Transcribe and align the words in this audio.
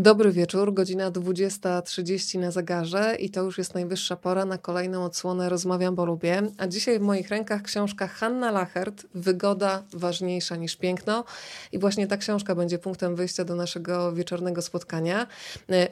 Dobry 0.00 0.32
wieczór, 0.32 0.74
godzina 0.74 1.10
20.30 1.10 2.38
na 2.38 2.50
zegarze 2.50 3.16
i 3.18 3.30
to 3.30 3.42
już 3.42 3.58
jest 3.58 3.74
najwyższa 3.74 4.16
pora 4.16 4.44
na 4.44 4.58
kolejną 4.58 5.04
odsłonę 5.04 5.48
Rozmawiam, 5.48 5.94
bo 5.94 6.04
lubię. 6.04 6.42
A 6.58 6.66
dzisiaj 6.66 6.98
w 6.98 7.02
moich 7.02 7.28
rękach 7.28 7.62
książka 7.62 8.06
Hanna 8.06 8.50
Lachert, 8.50 9.06
Wygoda 9.14 9.82
ważniejsza 9.92 10.56
niż 10.56 10.76
piękno. 10.76 11.24
I 11.72 11.78
właśnie 11.78 12.06
ta 12.06 12.16
książka 12.16 12.54
będzie 12.54 12.78
punktem 12.78 13.16
wyjścia 13.16 13.44
do 13.44 13.54
naszego 13.54 14.12
wieczornego 14.12 14.62
spotkania. 14.62 15.26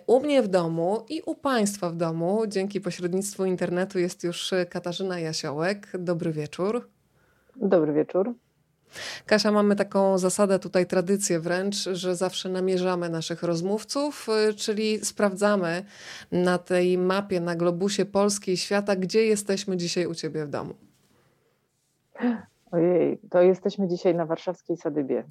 U 0.07 0.21
mnie 0.21 0.43
w 0.43 0.49
domu 0.49 1.05
i 1.09 1.23
u 1.27 1.35
Państwa 1.35 1.91
w 1.91 1.97
domu, 1.97 2.45
dzięki 2.47 2.81
pośrednictwu 2.81 3.45
internetu 3.45 3.99
jest 3.99 4.25
już 4.25 4.55
Katarzyna 4.71 5.21
Jasiołek. 5.21 5.89
Dobry 5.99 6.33
wieczór. 6.33 6.89
Dobry 7.57 7.93
wieczór. 7.93 8.35
Kasia, 9.27 9.53
mamy 9.53 9.77
taką 9.77 10.19
zasadę, 10.19 10.59
tutaj 10.59 10.87
tradycję 10.87 11.41
wręcz, 11.41 11.77
że 11.77 12.17
zawsze 12.17 12.49
namierzamy 12.49 13.09
naszych 13.09 13.43
rozmówców, 13.43 14.27
y, 14.51 14.55
czyli 14.55 15.05
sprawdzamy 15.05 15.85
na 16.33 16.59
tej 16.59 16.99
mapie, 16.99 17.41
na 17.41 17.55
globusie 17.55 18.05
Polski 18.05 18.53
i 18.53 18.57
świata, 18.57 18.97
gdzie 18.97 19.25
jesteśmy 19.25 19.77
dzisiaj 19.77 20.07
u 20.07 20.15
Ciebie 20.15 20.45
w 20.45 20.49
domu. 20.49 20.75
Ojej, 22.71 23.19
to 23.31 23.43
jesteśmy 23.43 23.89
dzisiaj 23.89 24.15
na 24.15 24.27
warszawskiej 24.27 24.77
Sadybie 24.77 25.25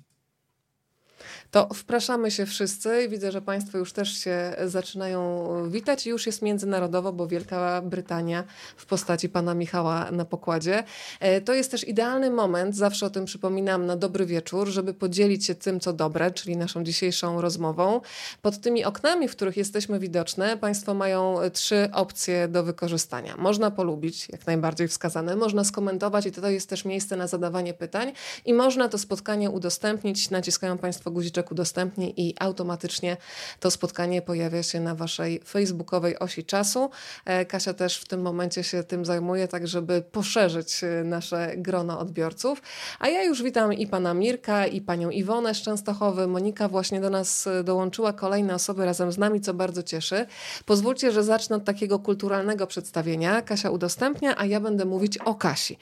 to 1.51 1.69
wpraszamy 1.73 2.31
się 2.31 2.45
wszyscy 2.45 3.03
i 3.03 3.09
widzę, 3.09 3.31
że 3.31 3.41
Państwo 3.41 3.77
już 3.77 3.93
też 3.93 4.17
się 4.17 4.55
zaczynają 4.65 5.47
witać 5.69 6.07
i 6.07 6.09
już 6.09 6.25
jest 6.25 6.41
międzynarodowo, 6.41 7.13
bo 7.13 7.27
Wielka 7.27 7.81
Brytania 7.81 8.43
w 8.77 8.85
postaci 8.85 9.29
pana 9.29 9.53
Michała 9.53 10.11
na 10.11 10.25
pokładzie. 10.25 10.83
E, 11.19 11.41
to 11.41 11.53
jest 11.53 11.71
też 11.71 11.87
idealny 11.87 12.31
moment, 12.31 12.75
zawsze 12.75 13.05
o 13.05 13.09
tym 13.09 13.25
przypominam, 13.25 13.85
na 13.85 13.95
dobry 13.95 14.25
wieczór, 14.25 14.67
żeby 14.67 14.93
podzielić 14.93 15.45
się 15.45 15.55
tym, 15.55 15.79
co 15.79 15.93
dobre, 15.93 16.31
czyli 16.31 16.57
naszą 16.57 16.83
dzisiejszą 16.83 17.41
rozmową. 17.41 18.01
Pod 18.41 18.61
tymi 18.61 18.85
oknami, 18.85 19.27
w 19.27 19.31
których 19.31 19.57
jesteśmy 19.57 19.99
widoczne, 19.99 20.57
Państwo 20.57 20.93
mają 20.93 21.37
trzy 21.53 21.89
opcje 21.93 22.47
do 22.47 22.63
wykorzystania. 22.63 23.35
Można 23.37 23.71
polubić, 23.71 24.29
jak 24.29 24.47
najbardziej 24.47 24.87
wskazane, 24.87 25.35
można 25.35 25.63
skomentować 25.63 26.25
i 26.25 26.31
to 26.31 26.49
jest 26.49 26.69
też 26.69 26.85
miejsce 26.85 27.17
na 27.17 27.27
zadawanie 27.27 27.73
pytań 27.73 28.11
i 28.45 28.53
można 28.53 28.89
to 28.89 28.97
spotkanie 28.97 29.49
udostępnić. 29.49 30.29
Naciskają 30.29 30.77
Państwo 30.77 31.11
guziczek 31.17 31.51
udostępnij 31.51 32.13
i 32.17 32.35
automatycznie 32.39 33.17
to 33.59 33.71
spotkanie 33.71 34.21
pojawia 34.21 34.63
się 34.63 34.79
na 34.79 34.95
waszej 34.95 35.41
facebookowej 35.45 36.19
osi 36.19 36.43
czasu. 36.43 36.89
E, 37.25 37.45
Kasia 37.45 37.73
też 37.73 37.97
w 37.97 38.07
tym 38.07 38.21
momencie 38.21 38.63
się 38.63 38.83
tym 38.83 39.05
zajmuje, 39.05 39.47
tak 39.47 39.67
żeby 39.67 40.01
poszerzyć 40.01 40.83
e, 40.83 41.03
nasze 41.03 41.53
grono 41.57 41.99
odbiorców. 41.99 42.61
A 42.99 43.07
ja 43.09 43.23
już 43.23 43.43
witam 43.43 43.73
i 43.73 43.87
pana 43.87 44.13
Mirka, 44.13 44.65
i 44.65 44.81
panią 44.81 45.09
Iwonę 45.09 45.53
z 45.53 45.61
Częstochowy. 45.61 46.27
Monika 46.27 46.67
właśnie 46.67 47.01
do 47.01 47.09
nas 47.09 47.47
e, 47.47 47.63
dołączyła, 47.63 48.13
kolejne 48.13 48.55
osoby 48.55 48.85
razem 48.85 49.11
z 49.11 49.17
nami, 49.17 49.41
co 49.41 49.53
bardzo 49.53 49.83
cieszy. 49.83 50.25
Pozwólcie, 50.65 51.11
że 51.11 51.23
zacznę 51.23 51.55
od 51.55 51.65
takiego 51.65 51.99
kulturalnego 51.99 52.67
przedstawienia. 52.67 53.41
Kasia 53.41 53.69
udostępnia, 53.69 54.37
a 54.37 54.45
ja 54.45 54.59
będę 54.59 54.85
mówić 54.85 55.17
o 55.17 55.35
Kasi, 55.35 55.77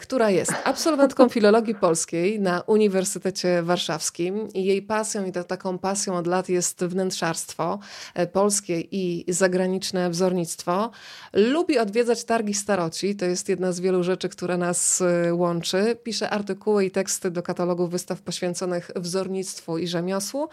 która 0.00 0.30
jest 0.30 0.52
absolwentką 0.64 1.28
filologii 1.28 1.74
polskiej 1.74 2.40
na 2.40 2.60
Uniwersytecie 2.60 3.62
Warszawskim 3.62 4.39
i 4.54 4.64
jej 4.64 4.82
pasją 4.82 5.24
i 5.24 5.32
taką 5.32 5.78
pasją 5.78 6.16
od 6.16 6.26
lat 6.26 6.48
jest 6.48 6.84
wnętrzarstwo 6.84 7.78
e, 8.14 8.26
polskie 8.26 8.80
i 8.80 9.24
zagraniczne 9.28 10.10
wzornictwo. 10.10 10.90
Lubi 11.32 11.78
odwiedzać 11.78 12.24
targi 12.24 12.54
staroci, 12.54 13.16
to 13.16 13.24
jest 13.24 13.48
jedna 13.48 13.72
z 13.72 13.80
wielu 13.80 14.02
rzeczy, 14.02 14.28
które 14.28 14.58
nas 14.58 15.00
e, 15.00 15.34
łączy. 15.34 15.96
Pisze 16.02 16.30
artykuły 16.30 16.84
i 16.84 16.90
teksty 16.90 17.30
do 17.30 17.42
katalogów 17.42 17.90
wystaw 17.90 18.22
poświęconych 18.22 18.90
wzornictwu 18.96 19.78
i 19.78 19.88
rzemiosłu. 19.88 20.48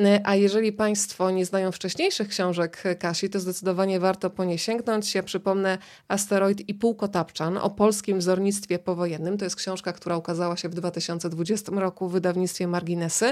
E, 0.00 0.20
a 0.24 0.34
jeżeli 0.34 0.72
Państwo 0.72 1.30
nie 1.30 1.46
znają 1.46 1.72
wcześniejszych 1.72 2.28
książek 2.28 2.82
Kasi, 2.98 3.30
to 3.30 3.40
zdecydowanie 3.40 4.00
warto 4.00 4.30
po 4.30 4.44
nie 4.44 4.58
sięgnąć. 4.58 5.14
Ja 5.14 5.22
przypomnę 5.22 5.78
Asteroid 6.08 6.68
i 6.68 6.74
Półkotapczan 6.74 7.58
o 7.58 7.70
polskim 7.70 8.18
wzornictwie 8.18 8.78
powojennym. 8.78 9.38
To 9.38 9.44
jest 9.44 9.56
książka, 9.56 9.92
która 9.92 10.16
ukazała 10.16 10.56
się 10.56 10.68
w 10.68 10.74
2020 10.74 11.72
roku 11.72 12.08
w 12.08 12.12
wydawnictwie 12.12 12.66
Marginesy. 12.66 13.31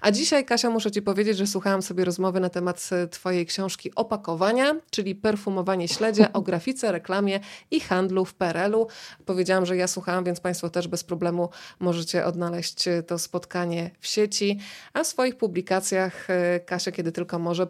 A 0.00 0.10
dzisiaj, 0.10 0.44
Kasia, 0.44 0.70
muszę 0.70 0.90
Ci 0.90 1.02
powiedzieć, 1.02 1.36
że 1.36 1.46
słuchałam 1.46 1.82
sobie 1.82 2.04
rozmowy 2.04 2.40
na 2.40 2.48
temat 2.48 2.90
e, 2.92 3.08
Twojej 3.08 3.46
książki 3.46 3.94
Opakowania, 3.94 4.74
czyli 4.90 5.14
perfumowanie 5.14 5.88
śledzie 5.88 6.32
o 6.32 6.40
grafice, 6.40 6.92
reklamie 6.92 7.40
i 7.70 7.80
handlu 7.80 8.24
w 8.24 8.34
PRL-u. 8.34 8.86
Powiedziałam, 9.26 9.66
że 9.66 9.76
ja 9.76 9.86
słuchałam, 9.86 10.24
więc 10.24 10.40
Państwo 10.40 10.70
też 10.70 10.88
bez 10.88 11.04
problemu 11.04 11.48
możecie 11.78 12.24
odnaleźć 12.24 12.88
e, 12.88 13.02
to 13.02 13.18
spotkanie 13.18 13.90
w 14.00 14.06
sieci. 14.06 14.58
A 14.92 15.04
w 15.04 15.06
swoich 15.06 15.36
publikacjach 15.36 16.30
e, 16.30 16.60
Kasia, 16.60 16.92
kiedy 16.92 17.12
tylko 17.12 17.38
może, 17.38 17.66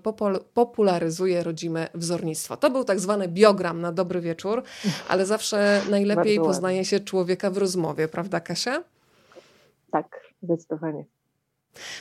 popularyzuje 0.54 1.42
rodzime 1.42 1.88
wzornictwo. 1.94 2.56
To 2.56 2.70
był 2.70 2.84
tak 2.84 3.00
zwany 3.00 3.28
biogram 3.28 3.80
na 3.80 3.92
dobry 3.92 4.20
wieczór, 4.20 4.62
ale 5.08 5.26
zawsze 5.26 5.82
najlepiej 5.90 6.38
poznaje 6.38 6.84
się 6.84 7.00
człowieka 7.00 7.50
w 7.50 7.56
rozmowie, 7.56 8.08
prawda, 8.08 8.40
Kasia? 8.40 8.82
Tak, 9.90 10.20
zdecydowanie. 10.42 11.04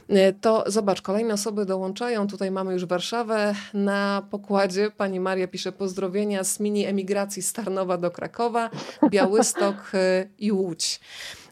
E, 0.09 0.34
to 0.34 0.63
zobacz, 0.68 1.02
kolejne 1.02 1.34
osoby 1.34 1.66
dołączają. 1.66 2.28
Tutaj 2.28 2.52
mamy 2.52 2.74
już 2.74 2.85
Warszawę 2.85 3.56
na 3.74 4.28
pokładzie. 4.31 4.91
Pani 4.91 5.19
Maria 5.19 5.47
pisze 5.47 5.72
pozdrowienia 5.72 6.44
z 6.44 6.59
mini 6.59 6.85
emigracji 6.85 7.41
z 7.41 7.53
Tarnowa 7.53 7.97
do 7.97 8.12
Krakowa, 8.12 8.69
Białystok 9.09 9.75
e, 9.94 10.25
i 10.38 10.52
Łódź. 10.52 11.00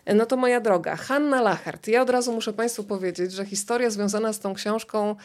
E, 0.06 0.16
no 0.16 0.26
to 0.26 0.38
moja 0.38 0.62
droga, 0.62 0.96
Hanna 0.96 1.42
Lachert. 1.42 1.88
Ja 1.88 2.02
od 2.02 2.10
razu 2.10 2.34
muszę 2.34 2.54
Państwu 2.54 2.84
powiedzieć, 2.84 3.32
że 3.32 3.46
historia 3.46 3.90
związana 3.90 4.34
z 4.34 4.40
tą 4.40 4.54
książką 4.54 5.16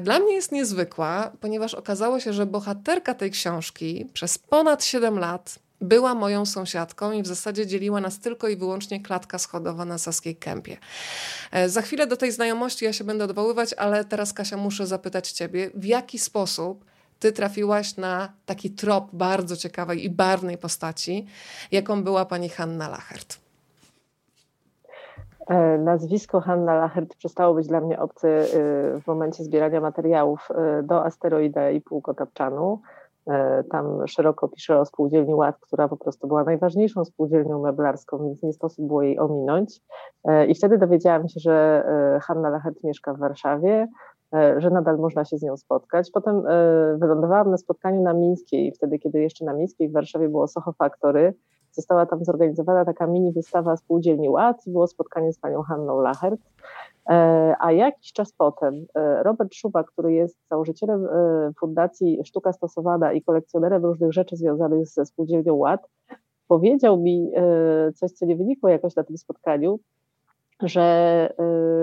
dla 0.00 0.18
mnie 0.18 0.34
jest 0.34 0.52
niezwykła, 0.52 1.32
ponieważ 1.40 1.74
okazało 1.74 2.20
się, 2.20 2.32
że 2.32 2.46
bohaterka 2.46 3.14
tej 3.14 3.30
książki 3.30 4.10
przez 4.12 4.38
ponad 4.38 4.84
7 4.84 5.18
lat 5.18 5.65
była 5.80 6.14
moją 6.14 6.46
sąsiadką 6.46 7.12
i 7.12 7.22
w 7.22 7.26
zasadzie 7.26 7.66
dzieliła 7.66 8.00
nas 8.00 8.18
tylko 8.18 8.48
i 8.48 8.56
wyłącznie 8.56 9.00
klatka 9.00 9.38
schodowa 9.38 9.84
na 9.84 9.98
Saskiej 9.98 10.36
Kępie. 10.36 10.76
E, 11.52 11.68
za 11.68 11.82
chwilę 11.82 12.06
do 12.06 12.16
tej 12.16 12.32
znajomości 12.32 12.84
ja 12.84 12.92
się 12.92 13.04
będę 13.04 13.24
odwoływać, 13.24 13.74
ale 13.74 14.04
teraz 14.04 14.32
Kasia 14.32 14.56
muszę 14.56 14.86
zapytać 14.86 15.32
Ciebie, 15.32 15.70
w 15.74 15.84
jaki 15.84 16.18
sposób 16.18 16.84
Ty 17.20 17.32
trafiłaś 17.32 17.96
na 17.96 18.28
taki 18.46 18.70
trop 18.70 19.04
bardzo 19.12 19.56
ciekawej 19.56 20.04
i 20.04 20.10
barwnej 20.10 20.58
postaci, 20.58 21.26
jaką 21.72 22.04
była 22.04 22.24
pani 22.24 22.48
Hanna 22.48 22.88
Lachert? 22.88 23.38
E, 25.46 25.78
nazwisko 25.78 26.40
Hanna 26.40 26.74
Lachert 26.74 27.14
przestało 27.14 27.54
być 27.54 27.66
dla 27.66 27.80
mnie 27.80 27.98
obce 27.98 28.28
e, 28.28 28.44
w 29.00 29.06
momencie 29.06 29.44
zbierania 29.44 29.80
materiałów 29.80 30.48
do 30.82 31.04
asteroida 31.04 31.70
i 31.70 31.80
półkotapczanu. 31.80 32.80
E, 33.30 33.64
tam 33.70 34.06
szeroko 34.06 34.48
pisze 34.48 34.78
o 34.80 34.84
spółdzielni 34.84 35.34
Ład, 35.34 35.56
która 35.60 35.88
po 35.88 35.96
prostu 35.96 36.28
była 36.28 36.44
najważniejszą 36.44 37.04
spółdzielnią 37.04 37.62
meblarską, 37.62 38.18
więc 38.18 38.42
nie 38.42 38.52
sposób 38.52 38.86
było 38.86 39.02
jej 39.02 39.18
ominąć. 39.18 39.80
E, 40.24 40.46
I 40.46 40.54
wtedy 40.54 40.78
dowiedziałam 40.78 41.28
się, 41.28 41.40
że 41.40 41.84
e, 41.86 42.20
Hanna 42.20 42.50
Lachert 42.50 42.84
mieszka 42.84 43.14
w 43.14 43.18
Warszawie, 43.18 43.88
że 44.56 44.70
nadal 44.70 44.98
można 44.98 45.24
się 45.24 45.38
z 45.38 45.42
nią 45.42 45.56
spotkać. 45.56 46.10
Potem 46.10 46.42
wylądowałam 46.98 47.50
na 47.50 47.56
spotkaniu 47.56 48.02
na 48.02 48.12
Mińskiej, 48.12 48.72
wtedy 48.72 48.98
kiedy 48.98 49.20
jeszcze 49.20 49.44
na 49.44 49.52
Mińskiej 49.52 49.88
w 49.88 49.92
Warszawie 49.92 50.28
było 50.28 50.48
Soho 50.48 50.72
Factory. 50.72 51.34
Została 51.76 52.06
tam 52.06 52.24
zorganizowana 52.24 52.84
taka 52.84 53.06
mini 53.06 53.32
wystawa 53.32 53.76
spółdzielni 53.76 54.28
Ład 54.28 54.66
i 54.66 54.70
było 54.70 54.86
spotkanie 54.86 55.32
z 55.32 55.38
panią 55.38 55.62
Hanną 55.62 56.00
Lachert. 56.00 56.40
E, 57.08 57.54
a 57.60 57.72
jakiś 57.72 58.12
czas 58.12 58.32
potem 58.32 58.86
e, 58.94 59.22
Robert 59.22 59.54
Szuba, 59.54 59.84
który 59.84 60.12
jest 60.12 60.38
założycielem 60.50 61.06
e, 61.06 61.52
Fundacji 61.60 62.20
Sztuka 62.24 62.52
Stosowana 62.52 63.12
i 63.12 63.22
kolekcjonerem 63.22 63.84
różnych 63.84 64.12
rzeczy 64.12 64.36
związanych 64.36 64.86
ze 64.86 65.06
spółdzielnią 65.06 65.54
Ład, 65.54 65.88
powiedział 66.48 67.00
mi 67.00 67.32
coś, 67.94 68.12
co 68.12 68.26
nie 68.26 68.36
wynikło 68.36 68.68
jakoś 68.68 68.96
na 68.96 69.04
tym 69.04 69.18
spotkaniu, 69.18 69.78
że 70.62 71.28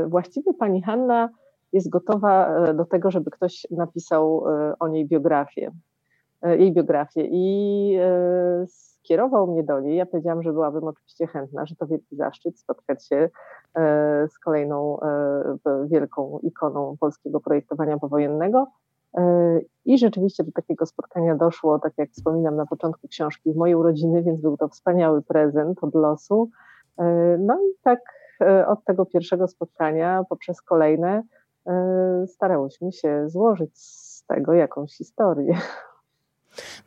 właściwie 0.08 0.54
pani 0.54 0.82
Hanna 0.82 1.30
jest 1.74 1.90
gotowa 1.90 2.64
do 2.74 2.86
tego, 2.86 3.12
żeby 3.12 3.32
ktoś 3.32 3.68
napisał 3.72 4.44
o 4.80 4.88
niej 4.88 5.06
biografię, 5.06 5.72
jej 6.44 6.74
biografię. 6.74 7.28
I 7.32 7.98
skierował 9.04 9.48
mnie 9.48 9.64
do 9.64 9.80
niej. 9.80 9.98
Ja 9.98 10.06
powiedziałam, 10.06 10.44
że 10.44 10.54
byłabym 10.54 10.84
oczywiście 10.84 11.28
chętna, 11.28 11.66
że 11.66 11.76
to 11.76 11.88
wielki 11.88 12.16
zaszczyt 12.16 12.60
spotkać 12.60 13.08
się 13.08 13.30
e, 13.76 14.28
z 14.28 14.40
kolejną 14.40 15.00
e, 15.00 15.88
wielką 15.88 16.40
ikoną 16.44 16.98
polskiego 17.00 17.40
projektowania 17.40 18.00
powojennego. 18.00 18.68
E, 19.18 19.60
I 19.86 19.98
rzeczywiście 19.98 20.44
do 20.44 20.52
takiego 20.52 20.86
spotkania 20.86 21.36
doszło, 21.36 21.80
tak 21.80 21.94
jak 21.98 22.10
wspominam 22.10 22.56
na 22.56 22.66
początku 22.66 23.08
książki, 23.08 23.54
w 23.54 23.56
mojej 23.56 23.76
urodziny, 23.76 24.24
więc 24.24 24.42
był 24.42 24.58
to 24.58 24.68
wspaniały 24.68 25.22
prezent 25.22 25.84
od 25.84 25.96
losu. 25.96 26.50
No 27.40 27.60
i 27.62 27.82
tak 27.84 28.00
od 28.68 28.84
tego 28.84 29.06
pierwszego 29.06 29.48
spotkania 29.48 30.24
poprzez 30.30 30.62
kolejne 30.62 31.24
starałyśmy 32.28 32.92
się 32.92 33.30
złożyć 33.30 33.78
z 33.78 34.26
tego 34.26 34.54
jakąś 34.54 34.98
historię. 34.98 35.58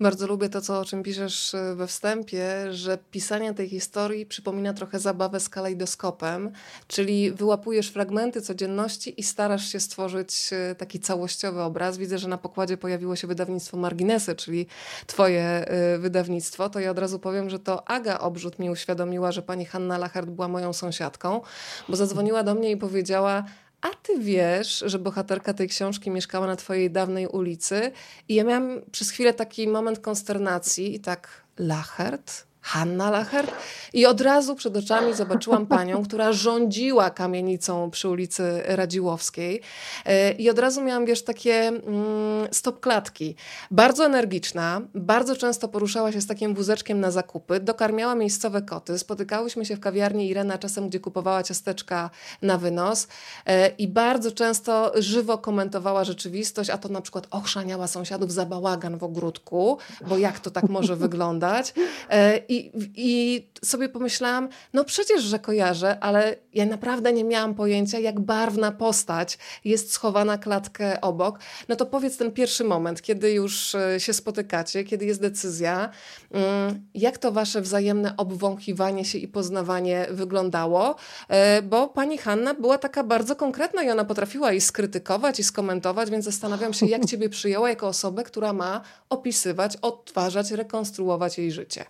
Bardzo 0.00 0.26
lubię 0.26 0.48
to, 0.48 0.60
co, 0.60 0.80
o 0.80 0.84
czym 0.84 1.02
piszesz 1.02 1.54
e, 1.54 1.74
we 1.74 1.86
wstępie, 1.86 2.72
że 2.72 2.98
pisanie 3.10 3.54
tej 3.54 3.68
historii 3.68 4.26
przypomina 4.26 4.74
trochę 4.74 4.98
zabawę 4.98 5.40
z 5.40 5.48
kalejdoskopem, 5.48 6.52
czyli 6.86 7.32
wyłapujesz 7.32 7.88
fragmenty 7.88 8.42
codzienności 8.42 9.20
i 9.20 9.22
starasz 9.22 9.72
się 9.72 9.80
stworzyć 9.80 10.50
e, 10.52 10.74
taki 10.74 11.00
całościowy 11.00 11.62
obraz. 11.62 11.98
Widzę, 11.98 12.18
że 12.18 12.28
na 12.28 12.38
pokładzie 12.38 12.76
pojawiło 12.76 13.16
się 13.16 13.26
wydawnictwo 13.26 13.76
Marginesy, 13.76 14.34
czyli 14.34 14.66
twoje 15.06 15.42
e, 15.42 15.98
wydawnictwo. 15.98 16.70
To 16.70 16.80
ja 16.80 16.90
od 16.90 16.98
razu 16.98 17.18
powiem, 17.18 17.50
że 17.50 17.58
to 17.58 17.88
Aga 17.88 18.18
Obrzut 18.18 18.58
mi 18.58 18.70
uświadomiła, 18.70 19.32
że 19.32 19.42
pani 19.42 19.64
Hanna 19.64 19.98
Lachert 19.98 20.30
była 20.30 20.48
moją 20.48 20.72
sąsiadką, 20.72 21.40
bo 21.88 21.96
zadzwoniła 21.96 22.42
do 22.42 22.54
mnie 22.54 22.70
i 22.70 22.76
powiedziała, 22.76 23.44
a 23.86 23.90
ty 24.02 24.18
wiesz, 24.18 24.84
że 24.86 24.98
bohaterka 24.98 25.54
tej 25.54 25.68
książki 25.68 26.10
mieszkała 26.10 26.46
na 26.46 26.56
twojej 26.56 26.90
dawnej 26.90 27.26
ulicy 27.26 27.92
i 28.28 28.34
ja 28.34 28.44
miałam 28.44 28.80
przez 28.92 29.10
chwilę 29.10 29.34
taki 29.34 29.68
moment 29.68 29.98
konsternacji 29.98 30.94
i 30.94 31.00
tak 31.00 31.42
Lachert? 31.58 32.46
Hanna 32.66 33.10
Lachert. 33.10 33.52
I 33.92 34.06
od 34.06 34.20
razu 34.20 34.54
przed 34.54 34.76
oczami 34.76 35.14
zobaczyłam 35.14 35.66
panią, 35.66 36.04
która 36.04 36.32
rządziła 36.32 37.10
kamienicą 37.10 37.90
przy 37.90 38.08
ulicy 38.08 38.62
Radziłowskiej. 38.64 39.60
E, 40.04 40.32
i 40.32 40.50
od 40.50 40.58
razu 40.58 40.82
miałam, 40.82 41.06
wiesz, 41.06 41.22
takie 41.22 41.54
mm, 41.54 42.48
stop 42.50 42.80
klatki. 42.80 43.34
Bardzo 43.70 44.04
energiczna, 44.04 44.80
bardzo 44.94 45.36
często 45.36 45.68
poruszała 45.68 46.12
się 46.12 46.20
z 46.20 46.26
takim 46.26 46.54
wózeczkiem 46.54 47.00
na 47.00 47.10
zakupy, 47.10 47.60
dokarmiała 47.60 48.14
miejscowe 48.14 48.62
koty, 48.62 48.98
spotykałyśmy 48.98 49.66
się 49.66 49.76
w 49.76 49.80
kawiarni 49.80 50.28
Irena 50.28 50.58
czasem, 50.58 50.88
gdzie 50.88 51.00
kupowała 51.00 51.42
ciasteczka 51.42 52.10
na 52.42 52.58
wynos. 52.58 53.08
E, 53.46 53.68
i 53.68 53.88
bardzo 53.88 54.32
często 54.32 54.92
żywo 54.94 55.38
komentowała 55.38 56.04
rzeczywistość, 56.04 56.70
a 56.70 56.78
to 56.78 56.88
na 56.88 57.00
przykład 57.00 57.26
ochrzaniała 57.30 57.86
sąsiadów 57.86 58.32
za 58.32 58.46
bałagan 58.46 58.98
w 58.98 59.04
ogródku, 59.04 59.78
bo 60.08 60.18
jak 60.18 60.40
to 60.40 60.50
tak 60.50 60.68
może 60.68 60.96
wyglądać. 60.96 61.74
E, 62.10 62.36
I 62.48 62.55
i, 62.56 62.70
I 62.94 63.48
sobie 63.64 63.88
pomyślałam, 63.88 64.48
no 64.72 64.84
przecież, 64.84 65.22
że 65.22 65.38
kojarzę, 65.38 65.98
ale 66.00 66.36
ja 66.54 66.66
naprawdę 66.66 67.12
nie 67.12 67.24
miałam 67.24 67.54
pojęcia, 67.54 67.98
jak 67.98 68.20
barwna 68.20 68.72
postać 68.72 69.38
jest 69.64 69.92
schowana 69.92 70.38
klatkę 70.38 71.00
obok. 71.00 71.38
No 71.68 71.76
to 71.76 71.86
powiedz 71.86 72.16
ten 72.16 72.32
pierwszy 72.32 72.64
moment, 72.64 73.02
kiedy 73.02 73.32
już 73.32 73.74
e, 73.74 74.00
się 74.00 74.12
spotykacie, 74.12 74.84
kiedy 74.84 75.04
jest 75.04 75.20
decyzja, 75.20 75.90
mm, 76.30 76.86
jak 76.94 77.18
to 77.18 77.32
wasze 77.32 77.60
wzajemne 77.60 78.16
obwąchiwanie 78.16 79.04
się 79.04 79.18
i 79.18 79.28
poznawanie 79.28 80.06
wyglądało, 80.10 80.96
e, 81.28 81.62
bo 81.62 81.88
pani 81.88 82.18
Hanna 82.18 82.54
była 82.54 82.78
taka 82.78 83.04
bardzo 83.04 83.36
konkretna 83.36 83.82
i 83.82 83.90
ona 83.90 84.04
potrafiła 84.04 84.52
i 84.52 84.60
skrytykować, 84.60 85.40
i 85.40 85.44
skomentować, 85.44 86.10
więc 86.10 86.24
zastanawiam 86.24 86.72
się, 86.72 86.86
jak 86.86 87.04
ciebie 87.10 87.28
przyjęła 87.28 87.68
jako 87.68 87.88
osobę, 87.88 88.24
która 88.24 88.52
ma 88.52 88.80
opisywać, 89.10 89.76
odtwarzać, 89.82 90.50
rekonstruować 90.50 91.38
jej 91.38 91.52
życie. 91.52 91.84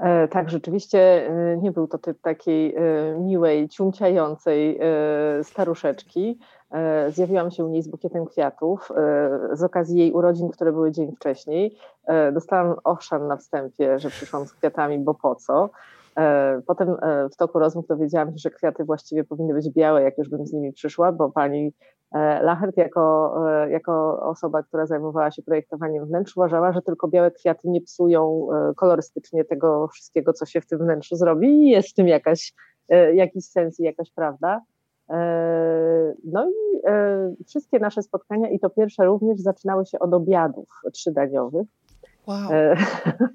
E, 0.00 0.28
tak, 0.28 0.50
rzeczywiście 0.50 1.28
e, 1.28 1.56
nie 1.56 1.72
był 1.72 1.88
to 1.88 1.98
typ 1.98 2.20
takiej 2.20 2.76
e, 2.76 2.80
miłej, 3.18 3.68
ciumciającej 3.68 4.80
staruszeczki. 5.42 6.38
Zjawiłam 7.08 7.50
się 7.50 7.64
u 7.64 7.68
niej 7.68 7.82
z 7.82 7.88
bukietem 7.88 8.26
kwiatów 8.26 8.92
z 9.52 9.62
okazji 9.62 9.98
jej 9.98 10.12
urodzin, 10.12 10.48
które 10.48 10.72
były 10.72 10.92
dzień 10.92 11.16
wcześniej. 11.16 11.76
Dostałam 12.32 12.76
ochrzan 12.84 13.26
na 13.26 13.36
wstępie, 13.36 13.98
że 13.98 14.10
przyszłam 14.10 14.46
z 14.46 14.52
kwiatami, 14.52 14.98
bo 14.98 15.14
po 15.14 15.34
co. 15.34 15.70
Potem 16.66 16.96
w 17.32 17.36
toku 17.36 17.58
rozmów 17.58 17.86
dowiedziałam 17.86 18.32
się, 18.32 18.38
że 18.38 18.50
kwiaty 18.50 18.84
właściwie 18.84 19.24
powinny 19.24 19.54
być 19.54 19.70
białe, 19.70 20.02
jak 20.02 20.18
już 20.18 20.28
bym 20.28 20.46
z 20.46 20.52
nimi 20.52 20.72
przyszła, 20.72 21.12
bo 21.12 21.30
pani 21.30 21.72
Lachert 22.42 22.76
jako, 22.76 23.34
e, 23.50 23.70
jako 23.70 24.20
osoba, 24.22 24.62
która 24.62 24.86
zajmowała 24.86 25.30
się 25.30 25.42
projektowaniem 25.42 26.06
wnętrz, 26.06 26.36
uważała, 26.36 26.72
że 26.72 26.82
tylko 26.82 27.08
białe 27.08 27.30
kwiaty 27.30 27.68
nie 27.68 27.80
psują 27.80 28.48
e, 28.52 28.74
kolorystycznie 28.74 29.44
tego 29.44 29.88
wszystkiego, 29.88 30.32
co 30.32 30.46
się 30.46 30.60
w 30.60 30.66
tym 30.66 30.78
wnętrzu 30.78 31.16
zrobi 31.16 31.48
i 31.48 31.68
jest 31.68 31.88
w 31.88 31.94
tym 31.94 32.08
jakaś, 32.08 32.52
jakiś 33.14 33.44
sens 33.44 33.80
i 33.80 33.82
jakaś 33.82 34.10
prawda. 34.12 34.60
No 36.24 36.50
i 36.50 37.44
wszystkie 37.46 37.78
nasze 37.78 38.02
spotkania, 38.02 38.50
i 38.50 38.58
to 38.58 38.70
pierwsze 38.70 39.04
również, 39.04 39.40
zaczynały 39.40 39.86
się 39.86 39.98
od 39.98 40.14
obiadów 40.14 40.68
trzydaniowych. 40.92 41.66
Wow. 42.28 42.52
E, 42.52 42.76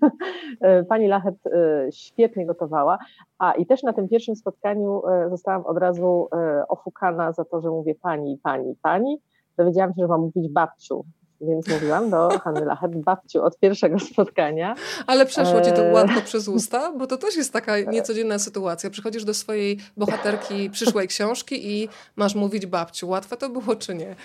e, 0.61 0.83
pani 0.83 1.07
Lachet 1.07 1.35
e, 1.45 1.91
świetnie 1.91 2.45
gotowała, 2.45 2.97
a 3.39 3.51
i 3.51 3.65
też 3.65 3.83
na 3.83 3.93
tym 3.93 4.09
pierwszym 4.09 4.35
spotkaniu 4.35 5.01
zostałam 5.29 5.65
od 5.65 5.77
razu 5.77 6.29
ofukana 6.67 7.31
za 7.31 7.45
to, 7.45 7.61
że 7.61 7.69
mówię 7.69 7.95
pani, 7.95 8.39
pani, 8.43 8.75
pani. 8.81 9.21
Dowiedziałam 9.57 9.89
się, 9.89 10.01
że 10.01 10.07
mam 10.07 10.21
mówić 10.21 10.49
babciu, 10.49 11.05
więc 11.41 11.67
mówiłam 11.67 12.09
do 12.09 12.29
Hanny 12.43 12.65
Lachet, 12.65 12.97
babciu 12.97 13.43
od 13.43 13.59
pierwszego 13.59 13.99
spotkania. 13.99 14.75
Ale 15.07 15.25
przeszło 15.25 15.61
ci 15.61 15.71
to 15.71 15.83
łatwo 15.83 16.21
przez 16.21 16.47
usta, 16.47 16.91
bo 16.97 17.07
to 17.07 17.17
też 17.17 17.35
jest 17.35 17.53
taka 17.53 17.79
niecodzienna 17.95 18.39
sytuacja. 18.39 18.89
Przychodzisz 18.89 19.25
do 19.25 19.33
swojej 19.33 19.77
bohaterki 19.97 20.69
przyszłej 20.69 21.07
książki 21.07 21.71
i 21.71 21.89
masz 22.15 22.35
mówić 22.35 22.65
babciu. 22.65 23.09
Łatwe 23.09 23.37
to 23.37 23.49
było 23.49 23.75
czy 23.75 23.95
nie? 23.95 24.15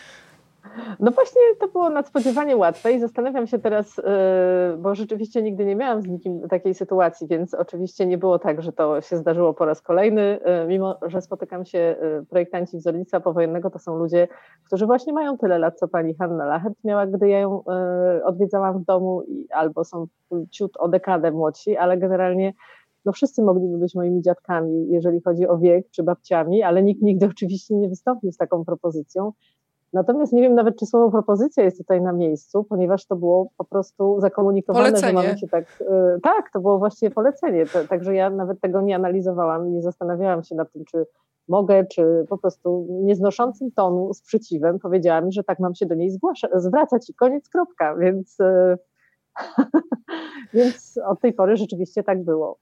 No 1.01 1.11
właśnie 1.11 1.41
to 1.61 1.69
było 1.69 1.91
nadspodziewanie 1.91 2.57
łatwe 2.57 2.93
i 2.93 3.01
zastanawiam 3.01 3.47
się 3.47 3.59
teraz, 3.59 3.99
y, 3.99 4.03
bo 4.79 4.95
rzeczywiście 4.95 5.43
nigdy 5.43 5.65
nie 5.65 5.77
miałam 5.77 6.03
z 6.03 6.07
nikim 6.07 6.49
takiej 6.49 6.75
sytuacji, 6.75 7.27
więc 7.27 7.55
oczywiście 7.55 8.07
nie 8.07 8.19
było 8.19 8.39
tak, 8.39 8.63
że 8.63 8.73
to 8.73 9.01
się 9.01 9.17
zdarzyło 9.17 9.55
po 9.55 9.65
raz 9.65 9.83
kolejny. 9.83 10.41
Y, 10.65 10.67
mimo, 10.67 10.99
że 11.07 11.23
spotykam 11.23 11.65
się, 11.65 11.97
y, 12.23 12.27
projektanci 12.27 12.77
wzornictwa 12.77 13.21
powojennego 13.21 13.71
to 13.71 13.79
są 13.79 13.97
ludzie, 13.97 14.29
którzy 14.67 14.87
właśnie 14.87 15.13
mają 15.13 15.39
tyle 15.39 15.59
lat, 15.59 15.79
co 15.79 15.89
pani 15.89 16.15
Hanna 16.15 16.45
Lachert 16.45 16.75
miała, 16.85 17.07
gdy 17.07 17.29
ja 17.29 17.39
ją 17.39 17.65
odwiedzałam 18.25 18.79
w 18.79 18.85
domu 18.85 19.23
albo 19.51 19.85
są 19.85 20.07
ciut 20.51 20.77
o 20.77 20.89
dekadę 20.89 21.31
młodsi, 21.31 21.77
ale 21.77 21.99
generalnie 21.99 22.53
no 23.05 23.13
wszyscy 23.13 23.43
mogliby 23.43 23.79
być 23.79 23.95
moimi 23.95 24.23
dziadkami, 24.23 24.89
jeżeli 24.89 25.21
chodzi 25.23 25.49
o 25.49 25.59
wiek, 25.59 25.91
czy 25.91 26.03
babciami, 26.03 26.63
ale 26.63 26.83
nikt 26.83 27.03
nigdy 27.03 27.27
oczywiście 27.27 27.75
nie 27.75 27.89
wystąpił 27.89 28.33
z 28.33 28.37
taką 28.37 28.65
propozycją. 28.65 29.33
Natomiast 29.93 30.33
nie 30.33 30.43
wiem 30.43 30.55
nawet, 30.55 30.77
czy 30.79 30.87
słowo 30.87 31.11
propozycja 31.11 31.65
jest 31.65 31.79
tutaj 31.79 32.03
na 32.03 32.13
miejscu, 32.13 32.65
ponieważ 32.65 33.07
to 33.07 33.17
było 33.17 33.51
po 33.57 33.65
prostu 33.65 34.21
zakomunikowane, 34.21 34.85
polecenie. 34.89 35.09
że 35.09 35.13
mamy 35.13 35.39
się 35.39 35.49
tak. 35.49 35.65
Yy, 35.81 36.21
tak, 36.23 36.51
to 36.53 36.61
było 36.61 36.79
właściwie 36.79 37.11
polecenie. 37.11 37.65
Także 37.89 38.15
ja 38.15 38.31
nawet 38.31 38.61
tego 38.61 38.81
nie 38.81 38.97
analizowałam, 38.97 39.73
nie 39.73 39.83
zastanawiałam 39.83 40.45
się 40.45 40.55
nad 40.55 40.73
tym, 40.73 40.85
czy 40.85 41.07
mogę, 41.49 41.87
czy 41.87 42.27
po 42.29 42.39
prostu 42.39 42.87
nieznoszącym 42.91 43.73
tonu 43.73 44.15
sprzeciwem 44.15 44.79
powiedziała 44.79 45.21
mi, 45.21 45.33
że 45.33 45.45
tak 45.45 45.59
mam 45.59 45.75
się 45.75 45.87
do 45.87 45.95
niej 45.95 46.11
zgłasza, 46.11 46.49
zwracać 46.55 47.11
i 47.11 47.15
koniec, 47.15 47.49
kropka. 47.49 47.97
Więc, 47.97 48.37
yy, 48.39 48.79
więc 50.55 51.01
od 51.07 51.21
tej 51.21 51.33
pory 51.33 51.57
rzeczywiście 51.57 52.03
tak 52.03 52.25
było. 52.25 52.59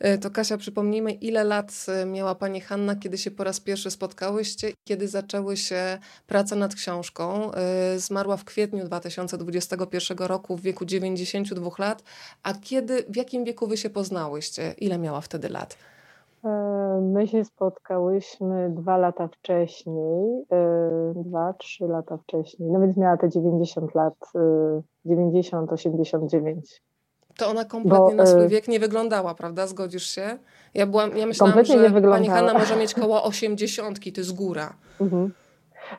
E, 0.00 0.18
to 0.18 0.30
Kasia, 0.30 0.56
przypomnijmy, 0.56 1.12
ile 1.12 1.44
lat 1.44 1.86
e, 1.88 2.06
miała 2.06 2.34
pani 2.34 2.60
Hanna, 2.60 2.96
kiedy 2.96 3.18
się 3.18 3.30
po 3.30 3.44
raz 3.44 3.60
pierwszy 3.60 3.90
spotkałyście, 3.90 4.68
kiedy 4.84 5.08
zaczęły 5.08 5.56
się 5.56 5.98
prace 6.26 6.56
nad 6.56 6.74
książką. 6.74 7.52
E, 7.52 7.98
zmarła 7.98 8.36
w 8.36 8.44
kwietniu 8.44 8.84
2021 8.84 10.18
roku 10.18 10.56
w 10.56 10.60
wieku 10.60 10.84
92 10.84 11.70
lat. 11.78 12.02
A 12.42 12.54
kiedy, 12.54 13.04
w 13.08 13.16
jakim 13.16 13.44
wieku 13.44 13.66
wy 13.66 13.76
się 13.76 13.90
poznałyście? 13.90 14.74
Ile 14.78 14.98
miała 14.98 15.20
wtedy 15.20 15.48
lat? 15.48 15.76
My 17.02 17.26
się 17.26 17.44
spotkałyśmy 17.44 18.70
dwa 18.70 18.96
lata 18.96 19.28
wcześniej, 19.28 20.44
dwa, 21.14 21.52
trzy 21.58 21.84
lata 21.84 22.16
wcześniej. 22.16 22.70
No 22.70 22.80
więc 22.80 22.96
miała 22.96 23.16
te 23.16 23.28
90 23.28 23.94
lat, 23.94 24.14
90, 25.04 25.72
89 25.72 26.82
to 27.40 27.50
ona 27.50 27.64
kompletnie 27.64 27.98
Bo, 27.98 28.14
na 28.14 28.26
swój 28.26 28.44
y, 28.44 28.48
wiek 28.48 28.68
nie 28.68 28.80
wyglądała, 28.80 29.34
prawda? 29.34 29.66
Zgodzisz 29.66 30.06
się? 30.06 30.38
Ja, 30.74 30.86
byłam, 30.86 31.16
ja 31.16 31.26
myślałam, 31.26 31.64
że 31.64 32.00
pani 32.02 32.28
Hanna 32.28 32.52
może 32.52 32.76
mieć 32.76 32.94
koło 32.94 33.24
osiemdziesiątki, 33.24 34.12
to 34.12 34.20
jest 34.20 34.34
góra. 34.34 34.74
Mhm. 35.00 35.32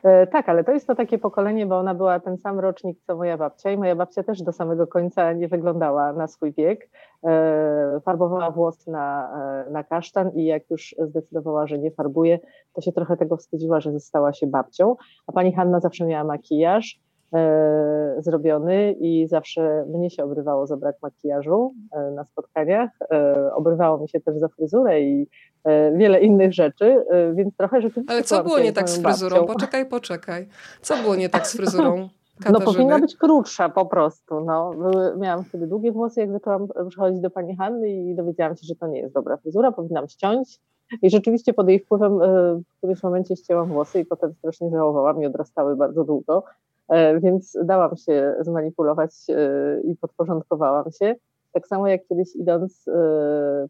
E, 0.02 0.26
tak, 0.26 0.48
ale 0.48 0.64
to 0.64 0.72
jest 0.72 0.86
to 0.86 0.94
takie 0.94 1.18
pokolenie, 1.18 1.66
bo 1.66 1.78
ona 1.78 1.94
była 1.94 2.20
ten 2.20 2.38
sam 2.38 2.60
rocznik 2.60 2.98
co 3.06 3.16
moja 3.16 3.38
babcia 3.38 3.70
i 3.70 3.76
moja 3.76 3.96
babcia 3.96 4.22
też 4.22 4.42
do 4.42 4.52
samego 4.52 4.86
końca 4.86 5.32
nie 5.32 5.48
wyglądała 5.48 6.12
na 6.12 6.26
swój 6.26 6.52
wiek. 6.52 6.90
E, 7.24 8.00
farbowała 8.04 8.50
włosy 8.50 8.90
na, 8.90 9.30
e, 9.66 9.70
na 9.70 9.84
kasztan 9.84 10.30
i 10.34 10.44
jak 10.44 10.70
już 10.70 10.94
zdecydowała, 10.98 11.66
że 11.66 11.78
nie 11.78 11.90
farbuje, 11.90 12.38
to 12.72 12.80
się 12.80 12.92
trochę 12.92 13.16
tego 13.16 13.36
wstydziła, 13.36 13.80
że 13.80 13.92
została 13.92 14.32
się 14.32 14.46
babcią. 14.46 14.96
A 15.26 15.32
pani 15.32 15.54
Hanna 15.54 15.80
zawsze 15.80 16.04
miała 16.04 16.24
makijaż 16.24 17.00
zrobiony 18.18 18.92
i 18.92 19.26
zawsze 19.28 19.84
mnie 19.88 20.10
się 20.10 20.24
obrywało 20.24 20.66
za 20.66 20.76
brak 20.76 20.96
makijażu 21.02 21.74
e, 21.92 22.10
na 22.10 22.24
spotkaniach. 22.24 22.90
E, 23.10 23.54
obrywało 23.54 23.98
mi 23.98 24.08
się 24.08 24.20
też 24.20 24.38
za 24.38 24.48
fryzurę 24.48 25.00
i 25.00 25.28
wiele 25.96 26.20
innych 26.20 26.52
rzeczy, 26.52 27.04
więc 27.34 27.56
trochę 27.56 27.82
rzeczywiście. 27.82 28.12
Ale 28.14 28.22
co 28.22 28.44
było 28.44 28.58
nie 28.58 28.72
tak 28.72 28.90
z 28.90 29.02
fryzurą? 29.02 29.36
Babcią. 29.36 29.54
Poczekaj, 29.54 29.86
poczekaj. 29.86 30.48
Co 30.80 30.96
było 30.96 31.16
nie 31.16 31.28
tak 31.28 31.46
z 31.46 31.56
fryzurą? 31.56 31.96
Katarzyny? 32.42 32.64
No 32.64 32.72
powinna 32.72 32.98
być 32.98 33.16
krótsza 33.16 33.68
po 33.68 33.86
prostu. 33.86 34.40
No. 34.40 34.70
Miałam 35.18 35.44
wtedy 35.44 35.66
długie 35.66 35.92
włosy, 35.92 36.20
jak 36.20 36.32
zaczęłam 36.32 36.68
przychodzić 36.88 37.20
do 37.20 37.30
pani 37.30 37.56
Hanny 37.56 37.88
i 37.88 38.14
dowiedziałam 38.14 38.56
się, 38.56 38.66
że 38.66 38.74
to 38.74 38.86
nie 38.86 39.00
jest 39.00 39.14
dobra 39.14 39.36
fryzura, 39.36 39.72
powinnam 39.72 40.08
ściąć. 40.08 40.60
I 41.02 41.10
rzeczywiście 41.10 41.52
pod 41.52 41.68
jej 41.68 41.80
wpływem 41.80 42.18
w 42.64 42.76
którymś 42.78 43.02
momencie 43.02 43.36
ścięłam 43.36 43.68
włosy 43.68 44.00
i 44.00 44.04
potem 44.04 44.34
strasznie 44.34 44.70
żałowałam 44.70 45.22
i 45.22 45.26
odrastały 45.26 45.76
bardzo 45.76 46.04
długo. 46.04 46.44
Więc 47.20 47.58
dałam 47.64 47.96
się 47.96 48.34
zmanipulować 48.40 49.10
i 49.84 49.96
podporządkowałam 49.96 50.84
się. 50.90 51.14
Tak 51.52 51.66
samo 51.66 51.88
jak 51.88 52.06
kiedyś 52.08 52.36
idąc 52.36 52.84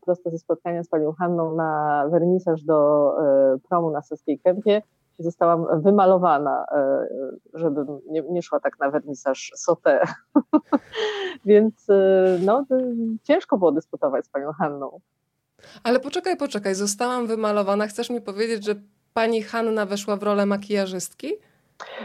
prosto 0.01 0.31
ze 0.31 0.39
spotkania 0.39 0.83
z 0.85 0.89
panią 0.89 1.13
Hanną 1.13 1.55
na 1.55 2.05
wernisaż 2.11 2.63
do 2.63 3.11
promu 3.69 3.91
na 3.91 4.03
Saskiej 4.03 4.39
Kępie, 4.39 4.83
zostałam 5.19 5.83
wymalowana, 5.83 6.67
e, 6.73 7.07
żebym 7.55 7.87
nie, 8.07 8.23
nie 8.23 8.43
szła 8.43 8.61
tak 8.61 8.79
na 8.79 8.91
wernisaż 8.91 9.53
sotę. 9.57 10.01
Więc 11.45 11.91
e, 11.91 12.39
no, 12.45 12.67
ciężko 13.23 13.59
było 13.59 13.73
dyskutować 13.73 14.27
z 14.27 14.29
panią 14.29 14.53
Hanną. 14.53 15.01
Ale 15.85 16.01
poczekaj, 16.01 16.37
poczekaj, 16.37 16.75
zostałam 16.75 17.27
wymalowana. 17.27 17.87
Chcesz 17.87 18.11
mi 18.11 18.21
powiedzieć, 18.21 18.65
że 18.65 18.75
pani 19.15 19.43
Hanna 19.43 19.87
weszła 19.87 20.17
w 20.17 20.23
rolę 20.23 20.47
makijażystki? 20.47 21.33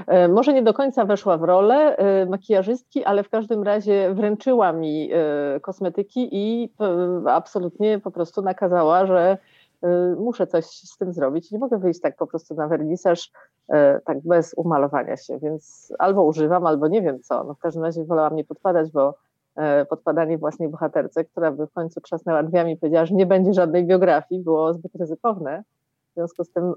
E, 0.07 0.27
może 0.27 0.53
nie 0.53 0.63
do 0.63 0.73
końca 0.73 1.05
weszła 1.05 1.37
w 1.37 1.43
rolę 1.43 1.97
makijażystki, 2.29 3.03
ale 3.03 3.23
w 3.23 3.29
każdym 3.29 3.63
razie 3.63 4.13
wręczyła 4.13 4.73
mi 4.73 5.09
kosmetyki 5.61 6.29
i 6.31 6.73
absolutnie 7.25 7.99
po 7.99 8.11
prostu 8.11 8.41
nakazała, 8.41 9.05
że 9.05 9.37
muszę 10.17 10.47
coś 10.47 10.65
z 10.65 10.97
tym 10.97 11.13
zrobić. 11.13 11.51
Nie 11.51 11.59
mogę 11.59 11.77
wyjść 11.77 12.01
tak 12.01 12.15
po 12.15 12.27
prostu 12.27 12.55
na 12.55 12.67
wernisaż, 12.67 13.31
tak 14.05 14.19
bez 14.23 14.53
umalowania 14.53 15.17
się, 15.17 15.39
więc 15.39 15.93
albo 15.99 16.23
używam, 16.23 16.65
albo 16.65 16.87
nie 16.87 17.01
wiem 17.01 17.19
co. 17.21 17.43
No 17.43 17.53
w 17.53 17.59
każdym 17.59 17.83
razie 17.83 18.05
wolałam 18.05 18.35
nie 18.35 18.43
podpadać, 18.43 18.91
bo 18.91 19.13
podpadanie 19.89 20.37
własnej 20.37 20.69
bohaterce, 20.69 21.25
która 21.25 21.51
by 21.51 21.67
w 21.67 21.73
końcu 21.73 22.01
trzasnęła 22.01 22.43
drzwiami 22.43 22.73
i 22.73 22.77
powiedziała, 22.77 23.05
że 23.05 23.15
nie 23.15 23.25
będzie 23.25 23.53
żadnej 23.53 23.85
biografii, 23.85 24.43
było 24.43 24.73
zbyt 24.73 24.95
ryzykowne. 24.95 25.63
W 26.11 26.13
związku 26.13 26.43
z 26.43 26.51
tym 26.51 26.73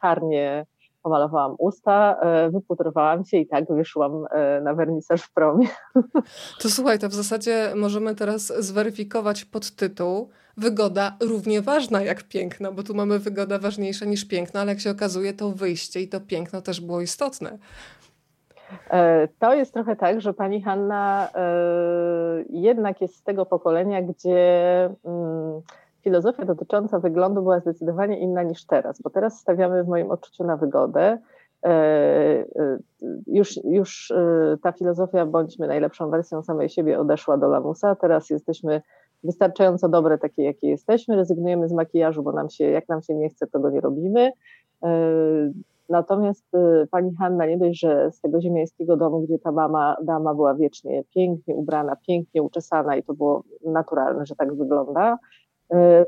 karnie 0.00 0.66
pomalowałam 1.02 1.54
usta, 1.58 2.16
wyputrowałam 2.50 3.24
się 3.24 3.36
i 3.36 3.46
tak 3.46 3.64
wyszłam 3.68 4.24
na 4.62 4.74
wernisaż 4.74 5.22
w 5.22 5.32
promie. 5.32 5.68
To 6.62 6.70
słuchaj, 6.70 6.98
to 6.98 7.08
w 7.08 7.14
zasadzie 7.14 7.72
możemy 7.76 8.14
teraz 8.14 8.52
zweryfikować 8.58 9.44
podtytuł 9.44 10.28
wygoda 10.56 11.16
równie 11.20 11.62
ważna 11.62 12.02
jak 12.02 12.22
piękno, 12.22 12.72
bo 12.72 12.82
tu 12.82 12.94
mamy 12.94 13.18
wygoda 13.18 13.58
ważniejsza 13.58 14.04
niż 14.04 14.24
piękno, 14.24 14.60
ale 14.60 14.72
jak 14.72 14.80
się 14.80 14.90
okazuje, 14.90 15.32
to 15.32 15.50
wyjście 15.50 16.00
i 16.00 16.08
to 16.08 16.20
piękno 16.20 16.62
też 16.62 16.80
było 16.80 17.00
istotne. 17.00 17.58
E, 18.90 19.28
to 19.38 19.54
jest 19.54 19.74
trochę 19.74 19.96
tak, 19.96 20.20
że 20.20 20.34
pani 20.34 20.62
Hanna 20.62 21.28
e, 21.34 21.40
jednak 22.50 23.00
jest 23.00 23.16
z 23.16 23.22
tego 23.22 23.46
pokolenia, 23.46 24.02
gdzie 24.02 24.84
mm, 25.04 25.62
filozofia 26.02 26.44
dotycząca 26.44 26.98
wyglądu 26.98 27.42
była 27.42 27.60
zdecydowanie 27.60 28.18
inna 28.18 28.42
niż 28.42 28.66
teraz, 28.66 29.02
bo 29.02 29.10
teraz 29.10 29.40
stawiamy 29.40 29.84
w 29.84 29.88
moim 29.88 30.10
odczuciu 30.10 30.44
na 30.44 30.56
wygodę. 30.56 31.18
E, 31.66 32.44
już, 33.26 33.60
już 33.64 34.12
ta 34.62 34.72
filozofia, 34.72 35.26
bądźmy 35.26 35.66
najlepszą 35.66 36.10
wersją 36.10 36.42
samej 36.42 36.68
siebie, 36.68 36.98
odeszła 36.98 37.36
do 37.36 37.48
lamusa. 37.48 37.94
Teraz 37.94 38.30
jesteśmy 38.30 38.82
wystarczająco 39.24 39.88
dobre 39.88 40.18
takie, 40.18 40.42
jakie 40.42 40.68
jesteśmy, 40.68 41.16
rezygnujemy 41.16 41.68
z 41.68 41.72
makijażu, 41.72 42.22
bo 42.22 42.32
nam 42.32 42.50
się, 42.50 42.64
jak 42.64 42.88
nam 42.88 43.02
się 43.02 43.14
nie 43.14 43.28
chce, 43.28 43.46
to 43.46 43.60
go 43.60 43.70
nie 43.70 43.80
robimy. 43.80 44.32
E, 44.82 44.88
natomiast 45.88 46.54
e, 46.54 46.86
pani 46.90 47.14
Hanna 47.16 47.46
nie 47.46 47.58
dość, 47.58 47.80
że 47.80 48.10
z 48.12 48.20
tego 48.20 48.40
ziemiańskiego 48.40 48.96
domu, 48.96 49.20
gdzie 49.20 49.38
ta 49.38 49.52
mama, 49.52 49.96
dama 50.02 50.34
była 50.34 50.54
wiecznie 50.54 51.04
pięknie 51.14 51.54
ubrana, 51.54 51.96
pięknie 52.06 52.42
uczesana 52.42 52.96
i 52.96 53.02
to 53.02 53.14
było 53.14 53.42
naturalne, 53.64 54.26
że 54.26 54.36
tak 54.36 54.54
wygląda, 54.54 55.12
e, 55.12 55.18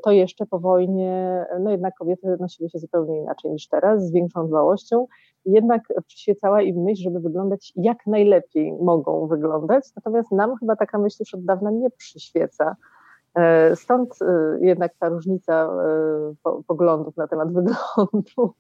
to 0.03 0.13
jeszcze 0.13 0.47
po 0.47 0.61
wojnie, 0.61 1.47
no 1.61 1.71
jednak 1.71 1.95
kobiety 1.99 2.37
nosiły 2.41 2.71
się 2.71 2.79
zupełnie 2.79 3.21
inaczej 3.21 3.51
niż 3.51 3.69
teraz, 3.69 4.07
z 4.07 4.13
większą 4.13 4.49
dbałością. 4.49 5.07
Jednak 5.45 5.83
przyświecała 6.07 6.63
im 6.63 6.83
myśl, 6.83 7.03
żeby 7.03 7.21
wyglądać 7.21 7.73
jak 7.77 8.07
najlepiej 8.07 8.73
mogą 8.73 9.27
wyglądać, 9.27 9.85
natomiast 9.97 10.33
nam 10.33 10.57
chyba 10.57 10.77
taka 10.77 10.99
myśl 10.99 11.17
już 11.21 11.35
od 11.35 11.45
dawna 11.45 11.71
nie 11.71 11.91
przyświeca. 11.91 12.77
E, 13.35 13.77
stąd 13.77 14.15
e, 14.23 14.59
jednak 14.61 14.93
ta 14.99 15.09
różnica 15.09 15.69
e, 16.47 16.63
poglądów 16.67 17.17
na 17.17 17.29
temat 17.29 17.49
wyglądu. 17.53 18.55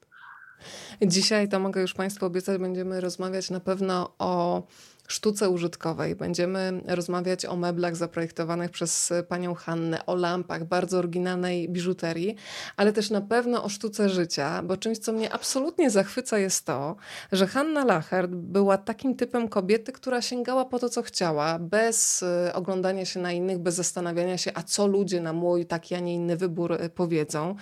Dzisiaj, 1.03 1.49
to 1.49 1.61
mogę 1.61 1.81
już 1.81 1.95
Państwu 1.95 2.27
obiecać, 2.27 2.59
będziemy 2.59 3.01
rozmawiać 3.01 3.51
na 3.51 3.61
pewno 3.61 4.09
o 4.19 4.63
sztuce 5.09 5.49
użytkowej. 5.49 6.17
Będziemy 6.17 6.81
rozmawiać 6.87 7.47
o 7.47 7.57
meblach 7.57 7.97
zaprojektowanych 7.97 8.71
przez 8.71 9.13
panią 9.29 9.55
Hannę, 9.55 10.07
o 10.07 10.15
lampach, 10.15 10.65
bardzo 10.65 10.99
oryginalnej 10.99 11.69
biżuterii, 11.69 12.37
ale 12.77 12.93
też 12.93 13.11
na 13.11 13.21
pewno 13.21 13.65
o 13.65 13.69
sztuce 13.69 14.09
życia, 14.09 14.63
bo 14.63 14.77
czymś, 14.77 14.99
co 14.99 15.13
mnie 15.13 15.33
absolutnie 15.33 15.91
zachwyca 15.91 16.39
jest 16.39 16.67
to, 16.67 16.97
że 17.33 17.47
Hanna 17.47 17.85
Lachert 17.85 18.31
była 18.31 18.79
takim 18.79 19.17
typem 19.17 19.49
kobiety, 19.49 19.93
która 19.93 20.23
sięgała 20.23 20.65
po 20.65 20.79
to, 20.79 20.89
co 20.89 21.03
chciała, 21.03 21.59
bez 21.59 22.23
y, 22.23 22.53
oglądania 22.55 23.05
się 23.05 23.21
na 23.21 23.33
innych, 23.33 23.59
bez 23.59 23.75
zastanawiania 23.75 24.39
się, 24.39 24.51
a 24.55 24.63
co 24.63 24.87
ludzie 24.87 25.21
na 25.21 25.33
mój 25.33 25.67
taki, 25.67 25.95
a 25.95 26.01
nie 26.01 26.15
inny 26.15 26.37
wybór 26.37 26.73
y, 26.73 26.91
powiedzą. 26.91 27.55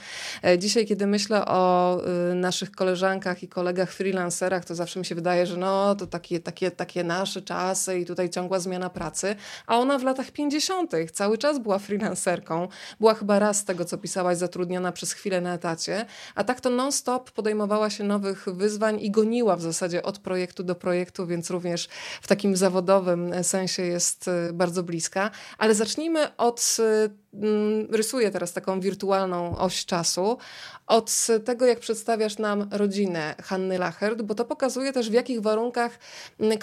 E, 0.45 0.59
dzisiaj, 0.59 0.87
kiedy 0.87 1.07
myślę 1.07 1.47
o 1.47 2.01
y, 2.31 2.35
naszych 2.35 2.71
koleżankach 2.71 3.43
i 3.43 3.49
kolegach 3.49 3.93
freelancerach, 3.93 4.65
to 4.65 4.75
zawsze 4.75 5.01
mi 5.01 5.07
się 5.07 5.15
wydaje, 5.15 5.47
że 5.47 5.57
no, 5.57 5.95
to 5.95 6.07
takie, 6.07 6.41
takie, 6.41 6.71
takie 6.71 7.05
nasze 7.05 7.32
nasze 7.33 7.43
czasy 7.43 7.99
i 7.99 8.07
tutaj 8.07 8.31
ciągła 8.31 8.59
zmiana 8.59 8.91
pracy, 8.91 9.37
a 9.67 9.79
ona 9.79 9.99
w 9.99 10.03
latach 10.03 10.31
50. 10.31 10.93
cały 11.13 11.39
czas 11.39 11.59
była 11.59 11.79
freelancerką. 11.79 12.69
Była 13.01 13.15
chyba 13.15 13.39
raz 13.39 13.57
z 13.57 13.65
tego, 13.65 13.85
co 13.85 13.99
pisałaś, 13.99 14.39
zatrudniona 14.39 14.93
przez 14.93 15.13
chwilę 15.13 15.41
na 15.41 15.55
etacie, 15.55 16.07
a 16.35 16.45
tak 16.45 16.61
to 16.61 16.71
non-stop 16.71 17.31
podejmowała 17.31 17.91
się 17.91 18.05
nowych 18.05 18.45
wyzwań 18.47 19.01
i 19.01 19.11
goniła 19.11 19.57
w 19.57 19.63
zasadzie 19.63 20.03
od 20.03 20.19
projektu 20.19 20.63
do 20.63 20.75
projektu, 20.75 21.27
więc 21.27 21.51
również 21.51 21.89
w 22.23 22.29
takim 22.29 22.57
zawodowym 22.57 23.45
sensie 23.45 23.83
jest 23.83 24.29
y, 24.29 24.53
bardzo 24.53 24.83
bliska. 24.83 25.31
Ale 25.59 25.75
zacznijmy 25.75 26.37
od 26.37 26.77
y, 26.79 27.23
Mm, 27.35 27.87
rysuję 27.91 28.31
teraz 28.31 28.53
taką 28.53 28.81
wirtualną 28.81 29.59
oś 29.59 29.85
czasu, 29.87 30.39
od 30.87 31.27
tego, 31.45 31.67
jak 31.67 31.81
przedstawiasz 31.81 32.39
nam 32.39 32.69
rodzinę 32.71 33.35
Hanny 33.43 33.79
Lachert, 33.79 34.23
bo 34.23 34.35
to 34.35 34.45
pokazuje 34.45 34.93
też, 34.93 35.11
w 35.11 35.13
jakich 35.13 35.41
warunkach 35.41 35.99
mm, 36.41 36.59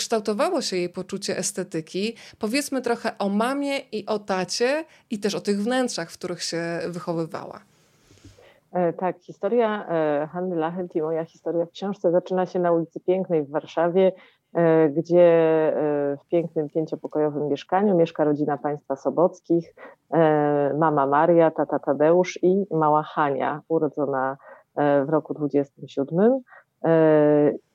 kształtowało 0.59 0.61
się 0.61 0.77
jej 0.77 0.89
poczucie 0.89 1.37
estetyki. 1.37 2.15
Powiedzmy 2.39 2.81
trochę 2.81 3.17
o 3.17 3.29
mamie 3.29 3.77
i 3.91 4.05
o 4.05 4.19
tacie 4.19 4.85
i 5.09 5.19
też 5.19 5.35
o 5.35 5.39
tych 5.39 5.61
wnętrzach, 5.63 6.11
w 6.11 6.17
których 6.17 6.43
się 6.43 6.61
wychowywała. 6.87 7.59
E, 8.71 8.93
tak, 8.93 9.19
historia 9.19 9.87
e, 9.87 10.27
Hanny 10.31 10.55
Lachert 10.55 10.95
i 10.95 11.01
moja 11.01 11.25
historia 11.25 11.65
w 11.65 11.71
książce 11.71 12.11
zaczyna 12.11 12.45
się 12.45 12.59
na 12.59 12.71
ulicy 12.71 12.99
Pięknej 12.99 13.43
w 13.43 13.49
Warszawie 13.49 14.11
E, 14.53 14.89
gdzie 14.89 15.27
w 16.23 16.27
pięknym 16.27 16.69
pięciopokojowym 16.69 17.47
mieszkaniu 17.47 17.95
mieszka 17.95 18.23
rodzina 18.23 18.57
państwa 18.57 18.95
Sobockich, 18.95 19.73
mama 20.77 21.07
Maria, 21.07 21.51
tata 21.51 21.79
Tadeusz 21.79 22.39
i 22.41 22.65
mała 22.71 23.03
Hania, 23.03 23.61
urodzona 23.67 24.37
w 24.75 25.09
roku 25.09 25.33
27. 25.33 26.39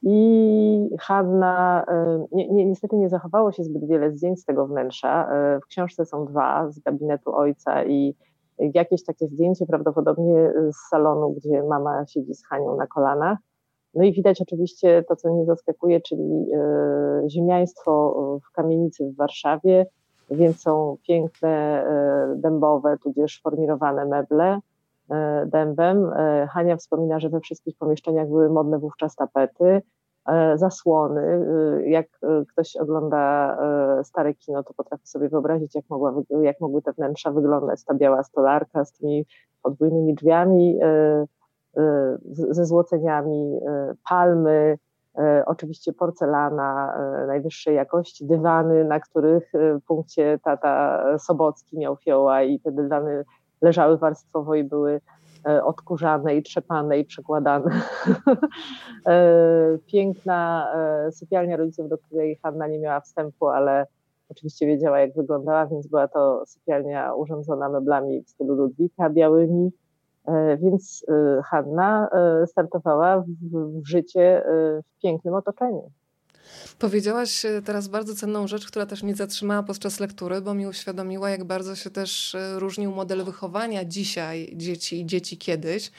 I 0.02 0.88
Hanna, 1.00 1.84
ni 2.32 2.52
ni 2.52 2.66
niestety 2.66 2.96
nie 2.96 3.08
zachowało 3.08 3.52
się 3.52 3.64
zbyt 3.64 3.86
wiele 3.86 4.10
zdjęć 4.10 4.40
z 4.40 4.44
tego 4.44 4.66
wnętrza. 4.66 5.28
W 5.64 5.66
książce 5.66 6.04
są 6.04 6.26
dwa 6.26 6.70
z 6.70 6.78
gabinetu 6.78 7.36
ojca 7.36 7.84
i 7.84 8.14
jakieś 8.58 9.04
takie 9.04 9.26
zdjęcie 9.26 9.66
prawdopodobnie 9.66 10.52
z 10.72 10.76
salonu, 10.90 11.30
gdzie 11.30 11.62
mama 11.62 12.06
siedzi 12.06 12.34
z 12.34 12.46
Hanią 12.46 12.76
na 12.76 12.86
kolanach. 12.86 13.38
No 13.94 14.04
i 14.04 14.12
widać 14.12 14.42
oczywiście 14.42 15.04
to, 15.08 15.16
co 15.16 15.34
mnie 15.34 15.44
zaskakuje, 15.44 16.00
czyli 16.00 16.46
e, 16.54 17.28
ziemiaństwo 17.28 18.14
w 18.48 18.52
kamienicy 18.52 19.10
w 19.10 19.16
Warszawie, 19.16 19.86
więc 20.30 20.60
są 20.60 20.96
piękne 21.06 21.48
e, 21.48 22.34
dębowe, 22.36 22.96
tudzież 23.02 23.40
formirowane 23.42 24.04
meble 24.06 24.44
e, 24.44 24.60
dębem. 25.46 26.10
Hania 26.50 26.76
wspomina, 26.76 27.20
że 27.20 27.28
we 27.28 27.40
wszystkich 27.40 27.76
pomieszczeniach 27.76 28.28
były 28.28 28.50
modne 28.50 28.78
wówczas 28.78 29.14
tapety, 29.14 29.82
zasłony. 30.54 31.46
Jak 31.86 32.06
ktoś 32.52 32.76
ogląda 32.76 33.56
stare 34.02 34.34
kino, 34.34 34.62
to 34.62 34.74
potrafi 34.74 35.06
sobie 35.06 35.28
wyobrazić, 35.28 35.74
jak, 35.74 35.84
mogła, 35.90 36.14
jak 36.42 36.60
mogły 36.60 36.82
te 36.82 36.92
wnętrza 36.92 37.30
wyglądać. 37.30 37.84
Ta 37.84 37.94
biała 37.94 38.22
stolarka 38.22 38.84
z 38.84 38.92
tymi 38.92 39.26
podwójnymi 39.62 40.14
drzwiami, 40.14 40.78
ze 42.50 42.64
złoceniami, 42.64 43.60
e, 43.66 43.94
palmy, 44.08 44.78
e, 45.18 45.42
oczywiście 45.46 45.92
porcelana 45.92 46.94
e, 46.96 47.26
najwyższej 47.26 47.76
jakości, 47.76 48.26
dywany, 48.26 48.84
na 48.84 49.00
których 49.00 49.52
punkcie 49.86 50.38
tata 50.44 51.04
Sobocki 51.18 51.78
miał 51.78 51.96
fioła 51.96 52.42
i 52.42 52.60
te 52.60 52.72
dywany 52.72 53.24
leżały 53.62 53.98
warstwowo 53.98 54.54
i 54.54 54.64
były 54.64 55.00
odkurzane 55.64 56.36
i 56.36 56.42
trzepane 56.42 56.98
i 56.98 57.04
przekładane. 57.04 57.80
Piękna 59.92 60.72
sypialnia 61.10 61.56
rodziców, 61.56 61.88
do 61.88 61.98
której 61.98 62.38
Hanna 62.42 62.66
nie 62.66 62.78
miała 62.78 63.00
wstępu, 63.00 63.48
ale 63.48 63.86
oczywiście 64.28 64.66
wiedziała, 64.66 65.00
jak 65.00 65.14
wyglądała, 65.14 65.66
więc 65.66 65.86
była 65.86 66.08
to 66.08 66.42
sypialnia 66.46 67.14
urządzona 67.14 67.68
meblami 67.68 68.22
w 68.22 68.30
stylu 68.30 68.54
Ludwika, 68.54 69.10
białymi, 69.10 69.72
E, 70.26 70.56
więc 70.56 71.04
e, 71.08 71.42
Hanna 71.42 72.08
e, 72.12 72.46
startowała 72.46 73.24
w 73.52 73.86
życie 73.86 74.42
w 74.84 75.00
pięknym 75.02 75.34
otoczeniu. 75.34 75.90
Powiedziałaś 76.78 77.44
e, 77.44 77.62
teraz 77.62 77.88
bardzo 77.88 78.14
cenną 78.14 78.48
rzecz, 78.48 78.66
która 78.66 78.86
też 78.86 79.02
mnie 79.02 79.14
zatrzymała 79.14 79.62
podczas 79.62 80.00
lektury, 80.00 80.40
bo 80.40 80.54
mi 80.54 80.66
uświadomiła, 80.66 81.30
jak 81.30 81.44
bardzo 81.44 81.76
się 81.76 81.90
też 81.90 82.34
e, 82.34 82.58
różnił 82.58 82.92
model 82.92 83.24
wychowania 83.24 83.84
dzisiaj 83.84 84.52
dzieci 84.56 85.00
i 85.00 85.06
dzieci 85.06 85.38
kiedyś. 85.38 85.90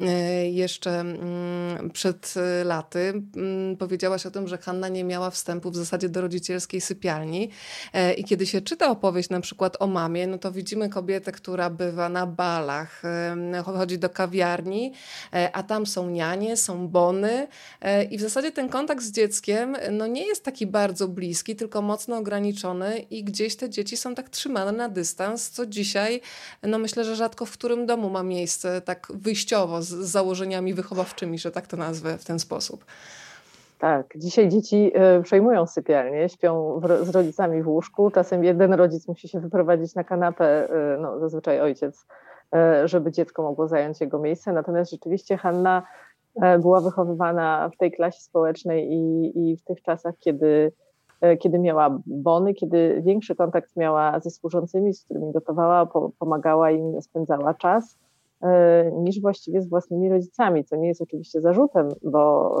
E, 0.00 0.50
jeszcze 0.50 1.00
mm, 1.00 1.90
przed 1.90 2.34
laty 2.64 3.22
mm, 3.36 3.76
powiedziałaś 3.76 4.26
o 4.26 4.30
tym, 4.30 4.48
że 4.48 4.58
Hanna 4.58 4.88
nie 4.88 5.04
miała 5.04 5.30
wstępu 5.30 5.70
w 5.70 5.76
zasadzie 5.76 6.08
do 6.08 6.20
rodzicielskiej 6.20 6.80
sypialni. 6.80 7.50
I 8.16 8.24
kiedy 8.24 8.46
się 8.46 8.60
czyta 8.60 8.90
opowieść 8.90 9.30
na 9.30 9.40
przykład 9.40 9.76
o 9.80 9.86
mamie, 9.86 10.26
no 10.26 10.38
to 10.38 10.52
widzimy 10.52 10.88
kobietę, 10.88 11.32
która 11.32 11.70
bywa 11.70 12.08
na 12.08 12.26
balach, 12.26 13.02
chodzi 13.64 13.98
do 13.98 14.10
kawiarni, 14.10 14.92
a 15.52 15.62
tam 15.62 15.86
są 15.86 16.10
nianie, 16.10 16.56
są 16.56 16.88
bony 16.88 17.48
i 18.10 18.18
w 18.18 18.20
zasadzie 18.20 18.52
ten 18.52 18.68
kontakt 18.68 19.02
z 19.02 19.10
dzieckiem 19.10 19.76
no 19.92 20.06
nie 20.06 20.26
jest 20.26 20.44
taki 20.44 20.66
bardzo 20.66 21.08
bliski, 21.08 21.56
tylko 21.56 21.82
mocno 21.82 22.16
ograniczony 22.16 22.98
i 22.98 23.24
gdzieś 23.24 23.56
te 23.56 23.70
dzieci 23.70 23.96
są 23.96 24.14
tak 24.14 24.28
trzymane 24.28 24.72
na 24.72 24.88
dystans, 24.88 25.50
co 25.50 25.66
dzisiaj, 25.66 26.20
no 26.62 26.78
myślę, 26.78 27.04
że 27.04 27.16
rzadko 27.16 27.46
w 27.46 27.52
którym 27.52 27.86
domu 27.86 28.10
ma 28.10 28.22
miejsce 28.22 28.80
tak 28.80 29.06
wyjściowo 29.14 29.82
z 29.82 29.88
założeniami 29.88 30.74
wychowawczymi, 30.74 31.38
że 31.38 31.50
tak 31.50 31.66
to 31.66 31.76
nazwę 31.76 32.18
w 32.18 32.24
ten 32.24 32.38
sposób. 32.38 32.84
Tak, 33.80 34.06
dzisiaj 34.16 34.48
dzieci 34.48 34.92
e, 34.94 35.22
przejmują 35.22 35.66
sypialnię, 35.66 36.28
śpią 36.28 36.80
w, 36.80 37.04
z 37.04 37.08
rodzicami 37.08 37.62
w 37.62 37.68
łóżku. 37.68 38.10
Czasem 38.10 38.44
jeden 38.44 38.72
rodzic 38.72 39.08
musi 39.08 39.28
się 39.28 39.40
wyprowadzić 39.40 39.94
na 39.94 40.04
kanapę, 40.04 40.68
e, 40.70 40.98
no 41.00 41.18
zazwyczaj 41.18 41.60
ojciec, 41.60 42.06
e, 42.54 42.88
żeby 42.88 43.12
dziecko 43.12 43.42
mogło 43.42 43.68
zająć 43.68 44.00
jego 44.00 44.18
miejsce. 44.18 44.52
Natomiast 44.52 44.90
rzeczywiście 44.90 45.36
Hanna 45.36 45.82
była 46.60 46.80
wychowywana 46.80 47.70
w 47.74 47.76
tej 47.76 47.92
klasie 47.92 48.20
społecznej 48.20 48.92
i, 48.92 49.32
i 49.38 49.56
w 49.56 49.64
tych 49.64 49.82
czasach, 49.82 50.14
kiedy, 50.18 50.72
e, 51.20 51.36
kiedy 51.36 51.58
miała 51.58 51.98
bony, 52.06 52.54
kiedy 52.54 53.02
większy 53.04 53.36
kontakt 53.36 53.76
miała 53.76 54.20
ze 54.20 54.30
służącymi, 54.30 54.94
z 54.94 55.04
którymi 55.04 55.32
gotowała, 55.32 55.88
pomagała 56.18 56.70
im, 56.70 57.02
spędzała 57.02 57.54
czas, 57.54 57.98
e, 58.42 58.90
niż 58.92 59.20
właściwie 59.20 59.62
z 59.62 59.68
własnymi 59.68 60.08
rodzicami, 60.08 60.64
co 60.64 60.76
nie 60.76 60.88
jest 60.88 61.02
oczywiście 61.02 61.40
zarzutem, 61.40 61.88
bo 62.02 62.54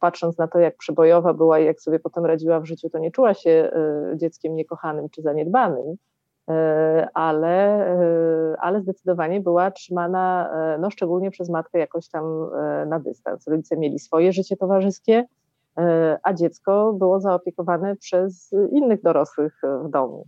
patrząc 0.00 0.38
na 0.38 0.48
to, 0.48 0.58
jak 0.58 0.76
przebojowa 0.76 1.34
była 1.34 1.58
i 1.58 1.64
jak 1.64 1.80
sobie 1.80 1.98
potem 1.98 2.26
radziła 2.26 2.60
w 2.60 2.66
życiu, 2.66 2.90
to 2.90 2.98
nie 2.98 3.10
czuła 3.10 3.34
się 3.34 3.70
dzieckiem 4.16 4.54
niekochanym 4.54 5.08
czy 5.08 5.22
zaniedbanym. 5.22 5.96
E, 6.48 7.08
ale, 7.14 7.86
e, 7.86 8.56
ale 8.60 8.80
zdecydowanie 8.80 9.40
była 9.40 9.70
trzymana, 9.70 10.50
e, 10.74 10.78
no 10.78 10.90
szczególnie 10.90 11.30
przez 11.30 11.48
matkę, 11.48 11.78
jakoś 11.78 12.08
tam 12.08 12.50
na 12.86 13.00
dystans. 13.00 13.48
Rodzice 13.48 13.76
mieli 13.76 13.98
swoje 13.98 14.32
życie 14.32 14.56
towarzyskie, 14.56 15.24
a 16.22 16.34
dziecko 16.34 16.92
było 16.92 17.20
zaopiekowane 17.20 17.96
przez 17.96 18.54
innych 18.72 19.02
dorosłych 19.02 19.60
w 19.84 19.88
domu. 19.88 20.26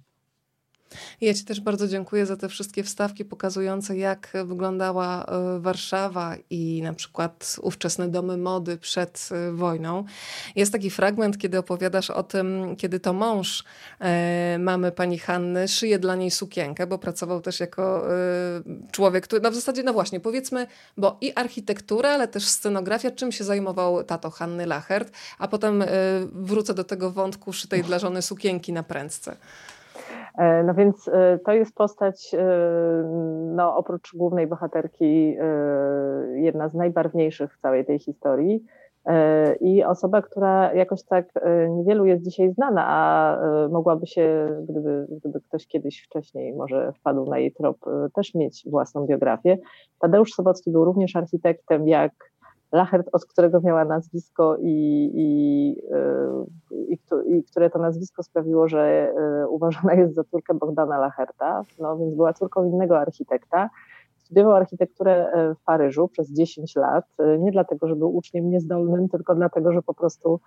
Ja 1.20 1.34
Ci 1.34 1.44
też 1.44 1.60
bardzo 1.60 1.88
dziękuję 1.88 2.26
za 2.26 2.36
te 2.36 2.48
wszystkie 2.48 2.82
wstawki 2.82 3.24
pokazujące, 3.24 3.96
jak 3.96 4.32
wyglądała 4.44 5.24
e, 5.24 5.60
Warszawa 5.60 6.36
i 6.50 6.82
na 6.82 6.92
przykład 6.92 7.56
ówczesne 7.62 8.08
domy 8.08 8.36
mody 8.36 8.76
przed 8.76 9.28
e, 9.32 9.52
wojną. 9.52 10.04
Jest 10.56 10.72
taki 10.72 10.90
fragment, 10.90 11.38
kiedy 11.38 11.58
opowiadasz 11.58 12.10
o 12.10 12.22
tym, 12.22 12.76
kiedy 12.76 13.00
to 13.00 13.12
mąż 13.12 13.64
e, 14.00 14.58
mamy 14.58 14.92
pani 14.92 15.18
Hanny 15.18 15.68
szyje 15.68 15.98
dla 15.98 16.16
niej 16.16 16.30
sukienkę, 16.30 16.86
bo 16.86 16.98
pracował 16.98 17.40
też 17.40 17.60
jako 17.60 18.04
człowiek, 18.92 19.24
który, 19.24 19.42
no 19.42 19.50
w 19.50 19.54
zasadzie, 19.54 19.82
no 19.82 19.92
właśnie, 19.92 20.20
powiedzmy, 20.20 20.66
bo 20.96 21.16
i 21.20 21.32
architektura, 21.34 22.10
ale 22.10 22.28
też 22.28 22.44
scenografia, 22.44 23.10
czym 23.10 23.32
się 23.32 23.44
zajmował 23.44 24.04
tato 24.04 24.30
Hanny 24.30 24.66
Lachert, 24.66 25.12
a 25.38 25.48
potem 25.48 25.84
wrócę 26.32 26.74
do 26.74 26.84
tego 26.84 27.10
wątku 27.10 27.52
szytej 27.52 27.82
dla 27.82 27.98
żony 27.98 28.22
sukienki 28.22 28.72
na 28.72 28.82
prędce. 28.82 29.36
E, 30.40 30.62
no 30.62 30.74
więc 30.74 31.08
e, 31.08 31.38
to 31.44 31.52
jest 31.52 31.74
postać, 31.74 32.34
e, 32.34 32.44
no 33.54 33.76
oprócz 33.76 34.14
głównej 34.14 34.46
bohaterki, 34.46 35.36
jedna 36.34 36.68
z 36.68 36.74
najbarwniejszych 36.74 37.54
w 37.54 37.60
całej 37.60 37.84
tej 37.86 37.98
historii. 37.98 38.64
I 39.60 39.84
osoba, 39.84 40.22
która 40.22 40.74
jakoś 40.74 41.04
tak 41.04 41.26
niewielu 41.70 42.04
jest 42.04 42.24
dzisiaj 42.24 42.52
znana, 42.52 42.84
a 42.86 43.38
mogłaby 43.70 44.06
się, 44.06 44.48
gdyby, 44.68 45.06
gdyby 45.10 45.40
ktoś 45.40 45.66
kiedyś 45.66 46.02
wcześniej 46.06 46.54
może 46.54 46.92
wpadł 46.92 47.30
na 47.30 47.38
jej 47.38 47.52
trop, 47.52 47.76
też 48.14 48.34
mieć 48.34 48.64
własną 48.70 49.06
biografię. 49.06 49.58
Tadeusz 50.00 50.32
Sobocki 50.32 50.70
był 50.70 50.84
również 50.84 51.16
architektem, 51.16 51.88
jak 51.88 52.12
Lachert, 52.72 53.08
od 53.12 53.26
którego 53.26 53.60
miała 53.60 53.84
nazwisko 53.84 54.56
i, 54.56 55.10
i, 55.14 55.70
i, 56.92 56.98
i, 57.26 57.44
które 57.44 57.70
to 57.70 57.78
nazwisko 57.78 58.22
sprawiło, 58.22 58.68
że 58.68 59.12
e, 59.16 59.48
uważana 59.48 59.94
jest 59.94 60.14
za 60.14 60.24
córkę 60.24 60.54
Bogdana 60.54 60.98
Lacherta, 60.98 61.62
no 61.78 61.98
więc 61.98 62.14
była 62.14 62.32
córką 62.32 62.64
innego 62.64 62.98
architekta. 62.98 63.70
Studiował 64.16 64.54
architekturę 64.54 65.32
e, 65.32 65.54
w 65.54 65.60
Paryżu 65.64 66.08
przez 66.08 66.32
10 66.32 66.76
lat, 66.76 67.04
e, 67.18 67.38
nie 67.38 67.52
dlatego, 67.52 67.88
że 67.88 67.96
był 67.96 68.16
uczniem 68.16 68.50
niezdolnym, 68.50 69.08
tylko 69.08 69.34
dlatego, 69.34 69.72
że 69.72 69.82
po 69.82 69.94
prostu 69.94 70.40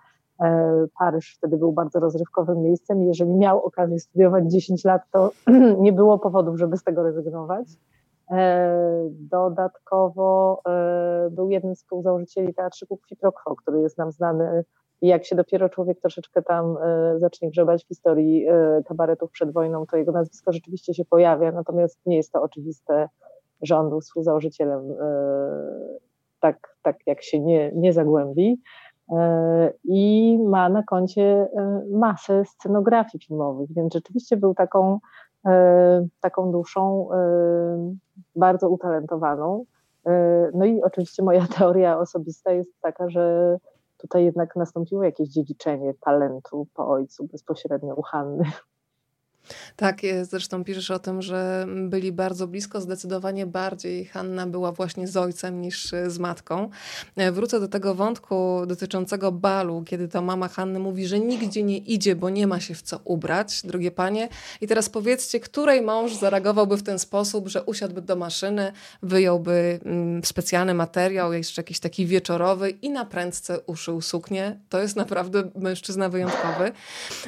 Paryż 0.98 1.34
wtedy 1.36 1.56
był 1.56 1.72
bardzo 1.72 2.00
rozrywkowym 2.00 2.62
miejscem 2.62 3.02
i 3.02 3.06
jeżeli 3.06 3.34
miał 3.34 3.64
okazję 3.64 3.98
studiować 3.98 4.52
10 4.52 4.84
lat, 4.84 5.02
to 5.12 5.30
nie 5.78 5.92
było 5.92 6.18
powodów, 6.18 6.58
żeby 6.58 6.76
z 6.76 6.84
tego 6.84 7.02
rezygnować. 7.02 7.66
E, 8.30 9.08
dodatkowo 9.10 10.60
e, 10.68 11.28
był 11.30 11.50
jednym 11.50 11.74
z 11.74 11.78
współzałożycieli 11.78 12.54
teatrzyku 12.54 12.96
Qui 12.96 13.16
który 13.62 13.80
jest 13.80 13.98
nam 13.98 14.12
znany 14.12 14.64
i 15.02 15.08
jak 15.08 15.24
się 15.24 15.36
dopiero 15.36 15.68
człowiek 15.68 16.00
troszeczkę 16.00 16.42
tam 16.42 16.76
e, 16.82 17.18
zacznie 17.18 17.50
grzebać 17.50 17.84
w 17.84 17.88
historii 17.88 18.46
kabaretów 18.88 19.30
przed 19.30 19.52
wojną, 19.52 19.86
to 19.86 19.96
jego 19.96 20.12
nazwisko 20.12 20.52
rzeczywiście 20.52 20.94
się 20.94 21.04
pojawia, 21.04 21.52
natomiast 21.52 22.00
nie 22.06 22.16
jest 22.16 22.32
to 22.32 22.42
oczywiste, 22.42 23.08
że 23.62 23.76
on 23.76 23.88
był 23.88 24.00
współzałożycielem 24.00 24.94
tak, 26.40 26.76
tak 26.82 26.96
jak 27.06 27.22
się 27.22 27.40
nie, 27.40 27.72
nie 27.74 27.92
zagłębi. 27.92 28.62
I 29.84 30.38
ma 30.44 30.68
na 30.68 30.82
koncie 30.82 31.48
masę 31.90 32.44
scenografii 32.44 33.24
filmowych, 33.24 33.68
więc 33.74 33.94
rzeczywiście 33.94 34.36
był 34.36 34.54
taką 34.54 34.98
taką 36.20 36.52
duszą 36.52 37.08
e, 37.12 37.16
bardzo 38.36 38.68
utalentowaną. 38.68 39.64
E, 40.06 40.50
no 40.54 40.64
i 40.64 40.82
oczywiście 40.82 41.22
moja 41.22 41.46
teoria 41.58 41.98
osobista 41.98 42.52
jest 42.52 42.80
taka, 42.80 43.10
że 43.10 43.56
tutaj 43.98 44.24
jednak 44.24 44.56
nastąpiło 44.56 45.04
jakieś 45.04 45.28
dziedziczenie 45.28 45.94
talentu 46.00 46.66
po 46.74 46.88
ojcu 46.88 47.26
bezpośrednio 47.32 47.94
u 47.94 48.02
Hanny. 48.02 48.44
Tak, 49.76 50.00
zresztą 50.22 50.64
piszesz 50.64 50.90
o 50.90 50.98
tym, 50.98 51.22
że 51.22 51.66
byli 51.68 52.12
bardzo 52.12 52.46
blisko, 52.46 52.80
zdecydowanie 52.80 53.46
bardziej 53.46 54.04
Hanna 54.04 54.46
była 54.46 54.72
właśnie 54.72 55.08
z 55.08 55.16
ojcem 55.16 55.60
niż 55.60 55.92
z 56.06 56.18
matką. 56.18 56.70
E, 57.16 57.32
wrócę 57.32 57.60
do 57.60 57.68
tego 57.68 57.94
wątku 57.94 58.66
dotyczącego 58.66 59.32
balu, 59.32 59.82
kiedy 59.86 60.08
to 60.08 60.22
mama 60.22 60.48
Hanny 60.48 60.78
mówi, 60.78 61.06
że 61.06 61.20
nigdzie 61.20 61.62
nie 61.62 61.78
idzie, 61.78 62.16
bo 62.16 62.30
nie 62.30 62.46
ma 62.46 62.60
się 62.60 62.74
w 62.74 62.82
co 62.82 63.00
ubrać, 63.04 63.62
drogie 63.62 63.90
panie. 63.90 64.28
I 64.60 64.66
teraz 64.66 64.88
powiedzcie, 64.88 65.40
której 65.40 65.82
mąż 65.82 66.14
zareagowałby 66.14 66.76
w 66.76 66.82
ten 66.82 66.98
sposób, 66.98 67.48
że 67.48 67.62
usiadłby 67.62 68.02
do 68.02 68.16
maszyny, 68.16 68.72
wyjąłby 69.02 69.80
mm, 69.84 70.24
specjalny 70.24 70.74
materiał, 70.74 71.32
jeszcze 71.32 71.62
jakiś 71.62 71.80
taki 71.80 72.06
wieczorowy 72.06 72.70
i 72.70 72.90
na 72.90 73.04
prędce 73.04 73.60
uszył 73.60 74.00
suknię. 74.00 74.58
To 74.68 74.80
jest 74.80 74.96
naprawdę 74.96 75.50
mężczyzna 75.56 76.08
wyjątkowy. 76.08 76.72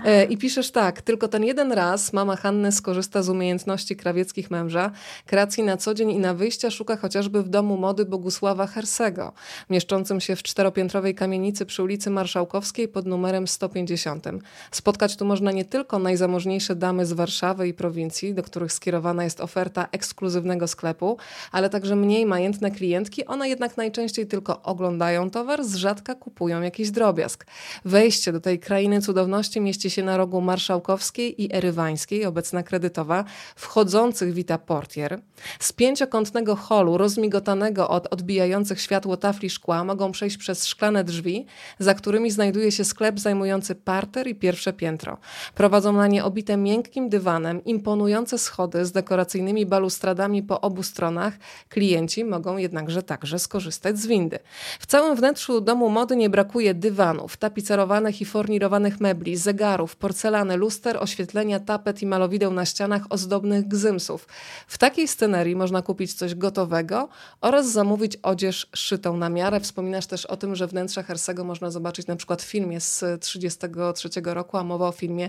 E, 0.05 0.25
I 0.25 0.37
piszesz 0.37 0.71
tak, 0.71 1.03
tylko 1.03 1.29
ten 1.29 1.45
jeden 1.45 1.73
raz 1.73 2.06
mama 2.13 2.37
Hanny 2.37 2.73
skorzysta 2.73 3.23
z 3.23 3.29
umiejętności 3.29 3.97
krawieckich 3.97 4.51
męża. 4.51 4.91
Kreacji 5.27 5.65
na 5.65 5.77
co 5.77 5.95
dzień 5.95 6.11
i 6.11 6.19
na 6.19 6.35
wyjścia 6.35 6.71
szuka 6.71 6.97
chociażby 6.97 7.43
w 7.43 7.49
domu 7.49 7.77
mody 7.77 8.05
Bogusława 8.05 8.67
Hersego, 8.67 9.33
mieszczącym 9.71 10.21
się 10.21 10.37
w 10.37 10.43
czteropiętrowej 10.43 11.15
kamienicy 11.15 11.67
przy 11.67 11.83
ulicy 11.83 12.11
Marszałkowskiej 12.11 12.89
pod 12.89 13.07
numerem 13.07 13.49
150. 13.49 14.27
Spotkać 14.71 15.17
tu 15.17 15.25
można 15.25 15.53
nie 15.53 15.65
tylko 15.65 15.99
najzamożniejsze 15.99 16.77
damy 16.77 17.07
z 17.07 17.13
Warszawy 17.13 17.69
i 17.69 17.75
prowincji, 17.75 18.35
do 18.35 18.43
których 18.43 18.73
skierowana 18.73 19.25
jest 19.25 19.41
oferta 19.41 19.89
ekskluzywnego 19.93 20.69
sklepu, 20.69 21.17
ale 21.53 21.71
także 21.71 21.97
mniej 21.97 22.27
majętne 22.27 22.71
klientki. 22.71 23.27
One 23.27 23.49
jednak 23.49 23.77
najczęściej 23.77 24.27
tylko 24.27 24.63
oglądają 24.63 25.31
towar, 25.31 25.65
z 25.65 25.75
rzadka 25.75 26.15
kupują 26.15 26.63
jakiś 26.63 26.91
drobiazg. 26.91 27.47
Wejście 27.85 28.33
do 28.33 28.41
tej 28.41 28.59
krainy 28.59 29.01
cudowności 29.01 29.61
mieści 29.61 29.91
się 29.91 30.03
na 30.03 30.17
rogu 30.17 30.41
Marszałkowskiej 30.41 31.43
i 31.43 31.55
Erywańskiej 31.55 31.96
Obecna 32.27 32.63
kredytowa, 32.63 33.25
wchodzących 33.57 34.35
wita 34.35 34.59
portier. 34.59 35.21
Z 35.61 35.73
pięciokątnego 35.73 36.57
holu, 36.57 36.99
rozmigotanego 36.99 37.89
od 37.89 38.07
odbijających 38.13 38.81
światło 38.81 39.17
tafli 39.17 39.51
szkła, 39.51 39.85
mogą 39.85 40.13
przejść 40.13 40.37
przez 40.37 40.67
szklane 40.67 41.05
drzwi, 41.05 41.47
za 41.79 41.95
którymi 41.95 42.31
znajduje 42.31 42.73
się 42.73 42.85
sklep 42.85 43.21
zajmujący 43.21 43.75
parter 43.75 44.29
i 44.29 44.35
pierwsze 44.35 44.73
piętro. 44.73 45.19
Prowadzą 45.55 45.93
na 45.93 46.07
nie 46.07 46.25
obite 46.25 46.57
miękkim 46.57 47.09
dywanem, 47.09 47.65
imponujące 47.65 48.39
schody 48.39 48.85
z 48.85 48.93
dekoracyjnymi 48.93 49.67
balustradami 49.67 50.43
po 50.43 50.61
obu 50.61 50.83
stronach. 50.83 51.35
Klienci 51.69 52.25
mogą 52.25 52.57
jednakże 52.57 53.03
także 53.03 53.39
skorzystać 53.39 53.99
z 53.99 54.07
windy. 54.07 54.39
W 54.81 54.87
całym 54.87 55.17
wnętrzu 55.17 55.61
domu 55.61 55.91
mody 55.91 56.17
nie 56.17 56.31
brakuje 56.31 56.75
dywanów, 56.75 57.37
tapicerowanych 57.37 58.21
i 58.21 58.25
fornirowanych 58.25 59.01
mebli, 59.01 59.37
zegarów, 59.37 59.97
porcelany, 59.97 60.57
luster, 60.57 60.97
oświetlenia, 61.01 61.61
tapet 61.87 62.03
i 62.03 62.07
malowideł 62.07 62.53
na 62.53 62.67
ścianach 62.67 63.03
ozdobnych 63.11 63.69
gzymsów. 63.69 64.29
W 64.67 64.79
takiej 64.79 65.09
scenerii 65.09 65.57
można 65.57 65.83
kupić 65.83 66.15
coś 66.15 66.35
gotowego 66.35 67.09
oraz 67.41 67.73
zamówić 67.73 68.17
odzież 68.23 68.69
szytą 68.75 69.17
na 69.17 69.29
miarę. 69.29 69.61
Wspominasz 69.61 70.07
też 70.07 70.27
o 70.27 70.37
tym, 70.37 70.57
że 70.57 70.67
wnętrze 70.67 71.03
Hersego 71.03 71.45
można 71.45 71.71
zobaczyć 71.71 72.07
na 72.07 72.17
przykład 72.17 72.43
w 72.43 72.47
filmie 72.47 72.81
z 72.81 72.99
1933 72.99 74.09
roku, 74.25 74.57
a 74.57 74.65
mowa 74.65 74.89
o 74.89 74.93
filmie 74.93 75.29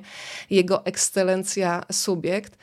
Jego 0.50 0.86
Ekscelencja 0.86 1.84
Subiekt. 1.92 2.58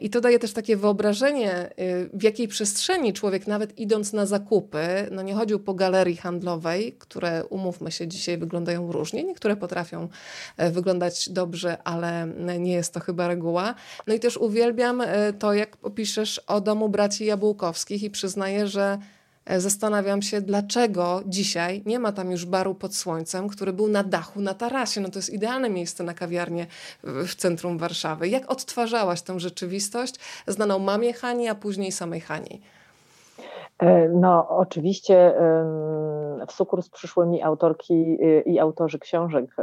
I 0.00 0.10
to 0.10 0.20
daje 0.20 0.38
też 0.38 0.52
takie 0.52 0.76
wyobrażenie, 0.76 1.70
w 2.12 2.22
jakiej 2.22 2.48
przestrzeni 2.48 3.12
człowiek 3.12 3.46
nawet 3.46 3.78
idąc 3.78 4.12
na 4.12 4.26
zakupy, 4.26 5.08
no 5.10 5.22
nie 5.22 5.34
chodził 5.34 5.60
po 5.60 5.74
galerii 5.74 6.16
handlowej, 6.16 6.92
które 6.98 7.44
umówmy 7.44 7.92
się 7.92 8.08
dzisiaj 8.08 8.38
wyglądają 8.38 8.92
różnie, 8.92 9.24
niektóre 9.24 9.56
potrafią 9.56 10.08
e, 10.56 10.70
wyglądać 10.70 11.28
dobrze, 11.28 11.82
ale 11.84 12.26
nie 12.58 12.72
jest 12.72 12.94
to 12.94 13.00
chyba 13.00 13.11
reguła. 13.20 13.74
No 14.06 14.14
i 14.14 14.20
też 14.20 14.36
uwielbiam 14.36 15.00
e, 15.00 15.32
to, 15.32 15.52
jak 15.52 15.76
opiszesz 15.82 16.38
o 16.38 16.60
domu 16.60 16.88
braci 16.88 17.24
Jabłkowskich 17.24 18.02
i 18.02 18.10
przyznaję, 18.10 18.66
że 18.66 18.98
e, 19.44 19.60
Zastanawiam 19.60 20.22
się, 20.22 20.40
dlaczego 20.40 21.22
dzisiaj 21.26 21.82
nie 21.86 21.98
ma 21.98 22.12
tam 22.12 22.30
już 22.30 22.44
baru 22.44 22.74
pod 22.74 22.94
słońcem, 22.94 23.48
który 23.48 23.72
był 23.72 23.88
na 23.88 24.02
dachu, 24.04 24.40
na 24.40 24.54
tarasie. 24.54 25.00
No 25.00 25.08
to 25.08 25.18
jest 25.18 25.30
idealne 25.30 25.70
miejsce 25.70 26.04
na 26.04 26.14
kawiarnię 26.14 26.66
w 27.02 27.34
centrum 27.34 27.78
Warszawy. 27.78 28.28
Jak 28.28 28.50
odtwarzałaś 28.50 29.22
tę 29.22 29.40
rzeczywistość 29.40 30.14
znaną 30.46 30.78
mamie 30.78 31.12
Hani, 31.12 31.48
a 31.48 31.54
później 31.54 31.92
samej 31.92 32.20
Hani? 32.20 32.60
No, 34.14 34.48
oczywiście 34.48 35.34
w 36.48 36.52
sukurs 36.52 36.88
przyszły 36.88 37.26
mi 37.26 37.42
autorki 37.42 38.18
i 38.46 38.58
autorzy 38.58 38.98
książek. 38.98 39.56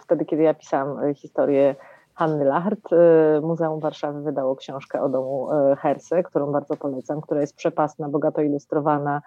Wtedy, 0.00 0.24
kiedy 0.24 0.42
ja 0.42 0.54
pisałam 0.54 1.14
historię 1.14 1.74
Hanny 2.18 2.44
Lachert, 2.44 2.92
y, 2.92 3.40
Muzeum 3.40 3.80
Warszawy 3.80 4.22
wydało 4.22 4.56
książkę 4.56 5.02
o 5.02 5.08
domu 5.08 5.48
Herse, 5.78 6.22
którą 6.22 6.52
bardzo 6.52 6.76
polecam, 6.76 7.20
która 7.20 7.40
jest 7.40 7.56
przepasna, 7.56 8.08
bogato 8.08 8.42
ilustrowana 8.42 9.22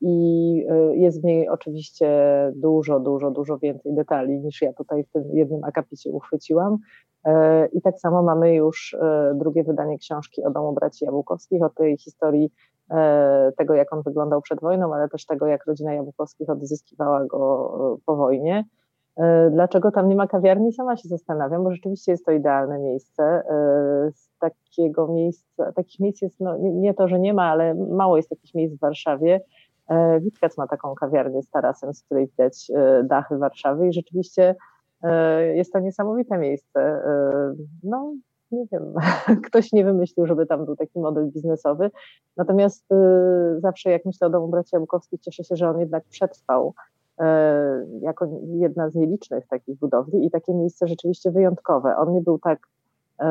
i 0.00 0.66
jest 0.92 1.20
w 1.20 1.24
niej 1.24 1.48
oczywiście 1.48 2.08
dużo, 2.56 3.00
dużo, 3.00 3.30
dużo 3.30 3.58
więcej 3.58 3.94
detali 3.94 4.40
niż 4.40 4.62
ja 4.62 4.72
tutaj 4.72 5.04
w 5.04 5.10
tym 5.10 5.24
jednym 5.32 5.64
akapicie 5.64 6.10
uchwyciłam. 6.10 6.78
I 7.72 7.82
tak 7.82 8.00
samo 8.00 8.22
mamy 8.22 8.54
już 8.54 8.96
drugie 9.34 9.64
wydanie 9.64 9.98
książki 9.98 10.44
o 10.44 10.50
domu 10.50 10.72
braci 10.72 11.04
Jabłkowskich, 11.04 11.62
o 11.62 11.68
tej 11.68 11.98
historii 11.98 12.52
tego, 13.56 13.74
jak 13.74 13.92
on 13.92 14.02
wyglądał 14.02 14.42
przed 14.42 14.60
wojną, 14.60 14.94
ale 14.94 15.08
też 15.08 15.26
tego, 15.26 15.46
jak 15.46 15.66
rodzina 15.66 15.94
Jabłkowskich 15.94 16.50
odzyskiwała 16.50 17.26
go 17.26 17.98
po 18.06 18.16
wojnie. 18.16 18.64
E, 19.16 19.50
dlaczego 19.50 19.90
tam 19.90 20.08
nie 20.08 20.16
ma 20.16 20.26
kawiarni? 20.26 20.72
Sama 20.72 20.96
się 20.96 21.08
zastanawiam, 21.08 21.64
bo 21.64 21.72
rzeczywiście 21.72 22.12
jest 22.12 22.24
to 22.24 22.32
idealne 22.32 22.78
miejsce. 22.78 23.42
Z 24.14 24.28
takiego 24.38 25.08
miejsca, 25.08 25.72
takich 25.72 26.00
miejsc 26.00 26.22
jest, 26.22 26.40
no, 26.40 26.56
nie 26.58 26.94
to, 26.94 27.08
że 27.08 27.20
nie 27.20 27.34
ma, 27.34 27.44
ale 27.44 27.74
mało 27.74 28.16
jest 28.16 28.28
takich 28.28 28.54
miejsc 28.54 28.76
w 28.76 28.80
Warszawie. 28.80 29.40
Witkac 30.20 30.58
ma 30.58 30.66
taką 30.66 30.94
kawiarnię 30.94 31.42
z 31.42 31.50
tarasem, 31.50 31.94
z 31.94 32.02
której 32.02 32.26
widać 32.26 32.70
dachy 33.04 33.38
Warszawy 33.38 33.88
i 33.88 33.92
rzeczywiście 33.92 34.54
jest 35.54 35.72
to 35.72 35.78
niesamowite 35.78 36.38
miejsce. 36.38 37.02
No, 37.82 38.14
nie 38.52 38.64
wiem, 38.72 38.94
ktoś 39.46 39.72
nie 39.72 39.84
wymyślił, 39.84 40.26
żeby 40.26 40.46
tam 40.46 40.64
był 40.64 40.76
taki 40.76 41.00
model 41.00 41.30
biznesowy. 41.30 41.90
Natomiast 42.36 42.86
zawsze 43.58 43.90
jak 43.90 44.04
myślę 44.04 44.26
o 44.26 44.30
domu 44.30 44.48
braci 44.48 44.70
Jabłkowskich, 44.72 45.20
cieszę 45.20 45.44
się, 45.44 45.56
że 45.56 45.68
on 45.68 45.80
jednak 45.80 46.04
przetrwał 46.04 46.74
jako 48.00 48.28
jedna 48.44 48.90
z 48.90 48.94
nielicznych 48.94 49.46
takich 49.46 49.78
budowli 49.78 50.26
i 50.26 50.30
takie 50.30 50.54
miejsce 50.54 50.88
rzeczywiście 50.88 51.30
wyjątkowe. 51.30 51.96
On 51.96 52.12
nie 52.12 52.20
był 52.22 52.38
tak, 52.38 52.58
y, 53.22 53.24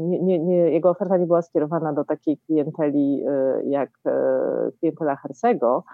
nie, 0.00 0.20
nie, 0.20 0.38
nie, 0.38 0.56
jego 0.56 0.90
oferta 0.90 1.16
nie 1.16 1.26
była 1.26 1.42
skierowana 1.42 1.92
do 1.92 2.04
takiej 2.04 2.38
klienteli 2.38 3.24
jak 3.64 3.90
klientela 4.78 5.16
Hersego. 5.16 5.84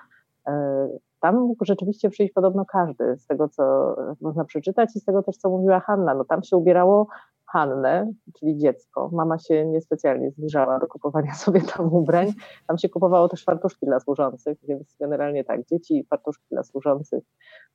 Tam 1.20 1.40
mógł 1.40 1.64
rzeczywiście 1.64 2.10
przyjść 2.10 2.32
podobno 2.32 2.64
każdy, 2.64 3.16
z 3.16 3.26
tego 3.26 3.48
co 3.48 3.96
można 4.20 4.44
przeczytać 4.44 4.96
i 4.96 5.00
z 5.00 5.04
tego 5.04 5.22
też 5.22 5.36
co 5.36 5.50
mówiła 5.50 5.80
Hanna. 5.80 6.14
No 6.14 6.24
tam 6.24 6.42
się 6.42 6.56
ubierało 6.56 7.06
Hannę, 7.52 8.12
czyli 8.38 8.58
dziecko. 8.58 9.10
Mama 9.12 9.38
się 9.38 9.66
niespecjalnie 9.66 10.30
zbliżała 10.30 10.78
do 10.78 10.86
kupowania 10.86 11.34
sobie 11.44 11.60
tam 11.60 11.94
ubrań. 11.94 12.32
Tam 12.66 12.78
się 12.78 12.88
kupowało 12.88 13.28
też 13.28 13.44
fartuszki 13.44 13.86
dla 13.86 14.00
służących, 14.00 14.58
więc 14.68 14.96
generalnie 15.00 15.44
tak, 15.44 15.66
dzieci 15.66 16.06
fartuszki 16.10 16.46
dla 16.50 16.62
służących. 16.62 17.24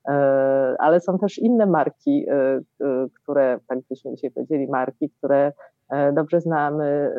E, 0.07 0.75
ale 0.79 0.99
są 0.99 1.17
też 1.17 1.37
inne 1.37 1.65
marki, 1.65 2.25
e, 2.29 2.35
e, 2.35 3.07
które, 3.21 3.59
tak 3.67 3.79
byśmy 3.89 4.15
dzisiaj 4.15 4.31
powiedzieli, 4.31 4.67
marki, 4.67 5.09
które 5.09 5.53
dobrze 6.13 6.41
znamy, 6.41 7.15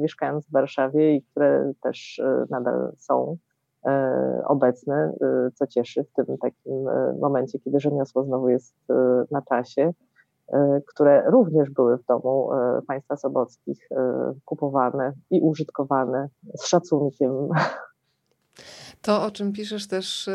mieszkając 0.00 0.46
w 0.46 0.52
Warszawie 0.52 1.14
i 1.14 1.22
które 1.22 1.72
też 1.82 2.22
nadal 2.50 2.92
są 2.96 3.36
obecne, 4.44 5.12
co 5.54 5.66
cieszy 5.66 6.04
w 6.04 6.12
tym 6.12 6.38
takim 6.38 6.88
momencie, 7.20 7.58
kiedy 7.58 7.80
rzemiosło 7.80 8.24
znowu 8.24 8.48
jest 8.48 8.74
na 9.30 9.42
czasie. 9.42 9.92
E, 10.52 10.80
które 10.86 11.30
również 11.30 11.70
były 11.70 11.98
w 11.98 12.04
domu 12.04 12.52
e, 12.52 12.82
państwa 12.86 13.16
sobockich 13.16 13.88
e, 13.90 14.34
kupowane 14.44 15.12
i 15.30 15.40
użytkowane 15.40 16.28
z 16.56 16.66
szacunkiem. 16.66 17.48
To, 19.02 19.24
o 19.24 19.30
czym 19.30 19.52
piszesz, 19.52 19.88
też 19.88 20.30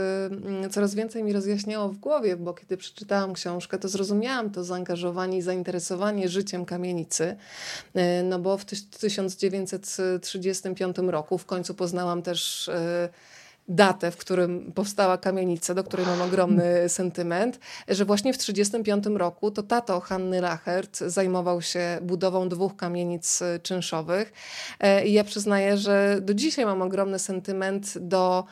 coraz 0.71 0.95
więcej 0.95 1.23
mi 1.23 1.33
rozjaśniało 1.33 1.89
w 1.89 1.97
głowie, 1.97 2.37
bo 2.37 2.53
kiedy 2.53 2.77
przeczytałam 2.77 3.33
książkę, 3.33 3.79
to 3.79 3.87
zrozumiałam 3.87 4.49
to 4.49 4.63
zaangażowanie 4.63 5.37
i 5.37 5.41
zainteresowanie 5.41 6.29
życiem 6.29 6.65
kamienicy. 6.65 7.35
No 8.23 8.39
bo 8.39 8.57
w 8.57 8.65
1935 8.65 10.97
roku 10.97 11.37
w 11.37 11.45
końcu 11.45 11.75
poznałam 11.75 12.21
też 12.21 12.69
datę, 13.67 14.11
w 14.11 14.17
którym 14.17 14.71
powstała 14.71 15.17
kamienica, 15.17 15.73
do 15.73 15.83
której 15.83 16.05
mam 16.05 16.21
ogromny 16.21 16.63
sentyment, 16.89 17.59
że 17.87 18.05
właśnie 18.05 18.33
w 18.33 18.37
1935 18.37 19.19
roku 19.19 19.51
to 19.51 19.63
tato 19.63 19.99
Hanny 19.99 20.41
Lachert 20.41 20.97
zajmował 20.97 21.61
się 21.61 21.99
budową 22.01 22.49
dwóch 22.49 22.75
kamienic 22.75 23.39
czynszowych. 23.63 24.33
E, 24.79 25.05
I 25.05 25.13
ja 25.13 25.23
przyznaję, 25.23 25.77
że 25.77 26.17
do 26.21 26.33
dzisiaj 26.33 26.65
mam 26.65 26.81
ogromny 26.81 27.19
sentyment 27.19 27.97
do 27.97 28.45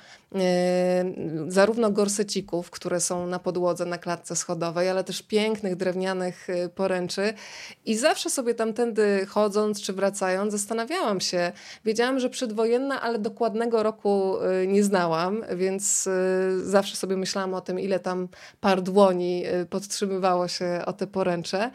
zarówno 1.48 1.92
gorsecików, 1.92 2.72
które 2.72 3.00
są 3.00 3.28
na 3.28 3.40
podłodze, 3.40 3.86
na 3.86 3.98
klatce 3.98 4.36
schodowej, 4.36 4.90
ale 4.90 5.04
też 5.04 5.22
pięknych 5.22 5.76
drewnianych 5.76 6.50
e, 6.50 6.70
poręczy. 6.70 7.34
I 7.86 7.98
zawsze 7.98 8.30
sobie 8.30 8.54
tamtędy 8.54 9.26
chodząc 9.26 9.82
czy 9.82 9.94
wracając, 9.94 10.52
zastanawiałam 10.52 11.22
się. 11.22 11.52
Wiedziałam, 11.86 12.20
że 12.20 12.30
przedwojenna, 12.30 13.02
ale 13.02 13.20
dokładnego 13.20 13.84
roku 13.84 14.36
e, 14.42 14.68
nie 14.68 14.84
znałam, 14.84 15.44
więc 15.56 16.10
zawsze 16.64 16.96
sobie 16.96 17.18
myślałam 17.18 17.54
o 17.54 17.62
tym, 17.62 17.80
ile 17.80 18.00
tam 18.00 18.28
par 18.62 18.82
dłoni 18.82 19.44
podtrzymywało 19.70 20.48
się 20.48 20.82
o 20.86 20.94
te 20.94 21.08
poręcze. 21.08 21.72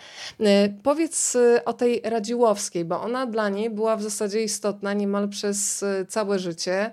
Powiedz 0.83 1.37
o 1.65 1.73
tej 1.73 2.01
Radziłowskiej, 2.05 2.85
bo 2.85 3.01
ona 3.01 3.27
dla 3.27 3.49
niej 3.49 3.71
była 3.71 3.97
w 3.97 4.03
zasadzie 4.03 4.43
istotna 4.43 4.93
niemal 4.93 5.29
przez 5.29 5.85
całe 6.09 6.39
życie. 6.39 6.91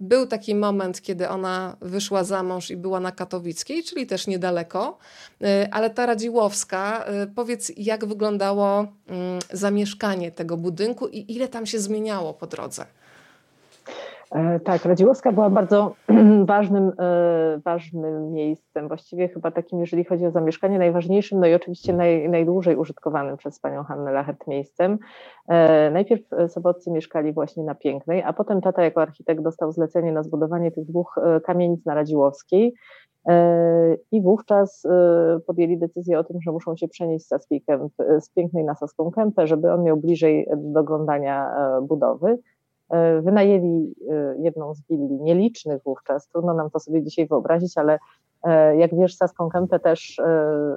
Był 0.00 0.26
taki 0.26 0.54
moment, 0.72 1.02
kiedy 1.02 1.28
ona 1.28 1.76
wyszła 1.80 2.24
za 2.24 2.42
mąż 2.42 2.70
i 2.70 2.76
była 2.76 3.00
na 3.00 3.12
Katowickiej, 3.12 3.84
czyli 3.84 4.06
też 4.06 4.26
niedaleko, 4.26 4.98
y, 5.42 5.46
ale 5.70 5.90
ta 5.90 6.06
Radziłowska, 6.06 7.04
y, 7.24 7.26
powiedz, 7.34 7.72
jak 7.76 8.04
wyglądało 8.04 8.78
mm, 8.78 9.38
zamieszkanie 9.52 10.32
tego 10.32 10.56
budynku 10.56 11.08
i 11.08 11.34
ile 11.36 11.48
tam 11.48 11.66
się 11.66 11.78
zmieniało 11.78 12.34
po 12.34 12.46
drodze? 12.46 12.86
E, 14.32 14.60
tak, 14.60 14.84
Radziłowska 14.84 15.32
była 15.32 15.50
bardzo 15.50 15.94
ważnym, 16.44 16.92
e, 16.98 17.60
ważnym 17.64 18.32
miejscem, 18.32 18.88
właściwie 18.88 19.28
chyba 19.28 19.50
takim, 19.50 19.80
jeżeli 19.80 20.04
chodzi 20.04 20.26
o 20.26 20.30
zamieszkanie, 20.30 20.78
najważniejszym, 20.78 21.40
no 21.40 21.46
i 21.46 21.54
oczywiście 21.54 21.92
naj, 21.92 22.28
najdłużej 22.28 22.76
użytkowanym 22.76 23.36
przez 23.36 23.60
panią 23.60 23.84
Hannę 23.84 24.12
Lachert 24.12 24.46
miejscem. 24.46 24.98
E, 25.48 25.90
najpierw 25.90 26.22
sobotcy 26.48 26.90
mieszkali 26.90 27.32
właśnie 27.32 27.64
na 27.64 27.74
Pięknej, 27.74 28.22
a 28.22 28.32
potem 28.32 28.60
tata 28.60 28.84
jako 28.84 29.02
architekt 29.02 29.42
dostał 29.42 29.72
zlecenie 29.72 30.12
na 30.12 30.22
zbudowanie 30.22 30.70
tych 30.70 30.84
dwóch 30.84 31.14
kamienic 31.44 31.86
na 31.86 31.94
Radziłowskiej. 31.94 32.74
I 34.12 34.22
wówczas 34.22 34.86
podjęli 35.46 35.78
decyzję 35.78 36.18
o 36.18 36.24
tym, 36.24 36.36
że 36.40 36.52
muszą 36.52 36.76
się 36.76 36.88
przenieść 36.88 37.24
z, 37.24 37.28
Saskiej 37.28 37.64
z 38.20 38.30
pięknej 38.30 38.64
na 38.64 38.74
Saską 38.74 39.10
Kępę, 39.10 39.46
żeby 39.46 39.72
on 39.72 39.82
miał 39.82 39.96
bliżej 39.96 40.48
do 40.56 40.80
oglądania 40.80 41.50
budowy. 41.82 42.38
Wynajęli 43.22 43.94
jedną 44.38 44.74
z 44.74 44.82
willi, 44.88 45.20
nielicznych 45.20 45.82
wówczas, 45.82 46.28
trudno 46.28 46.54
nam 46.54 46.70
to 46.70 46.80
sobie 46.80 47.02
dzisiaj 47.02 47.26
wyobrazić, 47.26 47.78
ale 47.78 47.98
jak 48.76 48.94
wiesz, 48.94 49.16
Saską 49.16 49.48
Kępę 49.48 49.78
też, 49.78 50.20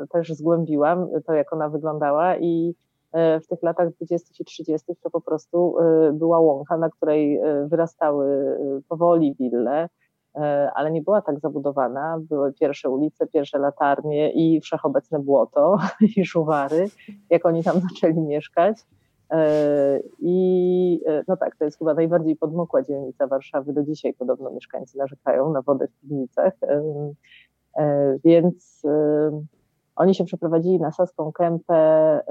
też 0.09 0.33
zgłębiłam, 0.33 1.07
to 1.25 1.33
jak 1.33 1.53
ona 1.53 1.69
wyglądała 1.69 2.37
i 2.37 2.75
E, 3.11 3.39
w 3.39 3.47
tych 3.47 3.63
latach 3.63 3.89
20. 3.89 4.29
i 4.39 4.45
30. 4.45 4.95
to 5.03 5.09
po 5.09 5.21
prostu 5.21 5.79
e, 5.79 6.11
była 6.13 6.39
łąka, 6.39 6.77
na 6.77 6.89
której 6.89 7.37
e, 7.37 7.67
wyrastały 7.67 8.57
powoli 8.89 9.35
wille, 9.39 9.89
ale 10.75 10.91
nie 10.91 11.01
była 11.01 11.21
tak 11.21 11.39
zabudowana. 11.39 12.19
Były 12.21 12.53
pierwsze 12.53 12.89
ulice, 12.89 13.27
pierwsze 13.27 13.59
latarnie 13.59 14.31
i 14.31 14.61
wszechobecne 14.61 15.19
błoto 15.19 15.77
i 16.17 16.25
szuwary, 16.25 16.87
jak 17.29 17.45
oni 17.45 17.63
tam 17.63 17.79
zaczęli 17.79 18.21
mieszkać. 18.21 18.77
I 20.19 21.01
no 21.27 21.37
tak, 21.37 21.55
to 21.55 21.65
jest 21.65 21.77
chyba 21.77 21.93
najbardziej 21.93 22.35
podmokła 22.35 22.83
dzielnica 22.83 23.27
Warszawy. 23.27 23.73
Do 23.73 23.83
dzisiaj 23.83 24.13
podobno 24.13 24.51
mieszkańcy 24.51 24.97
narzekają 24.97 25.53
na 25.53 25.61
wodę 25.61 25.87
w 25.87 26.01
piwnicach. 26.01 26.53
Więc 28.23 28.83
oni 29.95 30.15
się 30.15 30.23
przeprowadzili 30.23 30.79
na 30.79 30.91
Saską 30.91 31.31
Kępę, 31.31 31.73
e, 31.75 32.21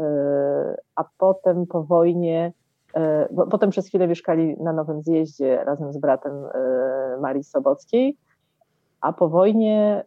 a 0.96 1.04
potem 1.18 1.66
po 1.66 1.82
wojnie, 1.84 2.52
e, 2.94 3.28
potem 3.50 3.70
przez 3.70 3.88
chwilę 3.88 4.08
mieszkali 4.08 4.56
na 4.60 4.72
Nowym 4.72 5.02
Zjeździe 5.02 5.64
razem 5.64 5.92
z 5.92 5.98
bratem 5.98 6.32
e, 6.32 7.18
Marii 7.20 7.44
Sobockiej, 7.44 8.16
a 9.00 9.12
po 9.12 9.28
wojnie 9.28 10.04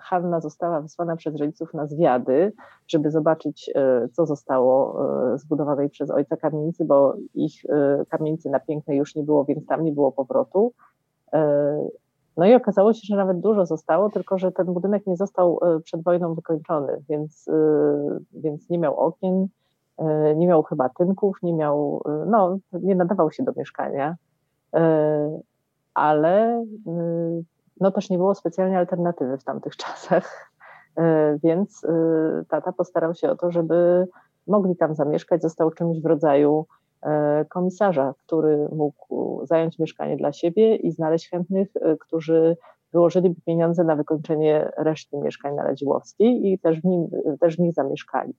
Hanna 0.00 0.40
została 0.40 0.80
wysłana 0.80 1.16
przez 1.16 1.36
rodziców 1.36 1.74
na 1.74 1.86
zwiady, 1.86 2.52
żeby 2.88 3.10
zobaczyć, 3.10 3.72
co 4.12 4.26
zostało 4.26 4.98
zbudowane 5.34 5.88
przez 5.88 6.10
ojca 6.10 6.36
kamienicy, 6.36 6.84
bo 6.84 7.14
ich 7.34 7.52
kamienicy 8.08 8.50
na 8.50 8.60
Pięknej 8.60 8.98
już 8.98 9.14
nie 9.14 9.22
było, 9.22 9.44
więc 9.44 9.66
tam 9.66 9.84
nie 9.84 9.92
było 9.92 10.12
powrotu. 10.12 10.72
No 12.36 12.46
i 12.46 12.54
okazało 12.54 12.92
się, 12.92 13.00
że 13.04 13.16
nawet 13.16 13.40
dużo 13.40 13.66
zostało, 13.66 14.10
tylko 14.10 14.38
że 14.38 14.52
ten 14.52 14.66
budynek 14.66 15.06
nie 15.06 15.16
został 15.16 15.60
przed 15.84 16.02
wojną 16.02 16.34
wykończony, 16.34 17.02
więc, 17.08 17.46
więc 18.32 18.70
nie 18.70 18.78
miał 18.78 18.96
okien, 18.96 19.48
nie 20.36 20.46
miał 20.46 20.62
chyba 20.62 20.88
tynków, 20.88 21.38
nie 21.42 21.52
miał, 21.52 22.02
no, 22.26 22.58
nie 22.72 22.94
nadawał 22.94 23.30
się 23.30 23.42
do 23.42 23.52
mieszkania, 23.56 24.16
ale 25.94 26.64
no 27.80 27.90
też 27.90 28.10
nie 28.10 28.18
było 28.18 28.34
specjalnie 28.34 28.78
alternatywy 28.78 29.38
w 29.38 29.44
tamtych 29.44 29.76
czasach, 29.82 30.52
więc 31.42 31.86
tata 32.48 32.72
postarał 32.72 33.14
się 33.14 33.30
o 33.30 33.36
to, 33.36 33.50
żeby 33.50 34.08
mogli 34.46 34.76
tam 34.76 34.94
zamieszkać, 34.94 35.42
został 35.42 35.70
czymś 35.70 36.00
w 36.00 36.06
rodzaju 36.06 36.66
E, 37.02 37.44
komisarza, 37.44 38.14
który 38.26 38.68
mógł 38.72 39.40
zająć 39.46 39.78
mieszkanie 39.78 40.16
dla 40.16 40.32
siebie 40.32 40.76
i 40.76 40.92
znaleźć 40.92 41.30
chętnych, 41.30 41.68
e, 41.74 41.96
którzy 41.96 42.56
wyłożyliby 42.92 43.40
pieniądze 43.46 43.84
na 43.84 43.96
wykończenie 43.96 44.72
reszty 44.76 45.16
mieszkań 45.16 45.54
na 45.54 45.62
Radziłowskiej 45.62 46.52
i 46.52 46.58
też 46.58 46.80
w, 46.80 46.84
nim, 46.84 47.08
też 47.40 47.56
w 47.56 47.58
nich 47.58 47.72
zamieszkali. 47.72 48.34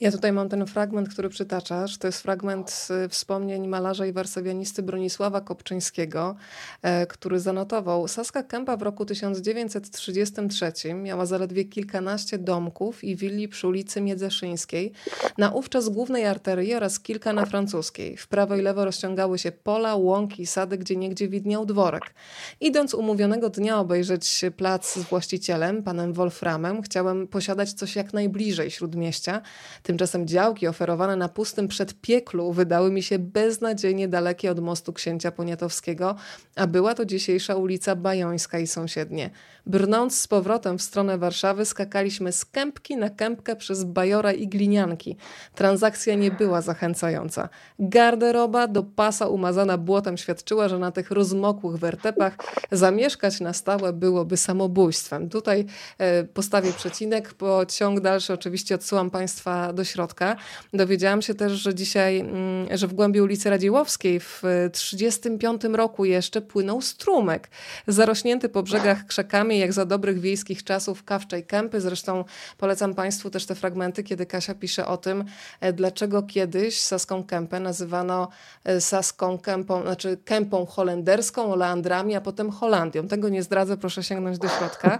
Ja 0.00 0.12
tutaj 0.12 0.32
mam 0.32 0.48
ten 0.48 0.66
fragment, 0.66 1.08
który 1.08 1.28
przytaczasz. 1.28 1.98
To 1.98 2.08
jest 2.08 2.22
fragment 2.22 2.88
wspomnień 3.08 3.68
malarza 3.68 4.06
i 4.06 4.12
warszawianisty 4.12 4.82
Bronisława 4.82 5.40
Kopczyńskiego, 5.40 6.36
e, 6.82 7.06
który 7.06 7.40
zanotował: 7.40 8.08
Saska 8.08 8.42
Kępa 8.42 8.76
w 8.76 8.82
roku 8.82 9.04
1933 9.04 10.94
miała 10.94 11.26
zaledwie 11.26 11.64
kilkanaście 11.64 12.38
domków 12.38 13.04
i 13.04 13.16
willi 13.16 13.48
przy 13.48 13.68
ulicy 13.68 14.00
Miedzeszyńskiej, 14.00 14.92
na 15.38 15.50
ówczas 15.50 15.88
głównej 15.88 16.26
arterii 16.26 16.74
oraz 16.74 17.00
kilka 17.00 17.32
na 17.32 17.46
francuskiej. 17.46 18.16
W 18.16 18.28
prawo 18.28 18.56
i 18.56 18.62
lewo 18.62 18.84
rozciągały 18.84 19.38
się 19.38 19.52
pola, 19.52 19.96
łąki, 19.96 20.46
sady, 20.46 20.78
gdzie 20.78 20.96
niegdzie 20.96 21.28
widniał 21.28 21.66
dworek. 21.66 22.14
Idąc 22.60 22.94
umówionego 22.94 23.50
dnia 23.50 23.78
obejrzeć 23.78 24.44
plac 24.56 24.94
z 24.94 24.98
właścicielem, 24.98 25.82
panem 25.82 26.12
Wolframem, 26.12 26.82
chciałem 26.82 27.28
posiadać 27.28 27.72
coś 27.72 27.96
jak 27.96 28.12
najbliżej 28.12 28.70
śródmieścia, 28.70 29.42
Tymczasem 29.88 30.26
działki 30.26 30.66
oferowane 30.66 31.16
na 31.16 31.28
pustym 31.28 31.68
przedpieklu 31.68 32.52
wydały 32.52 32.90
mi 32.90 33.02
się 33.02 33.18
beznadziejnie 33.18 34.08
dalekie 34.08 34.50
od 34.50 34.60
mostu 34.60 34.92
księcia 34.92 35.32
Poniatowskiego, 35.32 36.14
a 36.56 36.66
była 36.66 36.94
to 36.94 37.04
dzisiejsza 37.04 37.54
ulica 37.54 37.96
Bajońska 37.96 38.58
i 38.58 38.66
sąsiednie. 38.66 39.30
Brnąc 39.66 40.20
z 40.20 40.28
powrotem 40.28 40.78
w 40.78 40.82
stronę 40.82 41.18
Warszawy, 41.18 41.64
skakaliśmy 41.64 42.32
z 42.32 42.44
kępki 42.44 42.96
na 42.96 43.10
kępkę 43.10 43.56
przez 43.56 43.84
Bajora 43.84 44.32
i 44.32 44.48
Glinianki. 44.48 45.16
Transakcja 45.54 46.14
nie 46.14 46.30
była 46.30 46.60
zachęcająca. 46.60 47.48
Garderoba 47.78 48.66
do 48.66 48.82
pasa 48.82 49.26
umazana 49.26 49.78
błotem 49.78 50.16
świadczyła, 50.16 50.68
że 50.68 50.78
na 50.78 50.90
tych 50.92 51.10
rozmokłych 51.10 51.76
wertepach 51.76 52.36
zamieszkać 52.72 53.40
na 53.40 53.52
stałe 53.52 53.92
byłoby 53.92 54.36
samobójstwem. 54.36 55.28
Tutaj 55.28 55.66
e, 55.98 56.24
postawię 56.24 56.72
przecinek, 56.72 57.34
bo 57.38 57.66
ciąg 57.66 58.00
dalszy 58.00 58.32
oczywiście 58.32 58.74
odsyłam 58.74 59.10
Państwa 59.10 59.72
do 59.78 59.84
środka. 59.84 60.36
Dowiedziałam 60.72 61.22
się 61.22 61.34
też, 61.34 61.52
że 61.52 61.74
dzisiaj, 61.74 62.20
mm, 62.20 62.78
że 62.78 62.86
w 62.86 62.94
głębi 62.94 63.20
ulicy 63.20 63.50
Radziłowskiej 63.50 64.20
w 64.20 64.42
1935 64.72 65.76
roku 65.76 66.04
jeszcze 66.04 66.40
płynął 66.40 66.80
strumyk, 66.80 67.48
zarośnięty 67.86 68.48
po 68.48 68.62
brzegach 68.62 69.06
krzakami, 69.06 69.58
jak 69.58 69.72
za 69.72 69.84
dobrych 69.84 70.20
wiejskich 70.20 70.64
czasów 70.64 71.04
Kawczej 71.04 71.44
Kępy. 71.46 71.80
Zresztą 71.80 72.24
polecam 72.58 72.94
Państwu 72.94 73.30
też 73.30 73.46
te 73.46 73.54
fragmenty, 73.54 74.02
kiedy 74.02 74.26
Kasia 74.26 74.54
pisze 74.54 74.86
o 74.86 74.96
tym, 74.96 75.24
e, 75.60 75.72
dlaczego 75.72 76.22
kiedyś 76.22 76.80
Saską 76.80 77.24
Kępę 77.24 77.60
nazywano 77.60 78.28
e, 78.64 78.80
Saską 78.80 79.38
Kępą, 79.38 79.82
znaczy 79.82 80.18
Kępą 80.24 80.66
holenderską, 80.66 81.52
Oleandrami, 81.52 82.14
a 82.14 82.20
potem 82.20 82.50
Holandią. 82.50 83.08
Tego 83.08 83.28
nie 83.28 83.42
zdradzę, 83.42 83.76
proszę 83.76 84.02
sięgnąć 84.02 84.38
do 84.38 84.48
środka. 84.48 84.98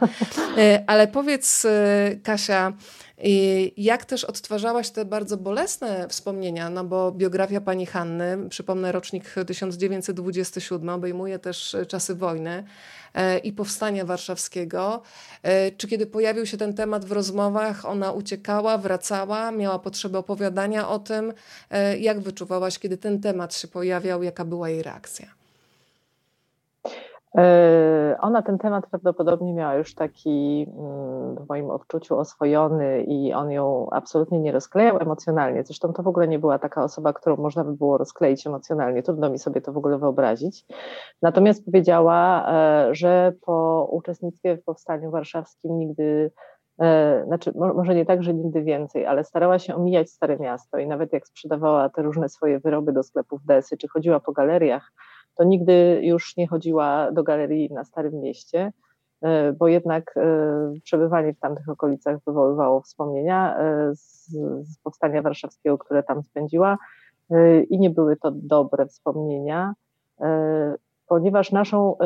E, 0.59 0.85
ale 0.87 1.07
powiedz, 1.07 1.67
Kasia, 2.23 2.73
jak 3.77 4.05
też 4.05 4.25
odtwarzałaś 4.25 4.91
te 4.91 5.05
bardzo 5.05 5.37
bolesne 5.37 6.09
wspomnienia, 6.09 6.71
no 6.71 6.85
bo 6.85 7.13
biografia 7.13 7.61
pani 7.61 7.87
Hanny, 7.87 8.49
przypomnę 8.49 8.93
rocznik 8.93 9.35
1927, 9.47 10.89
obejmuje 10.89 11.39
też 11.39 11.77
czasy 11.89 12.15
wojny 12.15 12.65
e, 13.15 13.39
i 13.39 13.53
powstania 13.53 14.05
warszawskiego. 14.05 15.03
E, 15.43 15.71
czy 15.71 15.89
kiedy 15.89 16.07
pojawił 16.07 16.47
się 16.47 16.57
ten 16.57 16.75
temat 16.75 17.05
w 17.05 17.13
rozmowach, 17.13 17.85
ona 17.85 18.13
uciekała, 18.13 18.79
wracała, 18.79 19.51
miała 19.51 19.79
potrzebę 19.79 20.19
opowiadania 20.19 20.89
o 20.89 20.99
tym? 20.99 21.33
E, 21.71 21.99
jak 21.99 22.21
wyczuwałaś, 22.21 22.79
kiedy 22.79 22.97
ten 22.97 23.21
temat 23.21 23.55
się 23.55 23.69
pojawiał, 23.69 24.23
jaka 24.23 24.45
była 24.45 24.69
jej 24.69 24.83
reakcja? 24.83 25.38
E, 27.37 28.17
ona 28.21 28.43
ten 28.43 28.59
temat 28.59 28.87
prawdopodobnie 28.87 29.53
miała 29.55 29.75
już 29.75 29.95
taki 29.95 30.67
mm, 30.79 31.37
w 31.37 31.49
moim 31.49 31.71
odczuciu 31.71 32.19
oswojony 32.19 33.03
i 33.03 33.33
on 33.33 33.51
ją 33.51 33.89
absolutnie 33.91 34.41
nie 34.41 34.53
rozklejał 34.53 34.99
emocjonalnie. 34.99 35.65
Zresztą 35.65 35.93
to 35.93 36.03
w 36.03 36.09
ogóle 36.09 36.29
nie 36.29 36.39
była 36.39 36.59
taka 36.59 36.85
osoba, 36.85 37.13
którą 37.13 37.37
można 37.37 37.65
by 37.65 37.73
było 37.73 37.99
rozkleić 37.99 38.47
emocjonalnie. 38.47 39.03
Trudno 39.03 39.31
mi 39.31 39.39
sobie 39.39 39.61
to 39.61 39.73
w 39.73 39.77
ogóle 39.77 39.99
wyobrazić. 39.99 40.67
Natomiast 41.23 41.65
powiedziała, 41.65 42.49
e, 42.53 42.95
że 42.95 43.33
po 43.47 43.89
uczestnictwie 43.93 44.57
w 44.57 44.65
Powstaniu 44.65 45.11
Warszawskim 45.11 45.79
nigdy 45.79 46.31
e, 46.81 47.25
znaczy 47.27 47.53
może 47.55 47.95
nie 47.95 48.07
tak, 48.07 48.23
że 48.23 48.35
nigdy 48.35 48.63
więcej, 48.63 49.07
ale 49.07 49.25
starała 49.25 49.59
się 49.59 49.75
omijać 49.75 50.11
Stare 50.11 50.39
Miasto 50.39 50.79
i 50.79 50.87
nawet 50.87 51.13
jak 51.13 51.27
sprzedawała 51.27 51.89
te 51.89 52.03
różne 52.03 52.29
swoje 52.29 52.61
wyroby 52.61 52.93
do 52.93 53.03
sklepów 53.03 53.45
Desy, 53.45 53.77
czy 53.77 53.89
chodziła 53.89 54.21
po 54.21 54.33
galeriach, 54.33 54.93
to 55.39 55.45
nigdy 55.45 56.01
już 56.03 56.37
nie 56.37 56.47
chodziła 56.47 57.13
do 57.13 57.23
galerii 57.23 57.73
na 57.73 57.85
Starym 57.85 58.21
Mieście, 58.21 58.73
e, 59.23 59.53
bo 59.53 59.69
jednak 59.69 60.15
e, 60.17 60.21
przebywanie 60.85 61.35
w 61.35 61.39
tamtych 61.39 61.69
okolicach 61.69 62.19
wywoływało 62.27 62.81
wspomnienia 62.81 63.59
e, 63.59 63.91
z, 63.95 64.29
z 64.63 64.79
powstania 64.83 65.23
warszawskiego, 65.23 65.79
które 65.79 66.03
tam 66.03 66.23
spędziła 66.23 66.79
i 67.71 67.79
nie 67.79 67.91
były 67.91 68.17
to 68.17 68.31
dobre 68.35 68.87
wspomnienia, 68.87 69.75
ponieważ 71.07 71.53
naszą 71.53 71.97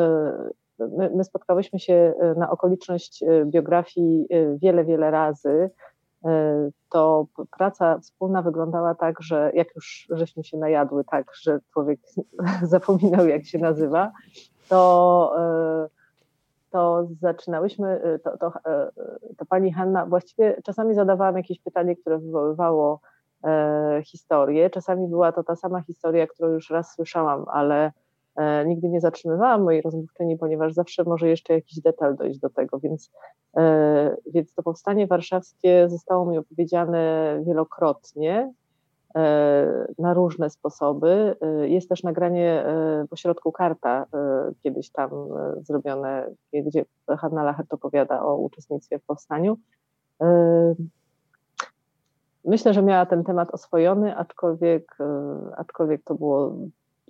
My, 0.79 1.09
my, 1.15 1.23
spotkałyśmy 1.23 1.79
się 1.79 2.13
na 2.37 2.49
okoliczność 2.49 3.23
biografii 3.45 4.27
wiele, 4.57 4.85
wiele 4.85 5.11
razy 5.11 5.69
to 6.89 7.27
praca 7.57 7.99
wspólna 7.99 8.41
wyglądała 8.41 8.95
tak, 8.95 9.21
że 9.21 9.51
jak 9.53 9.75
już 9.75 10.07
żeśmy 10.09 10.43
się 10.43 10.57
najadły 10.57 11.03
tak, 11.03 11.31
że 11.41 11.59
człowiek 11.73 11.99
zapominał 12.63 13.27
jak 13.27 13.45
się 13.45 13.59
nazywa, 13.59 14.11
to, 14.69 15.33
e, 15.37 15.89
to 16.69 17.07
zaczynałyśmy, 17.21 17.87
e, 17.87 18.19
to, 18.19 18.37
to, 18.37 18.53
e, 18.65 18.91
to 19.37 19.45
pani 19.45 19.73
Hanna, 19.73 20.05
właściwie 20.05 20.61
czasami 20.63 20.95
zadawałam 20.95 21.37
jakieś 21.37 21.59
pytanie, 21.59 21.95
które 21.95 22.19
wywoływało 22.19 22.99
historię, 24.03 24.69
czasami 24.69 25.07
była 25.07 25.31
to 25.31 25.43
ta 25.43 25.55
sama 25.55 25.81
historia, 25.81 26.27
którą 26.27 26.49
już 26.49 26.69
raz 26.69 26.93
słyszałam, 26.93 27.45
ale 27.47 27.91
nigdy 28.65 28.89
nie 28.89 29.01
zatrzymywałam 29.01 29.63
mojej 29.63 29.81
rozmówczyni, 29.81 30.37
ponieważ 30.37 30.73
zawsze 30.73 31.03
może 31.03 31.29
jeszcze 31.29 31.53
jakiś 31.53 31.79
detal 31.79 32.15
dojść 32.15 32.39
do 32.39 32.49
tego, 32.49 32.79
więc, 32.79 33.11
e, 33.57 34.15
więc 34.33 34.53
to 34.53 34.63
powstanie 34.63 35.07
warszawskie 35.07 35.89
zostało 35.89 36.25
mi 36.25 36.37
opowiedziane 36.37 37.39
wielokrotnie 37.47 38.53
e, 39.15 39.85
na 39.99 40.13
różne 40.13 40.49
sposoby. 40.49 41.35
Jest 41.61 41.89
też 41.89 42.03
nagranie 42.03 42.65
w 43.09 43.13
ośrodku 43.13 43.51
Karta, 43.51 44.05
kiedyś 44.63 44.89
tam 44.89 45.09
zrobione, 45.61 46.29
gdzie 46.53 46.85
Hanna 47.17 47.43
Lachert 47.43 47.73
opowiada 47.73 48.23
o 48.23 48.37
uczestnictwie 48.37 48.99
w 48.99 49.05
powstaniu. 49.05 49.57
Myślę, 52.45 52.73
że 52.73 52.81
miała 52.81 53.05
ten 53.05 53.23
temat 53.23 53.51
oswojony, 53.51 54.17
aczkolwiek, 54.17 54.97
aczkolwiek 55.57 56.03
to 56.03 56.15
było 56.15 56.55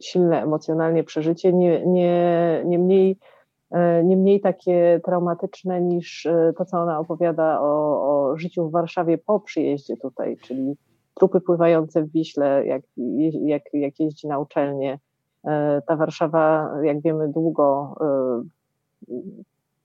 silne 0.02 0.42
emocjonalnie 0.42 1.04
przeżycie, 1.04 1.54
nie, 1.54 1.86
nie, 1.86 2.62
nie, 2.66 2.80
mniej, 2.80 3.18
e, 3.72 4.04
nie 4.04 4.18
mniej 4.18 4.42
takie 4.42 5.02
traumatyczne 5.04 5.82
niż 5.82 6.26
e, 6.26 6.54
to, 6.58 6.66
co 6.66 6.78
ona 6.78 7.00
opowiada 7.00 7.62
o, 7.62 8.02
o 8.32 8.38
życiu 8.38 8.70
w 8.70 8.72
Warszawie 8.72 9.18
po 9.18 9.40
przyjeździe 9.40 9.98
tutaj, 9.98 10.38
czyli 10.38 10.76
trupy 11.14 11.42
pływające 11.42 12.04
w 12.04 12.12
Wiśle, 12.12 12.66
jak, 12.66 12.82
jak, 13.42 13.64
jak 13.74 14.00
jeździ 14.00 14.28
na 14.28 14.40
uczelnię. 14.40 15.00
E, 15.46 15.82
ta 15.88 15.96
Warszawa, 15.96 16.76
jak 16.84 17.02
wiemy, 17.02 17.30
długo 17.30 17.96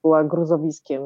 była 0.03 0.25
gruzowiskiem. 0.25 1.03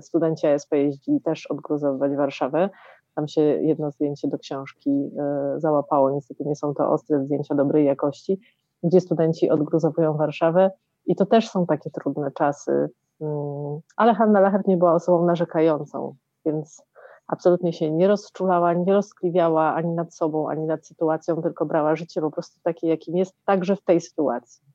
Studenci 0.00 0.46
ASP 0.46 0.72
jeździli 0.72 1.20
też 1.20 1.46
odgruzowywać 1.46 2.16
Warszawę. 2.16 2.70
Tam 3.14 3.28
się 3.28 3.40
jedno 3.40 3.90
zdjęcie 3.90 4.28
do 4.28 4.38
książki 4.38 4.90
e, 4.90 5.54
załapało. 5.56 6.10
Niestety 6.10 6.44
nie 6.44 6.56
są 6.56 6.74
to 6.74 6.90
ostre 6.90 7.24
zdjęcia 7.24 7.54
dobrej 7.54 7.86
jakości, 7.86 8.40
gdzie 8.82 9.00
studenci 9.00 9.50
odgruzowują 9.50 10.16
Warszawę 10.16 10.70
i 11.06 11.16
to 11.16 11.26
też 11.26 11.48
są 11.48 11.66
takie 11.66 11.90
trudne 11.90 12.30
czasy. 12.30 12.90
Mm, 13.20 13.80
ale 13.96 14.14
Hanna 14.14 14.40
Lachert 14.40 14.66
nie 14.66 14.76
była 14.76 14.94
osobą 14.94 15.26
narzekającą, 15.26 16.14
więc 16.46 16.82
absolutnie 17.26 17.72
się 17.72 17.90
nie 17.90 18.08
rozczulała, 18.08 18.72
nie 18.72 18.92
rozkliwiała 18.92 19.74
ani 19.74 19.94
nad 19.94 20.14
sobą, 20.14 20.48
ani 20.48 20.66
nad 20.66 20.86
sytuacją, 20.86 21.42
tylko 21.42 21.66
brała 21.66 21.96
życie 21.96 22.20
po 22.20 22.30
prostu 22.30 22.60
takie, 22.62 22.88
jakim 22.88 23.16
jest, 23.16 23.34
także 23.44 23.76
w 23.76 23.82
tej 23.82 24.00
sytuacji. 24.00 24.71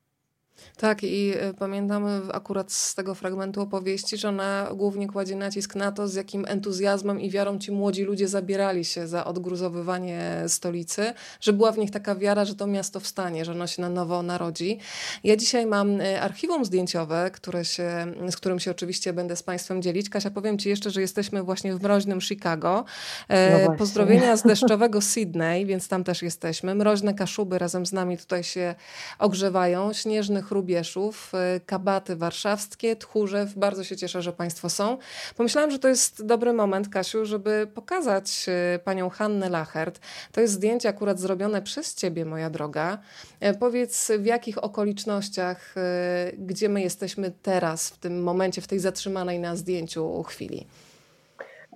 Tak, 0.78 1.04
i 1.04 1.34
e, 1.40 1.54
pamiętam 1.54 2.06
akurat 2.34 2.72
z 2.72 2.96
tego 2.96 3.16
fragmentu 3.16 3.62
opowieści, 3.62 4.18
że 4.18 4.30
ona 4.30 4.70
głównie 4.76 5.08
kładzie 5.08 5.36
nacisk 5.36 5.76
na 5.76 5.92
to, 5.92 6.08
z 6.08 6.14
jakim 6.16 6.46
entuzjazmem 6.48 7.22
i 7.22 7.30
wiarą 7.30 7.60
ci 7.60 7.72
młodzi 7.72 8.04
ludzie 8.04 8.28
zabierali 8.28 8.86
się 8.86 9.08
za 9.08 9.26
odgruzowywanie 9.26 10.44
stolicy, 10.48 11.14
że 11.42 11.54
była 11.54 11.72
w 11.72 11.78
nich 11.78 11.92
taka 11.92 12.16
wiara, 12.16 12.46
że 12.46 12.56
to 12.56 12.68
miasto 12.68 13.00
wstanie, 13.00 13.46
że 13.46 13.52
ono 13.52 13.68
się 13.68 13.82
na 13.82 13.90
nowo 13.90 14.24
narodzi. 14.24 14.80
Ja 15.24 15.36
dzisiaj 15.36 15.66
mam 15.66 16.02
e, 16.02 16.22
archiwum 16.22 16.66
zdjęciowe, 16.66 17.32
które 17.34 17.66
się, 17.66 18.14
z 18.30 18.38
którym 18.38 18.60
się 18.60 18.72
oczywiście 18.72 19.14
będę 19.14 19.36
z 19.36 19.44
Państwem 19.44 19.82
dzielić. 19.82 20.10
Kasia, 20.10 20.32
powiem 20.32 20.58
Ci 20.58 20.70
jeszcze, 20.70 20.92
że 20.92 21.02
jesteśmy 21.02 21.44
właśnie 21.44 21.76
w 21.76 21.82
mroźnym 21.84 22.22
Chicago. 22.22 22.86
E, 23.30 23.68
no 23.68 23.76
Pozdrowienia 23.76 24.38
z 24.38 24.44
deszczowego 24.44 25.02
Sydney, 25.02 25.66
więc 25.66 25.88
tam 25.88 26.04
też 26.04 26.22
jesteśmy. 26.22 26.76
Mroźne 26.76 27.14
kaszuby 27.14 27.60
razem 27.60 27.86
z 27.86 27.94
nami 27.94 28.18
tutaj 28.18 28.44
się 28.44 28.76
ogrzewają. 29.20 29.94
Śnieżnych 29.94 30.47
Rubieszów, 30.52 31.32
y, 31.56 31.60
Kabaty 31.66 32.16
Warszawskie, 32.16 32.96
Tchórzew. 32.96 33.54
Bardzo 33.56 33.84
się 33.84 33.98
cieszę, 33.98 34.22
że 34.22 34.34
Państwo 34.34 34.70
są. 34.70 34.98
Pomyślałam, 35.36 35.72
że 35.72 35.80
to 35.80 35.88
jest 35.88 36.26
dobry 36.26 36.54
moment, 36.54 36.90
Kasiu, 36.90 37.26
żeby 37.26 37.68
pokazać 37.74 38.46
y, 38.76 38.80
panią 38.80 39.10
Hannę 39.10 39.50
Lachert. 39.50 40.00
To 40.32 40.42
jest 40.42 40.54
zdjęcie 40.54 40.90
akurat 40.90 41.20
zrobione 41.20 41.62
przez 41.62 41.96
Ciebie, 41.96 42.26
moja 42.26 42.50
droga. 42.50 42.98
E, 43.40 43.54
powiedz, 43.54 44.12
w 44.20 44.26
jakich 44.26 44.64
okolicznościach, 44.64 45.76
y, 45.78 46.38
gdzie 46.38 46.70
my 46.70 46.82
jesteśmy 46.82 47.32
teraz, 47.42 47.90
w 47.90 47.98
tym 47.98 48.24
momencie, 48.24 48.62
w 48.62 48.68
tej 48.68 48.80
zatrzymanej 48.80 49.40
na 49.40 49.56
zdjęciu 49.56 50.24
chwili? 50.24 50.68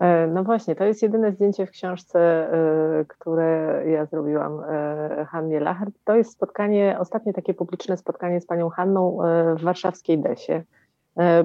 E, 0.02 0.28
no 0.28 0.44
właśnie, 0.44 0.76
to 0.76 0.84
jest 0.84 1.02
jedyne 1.02 1.32
zdjęcie 1.32 1.66
w 1.66 1.72
książce, 1.72 2.20
e, 2.20 3.06
które 3.06 3.84
ja 3.88 4.06
zrobiłam 4.06 4.64
e, 4.70 5.26
Hannie 5.26 5.60
Lachert. 5.60 5.96
To 6.04 6.16
jest 6.16 6.32
spotkanie, 6.32 6.98
ostatnie 7.00 7.34
takie 7.34 7.54
publiczne 7.54 7.98
spotkanie 7.98 8.42
z 8.42 8.46
panią 8.46 8.70
Hanną 8.70 9.18
w 9.58 9.64
warszawskiej 9.64 10.20
Desie. 10.20 10.64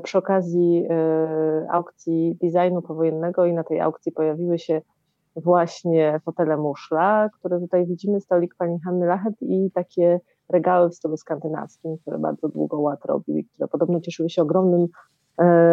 Przy 0.03 0.19
okazji 0.19 0.89
aukcji 1.71 2.39
designu 2.43 2.83
powojennego 2.83 3.47
i 3.47 3.53
na 3.53 3.65
tej 3.65 3.81
aukcji 3.81 4.13
pojawiły 4.13 4.59
się 4.59 4.83
właśnie 5.37 6.21
fotele 6.25 6.57
muszla, 6.57 7.29
które 7.33 7.61
tutaj 7.61 7.87
widzimy, 7.87 8.21
stolik 8.21 8.55
pani 8.55 8.81
Hanny 8.81 9.07
Lachert 9.07 9.37
i 9.41 9.71
takie 9.75 10.21
regały 10.49 10.89
w 10.89 10.95
stylu 10.95 11.17
skandynawskim, 11.17 11.99
które 11.99 12.19
bardzo 12.19 12.49
długo 12.49 12.81
ład 12.81 13.05
robił 13.05 13.37
i 13.37 13.45
które 13.45 13.69
podobno 13.69 14.01
cieszyły 14.01 14.31
się 14.31 14.43
ogromnym 14.43 14.89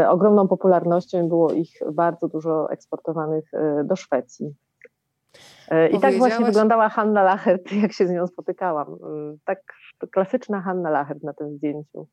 ogromną 0.10 0.47
popularnością 0.47 1.30
było 1.30 1.54
ich 1.54 1.69
bardzo 1.91 2.28
dużo 2.28 2.71
eksportowanych 2.71 3.54
e, 3.54 3.84
do 3.84 3.95
Szwecji. 3.95 4.56
E, 5.69 5.89
I 5.89 5.99
tak 5.99 6.17
właśnie 6.17 6.45
wyglądała 6.45 6.89
Hanna 6.89 7.23
Lachert, 7.23 7.71
jak 7.82 7.93
się 7.93 8.08
z 8.08 8.12
nią 8.12 8.28
spotykałam. 8.28 8.97
Tak 9.45 9.60
klasyczna 10.12 10.62
Hanna 10.62 10.89
Lachert 10.89 11.23
na 11.23 11.34
tym 11.34 11.58
zdjęciu. 11.58 12.08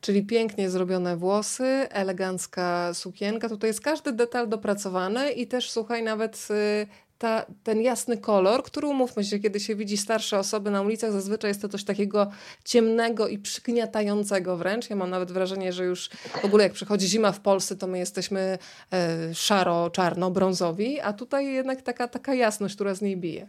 Czyli 0.00 0.26
pięknie 0.26 0.70
zrobione 0.70 1.16
włosy, 1.16 1.86
elegancka 1.90 2.94
sukienka. 2.94 3.48
Tutaj 3.48 3.70
jest 3.70 3.80
każdy 3.80 4.12
detal 4.12 4.48
dopracowany 4.48 5.30
i 5.30 5.46
też 5.46 5.70
słuchaj, 5.70 6.02
nawet 6.02 6.48
y, 6.50 6.86
ta, 7.18 7.46
ten 7.64 7.80
jasny 7.80 8.18
kolor, 8.18 8.62
który 8.62 8.86
umówmy 8.86 9.24
się, 9.24 9.38
kiedy 9.38 9.60
się 9.60 9.74
widzi 9.74 9.96
starsze 9.96 10.38
osoby 10.38 10.70
na 10.70 10.82
ulicach, 10.82 11.12
zazwyczaj 11.12 11.50
jest 11.50 11.62
to 11.62 11.68
coś 11.68 11.84
takiego 11.84 12.26
ciemnego 12.64 13.28
i 13.28 13.38
przygniatającego 13.38 14.56
wręcz. 14.56 14.90
Ja 14.90 14.96
mam 14.96 15.10
nawet 15.10 15.32
wrażenie, 15.32 15.72
że 15.72 15.84
już 15.84 16.08
w 16.42 16.44
ogóle 16.44 16.64
jak 16.64 16.72
przychodzi 16.72 17.06
zima 17.06 17.32
w 17.32 17.40
Polsce, 17.40 17.76
to 17.76 17.86
my 17.86 17.98
jesteśmy 17.98 18.58
e, 18.92 19.34
szaro, 19.34 19.90
czarno, 19.90 20.30
brązowi, 20.30 21.00
a 21.00 21.12
tutaj 21.12 21.46
jednak 21.46 21.82
taka, 21.82 22.08
taka 22.08 22.34
jasność, 22.34 22.74
która 22.74 22.94
z 22.94 23.02
niej 23.02 23.16
bije. 23.16 23.46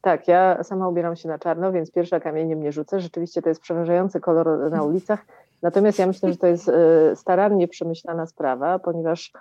Tak, 0.00 0.28
ja 0.28 0.64
sama 0.64 0.88
ubieram 0.88 1.16
się 1.16 1.28
na 1.28 1.38
czarno, 1.38 1.72
więc 1.72 1.90
pierwsza 1.90 2.20
kamieniem 2.20 2.62
nie 2.62 2.72
rzucę. 2.72 3.00
Rzeczywiście 3.00 3.42
to 3.42 3.48
jest 3.48 3.60
przeważający 3.60 4.20
kolor 4.20 4.70
na 4.70 4.82
ulicach. 4.82 5.24
Natomiast 5.62 5.98
ja 5.98 6.06
myślę, 6.06 6.32
że 6.32 6.36
to 6.36 6.46
jest 6.46 6.68
e, 6.68 7.16
starannie 7.16 7.68
przemyślana 7.68 8.26
sprawa, 8.26 8.78
ponieważ 8.78 9.32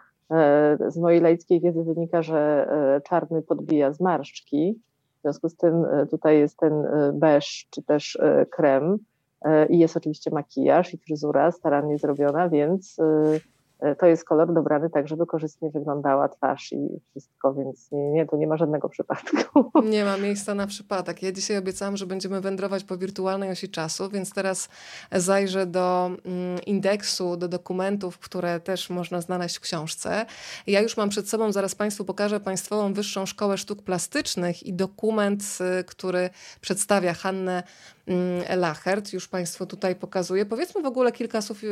z 0.87 0.97
mojej 0.97 1.21
laickiej 1.21 1.61
wiedzy 1.61 1.83
wynika, 1.83 2.21
że 2.21 2.67
e, 2.71 3.01
czarny 3.01 3.41
podbija 3.41 3.93
zmarszczki, 3.93 4.79
w 5.19 5.21
związku 5.21 5.49
z 5.49 5.55
tym 5.55 5.85
e, 5.85 6.07
tutaj 6.07 6.39
jest 6.39 6.57
ten 6.57 6.73
beż 7.13 7.67
czy 7.69 7.83
też 7.83 8.17
krem. 8.49 8.97
I 9.69 9.79
jest 9.79 9.97
oczywiście 9.97 10.31
makijaż 10.31 10.93
i 10.93 10.97
fryzura 10.97 11.51
starannie 11.51 11.97
zrobiona, 11.97 12.49
więc 12.49 12.97
E, 12.99 13.39
to 13.99 14.05
jest 14.05 14.25
kolor 14.25 14.53
dobrany 14.53 14.89
tak, 14.89 15.07
żeby 15.07 15.25
korzystnie 15.25 15.69
wyglądała 15.69 16.29
twarz 16.29 16.71
i 16.71 17.01
wszystko, 17.09 17.53
więc 17.53 17.91
nie, 17.91 18.11
nie, 18.11 18.25
to 18.25 18.37
nie 18.37 18.47
ma 18.47 18.57
żadnego 18.57 18.89
przypadku. 18.89 19.37
Nie 19.91 20.05
ma 20.05 20.17
miejsca 20.17 20.55
na 20.55 20.67
przypadek. 20.67 21.23
Ja 21.23 21.31
dzisiaj 21.31 21.57
obiecałam, 21.57 21.97
że 21.97 22.05
będziemy 22.05 22.41
wędrować 22.41 22.83
po 22.83 22.97
wirtualnej 22.97 23.51
osi 23.51 23.69
czasu, 23.69 24.09
więc 24.09 24.33
teraz 24.33 24.69
zajrzę 25.11 25.65
do 25.65 26.05
mm, 26.25 26.59
indeksu, 26.65 27.37
do 27.37 27.47
dokumentów, 27.47 28.19
które 28.19 28.59
też 28.59 28.89
można 28.89 29.21
znaleźć 29.21 29.57
w 29.57 29.59
książce. 29.59 30.25
Ja 30.67 30.81
już 30.81 30.97
mam 30.97 31.09
przed 31.09 31.29
sobą, 31.29 31.51
zaraz 31.51 31.75
Państwu 31.75 32.05
pokażę 32.05 32.39
Państwową 32.39 32.93
Wyższą 32.93 33.25
Szkołę 33.25 33.57
Sztuk 33.57 33.81
Plastycznych 33.81 34.63
i 34.63 34.73
dokument, 34.73 35.43
y, 35.79 35.83
który 35.83 36.29
przedstawia 36.61 37.13
Hannę 37.13 37.63
Lachert, 38.57 39.13
już 39.13 39.27
Państwu 39.27 39.65
tutaj 39.65 39.95
pokazuję. 39.95 40.45
Powiedzmy 40.45 40.81
w 40.81 40.85
ogóle 40.85 41.11
kilka 41.11 41.41
słów, 41.41 41.63
y, 41.63 41.67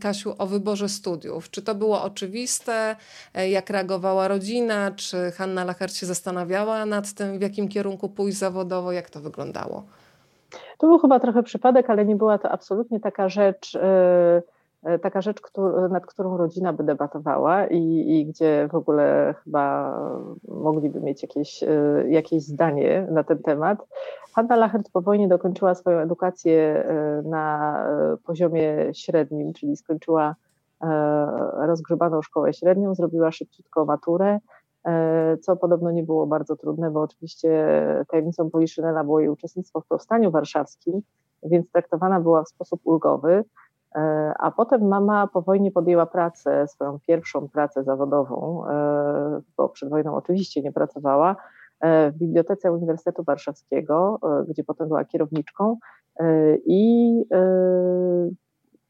Kasiu, 0.00 0.34
o 0.38 0.46
wyborze 0.46 0.88
studiów. 0.88 1.50
Czy 1.50 1.62
to 1.62 1.74
było 1.74 2.02
oczywiste? 2.02 2.96
E, 3.34 3.50
jak 3.50 3.70
reagowała 3.70 4.28
rodzina? 4.28 4.90
Czy 4.90 5.30
Hanna 5.30 5.64
Lachert 5.64 5.94
się 5.94 6.06
zastanawiała 6.06 6.86
nad 6.86 7.12
tym, 7.12 7.38
w 7.38 7.42
jakim 7.42 7.68
kierunku 7.68 8.08
pójść 8.08 8.38
zawodowo? 8.38 8.92
Jak 8.92 9.10
to 9.10 9.20
wyglądało? 9.20 9.84
To 10.78 10.86
był 10.86 10.98
chyba 10.98 11.20
trochę 11.20 11.42
przypadek, 11.42 11.90
ale 11.90 12.04
nie 12.04 12.16
była 12.16 12.38
to 12.38 12.50
absolutnie 12.50 13.00
taka 13.00 13.28
rzecz, 13.28 13.74
e, 13.74 14.42
taka 15.02 15.20
rzecz, 15.20 15.40
nad 15.90 16.06
którą 16.06 16.36
rodzina 16.36 16.72
by 16.72 16.84
debatowała 16.84 17.66
i, 17.66 18.04
i 18.08 18.26
gdzie 18.26 18.68
w 18.72 18.74
ogóle 18.74 19.34
chyba 19.44 19.98
mogliby 20.48 21.00
mieć 21.00 21.22
jakieś, 21.22 21.64
jakieś 22.08 22.42
zdanie 22.42 23.06
na 23.10 23.24
ten 23.24 23.38
temat. 23.38 23.78
Hanna 24.34 24.56
Lachert 24.56 24.90
po 24.90 25.02
wojnie 25.02 25.28
dokończyła 25.28 25.74
swoją 25.74 25.98
edukację 25.98 26.84
na 27.24 27.76
poziomie 28.24 28.90
średnim, 28.92 29.52
czyli 29.52 29.76
skończyła 29.76 30.34
E, 30.82 31.66
rozgrzebaną 31.66 32.22
szkołę 32.22 32.54
średnią, 32.54 32.94
zrobiła 32.94 33.32
szybciutko 33.32 33.84
maturę, 33.84 34.38
e, 34.84 35.36
co 35.36 35.56
podobno 35.56 35.90
nie 35.90 36.02
było 36.02 36.26
bardzo 36.26 36.56
trudne, 36.56 36.90
bo 36.90 37.00
oczywiście 37.00 37.68
tajemnicą 38.08 38.50
Poliszynela 38.50 39.04
było 39.04 39.20
jej 39.20 39.28
uczestnictwo 39.28 39.80
w 39.80 39.86
powstaniu 39.86 40.30
warszawskim, 40.30 41.02
więc 41.42 41.70
traktowana 41.72 42.20
była 42.20 42.44
w 42.44 42.48
sposób 42.48 42.80
ulgowy. 42.84 43.44
E, 43.96 44.32
a 44.38 44.50
potem 44.50 44.88
mama 44.88 45.26
po 45.26 45.42
wojnie 45.42 45.72
podjęła 45.72 46.06
pracę, 46.06 46.68
swoją 46.68 46.98
pierwszą 47.06 47.48
pracę 47.48 47.84
zawodową, 47.84 48.62
bo 49.56 49.68
przed 49.68 49.90
wojną 49.90 50.14
oczywiście 50.14 50.62
nie 50.62 50.72
pracowała, 50.72 51.36
w 51.82 52.12
Bibliotece 52.12 52.72
Uniwersytetu 52.72 53.24
Warszawskiego, 53.24 54.20
gdzie 54.48 54.64
potem 54.64 54.88
była 54.88 55.04
kierowniczką 55.04 55.76
i 56.66 57.12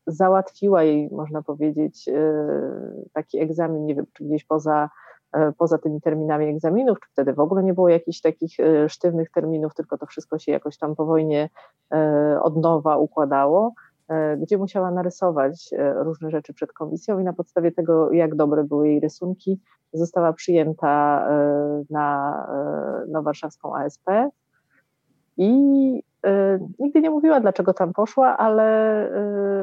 załatwiła 0.06 0.82
jej, 0.82 1.08
można 1.12 1.42
powiedzieć, 1.42 2.10
taki 3.12 3.38
egzamin, 3.38 3.84
nie 3.84 3.94
wiem, 3.94 4.06
czy 4.12 4.24
gdzieś 4.24 4.44
poza 4.44 4.88
E, 5.32 5.52
poza 5.52 5.78
tymi 5.78 6.00
terminami 6.00 6.46
egzaminów, 6.46 7.00
czy 7.00 7.10
wtedy 7.12 7.32
w 7.32 7.40
ogóle 7.40 7.62
nie 7.62 7.74
było 7.74 7.88
jakichś 7.88 8.20
takich 8.20 8.60
e, 8.60 8.88
sztywnych 8.88 9.30
terminów, 9.30 9.74
tylko 9.74 9.98
to 9.98 10.06
wszystko 10.06 10.38
się 10.38 10.52
jakoś 10.52 10.78
tam 10.78 10.96
po 10.96 11.06
wojnie 11.06 11.50
e, 11.94 12.38
od 12.42 12.56
nowa 12.56 12.96
układało, 12.96 13.72
gdzie 14.38 14.58
musiała 14.58 14.90
narysować 14.90 15.70
różne 15.96 16.30
rzeczy 16.30 16.54
przed 16.54 16.72
komisją 16.72 17.18
i 17.18 17.24
na 17.24 17.32
podstawie 17.32 17.72
tego, 17.72 18.12
jak 18.12 18.34
dobre 18.34 18.64
były 18.64 18.88
jej 18.88 19.00
rysunki, 19.00 19.60
została 19.92 20.32
przyjęta 20.32 21.26
na, 21.90 22.46
na 23.08 23.22
warszawską 23.22 23.76
ASP. 23.76 24.10
I 25.36 25.52
nigdy 26.78 27.00
nie 27.00 27.10
mówiła, 27.10 27.40
dlaczego 27.40 27.74
tam 27.74 27.92
poszła, 27.92 28.36
ale 28.36 28.66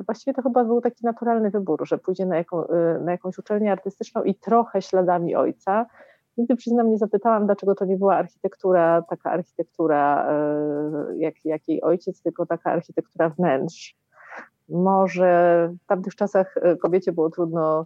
właściwie 0.05 0.33
to 0.33 0.41
chyba 0.41 0.63
był 0.63 0.81
taki 0.81 1.05
naturalny 1.05 1.49
wybór, 1.49 1.87
że 1.87 1.97
pójdzie 1.97 2.25
na, 2.25 2.35
jaką, 2.35 2.63
na 3.01 3.11
jakąś 3.11 3.37
uczelnię 3.37 3.71
artystyczną 3.71 4.23
i 4.23 4.35
trochę 4.35 4.81
śladami 4.81 5.35
ojca. 5.35 5.85
Nigdy 6.37 6.55
przyznam, 6.55 6.89
nie 6.89 6.97
zapytałam, 6.97 7.45
dlaczego 7.45 7.75
to 7.75 7.85
nie 7.85 7.97
była 7.97 8.15
architektura, 8.15 9.01
taka 9.09 9.31
architektura 9.31 10.27
jak, 11.15 11.35
jak 11.45 11.67
jej 11.67 11.81
ojciec, 11.81 12.21
tylko 12.21 12.45
taka 12.45 12.71
architektura 12.71 13.29
wnętrz. 13.29 14.02
Może 14.73 15.69
w 15.83 15.87
tamtych 15.87 16.15
czasach 16.15 16.55
kobiecie 16.81 17.11
było 17.11 17.29
trudno 17.29 17.85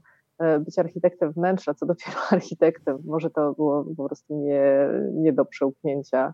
być 0.59 0.79
architektem 0.79 1.31
wnętrza, 1.31 1.73
co 1.73 1.85
dopiero 1.85 2.17
architektem. 2.31 2.97
Może 3.05 3.29
to 3.29 3.53
było 3.53 3.85
po 3.97 4.05
prostu 4.07 4.35
nie, 4.35 4.89
nie 5.13 5.33
do 5.33 5.45
przełknięcia 5.45 6.33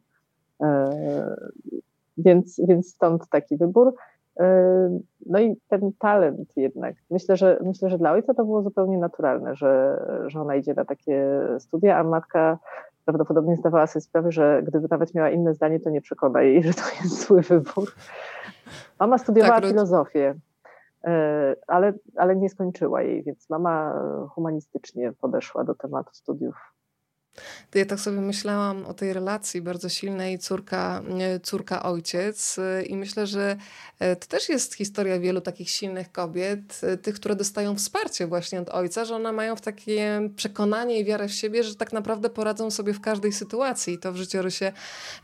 więc, 2.18 2.62
więc 2.68 2.90
stąd 2.90 3.30
taki 3.30 3.58
wybór. 3.58 3.94
No 5.26 5.40
i 5.40 5.56
ten 5.68 5.92
talent 6.00 6.58
jednak. 6.58 6.96
Myślę, 7.10 7.38
że 7.38 7.60
myślę, 7.64 7.90
że 7.90 7.98
dla 7.98 8.12
ojca 8.12 8.34
to 8.34 8.46
było 8.46 8.62
zupełnie 8.62 8.98
naturalne, 8.98 9.56
że, 9.56 10.04
że 10.28 10.42
ona 10.42 10.56
idzie 10.56 10.74
na 10.74 10.86
takie 10.86 11.40
studia, 11.60 11.98
a 11.98 12.04
matka 12.04 12.60
prawdopodobnie 13.06 13.56
zdawała 13.56 13.88
sobie 13.88 14.02
sprawę, 14.02 14.32
że 14.32 14.64
gdyby 14.68 14.88
nawet 14.92 15.14
miała 15.14 15.30
inne 15.30 15.54
zdanie, 15.54 15.80
to 15.80 15.90
nie 15.90 16.02
przekona 16.02 16.42
jej, 16.42 16.64
że 16.64 16.74
to 16.74 16.82
jest 17.04 17.28
zły 17.28 17.42
wybór. 17.42 17.92
Mama 19.04 19.18
studiowała 19.18 19.62
tak, 19.62 19.70
filozofię, 19.70 20.36
yy, 21.04 21.12
ale, 21.68 21.94
ale 22.16 22.36
nie 22.36 22.50
skończyła 22.50 23.02
jej, 23.02 23.24
więc 23.24 23.50
mama 23.50 24.02
humanistycznie 24.30 25.12
podeszła 25.12 25.64
do 25.64 25.76
tematu 25.76 26.14
studiów 26.14 26.73
to 27.72 27.80
ja 27.80 27.86
tak 27.86 28.00
sobie 28.00 28.22
myślałam 28.22 28.86
o 28.86 28.94
tej 28.94 29.14
relacji 29.14 29.62
bardzo 29.62 29.90
silnej 29.90 30.40
córka, 30.40 31.02
córka-ojciec 31.44 32.58
y, 32.58 32.84
i 32.84 32.96
myślę, 32.98 33.28
że 33.28 33.58
e, 34.00 34.16
to 34.16 34.28
też 34.28 34.50
jest 34.50 34.74
historia 34.74 35.20
wielu 35.20 35.42
takich 35.42 35.70
silnych 35.70 36.12
kobiet, 36.12 36.82
tych, 37.02 37.16
które 37.16 37.36
dostają 37.36 37.76
wsparcie 37.76 38.28
właśnie 38.28 38.62
od 38.62 38.70
ojca, 38.70 39.06
że 39.06 39.16
one 39.16 39.32
mają 39.32 39.56
w 39.56 39.62
takie 39.62 40.30
przekonanie 40.36 41.00
i 41.00 41.06
wiarę 41.06 41.28
w 41.28 41.34
siebie, 41.34 41.64
że 41.64 41.76
tak 41.76 41.94
naprawdę 41.94 42.30
poradzą 42.30 42.72
sobie 42.72 42.94
w 42.94 43.02
każdej 43.02 43.34
sytuacji. 43.34 43.94
I 43.94 43.98
to 43.98 44.14
w 44.14 44.16
życiorysie 44.16 44.72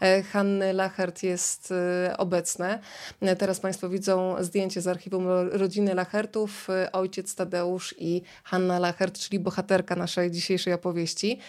e, 0.01 0.24
Hanny 0.24 0.74
Lachert 0.74 1.24
jest 1.24 1.74
obecne. 2.18 2.80
E, 3.22 3.36
teraz 3.36 3.60
Państwo 3.60 3.89
widzą 3.89 4.43
zdjęcie 4.43 4.82
z 4.82 4.88
archiwum 4.88 5.28
rodziny 5.51 5.93
Lachertów, 5.93 6.68
ojciec 6.91 7.36
Tadeusz 7.36 7.95
i 7.97 8.22
Hanna 8.43 8.80
Lachert, 8.80 9.20
czyli 9.20 9.39
bohaterka 9.39 9.95
naszej 9.95 10.32
dzisiejszej 10.32 10.74
opowieści. 10.74 11.39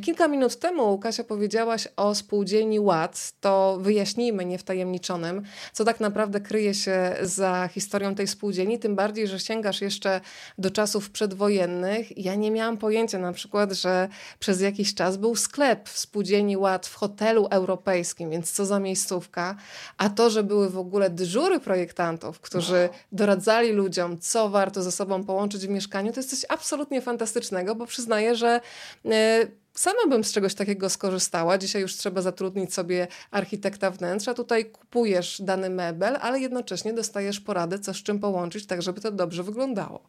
Kilka 0.00 0.28
minut 0.28 0.58
temu, 0.58 0.98
Kasia, 0.98 1.24
powiedziałaś 1.24 1.88
o 1.96 2.14
spółdzielni 2.14 2.80
Ład. 2.80 3.32
To 3.40 3.78
wyjaśnijmy 3.80 4.44
niewtajemniczonym, 4.44 5.42
co 5.72 5.84
tak 5.84 6.00
naprawdę 6.00 6.40
kryje 6.40 6.74
się 6.74 7.16
za 7.22 7.68
historią 7.68 8.14
tej 8.14 8.26
spółdzielni, 8.26 8.78
tym 8.78 8.96
bardziej, 8.96 9.28
że 9.28 9.40
sięgasz 9.40 9.80
jeszcze 9.80 10.20
do 10.58 10.70
czasów 10.70 11.10
przedwojennych. 11.10 12.18
Ja 12.18 12.34
nie 12.34 12.50
miałam 12.50 12.76
pojęcia 12.76 13.18
na 13.18 13.32
przykład, 13.32 13.72
że 13.72 14.08
przez 14.38 14.60
jakiś 14.60 14.94
czas 14.94 15.16
był 15.16 15.36
sklep 15.36 15.88
w 15.88 15.98
spółdzielni 15.98 16.56
Ład 16.56 16.86
w 16.86 16.94
hotelu 16.94 17.46
europejskim, 17.50 18.30
więc 18.30 18.52
co 18.52 18.66
za 18.66 18.80
miejscówka. 18.80 19.56
A 19.98 20.10
to, 20.10 20.30
że 20.30 20.42
były 20.42 20.70
w 20.70 20.78
ogóle 20.78 21.10
dyżury 21.10 21.60
projektantów, 21.60 22.40
którzy 22.40 22.88
doradzali 23.12 23.72
ludziom, 23.72 24.18
co 24.18 24.48
warto 24.48 24.82
ze 24.82 24.92
sobą 24.92 25.24
połączyć 25.24 25.66
w 25.66 25.70
mieszkaniu, 25.70 26.12
to 26.12 26.20
jest 26.20 26.30
coś 26.30 26.44
absolutnie 26.48 27.00
fantastycznego, 27.00 27.74
bo 27.74 27.86
przyznaję, 27.86 28.34
że 28.34 28.60
e, 29.04 29.61
Sama 29.74 30.08
bym 30.08 30.24
z 30.24 30.32
czegoś 30.32 30.54
takiego 30.54 30.88
skorzystała. 30.88 31.58
Dzisiaj 31.58 31.82
już 31.82 31.96
trzeba 31.96 32.20
zatrudnić 32.20 32.74
sobie 32.74 33.06
architekta 33.30 33.90
wnętrza. 33.90 34.34
Tutaj 34.34 34.64
kupujesz 34.64 35.42
dany 35.42 35.70
mebel, 35.70 36.16
ale 36.20 36.40
jednocześnie 36.40 36.92
dostajesz 36.92 37.40
poradę, 37.40 37.78
co 37.78 37.94
z 37.94 37.96
czym 37.96 38.18
połączyć, 38.18 38.66
tak 38.66 38.82
żeby 38.82 39.00
to 39.00 39.10
dobrze 39.10 39.42
wyglądało. 39.42 40.00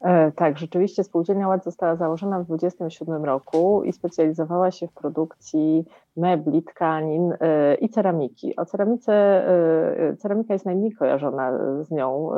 E, 0.00 0.32
tak, 0.32 0.58
rzeczywiście 0.58 1.04
spółdzielnia 1.04 1.48
Ład 1.48 1.64
została 1.64 1.96
założona 1.96 2.38
w 2.38 2.42
1927 2.42 3.24
roku 3.24 3.82
i 3.84 3.92
specjalizowała 3.92 4.70
się 4.70 4.86
w 4.86 4.92
produkcji 4.92 5.84
mebli, 6.16 6.62
tkanin 6.62 7.34
e, 7.40 7.74
i 7.74 7.88
ceramiki. 7.88 8.56
O 8.56 8.64
ceramice, 8.64 9.12
e, 9.12 10.16
ceramika 10.16 10.52
jest 10.52 10.66
najmniej 10.66 10.92
kojarzona 10.92 11.58
z 11.82 11.90
nią 11.90 12.30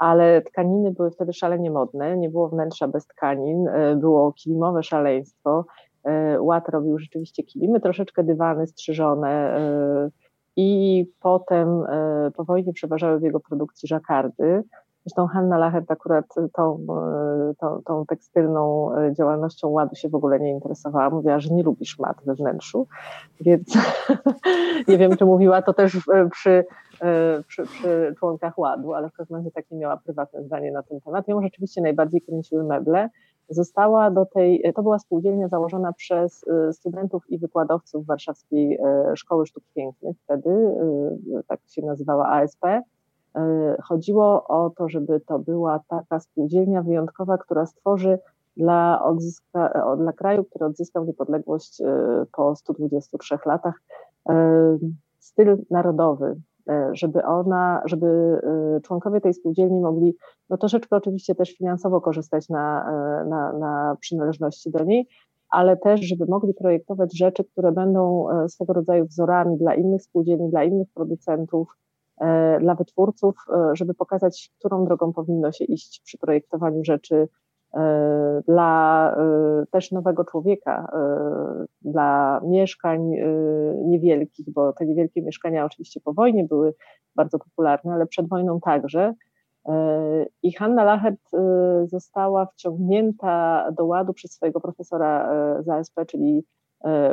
ale 0.00 0.42
tkaniny 0.42 0.92
były 0.92 1.10
wtedy 1.10 1.32
szalenie 1.32 1.70
modne, 1.70 2.16
nie 2.16 2.28
było 2.28 2.48
wnętrza 2.48 2.88
bez 2.88 3.06
tkanin, 3.06 3.68
e, 3.68 3.96
było 3.96 4.32
kilimowe 4.32 4.82
szaleństwo. 4.82 5.64
E, 6.04 6.42
Ład 6.42 6.68
robił 6.68 6.98
rzeczywiście 6.98 7.42
kilimy, 7.42 7.80
troszeczkę 7.80 8.24
dywany 8.24 8.66
strzyżone 8.66 9.30
e, 9.30 10.10
i 10.56 11.06
potem 11.20 11.82
po 12.36 12.44
wojnie 12.44 12.72
przeważały 12.72 13.20
w 13.20 13.22
jego 13.22 13.40
produkcji 13.40 13.88
żakardy. 13.88 14.62
Zresztą 15.04 15.26
Hanna 15.26 15.58
Lachert 15.58 15.90
akurat 15.90 16.24
tą, 16.52 16.86
tą, 17.60 17.82
tą, 17.84 18.06
tekstylną 18.06 18.90
działalnością 19.12 19.68
ładu 19.68 19.94
się 19.94 20.08
w 20.08 20.14
ogóle 20.14 20.40
nie 20.40 20.50
interesowała. 20.50 21.10
Mówiła, 21.10 21.40
że 21.40 21.54
nie 21.54 21.62
lubi 21.62 21.86
szmat 21.86 22.16
we 22.26 22.34
wnętrzu, 22.34 22.86
więc 23.40 23.78
nie 24.88 24.98
wiem, 24.98 25.16
czy 25.16 25.24
mówiła 25.24 25.62
to 25.62 25.72
też 25.72 25.98
przy 26.32 26.64
E, 27.00 27.42
przy, 27.42 27.62
przy, 27.62 28.14
członkach 28.18 28.58
ładu, 28.58 28.94
ale 28.94 29.08
w 29.08 29.12
każdym 29.12 29.36
razie 29.36 29.50
takie 29.50 29.76
miała 29.76 29.96
prywatne 29.96 30.42
zdanie 30.42 30.72
na 30.72 30.82
ten 30.82 31.00
temat. 31.00 31.28
Ją 31.28 31.42
rzeczywiście 31.42 31.82
najbardziej 31.82 32.22
kręciły 32.22 32.64
meble. 32.64 33.08
Została 33.48 34.10
do 34.10 34.26
tej, 34.26 34.72
to 34.76 34.82
była 34.82 34.98
spółdzielnia 34.98 35.48
założona 35.48 35.92
przez 35.92 36.44
e, 36.48 36.72
studentów 36.72 37.24
i 37.28 37.38
wykładowców 37.38 38.06
Warszawskiej 38.06 38.78
e, 38.82 39.16
Szkoły 39.16 39.46
Sztuk 39.46 39.64
Pięknych, 39.74 40.16
wtedy 40.24 40.50
tak 41.48 41.60
się 41.68 41.82
nazywała 41.82 42.28
ASP. 42.28 42.66
Chodziło 43.82 44.46
o 44.46 44.70
to, 44.70 44.88
żeby 44.88 45.20
to 45.20 45.38
była 45.38 45.80
taka 45.88 46.20
spółdzielnia 46.20 46.82
wyjątkowa, 46.82 47.38
która 47.38 47.66
stworzy 47.66 48.18
dla, 48.56 49.04
odzyska, 49.04 49.82
dla 49.98 50.12
kraju, 50.12 50.44
który 50.44 50.64
odzyskał 50.64 51.04
niepodległość 51.04 51.82
po 52.32 52.56
123 52.56 53.38
latach, 53.46 53.82
styl 55.18 55.58
narodowy, 55.70 56.40
E, 56.70 56.90
żeby 56.92 57.24
ona, 57.24 57.82
żeby 57.84 58.06
e, 58.06 58.80
członkowie 58.80 59.20
tej 59.20 59.34
spółdzielni 59.34 59.80
mogli 59.80 60.16
no 60.50 60.56
troszeczkę 60.56 60.96
oczywiście 60.96 61.34
też 61.34 61.56
finansowo 61.56 62.00
korzystać 62.00 62.48
na, 62.48 62.90
e, 62.90 63.24
na, 63.28 63.52
na 63.52 63.96
przynależności 64.00 64.70
do 64.70 64.84
niej, 64.84 65.08
ale 65.50 65.76
też, 65.76 66.00
żeby 66.00 66.26
mogli 66.26 66.54
projektować 66.54 67.18
rzeczy, 67.18 67.44
które 67.44 67.72
będą 67.72 68.26
swego 68.48 68.72
rodzaju 68.72 69.06
wzorami 69.06 69.58
dla 69.58 69.74
innych 69.74 70.02
spółdzielni, 70.02 70.50
dla 70.50 70.64
innych 70.64 70.88
producentów, 70.94 71.76
dla 72.60 72.74
wytwórców, 72.74 73.34
żeby 73.72 73.94
pokazać, 73.94 74.52
którą 74.58 74.84
drogą 74.84 75.12
powinno 75.12 75.52
się 75.52 75.64
iść 75.64 76.02
przy 76.04 76.18
projektowaniu 76.18 76.84
rzeczy 76.84 77.28
E, 77.74 78.42
dla 78.46 79.14
e, 79.16 79.66
też 79.70 79.92
nowego 79.92 80.24
człowieka, 80.24 80.92
e, 80.92 81.66
dla 81.82 82.40
mieszkań 82.44 83.10
niewielkich, 83.84 84.50
bo 84.50 84.72
te 84.72 84.86
niewielkie 84.86 85.22
mieszkania 85.22 85.64
oczywiście 85.64 86.00
po 86.00 86.12
wojnie 86.12 86.44
były 86.44 86.74
bardzo 87.16 87.38
popularne, 87.38 87.92
ale 87.92 88.06
przed 88.06 88.28
wojną 88.28 88.60
także. 88.60 89.14
I 90.42 90.52
Hanna 90.52 90.84
Lachert 90.84 91.20
została 91.84 92.46
wciągnięta 92.46 93.64
do 93.72 93.84
ładu 93.84 94.12
przez 94.12 94.32
swojego 94.32 94.60
profesora 94.60 95.30
z 95.62 95.68
ASP, 95.68 96.00
czyli 96.06 96.44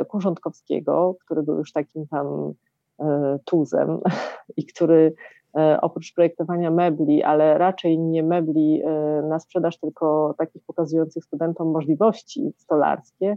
Kurządkowskiego, 0.08 1.16
który 1.24 1.42
był 1.42 1.56
już 1.56 1.72
takim 1.72 2.06
tam 2.06 2.52
tuzem 3.44 4.00
i 4.56 4.66
który 4.66 5.14
E, 5.56 5.80
oprócz 5.80 6.14
projektowania 6.14 6.70
mebli, 6.70 7.22
ale 7.22 7.58
raczej 7.58 7.98
nie 7.98 8.22
mebli 8.22 8.82
e, 8.84 9.22
na 9.22 9.38
sprzedaż, 9.38 9.78
tylko 9.78 10.34
takich 10.38 10.62
pokazujących 10.66 11.24
studentom 11.24 11.70
możliwości 11.70 12.52
stolarskie, 12.56 13.36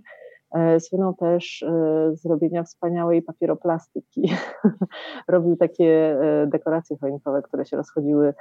e, 0.51 0.79
słynął 0.79 1.13
też 1.13 1.65
z 2.13 2.25
robienia 2.25 2.63
wspaniałej 2.63 3.21
papieroplastyki. 3.21 4.33
Robił 5.27 5.57
takie 5.57 6.19
dekoracje 6.47 6.97
choinkowe, 6.97 7.41
które 7.41 7.65
się 7.65 7.77
rozchodziły 7.77 8.33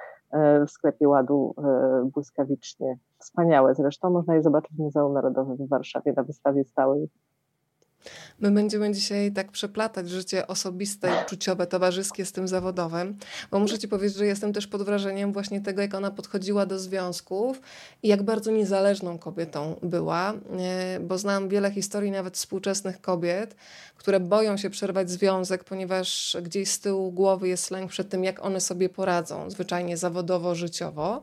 w 0.67 0.71
sklepie 0.71 1.09
ładu 1.09 1.55
błyskawicznie. 2.15 2.99
Wspaniałe 3.19 3.75
zresztą, 3.75 4.11
można 4.11 4.35
je 4.35 4.43
zobaczyć 4.43 4.77
w 4.77 4.79
Muzeum 4.79 5.13
Narodowym 5.13 5.57
w 5.57 5.69
Warszawie 5.69 6.13
na 6.17 6.23
wystawie 6.23 6.65
stałej. 6.65 7.09
My 8.41 8.51
będziemy 8.51 8.93
dzisiaj 8.93 9.33
tak 9.33 9.53
przeplatać 9.53 10.11
życie 10.11 10.47
osobiste, 10.47 11.23
uczuciowe, 11.27 11.67
towarzyskie 11.67 12.25
z 12.25 12.33
tym 12.33 12.49
zawodowym, 12.49 13.19
bo 13.51 13.59
muszę 13.59 13.79
Ci 13.79 13.89
powiedzieć, 13.89 14.19
że 14.19 14.27
jestem 14.27 14.53
też 14.53 14.67
pod 14.67 14.83
wrażeniem 14.83 15.33
właśnie 15.33 15.61
tego, 15.61 15.83
jak 15.83 15.95
ona 15.95 16.11
podchodziła 16.11 16.67
do 16.67 16.79
związków 16.79 17.61
i 18.03 18.09
jak 18.09 18.23
bardzo 18.23 18.51
niezależną 18.51 19.19
kobietą 19.19 19.77
była, 19.83 20.33
e, 20.59 21.01
bo 21.01 21.19
znam 21.19 21.49
wiele 21.49 21.71
historii 21.71 22.11
nawet 22.11 22.37
współczesnych 22.37 23.01
kobiet, 23.01 23.57
które 23.97 24.21
boją 24.21 24.57
się 24.57 24.71
przerwać 24.71 25.11
związek, 25.11 25.65
ponieważ 25.65 26.37
gdzieś 26.43 26.71
z 26.71 26.81
tyłu 26.81 27.13
głowy 27.13 27.49
jest 27.49 27.71
lęk 27.71 27.91
przed 27.91 28.09
tym, 28.09 28.25
jak 28.25 28.45
one 28.45 28.61
sobie 28.61 28.89
poradzą, 28.89 29.51
zwyczajnie 29.51 29.97
zawodowo, 29.97 30.55
życiowo. 30.55 31.23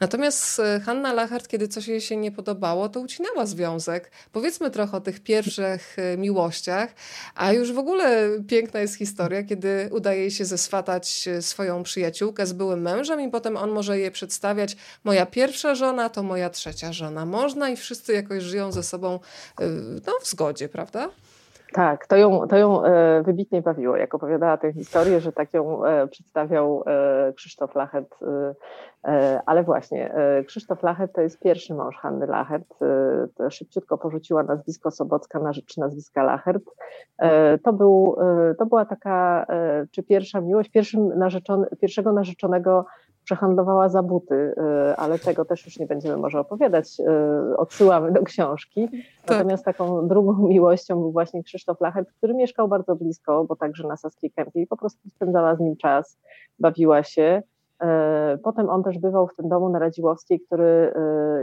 Natomiast 0.00 0.60
e, 0.60 0.80
Hanna 0.80 1.12
Lachert, 1.12 1.48
kiedy 1.48 1.68
coś 1.68 1.88
jej 1.88 2.00
się 2.00 2.16
nie 2.16 2.32
podobało, 2.32 2.88
to 2.88 3.00
ucinała 3.00 3.46
związek. 3.46 4.10
Powiedzmy 4.32 4.70
trochę 4.70 4.96
o 4.96 5.00
tych 5.00 5.20
pierwszych 5.20 5.98
e, 5.98 6.09
miłościach, 6.18 6.94
a 7.34 7.52
już 7.52 7.72
w 7.72 7.78
ogóle 7.78 8.28
piękna 8.48 8.80
jest 8.80 8.94
historia, 8.94 9.42
kiedy 9.42 9.88
udaje 9.92 10.30
się 10.30 10.44
zeswatać 10.44 11.28
e, 11.28 11.42
swoją 11.42 11.82
przyjaciółkę 11.82 12.46
z 12.46 12.52
byłym 12.52 12.82
mężem 12.82 13.20
i 13.20 13.30
potem 13.30 13.56
on 13.56 13.70
może 13.70 13.98
je 13.98 14.10
przedstawiać. 14.10 14.76
Moja 15.04 15.26
pierwsza 15.26 15.74
żona 15.74 16.08
to 16.08 16.22
moja 16.22 16.50
trzecia 16.50 16.92
żona. 16.92 17.26
Można 17.26 17.70
i 17.70 17.76
wszyscy 17.76 18.12
jakoś 18.12 18.42
żyją 18.42 18.72
ze 18.72 18.82
sobą 18.82 19.20
no, 20.06 20.12
w 20.22 20.28
zgodzie, 20.28 20.68
prawda? 20.68 21.10
Tak, 21.72 22.06
to 22.06 22.16
ją, 22.16 22.48
to 22.48 22.56
ją 22.56 22.84
e, 22.84 23.22
wybitnie 23.22 23.62
bawiło, 23.62 23.96
jak 23.96 24.14
opowiadała 24.14 24.56
tę 24.56 24.72
historię, 24.72 25.20
że 25.20 25.32
tak 25.32 25.52
ją 25.52 25.84
e, 25.84 26.08
przedstawiał 26.08 26.82
e, 26.86 27.32
Krzysztof 27.32 27.74
Lachert. 27.74 28.18
Ale 29.46 29.62
właśnie, 29.62 30.14
Krzysztof 30.46 30.82
Lachert 30.82 31.12
to 31.14 31.20
jest 31.20 31.40
pierwszy 31.40 31.74
mąż 31.74 31.96
Hanny 31.96 32.26
Lachert. 32.26 32.74
Szybciutko 33.50 33.98
porzuciła 33.98 34.42
nazwisko 34.42 34.90
Sobocka 34.90 35.38
na 35.38 35.52
rzecz 35.52 35.76
nazwiska 35.76 36.22
Lachert. 36.22 36.62
To, 37.64 37.72
był, 37.72 38.16
to 38.58 38.66
była 38.66 38.84
taka, 38.84 39.46
czy 39.90 40.02
pierwsza 40.02 40.40
miłość, 40.40 40.70
narzeczony, 41.16 41.66
pierwszego 41.80 42.12
narzeczonego 42.12 42.84
przehandlowała 43.24 43.88
za 43.88 44.02
buty, 44.02 44.34
y, 44.34 44.96
ale 44.96 45.18
tego 45.18 45.44
też 45.44 45.66
już 45.66 45.78
nie 45.78 45.86
będziemy 45.86 46.16
może 46.16 46.40
opowiadać. 46.40 47.00
Y, 47.50 47.56
odsyłamy 47.56 48.12
do 48.12 48.22
książki. 48.22 48.88
Tak. 48.90 49.36
Natomiast 49.36 49.64
taką 49.64 50.08
drugą 50.08 50.32
miłością 50.48 51.00
był 51.00 51.12
właśnie 51.12 51.42
Krzysztof 51.42 51.80
Lachert, 51.80 52.12
który 52.12 52.34
mieszkał 52.34 52.68
bardzo 52.68 52.96
blisko, 52.96 53.44
bo 53.44 53.56
także 53.56 53.88
na 53.88 53.96
Saskiej 53.96 54.30
Kępie 54.30 54.62
i 54.62 54.66
po 54.66 54.76
prostu 54.76 55.08
spędzała 55.08 55.56
z 55.56 55.60
nim 55.60 55.76
czas, 55.76 56.18
bawiła 56.58 57.02
się. 57.02 57.42
Y, 57.82 57.86
potem 58.38 58.70
on 58.70 58.82
też 58.82 58.98
bywał 58.98 59.28
w 59.28 59.36
tym 59.36 59.48
domu 59.48 59.68
na 59.68 59.78
Radziłowskiej, 59.78 60.40
który 60.40 60.92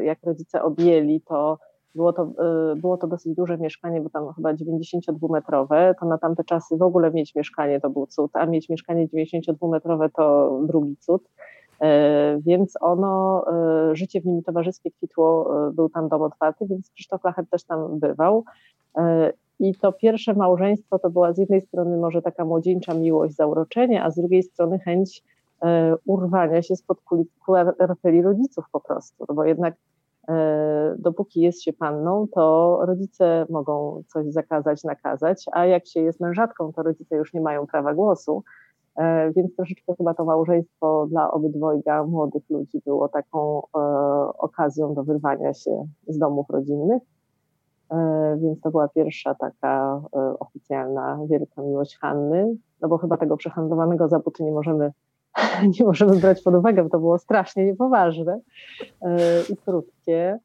jak 0.02 0.18
rodzice 0.24 0.64
objęli, 0.64 1.22
to 1.22 1.58
było 1.98 2.14
to, 2.14 2.32
było 2.76 2.98
to 2.98 3.08
dosyć 3.08 3.36
duże 3.36 3.58
mieszkanie, 3.58 4.02
bo 4.02 4.10
tam 4.10 4.34
chyba 4.34 4.54
92-metrowe, 4.54 5.94
to 6.00 6.06
na 6.06 6.18
tamte 6.18 6.44
czasy 6.44 6.78
w 6.78 6.82
ogóle 6.82 7.12
mieć 7.12 7.36
mieszkanie 7.36 7.82
to 7.82 7.90
był 7.90 8.08
cud, 8.08 8.32
a 8.34 8.46
mieć 8.46 8.70
mieszkanie 8.70 9.08
92-metrowe 9.08 10.10
to 10.16 10.60
drugi 10.64 10.98
cud. 10.98 11.30
E, 11.82 12.40
więc 12.42 12.78
ono, 12.82 13.46
e, 13.92 13.96
życie 13.96 14.22
w 14.22 14.26
nim 14.26 14.44
towarzyskie 14.44 14.92
kwitło, 14.92 15.56
e, 15.68 15.72
był 15.72 15.90
tam 15.90 16.10
dom 16.10 16.22
otwarty, 16.22 16.66
więc 16.66 16.92
Krzysztof 16.92 17.24
Lachet 17.24 17.50
też 17.50 17.64
tam 17.64 18.00
bywał. 18.00 18.44
I 19.60 19.76
to 19.76 19.92
pierwsze 19.92 20.34
małżeństwo 20.34 21.00
to 21.00 21.10
była 21.10 21.34
z 21.34 21.38
jednej 21.38 21.62
strony 21.62 21.98
może 21.98 22.22
taka 22.22 22.46
młodzieńcza 22.46 22.94
miłość, 22.94 23.36
zauroczenie, 23.36 24.04
a 24.04 24.12
z 24.12 24.16
drugiej 24.16 24.44
strony 24.44 24.80
chęć 24.80 25.24
urwania 26.06 26.62
się 26.62 26.76
spod 26.76 26.98
kurateli 27.46 28.22
rodziców 28.22 28.66
po 28.72 28.80
prostu, 28.80 29.26
no 29.30 29.36
bo 29.36 29.44
jednak 29.44 29.74
dopóki 30.98 31.42
jest 31.42 31.64
się 31.64 31.74
panną, 31.74 32.28
to 32.34 32.78
rodzice 32.82 33.46
mogą 33.50 34.04
coś 34.08 34.28
zakazać, 34.28 34.84
nakazać, 34.84 35.46
a 35.52 35.66
jak 35.66 35.88
się 35.88 36.00
jest 36.00 36.20
mężatką, 36.20 36.74
to 36.74 36.84
rodzice 36.84 37.16
już 37.16 37.34
nie 37.34 37.42
mają 37.42 37.68
prawa 37.68 37.94
głosu. 37.94 38.44
E, 38.98 39.32
więc 39.32 39.56
troszeczkę 39.56 39.96
chyba 39.96 40.14
to 40.14 40.26
małżeństwo 40.26 41.08
dla 41.10 41.32
obydwojga 41.32 42.04
młodych 42.04 42.44
ludzi 42.50 42.82
było 42.86 43.10
taką 43.10 43.62
e, 43.62 43.80
okazją 44.38 44.94
do 44.94 45.04
wyrwania 45.04 45.54
się 45.54 45.88
z 46.08 46.18
domów 46.18 46.50
rodzinnych. 46.50 47.04
E, 47.92 48.38
więc 48.42 48.62
to 48.62 48.72
była 48.72 48.88
pierwsza 48.88 49.36
taka 49.36 50.02
oficjalna 50.40 51.20
wielka 51.30 51.62
miłość 51.62 51.98
Hanny, 51.98 52.56
no 52.82 52.88
bo 52.88 52.98
chyba 52.98 53.18
tego 53.18 53.38
przehandlowanego 53.38 54.08
zabutu 54.08 54.46
nie 54.46 54.52
możemy, 54.52 54.92
nie 55.80 55.86
możemy 55.86 56.16
brać 56.16 56.44
pod 56.44 56.56
uwagę, 56.56 56.84
bo 56.84 56.90
to 56.90 57.00
było 57.00 57.18
strasznie 57.18 57.66
niepoważne 57.66 58.40
i 59.50 59.58
krótkie. 59.58 60.40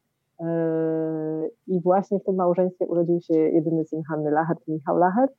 I 1.67 1.81
właśnie 1.81 2.19
w 2.19 2.23
tym 2.23 2.35
małżeństwie 2.35 2.87
urodził 2.87 3.21
się 3.21 3.33
jedyny 3.33 3.85
syn 3.85 4.03
Hanny 4.03 4.31
Lachert, 4.31 4.67
Michał 4.67 4.97
Lachert. 4.97 5.33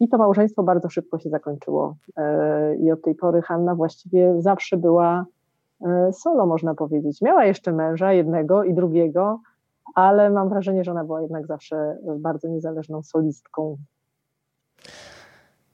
I 0.00 0.08
to 0.08 0.18
małżeństwo 0.18 0.62
bardzo 0.62 0.88
szybko 0.88 1.18
się 1.18 1.30
zakończyło. 1.30 1.96
E, 2.16 2.76
I 2.76 2.92
od 2.92 3.02
tej 3.02 3.14
pory 3.14 3.42
Hanna 3.42 3.74
właściwie 3.74 4.34
zawsze 4.38 4.76
była 4.76 5.26
e, 5.86 6.12
solo, 6.12 6.46
można 6.46 6.74
powiedzieć. 6.74 7.22
Miała 7.22 7.44
jeszcze 7.44 7.72
męża, 7.72 8.12
jednego 8.12 8.64
i 8.64 8.74
drugiego, 8.74 9.40
ale 9.94 10.30
mam 10.30 10.48
wrażenie, 10.48 10.84
że 10.84 10.90
ona 10.90 11.04
była 11.04 11.22
jednak 11.22 11.46
zawsze 11.46 11.98
bardzo 12.18 12.48
niezależną 12.48 13.02
solistką. 13.02 13.76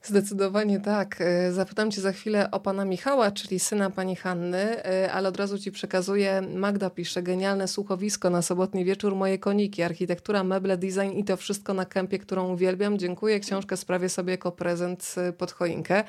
Zdecydowanie 0.07 0.79
tak. 0.79 1.15
E, 1.19 1.51
zapytam 1.51 1.91
Cię 1.91 2.01
za 2.01 2.11
chwilę 2.11 2.51
o 2.51 2.59
pana 2.59 2.85
Michała, 2.85 3.31
czyli 3.31 3.59
syna 3.59 3.89
pani 3.89 4.15
Hanny, 4.15 4.83
e, 4.83 5.11
ale 5.11 5.29
od 5.29 5.37
razu 5.37 5.59
Ci 5.59 5.71
przekazuję. 5.71 6.41
Magda 6.55 6.89
pisze, 6.89 7.23
genialne 7.23 7.67
słuchowisko 7.67 8.29
na 8.29 8.41
sobotni 8.41 8.85
wieczór, 8.85 9.15
moje 9.15 9.39
koniki, 9.39 9.83
architektura, 9.83 10.43
meble, 10.43 10.77
design 10.77 11.11
i 11.11 11.23
to 11.23 11.37
wszystko 11.37 11.73
na 11.73 11.85
kępie, 11.85 12.19
którą 12.19 12.53
uwielbiam. 12.53 12.99
Dziękuję. 12.99 13.39
Książkę 13.39 13.77
sprawię 13.77 14.09
sobie 14.09 14.31
jako 14.31 14.51
prezent 14.51 15.15
e, 15.17 15.33
pod 15.33 15.51
choinkę. 15.51 16.03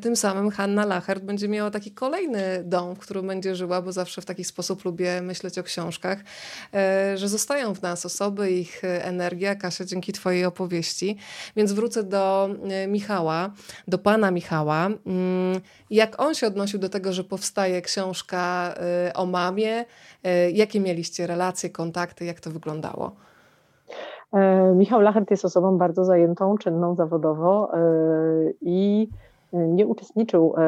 Tym 0.00 0.16
samym 0.16 0.50
Hanna 0.50 0.86
Lachert 0.86 1.24
będzie 1.24 1.48
miała 1.48 1.70
taki 1.70 1.90
kolejny 1.90 2.62
dom, 2.64 2.94
w 2.94 2.98
którym 2.98 3.26
będzie 3.26 3.56
żyła, 3.56 3.82
bo 3.82 3.92
zawsze 3.92 4.22
w 4.22 4.24
taki 4.24 4.44
sposób 4.44 4.84
lubię 4.84 5.22
myśleć 5.22 5.58
o 5.58 5.62
książkach, 5.62 6.18
że 7.14 7.28
zostają 7.28 7.74
w 7.74 7.82
nas 7.82 8.06
osoby, 8.06 8.50
ich 8.50 8.82
energia. 8.84 9.54
Kasia, 9.54 9.84
dzięki 9.84 10.12
Twojej 10.12 10.44
opowieści. 10.44 11.16
Więc 11.56 11.72
wrócę 11.72 12.04
do 12.04 12.50
Michała 12.88 12.97
Michała, 12.98 13.50
do 13.88 13.98
pana 13.98 14.30
Michała, 14.30 14.86
mm, 14.86 15.60
jak 15.90 16.20
on 16.20 16.34
się 16.34 16.46
odnosił 16.46 16.78
do 16.80 16.88
tego, 16.88 17.12
że 17.12 17.24
powstaje 17.24 17.82
książka 17.82 18.74
y, 19.08 19.12
o 19.12 19.26
mamie, 19.26 19.80
y, 19.80 20.50
jakie 20.52 20.80
mieliście 20.80 21.26
relacje, 21.26 21.70
kontakty, 21.70 22.24
jak 22.24 22.40
to 22.40 22.50
wyglądało? 22.50 23.12
E, 24.32 24.72
Michał 24.74 25.00
Lachert 25.00 25.30
jest 25.30 25.44
osobą 25.44 25.78
bardzo 25.78 26.04
zajętą, 26.04 26.58
czynną 26.58 26.94
zawodowo 26.94 27.70
e, 27.74 27.78
i 28.60 29.08
nie 29.52 29.86
uczestniczył 29.86 30.54
e, 30.56 30.60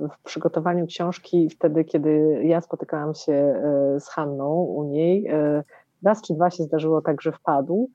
w 0.00 0.22
przygotowaniu 0.24 0.86
książki 0.86 1.50
wtedy, 1.50 1.84
kiedy 1.84 2.40
ja 2.44 2.60
spotykałam 2.60 3.14
się 3.14 3.62
z 3.98 4.08
Hanną 4.08 4.54
u 4.54 4.84
niej. 4.84 5.30
Raz 6.02 6.22
czy 6.22 6.34
dwa 6.34 6.50
się 6.50 6.64
zdarzyło 6.64 7.02
tak, 7.02 7.22
że 7.22 7.32
wpadł 7.32 7.90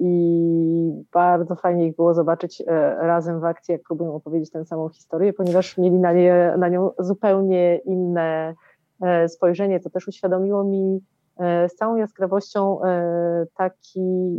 i 0.00 1.04
bardzo 1.12 1.56
fajnie 1.56 1.86
ich 1.86 1.96
było 1.96 2.14
zobaczyć 2.14 2.60
e, 2.60 2.64
razem 2.94 3.40
w 3.40 3.44
akcji, 3.44 3.72
jak 3.72 3.82
próbują 3.82 4.14
opowiedzieć 4.14 4.50
tę 4.50 4.64
samą 4.64 4.88
historię, 4.88 5.32
ponieważ 5.32 5.78
mieli 5.78 5.98
na, 5.98 6.12
nie, 6.12 6.54
na 6.58 6.68
nią 6.68 6.90
zupełnie 6.98 7.76
inne 7.76 8.54
e, 9.02 9.28
spojrzenie. 9.28 9.80
To 9.80 9.90
też 9.90 10.08
uświadomiło 10.08 10.64
mi 10.64 11.00
e, 11.38 11.68
z 11.68 11.74
całą 11.74 11.96
jaskrawością 11.96 12.80
taki, 13.56 14.36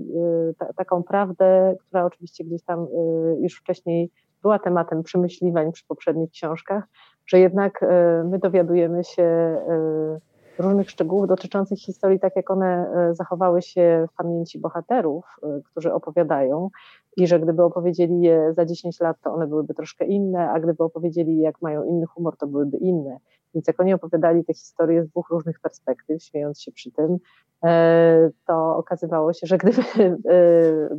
ta, 0.58 0.74
taką 0.74 1.04
prawdę, 1.04 1.76
która 1.80 2.06
oczywiście 2.06 2.44
gdzieś 2.44 2.64
tam 2.64 2.88
już 3.40 3.60
wcześniej 3.60 4.12
była 4.42 4.60
tematem 4.60 5.04
przemyśliwań 5.04 5.72
przy 5.72 5.86
poprzednich 5.88 6.32
książkach, 6.32 6.84
że 7.28 7.40
jednak 7.40 7.86
my 8.24 8.40
dowiadujemy 8.40 9.04
się 9.04 9.58
różnych 10.62 10.90
szczegółów 10.90 11.28
dotyczących 11.28 11.80
historii, 11.80 12.20
tak 12.20 12.36
jak 12.36 12.52
one 12.52 12.92
e, 12.96 13.16
zachowały 13.16 13.62
się 13.62 14.08
w 14.12 14.16
pamięci 14.18 14.60
bohaterów, 14.60 15.26
e, 15.44 15.62
którzy 15.72 15.94
opowiadają, 15.94 16.70
i 17.18 17.28
że 17.28 17.40
gdyby 17.40 17.64
opowiedzieli 17.64 18.22
je 18.22 18.54
za 18.54 18.66
10 18.66 19.00
lat, 19.00 19.18
to 19.24 19.34
one 19.34 19.48
byłyby 19.48 19.74
troszkę 19.74 20.06
inne, 20.06 20.50
a 20.50 20.60
gdyby 20.60 20.84
opowiedzieli, 20.84 21.38
jak 21.38 21.62
mają 21.62 21.84
inny 21.84 22.06
humor, 22.06 22.38
to 22.38 22.48
byłyby 22.48 22.78
inne. 22.78 23.18
Więc 23.54 23.68
jak 23.68 23.80
oni 23.80 23.94
opowiadali 23.94 24.46
te 24.46 24.54
historie 24.54 25.04
z 25.04 25.10
dwóch 25.10 25.30
różnych 25.30 25.60
perspektyw, 25.60 26.24
śmiejąc 26.24 26.62
się 26.62 26.72
przy 26.72 26.92
tym, 26.92 27.18
e, 27.64 28.30
to 28.48 28.78
okazywało 28.78 29.34
się, 29.34 29.48
że 29.48 29.58
gdyby, 29.58 29.82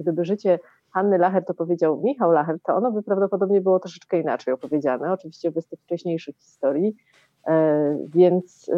gdyby 0.00 0.24
życie 0.24 0.58
Hanny 0.92 1.18
Lacher 1.18 1.44
to 1.44 1.54
powiedział 1.54 2.00
Michał 2.04 2.32
Lacher, 2.32 2.58
to 2.62 2.74
ono 2.76 2.92
by 2.92 3.02
prawdopodobnie 3.02 3.60
było 3.60 3.78
troszeczkę 3.78 4.20
inaczej 4.20 4.54
opowiedziane, 4.54 5.12
oczywiście 5.12 5.50
bez 5.50 5.68
tych 5.68 5.80
wcześniejszych 5.80 6.36
historii, 6.36 6.96
więc 8.08 8.68
e, 8.68 8.76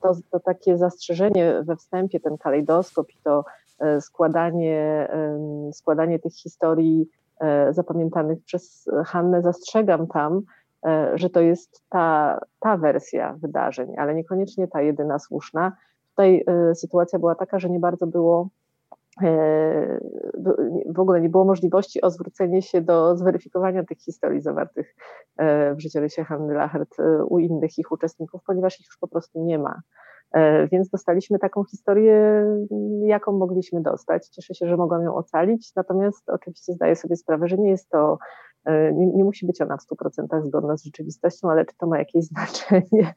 to, 0.00 0.12
to 0.30 0.40
takie 0.40 0.78
zastrzeżenie 0.78 1.62
we 1.62 1.76
wstępie, 1.76 2.20
ten 2.20 2.38
kalejdoskop 2.38 3.10
i 3.10 3.18
to 3.24 3.44
e, 3.78 4.00
składanie, 4.00 5.08
składanie 5.72 6.18
tych 6.18 6.34
historii 6.34 7.08
zapamiętanych 7.70 8.44
przez 8.44 8.90
Hannę, 9.06 9.42
zastrzegam 9.42 10.06
tam, 10.06 10.42
że 11.14 11.30
to 11.30 11.40
jest 11.40 11.82
ta, 11.88 12.38
ta 12.60 12.76
wersja 12.76 13.36
wydarzeń, 13.38 13.94
ale 13.98 14.14
niekoniecznie 14.14 14.68
ta 14.68 14.82
jedyna 14.82 15.18
słuszna. 15.18 15.72
tutaj 16.10 16.44
sytuacja 16.74 17.18
była 17.18 17.34
taka, 17.34 17.58
że 17.58 17.70
nie 17.70 17.80
bardzo 17.80 18.06
było 18.06 18.48
w 20.94 21.00
ogóle 21.00 21.20
nie 21.20 21.28
było 21.28 21.44
możliwości 21.44 22.00
o 22.00 22.10
zwrócenie 22.10 22.62
się 22.62 22.80
do 22.80 23.16
zweryfikowania 23.16 23.84
tych 23.84 23.98
historii 23.98 24.40
zawartych 24.40 24.94
w 25.76 25.80
życiorysie 25.80 26.24
Hanny 26.24 26.54
Lachert 26.54 26.96
u 27.28 27.38
innych 27.38 27.78
ich 27.78 27.92
uczestników, 27.92 28.40
ponieważ 28.46 28.80
ich 28.80 28.86
już 28.86 28.98
po 28.98 29.08
prostu 29.08 29.44
nie 29.44 29.58
ma. 29.58 29.82
E, 30.34 30.68
więc 30.68 30.88
dostaliśmy 30.88 31.38
taką 31.38 31.64
historię, 31.64 32.46
jaką 33.06 33.32
mogliśmy 33.32 33.82
dostać. 33.82 34.28
Cieszę 34.28 34.54
się, 34.54 34.68
że 34.68 34.76
mogłam 34.76 35.02
ją 35.02 35.14
ocalić, 35.14 35.72
natomiast 35.76 36.30
oczywiście 36.30 36.72
zdaję 36.72 36.96
sobie 36.96 37.16
sprawę, 37.16 37.48
że 37.48 37.56
nie 37.56 37.70
jest 37.70 37.88
to, 37.90 38.12
e, 38.12 38.16
nie, 38.92 39.06
nie 39.06 39.24
musi 39.24 39.46
być 39.46 39.60
ona 39.60 39.76
w 39.76 39.80
100% 39.80 40.44
zgodna 40.44 40.76
z 40.76 40.84
rzeczywistością, 40.84 41.50
ale 41.50 41.64
czy 41.64 41.76
to 41.76 41.86
ma 41.86 41.98
jakieś 41.98 42.24
znaczenie? 42.34 43.14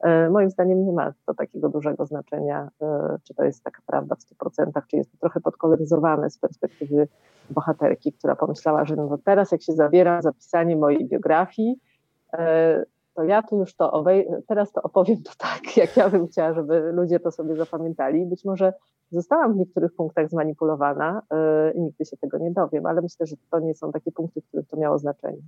E, 0.00 0.30
moim 0.30 0.50
zdaniem 0.50 0.86
nie 0.86 0.92
ma 0.92 1.12
to 1.26 1.34
takiego 1.34 1.68
dużego 1.68 2.06
znaczenia, 2.06 2.68
czy 3.24 3.34
to 3.34 3.44
jest 3.44 3.64
taka 3.64 3.82
prawda 3.86 4.14
w 4.14 4.20
100%, 4.20 4.82
czy 4.90 4.96
jest 4.96 5.12
to 5.12 5.18
trochę 5.18 5.40
podkoloryzowane 5.40 6.30
z 6.30 6.38
perspektywy 6.38 7.08
bohaterki, 7.50 8.12
która 8.12 8.36
pomyślała, 8.36 8.84
że 8.84 8.96
no 8.96 9.18
teraz 9.24 9.52
jak 9.52 9.62
się 9.62 9.72
zabiera 9.72 10.22
zapisanie 10.22 10.76
mojej 10.76 11.08
biografii, 11.08 11.80
to 13.16 13.24
ja 13.24 13.42
tu 13.42 13.58
już 13.58 13.74
to 13.74 13.90
obej- 13.90 14.42
teraz 14.48 14.72
to 14.72 14.82
opowiem 14.82 15.22
to 15.22 15.32
tak, 15.38 15.60
jak 15.76 15.96
ja 15.96 16.08
bym 16.10 16.26
chciała, 16.26 16.52
żeby 16.52 16.92
ludzie 16.92 17.20
to 17.20 17.30
sobie 17.30 17.56
zapamiętali. 17.56 18.26
Być 18.26 18.44
może 18.44 18.72
zostałam 19.10 19.52
w 19.54 19.56
niektórych 19.56 19.94
punktach 19.94 20.28
zmanipulowana 20.28 21.22
yy, 21.30 21.72
i 21.72 21.80
nigdy 21.80 22.04
się 22.04 22.16
tego 22.16 22.38
nie 22.38 22.50
dowiem, 22.50 22.86
ale 22.86 23.02
myślę, 23.02 23.26
że 23.26 23.36
to 23.50 23.60
nie 23.60 23.74
są 23.74 23.92
takie 23.92 24.12
punkty, 24.12 24.40
w 24.40 24.48
których 24.48 24.68
to 24.68 24.76
miało 24.76 24.98
znaczenie. 24.98 25.42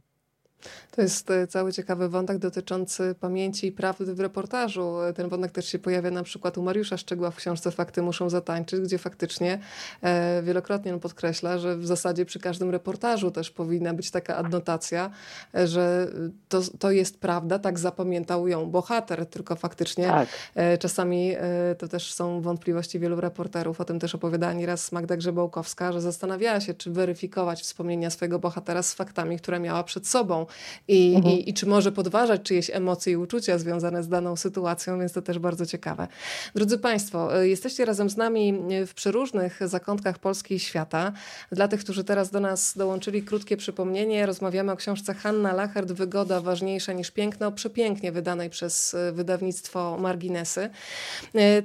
To 0.91 1.03
jest 1.03 1.31
e, 1.31 1.47
cały 1.47 1.73
ciekawy 1.73 2.09
wątek 2.09 2.39
dotyczący 2.39 3.15
pamięci 3.21 3.67
i 3.67 3.73
prawdy 3.73 4.15
w 4.15 4.21
reportażu. 4.21 4.95
Ten 5.15 5.29
wątek 5.29 5.53
też 5.53 5.69
się 5.69 5.79
pojawia 5.79 6.11
na 6.11 6.23
przykład 6.23 6.59
u 6.59 6.63
Mariusza 6.63 6.97
Szczegła 6.97 7.31
w 7.31 7.37
książce 7.37 7.71
Fakty 7.71 8.03
muszą 8.03 8.31
zatańczyć, 8.31 8.81
gdzie 8.81 8.99
faktycznie 8.99 9.59
e, 10.03 10.43
wielokrotnie 10.43 10.95
on 10.95 11.01
podkreśla, 11.01 11.59
że 11.59 11.77
w 11.77 11.87
zasadzie 11.87 12.25
przy 12.25 12.39
każdym 12.39 12.71
reportażu 12.71 13.31
też 13.31 13.51
powinna 13.51 13.95
być 13.95 14.11
taka 14.11 14.37
adnotacja, 14.37 15.11
e, 15.55 15.67
że 15.67 16.09
to, 16.49 16.61
to 16.79 16.91
jest 16.91 17.21
prawda, 17.21 17.59
tak 17.59 17.79
zapamiętał 17.79 18.49
ją 18.49 18.71
bohater, 18.71 19.27
tylko 19.27 19.57
faktycznie 19.57 20.07
tak. 20.07 20.29
e, 20.55 20.79
czasami 20.79 21.35
e, 21.37 21.75
to 21.79 21.89
też 21.89 22.15
są 22.15 22.41
wątpliwości 22.41 22.99
wielu 22.99 23.21
reporterów. 23.21 23.81
O 23.81 23.85
tym 23.85 24.01
też 24.01 24.15
opowiadała 24.15 24.53
nieraz 24.53 24.93
Magda 24.93 25.17
Grzebałkowska, 25.17 25.93
że 25.93 26.01
zastanawiała 26.01 26.61
się, 26.61 26.75
czy 26.75 26.91
weryfikować 26.91 27.63
wspomnienia 27.63 28.11
swojego 28.11 28.39
bohatera 28.39 28.83
z 28.83 28.95
faktami, 28.95 29.39
które 29.39 29.61
miała 29.61 29.85
przed 29.85 30.07
sobą 30.07 30.47
i, 30.89 31.15
mhm. 31.17 31.35
i, 31.35 31.51
i, 31.51 31.55
czy 31.55 31.67
może 31.67 31.93
podważać 31.93 32.43
czyjeś 32.43 32.71
emocje 32.71 33.13
i 33.13 33.17
uczucia 33.17 33.59
związane 33.59 34.03
z 34.03 34.09
daną 34.09 34.37
sytuacją, 34.37 34.99
więc 34.99 35.13
to 35.13 35.23
też 35.23 35.39
bardzo 35.39 35.67
ciekawe. 35.67 36.09
Drodzy 36.55 36.79
Państwo, 36.79 37.41
e, 37.41 37.49
jesteście 37.49 37.85
razem 37.85 38.11
z 38.11 38.17
nami 38.17 38.63
e, 38.71 38.87
w 38.87 38.95
przeróżnych 38.95 39.69
zakątkach 39.69 40.19
Polski 40.19 40.55
i 40.55 40.61
świata. 40.61 41.13
Dla 41.53 41.69
tych, 41.69 41.81
którzy 41.81 42.05
teraz 42.05 42.31
do 42.31 42.41
nas 42.41 42.77
dołączyli, 42.77 43.23
krótkie 43.23 43.57
przypomnienie. 43.57 44.27
Rozmawiamy 44.27 44.73
o 44.73 44.77
książce 44.77 45.15
Hanna 45.15 45.53
Lachert, 45.53 45.93
Wygoda 45.93 46.41
ważniejsza 46.41 46.93
niż 46.93 47.11
piękno, 47.11 47.53
przepięknie 47.53 48.13
wydanej 48.13 48.51
przez 48.51 48.95
e, 48.95 49.13
wydawnictwo 49.13 49.99
Marginesy. 49.99 50.71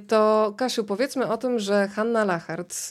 To 0.08 0.54
Kasiu, 0.56 0.84
powiedzmy 0.84 1.26
o 1.26 1.36
tym, 1.36 1.58
że 1.58 1.88
Hanna 1.88 2.24
Lachert 2.24 2.90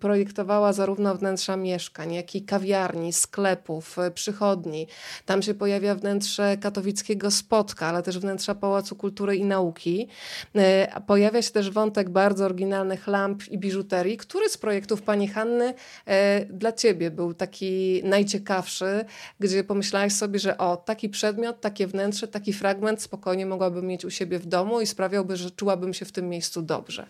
projektowała 0.00 0.72
zarówno 0.72 1.14
wnętrza 1.14 1.56
mieszkań, 1.56 2.14
jak 2.14 2.34
i 2.34 2.42
kawiarni, 2.42 3.12
sklepów, 3.12 3.96
przychodni, 4.14 4.86
tam 5.26 5.42
się 5.42 5.54
pojawia 5.54 5.94
wnętrze 5.94 6.56
katowickiego 6.56 7.30
spotka, 7.30 7.86
ale 7.86 8.02
też 8.02 8.18
wnętrza 8.18 8.54
Pałacu 8.54 8.96
Kultury 8.96 9.36
i 9.36 9.44
Nauki. 9.44 10.08
E, 10.56 11.00
pojawia 11.06 11.42
się 11.42 11.50
też 11.50 11.70
wątek 11.70 12.10
bardzo 12.10 12.44
oryginalnych 12.44 13.06
lamp 13.06 13.48
i 13.48 13.58
biżuterii. 13.58 14.16
Który 14.16 14.48
z 14.48 14.58
projektów 14.58 15.02
pani 15.02 15.28
Hanny 15.28 15.74
e, 16.06 16.44
dla 16.44 16.72
ciebie 16.72 17.10
był 17.10 17.34
taki 17.34 18.02
najciekawszy, 18.04 19.04
gdzie 19.40 19.64
pomyślałaś 19.64 20.12
sobie, 20.12 20.38
że 20.38 20.58
o, 20.58 20.76
taki 20.76 21.08
przedmiot, 21.08 21.60
takie 21.60 21.86
wnętrze, 21.86 22.28
taki 22.28 22.52
fragment 22.52 23.02
spokojnie 23.02 23.46
mogłabym 23.46 23.86
mieć 23.86 24.04
u 24.04 24.10
siebie 24.10 24.38
w 24.38 24.46
domu 24.46 24.80
i 24.80 24.86
sprawiałby, 24.86 25.36
że 25.36 25.50
czułabym 25.50 25.94
się 25.94 26.04
w 26.04 26.12
tym 26.12 26.28
miejscu 26.28 26.62
dobrze? 26.62 27.06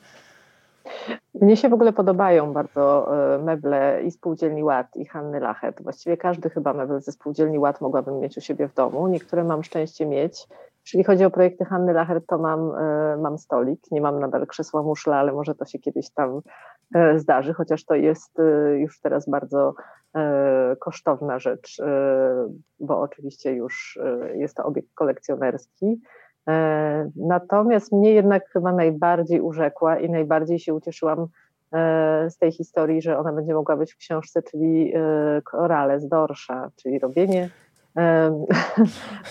Mnie 1.40 1.56
się 1.56 1.68
w 1.68 1.72
ogóle 1.72 1.92
podobają 1.92 2.52
bardzo 2.52 3.14
e, 3.34 3.38
meble 3.38 4.02
i 4.02 4.10
spółdzielni 4.10 4.64
Ład 4.64 4.96
i 4.96 5.06
Hanny 5.06 5.40
Lachet. 5.40 5.82
Właściwie 5.82 6.16
każdy 6.16 6.50
chyba 6.50 6.72
mebel 6.72 7.00
ze 7.00 7.12
spółdzielni 7.12 7.58
Ład 7.58 7.80
mogłabym 7.80 8.20
mieć 8.20 8.36
u 8.36 8.40
siebie 8.40 8.68
w 8.68 8.74
domu. 8.74 9.08
Niektóre 9.08 9.44
mam 9.44 9.62
szczęście 9.62 10.06
mieć. 10.06 10.48
Jeśli 10.86 11.04
chodzi 11.04 11.24
o 11.24 11.30
projekty 11.30 11.64
Hanny 11.64 11.92
Lachet, 11.92 12.26
to 12.26 12.38
mam, 12.38 12.72
e, 12.74 13.16
mam 13.16 13.38
stolik. 13.38 13.80
Nie 13.90 14.00
mam 14.00 14.20
nadal 14.20 14.46
krzesła 14.46 14.82
muszla, 14.82 15.16
ale 15.16 15.32
może 15.32 15.54
to 15.54 15.64
się 15.64 15.78
kiedyś 15.78 16.10
tam 16.10 16.40
e, 16.94 17.18
zdarzy, 17.18 17.54
chociaż 17.54 17.84
to 17.84 17.94
jest 17.94 18.38
już 18.76 19.00
teraz 19.00 19.28
bardzo 19.28 19.74
kosztowna 20.78 21.38
rzecz, 21.38 21.82
bo 22.80 23.00
oczywiście 23.00 23.52
już 23.52 23.98
jest 24.34 24.56
to 24.56 24.64
obiekt 24.64 24.88
kolekcjonerski. 24.94 26.00
E, 26.50 27.10
natomiast 27.16 27.92
mnie 27.92 28.10
jednak 28.10 28.48
chyba 28.48 28.72
najbardziej 28.72 29.40
urzekła 29.40 29.98
i 29.98 30.10
najbardziej 30.10 30.58
się 30.58 30.74
ucieszyłam 30.74 31.26
e, 31.72 32.30
z 32.30 32.38
tej 32.38 32.52
historii, 32.52 33.02
że 33.02 33.18
ona 33.18 33.32
będzie 33.32 33.54
mogła 33.54 33.76
być 33.76 33.92
w 33.92 33.96
książce, 33.96 34.42
czyli 34.42 34.92
e, 34.94 35.42
korale 35.42 36.00
z 36.00 36.08
dorsza, 36.08 36.70
czyli 36.76 36.98
robienie. 36.98 37.48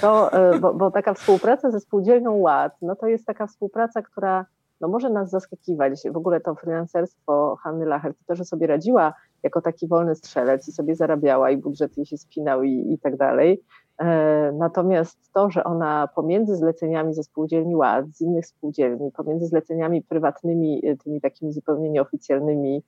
To, 0.02 0.32
bo, 0.62 0.74
bo 0.74 0.92
taka 0.92 1.14
współpraca 1.14 1.72
ze 1.72 1.80
spółdzielnią 1.80 2.36
Ład, 2.36 2.74
no 2.82 2.96
to 2.96 3.08
jest 3.08 3.26
taka 3.26 3.48
współpraca, 3.48 4.02
która 4.02 4.46
no 4.82 4.88
może 4.88 5.10
nas 5.10 5.30
zaskakiwać. 5.30 6.02
W 6.12 6.18
ogóle 6.18 6.42
to 6.42 6.56
freelancerstwo 6.56 7.56
Hanny 7.56 7.86
Lacher, 7.86 8.14
to, 8.28 8.36
że 8.36 8.46
sobie 8.46 8.68
radziła 8.68 9.14
jako 9.44 9.62
taki 9.62 9.88
wolny 9.88 10.16
strzelec 10.16 10.68
i 10.68 10.72
sobie 10.72 10.96
zarabiała 10.96 11.52
i 11.52 11.58
budżet 11.58 11.98
jej 11.98 12.06
się 12.06 12.18
spinał 12.18 12.64
i, 12.64 12.94
i 12.94 13.00
tak 13.00 13.18
dalej, 13.18 13.64
natomiast 14.54 15.34
to, 15.34 15.50
że 15.50 15.64
ona 15.64 16.10
pomiędzy 16.16 16.56
zleceniami 16.56 17.14
ze 17.14 17.24
spółdzielni 17.24 17.76
Ład, 17.76 18.06
z 18.12 18.22
innych 18.22 18.46
spółdzielni, 18.46 19.12
pomiędzy 19.12 19.48
zleceniami 19.48 20.02
prywatnymi, 20.02 20.86
e, 20.86 20.98
tymi 20.98 21.22
takimi 21.22 21.54
zupełnie 21.54 21.90
nieoficjalnymi 21.90 22.84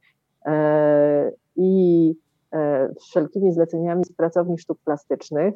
e, 0.46 1.32
i 1.56 2.16
wszelkimi 3.00 3.54
zleceniami 3.54 4.06
z 4.06 4.14
pracowni 4.14 4.58
sztuk 4.58 4.80
plastycznych, 4.86 5.54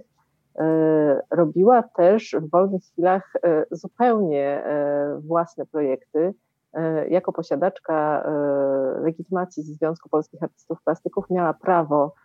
robiła 1.32 1.84
też 1.84 2.36
w 2.42 2.50
wolnych 2.50 2.84
chwilach 2.84 3.34
zupełnie 3.72 4.64
własne 5.20 5.66
projekty. 5.66 6.34
Jako 7.10 7.34
posiadaczka 7.34 8.28
legitymacji 9.02 9.64
Związku 9.64 10.10
Polskich 10.10 10.44
Artystów 10.44 10.84
Plastyków 10.84 11.30
miała 11.30 11.54
prawo 11.54 12.14
E, 12.16 12.25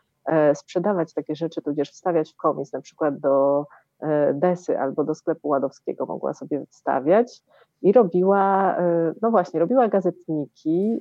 sprzedawać 0.55 1.15
takie 1.15 1.35
rzeczy, 1.35 1.63
tudzież 1.63 1.91
wstawiać 1.91 2.33
w 2.33 2.37
komis, 2.37 2.73
na 2.73 2.81
przykład 2.81 3.19
do 3.19 3.67
e, 4.01 4.35
desy 4.35 4.79
albo 4.79 5.05
do 5.05 5.15
sklepu 5.15 5.49
ładowskiego 5.49 6.07
mogła 6.07 6.35
sobie 6.35 6.67
wstawiać 6.71 7.43
i 7.83 7.93
robiła, 7.93 8.77
e, 8.79 9.13
no 9.23 9.31
właśnie, 9.31 9.61
robiła 9.61 9.89
gazetniki 9.89 11.01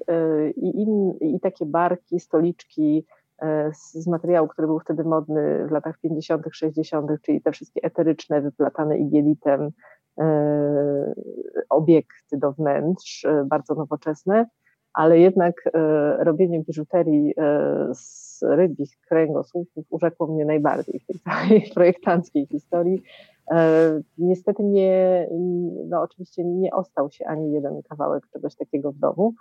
i, 0.56 0.82
in, 0.82 1.12
i 1.22 1.40
takie 1.40 1.66
barki, 1.66 2.20
stoliczki 2.20 3.06
z, 3.74 3.94
z 3.94 4.08
materiału, 4.08 4.48
który 4.48 4.68
był 4.68 4.80
wtedy 4.80 5.04
modny 5.04 5.68
w 5.68 5.72
latach 5.72 5.98
50., 6.00 6.46
60., 6.52 7.12
czyli 7.22 7.42
te 7.42 7.52
wszystkie 7.52 7.84
eteryczne, 7.84 8.42
wyplatane 8.42 8.98
igielitem 8.98 9.72
obiekty 11.70 12.38
do 12.38 12.52
wnętrz, 12.52 13.28
bardzo 13.46 13.76
nowoczesne 13.76 14.46
ale 14.94 15.20
jednak 15.20 15.56
e, 15.68 16.24
robienie 16.24 16.64
biżuterii 16.64 17.34
e, 17.38 17.90
z 17.94 18.40
rybich 18.44 18.90
kręgosłupów 19.10 19.86
urzekło 19.90 20.28
mnie 20.28 20.46
najbardziej 20.46 21.00
w 21.00 21.06
tej 21.06 21.20
całej 21.26 21.72
projektanckiej 21.74 22.48
historii. 22.48 23.04
E, 23.52 24.02
niestety 24.18 24.64
nie, 24.64 25.28
no 25.90 26.02
oczywiście 26.02 26.44
nie 26.46 26.72
ostał 26.72 27.12
się 27.12 27.26
ani 27.26 27.52
jeden 27.52 27.82
kawałek 27.90 28.28
czegoś 28.34 28.56
takiego 28.56 28.92
w 28.92 28.98
domu, 28.98 29.34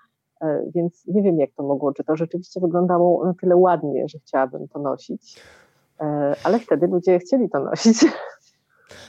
więc 0.74 1.06
nie 1.06 1.22
wiem 1.22 1.38
jak 1.38 1.50
to 1.56 1.62
mogło, 1.62 1.92
czy 1.92 2.04
to 2.04 2.16
rzeczywiście 2.16 2.60
wyglądało 2.60 3.24
na 3.24 3.34
tyle 3.34 3.56
ładnie, 3.56 4.08
że 4.08 4.18
chciałabym 4.18 4.68
to 4.68 4.78
nosić, 4.78 5.42
ale 6.44 6.58
wtedy 6.58 6.86
ludzie 6.86 7.18
chcieli 7.18 7.50
to 7.50 7.60
nosić. 7.60 8.04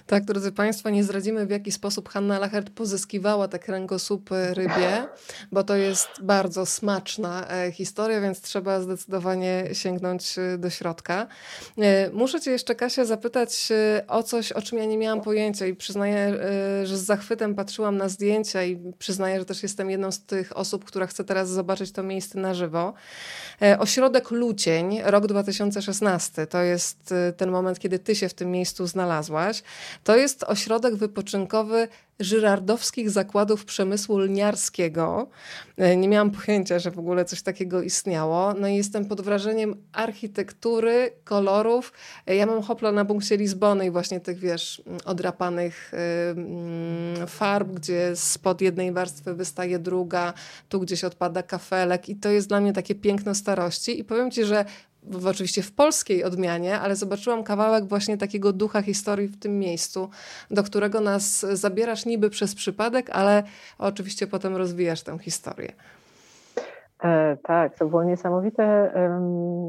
Tak, 0.07 0.25
drodzy 0.25 0.51
Państwo, 0.51 0.89
nie 0.89 1.03
zdradzimy 1.03 1.45
w 1.45 1.49
jaki 1.49 1.71
sposób 1.71 2.09
Hanna 2.09 2.39
Lachert 2.39 2.69
pozyskiwała 2.69 3.47
te 3.47 3.59
kręgosłupy 3.59 4.53
rybie, 4.53 5.07
bo 5.51 5.63
to 5.63 5.75
jest 5.75 6.07
bardzo 6.21 6.65
smaczna 6.65 7.47
e, 7.47 7.71
historia, 7.71 8.21
więc 8.21 8.41
trzeba 8.41 8.81
zdecydowanie 8.81 9.69
sięgnąć 9.73 10.37
e, 10.37 10.57
do 10.57 10.69
środka. 10.69 11.27
E, 11.77 12.09
muszę 12.09 12.41
Cię 12.41 12.51
jeszcze, 12.51 12.75
Kasia, 12.75 13.05
zapytać 13.05 13.69
o 14.07 14.23
coś, 14.23 14.51
o 14.51 14.61
czym 14.61 14.77
ja 14.77 14.85
nie 14.85 14.97
miałam 14.97 15.21
pojęcia 15.21 15.65
i 15.65 15.75
przyznaję, 15.75 16.37
że 16.83 16.97
z 16.97 17.01
zachwytem 17.01 17.55
patrzyłam 17.55 17.97
na 17.97 18.09
zdjęcia 18.09 18.63
i 18.63 18.93
przyznaję, 18.99 19.39
że 19.39 19.45
też 19.45 19.63
jestem 19.63 19.89
jedną 19.89 20.11
z 20.11 20.21
tych 20.21 20.57
osób, 20.57 20.85
która 20.85 21.07
chce 21.07 21.23
teraz 21.23 21.49
zobaczyć 21.49 21.91
to 21.91 22.03
miejsce 22.03 22.39
na 22.39 22.53
żywo. 22.53 22.93
Ośrodek 23.79 24.31
Lucień, 24.31 25.01
rok 25.03 25.27
2016, 25.27 26.47
to 26.47 26.61
jest 26.61 27.13
ten 27.37 27.51
moment, 27.51 27.79
kiedy 27.79 27.99
Ty 27.99 28.15
się 28.15 28.29
w 28.29 28.33
tym 28.33 28.51
miejscu 28.51 28.87
znalazłaś. 28.87 29.63
To 30.03 30.17
jest 30.17 30.43
ośrodek 30.43 30.95
wypoczynkowy 30.95 31.87
żyrardowskich 32.19 33.09
zakładów 33.09 33.65
przemysłu 33.65 34.17
lniarskiego. 34.17 35.29
E, 35.77 35.97
nie 35.97 36.07
miałam 36.07 36.31
pojęcia, 36.31 36.79
że 36.79 36.91
w 36.91 36.99
ogóle 36.99 37.25
coś 37.25 37.41
takiego 37.41 37.81
istniało. 37.81 38.53
No 38.53 38.67
i 38.67 38.75
jestem 38.75 39.05
pod 39.05 39.21
wrażeniem 39.21 39.75
architektury, 39.93 41.11
kolorów. 41.23 41.93
E, 42.27 42.35
ja 42.35 42.45
mam 42.45 42.61
hopla 42.61 42.91
na 42.91 43.05
punkcie 43.05 43.37
Lizbony 43.37 43.85
i 43.85 43.91
właśnie 43.91 44.19
tych, 44.19 44.39
wiesz, 44.39 44.81
odrapanych 45.05 45.91
yy, 47.17 47.27
farb, 47.27 47.69
gdzie 47.69 48.15
spod 48.15 48.61
jednej 48.61 48.91
warstwy 48.91 49.33
wystaje 49.33 49.79
druga, 49.79 50.33
tu 50.69 50.79
gdzieś 50.79 51.03
odpada 51.03 51.43
kafelek 51.43 52.09
i 52.09 52.15
to 52.15 52.29
jest 52.29 52.47
dla 52.47 52.61
mnie 52.61 52.73
takie 52.73 52.95
piękno 52.95 53.35
starości 53.35 53.99
i 53.99 54.03
powiem 54.03 54.31
ci, 54.31 54.45
że 54.45 54.65
w, 55.03 55.27
oczywiście 55.27 55.61
w 55.61 55.71
polskiej 55.71 56.23
odmianie, 56.23 56.79
ale 56.79 56.95
zobaczyłam 56.95 57.43
kawałek 57.43 57.85
właśnie 57.85 58.17
takiego 58.17 58.53
ducha 58.53 58.81
historii 58.81 59.27
w 59.27 59.39
tym 59.39 59.59
miejscu, 59.59 60.09
do 60.51 60.63
którego 60.63 61.01
nas 61.01 61.39
zabierasz 61.39 62.05
niby 62.05 62.29
przez 62.29 62.55
przypadek, 62.55 63.09
ale 63.09 63.43
oczywiście 63.77 64.27
potem 64.27 64.55
rozwijasz 64.55 65.03
tę 65.03 65.17
historię. 65.19 65.73
E, 67.03 67.37
tak, 67.43 67.75
to 67.75 67.85
było 67.85 68.03
niesamowite, 68.03 68.91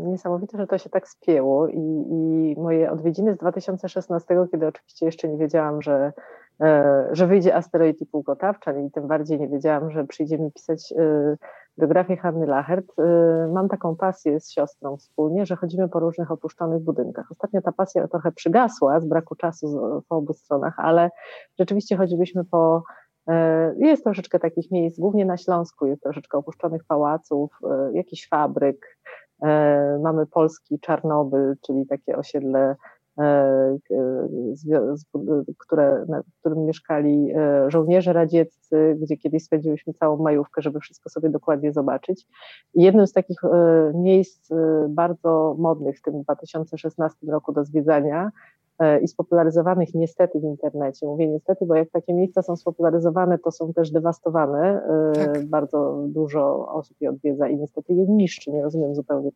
niesamowite, 0.05 0.59
że 0.59 0.67
to 0.67 0.79
się 0.79 0.91
tak 0.91 1.09
spięło 1.09 1.69
i, 1.69 2.05
i 2.11 2.55
moje 2.61 2.91
odwiedziny 2.91 3.35
z 3.35 3.37
2016, 3.37 4.37
kiedy 4.51 4.67
oczywiście 4.67 5.07
jeszcze 5.07 5.29
nie 5.29 5.39
wiedziałam, 5.39 5.83
że, 5.83 6.13
że 7.13 7.27
wyjdzie 7.27 7.57
asteroid 7.57 8.01
i 8.01 8.07
półkotawczan 8.07 8.87
i 8.87 8.91
tym 8.91 9.07
bardziej 9.07 9.41
nie 9.41 9.49
wiedziałam, 9.49 9.91
że 9.91 10.05
przyjdzie 10.05 10.39
mi 10.39 10.53
pisać 10.53 10.93
e, 10.93 11.37
biografię 11.79 12.17
Hanny 12.17 12.47
Lachert. 12.47 12.87
Mam 13.53 13.69
taką 13.69 13.97
pasję 13.97 14.41
z 14.41 14.51
siostrą 14.51 14.97
wspólnie, 14.97 15.47
że 15.47 15.57
chodzimy 15.57 15.89
po 15.89 16.01
różnych 16.01 16.31
opuszczonych 16.31 16.83
budynkach. 16.83 17.31
Ostatnio 17.31 17.63
ta 17.63 17.73
pasja 17.73 18.09
trochę 18.09 18.33
przygasła 18.33 19.01
z 19.01 19.07
braku 19.07 19.35
czasu 19.35 19.81
po 20.09 20.17
obu 20.17 20.33
stronach, 20.33 20.75
ale 20.77 21.11
rzeczywiście 21.59 21.97
chodziliśmy 21.97 22.45
po 22.45 22.83
E, 23.29 23.75
jest 23.79 24.05
troszeczkę 24.05 24.39
takich 24.39 24.71
miejsc, 24.71 25.01
głównie 25.01 25.25
na 25.25 25.37
Śląsku 25.37 25.87
jest 25.87 26.03
troszeczkę 26.03 26.39
opuszczonych 26.39 26.85
pałaców, 26.85 27.59
e, 27.71 27.91
jakiś 27.93 28.29
fabryk. 28.29 28.99
E, 29.43 29.99
mamy 30.03 30.27
polski 30.27 30.81
Czarnobyl, 30.81 31.57
czyli 31.67 31.87
takie 31.87 32.17
osiedle, 32.17 32.77
które, 35.59 36.07
w 36.07 36.41
którym 36.41 36.65
mieszkali 36.65 37.33
żołnierze 37.69 38.13
radzieccy, 38.13 38.97
gdzie 39.03 39.17
kiedyś 39.17 39.45
spędziliśmy 39.45 39.93
całą 39.93 40.17
majówkę, 40.17 40.63
żeby 40.63 40.81
wszystko 40.81 41.11
sobie 41.11 41.29
dokładnie 41.31 41.73
zobaczyć. 41.73 42.27
I 42.75 42.83
jednym 42.83 43.07
z 43.07 43.13
takich 43.13 43.41
miejsc 43.95 44.49
bardzo 44.89 45.57
modnych 45.59 45.99
w 45.99 46.03
tym 46.03 46.23
2016 46.23 47.27
roku 47.27 47.53
do 47.53 47.65
zwiedzania 47.65 48.31
E, 48.81 49.01
i 49.01 49.09
spopularyzowanych 49.09 49.95
niestety 49.95 50.41
w 50.41 50.45
internecie. 50.45 51.07
Mówię 51.07 51.29
niestety, 51.29 51.67
bo 51.67 51.75
jak 51.75 51.91
takie 51.91 52.15
miejsca 52.15 52.43
są 52.43 52.57
spopularyzowane, 52.57 53.39
to 53.39 53.51
są 53.51 53.73
też 53.73 53.91
dewastowane. 53.91 54.83
E, 54.83 55.13
tak. 55.13 55.45
Bardzo 55.47 56.05
dużo 56.09 56.69
osób 56.69 56.97
je 57.01 57.11
odwiedza 57.11 57.49
i 57.49 57.57
niestety 57.57 57.95
je 57.95 58.07
niszczy. 58.07 58.51
Nie 58.51 58.63
rozumiem 58.63 58.95
zupełnie, 58.95 59.31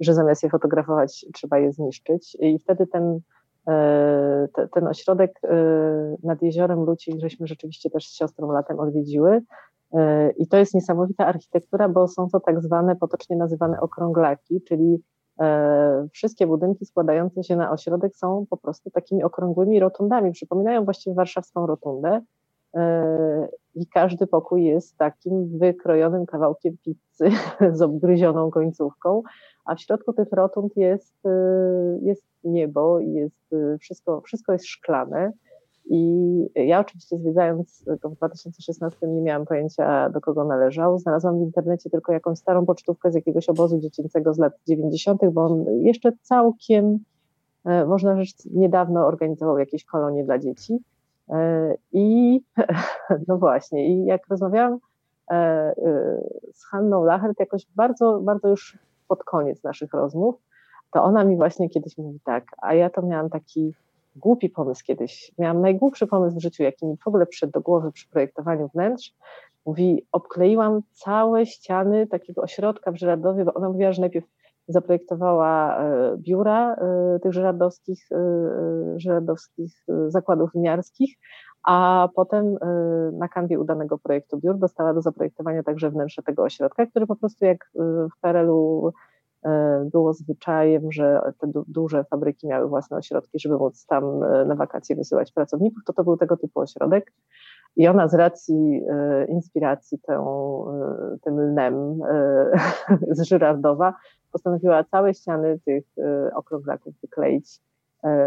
że 0.00 0.14
zamiast 0.14 0.42
je 0.42 0.50
fotografować, 0.50 1.26
trzeba 1.34 1.58
je 1.58 1.72
zniszczyć. 1.72 2.36
I 2.40 2.58
wtedy 2.58 2.86
ten, 2.86 3.20
e, 3.68 4.48
ten 4.74 4.88
ośrodek 4.88 5.40
nad 6.22 6.42
jeziorem 6.42 6.84
Ludzi, 6.84 7.12
żeśmy 7.20 7.46
rzeczywiście 7.46 7.90
też 7.90 8.08
z 8.08 8.16
siostrą 8.16 8.52
latem 8.52 8.80
odwiedziły. 8.80 9.42
I 10.38 10.48
to 10.48 10.56
jest 10.56 10.74
niesamowita 10.74 11.26
architektura, 11.26 11.88
bo 11.88 12.08
są 12.08 12.28
to 12.28 12.40
tak 12.40 12.62
zwane, 12.62 12.96
potocznie 12.96 13.36
nazywane 13.36 13.80
okrąglaki, 13.80 14.62
czyli 14.68 15.02
E, 15.40 16.08
wszystkie 16.12 16.46
budynki 16.46 16.86
składające 16.86 17.44
się 17.44 17.56
na 17.56 17.70
ośrodek 17.70 18.16
są 18.16 18.46
po 18.50 18.56
prostu 18.56 18.90
takimi 18.90 19.24
okrągłymi 19.24 19.80
rotundami. 19.80 20.32
Przypominają 20.32 20.84
właściwie 20.84 21.14
warszawską 21.14 21.66
rotundę 21.66 22.08
e, 22.08 22.22
i 23.74 23.86
każdy 23.86 24.26
pokój 24.26 24.64
jest 24.64 24.96
takim 24.96 25.58
wykrojonym 25.58 26.26
kawałkiem 26.26 26.76
pizzy 26.84 27.30
z 27.78 27.82
obgryzioną 27.82 28.50
końcówką, 28.50 29.22
a 29.64 29.74
w 29.74 29.80
środku 29.80 30.12
tych 30.12 30.32
rotund 30.32 30.76
jest, 30.76 31.26
e, 31.26 31.30
jest 32.02 32.24
niebo 32.44 33.00
i 33.00 33.12
jest 33.12 33.54
wszystko, 33.80 34.20
wszystko 34.20 34.52
jest 34.52 34.66
szklane. 34.66 35.32
I 35.90 36.10
ja 36.54 36.80
oczywiście 36.80 37.18
zwiedzając 37.18 37.84
go 38.02 38.10
w 38.10 38.14
2016 38.14 39.06
nie 39.06 39.22
miałam 39.22 39.46
pojęcia 39.46 40.10
do 40.10 40.20
kogo 40.20 40.44
należał. 40.44 40.98
Znalazłam 40.98 41.38
w 41.38 41.42
internecie 41.42 41.90
tylko 41.90 42.12
jakąś 42.12 42.38
starą 42.38 42.66
pocztówkę 42.66 43.12
z 43.12 43.14
jakiegoś 43.14 43.48
obozu 43.48 43.78
dziecięcego 43.78 44.34
z 44.34 44.38
lat 44.38 44.52
90., 44.68 45.20
bo 45.32 45.44
on 45.44 45.64
jeszcze 45.80 46.12
całkiem, 46.22 46.98
e, 47.64 47.86
można 47.86 48.24
rzec, 48.24 48.46
niedawno 48.50 49.06
organizował 49.06 49.58
jakieś 49.58 49.84
kolonie 49.84 50.24
dla 50.24 50.38
dzieci. 50.38 50.78
E, 51.30 51.74
I 51.92 52.40
no 53.28 53.38
właśnie, 53.38 53.88
i 53.88 54.04
jak 54.04 54.28
rozmawiałam 54.28 54.78
e, 55.30 55.74
z 56.52 56.64
Hanną 56.64 57.04
Lachert 57.04 57.40
jakoś 57.40 57.66
bardzo, 57.76 58.20
bardzo 58.20 58.48
już 58.48 58.78
pod 59.08 59.24
koniec 59.24 59.62
naszych 59.62 59.92
rozmów, 59.92 60.34
to 60.90 61.04
ona 61.04 61.24
mi 61.24 61.36
właśnie 61.36 61.70
kiedyś 61.70 61.98
mówi 61.98 62.20
tak, 62.24 62.44
a 62.58 62.74
ja 62.74 62.90
to 62.90 63.02
miałam 63.02 63.30
taki 63.30 63.74
głupi 64.16 64.50
pomysł 64.50 64.84
kiedyś. 64.84 65.32
Miałam 65.38 65.60
najgłupszy 65.60 66.06
pomysł 66.06 66.36
w 66.36 66.42
życiu, 66.42 66.62
jaki 66.62 66.86
mi 66.86 66.96
w 66.96 67.06
ogóle 67.06 67.26
przyszedł 67.26 67.52
do 67.52 67.60
głowy 67.60 67.92
przy 67.92 68.08
projektowaniu 68.08 68.68
wnętrz. 68.74 69.14
Mówi, 69.66 70.06
obkleiłam 70.12 70.80
całe 70.92 71.46
ściany 71.46 72.06
takiego 72.06 72.42
ośrodka 72.42 72.92
w 72.92 72.96
Żeradowie, 72.96 73.44
bo 73.44 73.54
ona 73.54 73.68
mówiła, 73.68 73.92
że 73.92 74.00
najpierw 74.00 74.26
zaprojektowała 74.68 75.78
e, 75.78 76.16
biura 76.18 76.74
e, 76.74 77.18
tych 77.22 77.32
żeradowskich, 77.32 78.06
e, 78.12 78.18
żeradowskich 78.96 79.84
zakładów 80.08 80.50
winiarskich, 80.54 81.16
a 81.66 82.08
potem 82.14 82.56
na 83.12 83.28
kanwie 83.28 83.60
udanego 83.60 83.98
projektu 83.98 84.38
biur 84.38 84.58
dostała 84.58 84.94
do 84.94 85.02
zaprojektowania 85.02 85.62
także 85.62 85.90
wnętrze 85.90 86.22
tego 86.22 86.42
ośrodka, 86.42 86.86
który 86.86 87.06
po 87.06 87.16
prostu 87.16 87.44
jak 87.44 87.70
w 88.16 88.20
PRL-u 88.20 88.92
było 89.92 90.12
zwyczajem, 90.14 90.92
że 90.92 91.20
te 91.38 91.50
duże 91.68 92.04
fabryki 92.04 92.46
miały 92.46 92.68
własne 92.68 92.96
ośrodki, 92.96 93.38
żeby 93.38 93.56
móc 93.56 93.86
tam 93.86 94.20
na 94.46 94.54
wakacje 94.54 94.96
wysyłać 94.96 95.32
pracowników, 95.32 95.84
to 95.86 95.92
to 95.92 96.04
był 96.04 96.16
tego 96.16 96.36
typu 96.36 96.60
ośrodek. 96.60 97.12
I 97.76 97.88
ona 97.88 98.08
z 98.08 98.14
racji 98.14 98.82
inspiracji 99.28 99.98
tą, 99.98 100.64
tym 101.22 101.40
lnem 101.40 101.98
z 103.16 103.22
Żyrardowa 103.22 103.94
postanowiła 104.34 104.84
całe 104.84 105.14
ściany 105.14 105.58
tych 105.64 105.84
okrąglaków 106.34 106.94
wykleić 107.00 107.60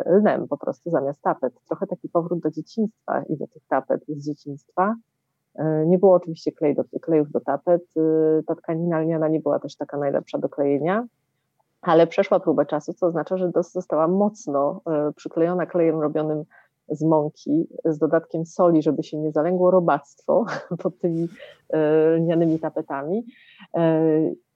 lnem 0.05 0.47
po 0.47 0.57
prostu 0.57 0.89
zamiast 0.89 1.21
tapet. 1.21 1.53
Trochę 1.67 1.87
taki 1.87 2.09
powrót 2.09 2.39
do 2.39 2.51
dzieciństwa 2.51 3.23
i 3.29 3.37
do 3.37 3.47
tych 3.47 3.67
tapet 3.67 4.01
z 4.07 4.25
dzieciństwa. 4.25 4.95
E, 5.55 5.85
nie 5.85 5.97
było 5.97 6.13
oczywiście 6.13 6.51
klej 6.51 6.75
do, 6.75 6.83
klejów 7.01 7.31
do 7.31 7.39
tapet. 7.39 7.81
Ta 8.47 8.55
tkanina 8.55 8.99
lniana 8.99 9.27
nie 9.27 9.39
była 9.39 9.59
też 9.59 9.75
taka 9.75 9.97
najlepsza 9.97 10.37
do 10.37 10.49
klejenia, 10.49 11.07
ale 11.81 12.07
przeszła 12.07 12.39
próbę 12.39 12.65
czasu, 12.65 12.93
co 12.93 13.07
oznacza, 13.07 13.37
że 13.37 13.51
została 13.61 14.07
mocno 14.07 14.81
przyklejona 15.15 15.65
klejem 15.65 16.01
robionym 16.01 16.43
z 16.89 17.03
mąki, 17.03 17.67
z 17.85 17.97
dodatkiem 17.97 18.45
soli, 18.45 18.81
żeby 18.81 19.03
się 19.03 19.17
nie 19.17 19.31
zalęgło 19.31 19.71
robactwo 19.71 20.45
pod 20.83 20.99
tymi 20.99 21.27
lnianymi 22.17 22.59
tapetami. 22.59 23.25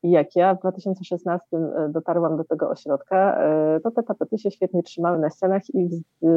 I 0.03 0.12
jak 0.12 0.36
ja 0.36 0.55
w 0.55 0.59
2016 0.59 1.57
dotarłam 1.89 2.38
do 2.38 2.43
tego 2.43 2.70
ośrodka, 2.70 3.39
to 3.84 3.91
te 3.91 4.03
tapety 4.03 4.38
się 4.38 4.51
świetnie 4.51 4.84
trzymały 4.84 5.20
na 5.20 5.30
ścianach 5.30 5.62
i 5.74 5.89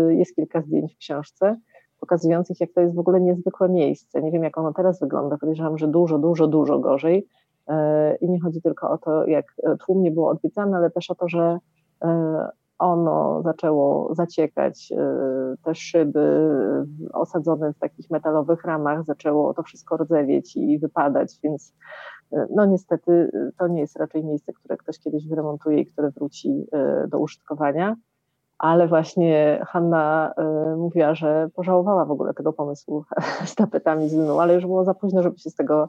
jest 0.08 0.34
kilka 0.34 0.62
zdjęć 0.62 0.94
w 0.94 0.98
książce 0.98 1.56
pokazujących, 2.04 2.60
jak 2.60 2.72
to 2.72 2.80
jest 2.80 2.94
w 2.94 2.98
ogóle 2.98 3.20
niezwykłe 3.20 3.68
miejsce. 3.68 4.22
Nie 4.22 4.30
wiem, 4.30 4.42
jak 4.42 4.58
ono 4.58 4.72
teraz 4.72 5.00
wygląda. 5.00 5.38
Podejrzewam, 5.38 5.78
że 5.78 5.88
dużo, 5.88 6.18
dużo, 6.18 6.46
dużo 6.46 6.78
gorzej. 6.78 7.26
E, 7.68 8.16
I 8.16 8.30
nie 8.30 8.40
chodzi 8.40 8.62
tylko 8.62 8.90
o 8.90 8.98
to, 8.98 9.26
jak 9.26 9.46
tłum 9.86 10.02
nie 10.02 10.10
było 10.10 10.28
odwiedzany, 10.30 10.76
ale 10.76 10.90
też 10.90 11.10
o 11.10 11.14
to, 11.14 11.28
że 11.28 11.58
e, 12.04 12.48
ono 12.84 13.42
zaczęło 13.42 14.14
zaciekać, 14.14 14.92
e, 14.92 14.96
te 15.64 15.74
szyby 15.74 16.48
osadzone 17.12 17.72
w 17.72 17.78
takich 17.78 18.10
metalowych 18.10 18.64
ramach 18.64 19.04
zaczęło 19.04 19.54
to 19.54 19.62
wszystko 19.62 19.96
rdzewieć 19.96 20.56
i 20.56 20.78
wypadać, 20.78 21.38
więc 21.42 21.74
no 22.50 22.66
niestety 22.66 23.30
to 23.58 23.68
nie 23.68 23.80
jest 23.80 23.96
raczej 23.96 24.24
miejsce, 24.24 24.52
które 24.52 24.76
ktoś 24.76 24.98
kiedyś 24.98 25.28
wyremontuje 25.28 25.80
i 25.80 25.86
które 25.86 26.10
wróci 26.10 26.66
do 27.08 27.18
użytkowania. 27.18 27.96
Ale 28.58 28.88
właśnie 28.88 29.60
Hanna 29.68 30.34
mówiła, 30.76 31.14
że 31.14 31.48
pożałowała 31.54 32.04
w 32.04 32.10
ogóle 32.10 32.34
tego 32.34 32.52
pomysłu 32.52 33.04
z 33.46 33.54
tapetami 33.54 34.08
z 34.08 34.14
lnu, 34.14 34.40
ale 34.40 34.54
już 34.54 34.66
było 34.66 34.84
za 34.84 34.94
późno, 34.94 35.22
żeby 35.22 35.38
się 35.38 35.50
z 35.50 35.54
tego 35.54 35.88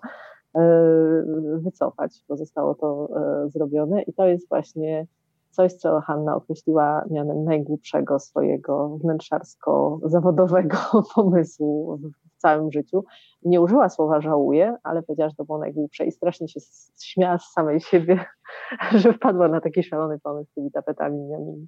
wycofać, 1.57 2.23
bo 2.29 2.37
zostało 2.37 2.75
to 2.75 3.09
zrobione. 3.47 4.01
I 4.01 4.13
to 4.13 4.27
jest 4.27 4.49
właśnie 4.49 5.07
coś, 5.55 5.73
co 5.73 6.01
Hanna 6.01 6.35
określiła 6.35 7.05
mianem 7.11 7.43
najgłupszego 7.43 8.19
swojego 8.19 8.97
wnętrzarsko-zawodowego 9.03 10.77
pomysłu 11.15 11.99
w 12.37 12.41
całym 12.41 12.71
życiu. 12.71 13.03
Nie 13.43 13.61
użyła 13.61 13.89
słowa 13.89 14.21
żałuje, 14.21 14.75
ale 14.83 15.03
powiedziała, 15.03 15.29
że 15.29 15.35
to 15.35 15.45
było 15.45 15.57
najgłupsze 15.57 16.05
i 16.05 16.11
strasznie 16.11 16.47
się 16.47 16.59
śmiała 17.03 17.37
z 17.37 17.51
samej 17.51 17.81
siebie, 17.81 18.25
że 19.01 19.13
wpadła 19.13 19.47
na 19.47 19.61
taki 19.61 19.83
szalony 19.83 20.19
pomysł 20.19 20.51
z 20.51 20.53
tymi 20.53 20.71
tapetami 20.71 21.17
lnianymi. 21.17 21.67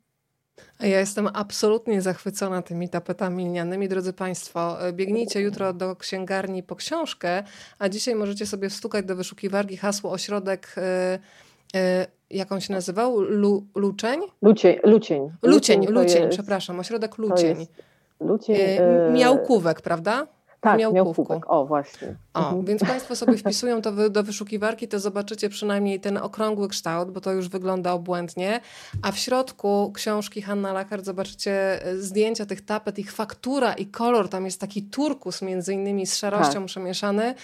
Ja 0.79 0.99
jestem 0.99 1.29
absolutnie 1.33 2.01
zachwycona 2.01 2.61
tymi 2.61 2.89
tapetami 2.89 3.43
linianymi. 3.43 3.89
Drodzy 3.89 4.13
Państwo, 4.13 4.77
biegnijcie 4.93 5.41
jutro 5.41 5.73
do 5.73 5.95
księgarni 5.95 6.63
po 6.63 6.75
książkę, 6.75 7.43
a 7.79 7.89
dzisiaj 7.89 8.15
możecie 8.15 8.45
sobie 8.45 8.69
wstukać 8.69 9.05
do 9.05 9.15
wyszukiwarki 9.15 9.77
hasło 9.77 10.11
ośrodek. 10.11 10.75
Yy, 10.77 11.46
jak 12.29 12.51
on 12.51 12.61
się 12.61 12.73
nazywał? 12.73 13.21
Lu, 13.21 13.65
Luczeń? 13.75 14.19
Lucień. 14.41 14.79
Lucień, 14.83 15.31
Lucień, 15.43 15.85
Lucień 15.87 16.23
jest, 16.23 16.37
przepraszam, 16.37 16.79
ośrodek 16.79 17.17
Lucień. 17.17 17.67
Lucień 18.19 18.57
yy, 18.57 19.11
Miałkówek, 19.13 19.81
prawda? 19.81 20.27
Tak, 20.61 20.79
miałkówek. 20.79 21.43
O, 21.47 21.65
właśnie. 21.65 22.15
O, 22.33 22.39
mhm. 22.39 22.65
więc 22.65 22.81
Państwo 22.81 23.15
sobie 23.15 23.37
wpisują 23.43 23.81
to 23.81 24.09
do 24.09 24.23
wyszukiwarki, 24.23 24.87
to 24.87 24.99
zobaczycie 24.99 25.49
przynajmniej 25.49 25.99
ten 25.99 26.17
okrągły 26.17 26.67
kształt, 26.67 27.11
bo 27.11 27.21
to 27.21 27.31
już 27.31 27.49
wygląda 27.49 27.91
obłędnie. 27.91 28.59
A 29.01 29.11
w 29.11 29.17
środku 29.17 29.91
książki 29.95 30.41
Hanna 30.41 30.73
Lachart 30.73 31.05
zobaczycie 31.05 31.85
e, 31.85 31.97
zdjęcia 31.97 32.45
tych 32.45 32.61
tapet, 32.61 32.99
ich 32.99 33.11
faktura 33.11 33.73
i 33.73 33.85
kolor. 33.85 34.29
Tam 34.29 34.45
jest 34.45 34.61
taki 34.61 34.83
turkus 34.83 35.41
między 35.41 35.73
innymi 35.73 36.07
z 36.07 36.17
szarością 36.17 36.53
tak. 36.53 36.65
przemieszany. 36.65 37.35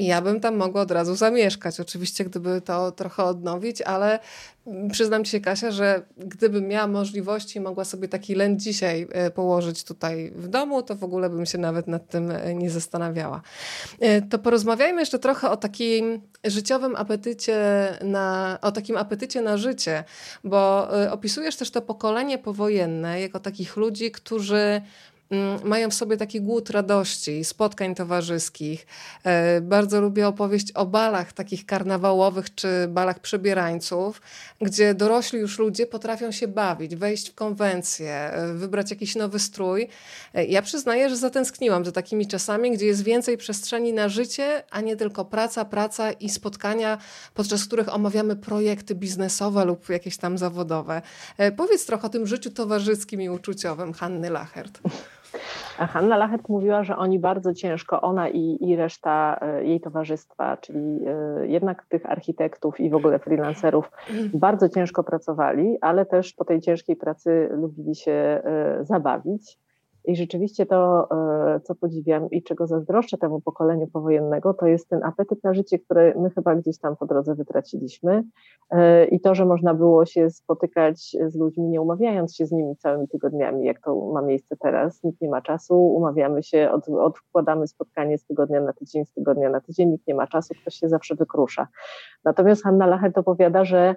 Ja 0.00 0.22
bym 0.22 0.40
tam 0.40 0.56
mogła 0.56 0.82
od 0.82 0.90
razu 0.90 1.14
zamieszkać, 1.14 1.80
oczywiście, 1.80 2.24
gdyby 2.24 2.60
to 2.60 2.92
trochę 2.92 3.24
odnowić, 3.24 3.82
ale 3.82 4.18
przyznam 4.92 5.24
ci 5.24 5.30
się, 5.30 5.40
Kasia, 5.40 5.70
że 5.70 6.02
gdybym 6.18 6.68
miała 6.68 6.86
możliwości, 6.86 7.60
mogła 7.60 7.84
sobie 7.84 8.08
taki 8.08 8.34
lęd 8.34 8.60
dzisiaj 8.60 9.08
e, 9.12 9.30
położyć 9.30 9.84
tutaj 9.84 10.32
w 10.36 10.48
domu, 10.48 10.82
to 10.82 10.94
w 10.94 11.04
ogóle 11.04 11.30
bym 11.30 11.46
się 11.46 11.58
nawet 11.58 11.86
nad 11.86 12.08
tym 12.08 12.30
e, 12.30 12.54
nie 12.54 12.70
zastanawiała. 12.70 13.42
E, 14.00 14.22
to 14.22 14.38
porozmawiajmy 14.38 15.00
jeszcze 15.00 15.18
trochę 15.18 15.50
o 15.50 15.56
takim 15.56 16.20
życiowym 16.44 16.96
apetycie 16.96 17.58
na, 18.02 18.58
o 18.62 18.72
takim 18.72 18.96
apetycie 18.96 19.42
na 19.42 19.56
życie, 19.56 20.04
bo 20.44 20.88
opisujesz 21.10 21.56
też 21.56 21.70
to 21.70 21.82
pokolenie 21.82 22.38
powojenne 22.38 23.20
jako 23.20 23.40
takich 23.40 23.76
ludzi, 23.76 24.10
którzy 24.10 24.60
Mm, 24.70 24.82
mają 25.64 25.90
w 25.90 25.94
sobie 25.94 26.16
taki 26.16 26.40
głód 26.40 26.70
radości, 26.70 27.44
spotkań 27.44 27.94
towarzyskich. 27.94 28.86
E, 29.24 29.60
bardzo 29.60 30.00
lubię 30.00 30.28
opowieść 30.28 30.72
o 30.72 30.86
balach 30.86 31.32
takich 31.32 31.66
karnawałowych 31.66 32.54
czy 32.54 32.68
balach 32.88 33.18
przebierańców, 33.18 34.22
gdzie 34.60 34.94
dorośli 34.94 35.38
już 35.38 35.58
ludzie 35.58 35.86
potrafią 35.86 36.30
się 36.32 36.48
bawić, 36.48 36.96
wejść 36.96 37.30
w 37.30 37.34
konwencję, 37.34 38.12
e, 38.12 38.54
wybrać 38.54 38.90
jakiś 38.90 39.16
nowy 39.16 39.38
strój. 39.38 39.88
E, 40.34 40.44
ja 40.44 40.62
przyznaję, 40.62 41.10
że 41.10 41.16
zatęskniłam 41.16 41.84
za 41.84 41.92
takimi 41.92 42.26
czasami, 42.26 42.70
gdzie 42.70 42.86
jest 42.86 43.02
więcej 43.02 43.36
przestrzeni 43.36 43.92
na 43.92 44.08
życie, 44.08 44.62
a 44.70 44.80
nie 44.80 44.96
tylko 44.96 45.24
praca, 45.24 45.64
praca 45.64 46.12
i 46.12 46.28
spotkania, 46.28 46.98
podczas 47.34 47.64
których 47.64 47.94
omawiamy 47.94 48.36
projekty 48.36 48.94
biznesowe 48.94 49.64
lub 49.64 49.88
jakieś 49.88 50.16
tam 50.16 50.38
zawodowe. 50.38 51.02
Powiedz 51.56 51.86
trochę 51.86 52.06
o 52.06 52.10
tym 52.10 52.26
życiu 52.26 52.50
towarzyskim 52.50 53.22
i 53.22 53.28
uczuciowym 53.28 53.92
Hanny 53.92 54.30
Lachert. 54.30 54.80
Hanna 55.78 56.16
Lachert 56.16 56.48
mówiła, 56.48 56.84
że 56.84 56.96
oni 56.96 57.18
bardzo 57.18 57.54
ciężko, 57.54 58.00
ona 58.00 58.28
i, 58.28 58.58
i 58.60 58.76
reszta 58.76 59.38
e, 59.40 59.64
jej 59.64 59.80
towarzystwa, 59.80 60.56
czyli 60.56 61.00
e, 61.06 61.46
jednak 61.46 61.86
tych 61.86 62.10
architektów 62.10 62.80
i 62.80 62.90
w 62.90 62.94
ogóle 62.94 63.18
freelancerów, 63.18 63.90
bardzo 64.34 64.68
ciężko 64.68 65.04
pracowali, 65.04 65.78
ale 65.80 66.06
też 66.06 66.32
po 66.32 66.44
tej 66.44 66.60
ciężkiej 66.60 66.96
pracy 66.96 67.48
lubili 67.52 67.94
się 67.94 68.12
e, 68.12 68.78
zabawić. 68.82 69.58
I 70.04 70.16
rzeczywiście 70.16 70.66
to, 70.66 71.08
e, 71.10 71.60
co 71.60 71.74
podziwiam 71.74 72.30
i 72.30 72.42
czego 72.42 72.66
zazdroszczę 72.66 73.18
temu 73.18 73.40
pokoleniu 73.40 73.86
powojennego, 73.86 74.54
to 74.54 74.66
jest 74.66 74.88
ten 74.88 75.04
apetyt 75.04 75.44
na 75.44 75.54
życie, 75.54 75.78
który 75.78 76.14
my 76.18 76.30
chyba 76.30 76.54
gdzieś 76.54 76.78
tam 76.78 76.96
po 76.96 77.06
drodze 77.06 77.34
wytraciliśmy. 77.34 78.24
E, 78.70 79.04
I 79.04 79.20
to, 79.20 79.34
że 79.34 79.44
można 79.44 79.74
było 79.74 80.06
się 80.06 80.30
spotykać 80.30 81.16
z 81.26 81.36
ludźmi, 81.36 81.68
nie 81.68 81.80
umawiając 81.80 82.36
się 82.36 82.46
z 82.46 82.52
nimi 82.52 82.76
całymi 82.76 83.08
tygodniami, 83.08 83.64
jak 83.64 83.80
to 83.80 84.10
ma 84.12 84.22
miejsce 84.22 84.56
teraz. 84.56 85.04
Nikt 85.04 85.20
nie 85.20 85.28
ma 85.28 85.42
czasu, 85.42 85.86
umawiamy 85.86 86.42
się, 86.42 86.70
od, 86.72 86.88
odkładamy 86.88 87.66
spotkanie 87.66 88.18
z 88.18 88.24
tygodnia 88.24 88.60
na 88.60 88.72
tydzień, 88.72 89.04
z 89.04 89.12
tygodnia 89.12 89.50
na 89.50 89.60
tydzień, 89.60 89.90
nikt 89.90 90.06
nie 90.06 90.14
ma 90.14 90.26
czasu, 90.26 90.54
ktoś 90.62 90.74
się 90.74 90.88
zawsze 90.88 91.14
wykrusza. 91.14 91.66
Natomiast 92.24 92.62
Hanna 92.62 92.86
Lachet 92.86 93.18
opowiada, 93.18 93.64
że 93.64 93.94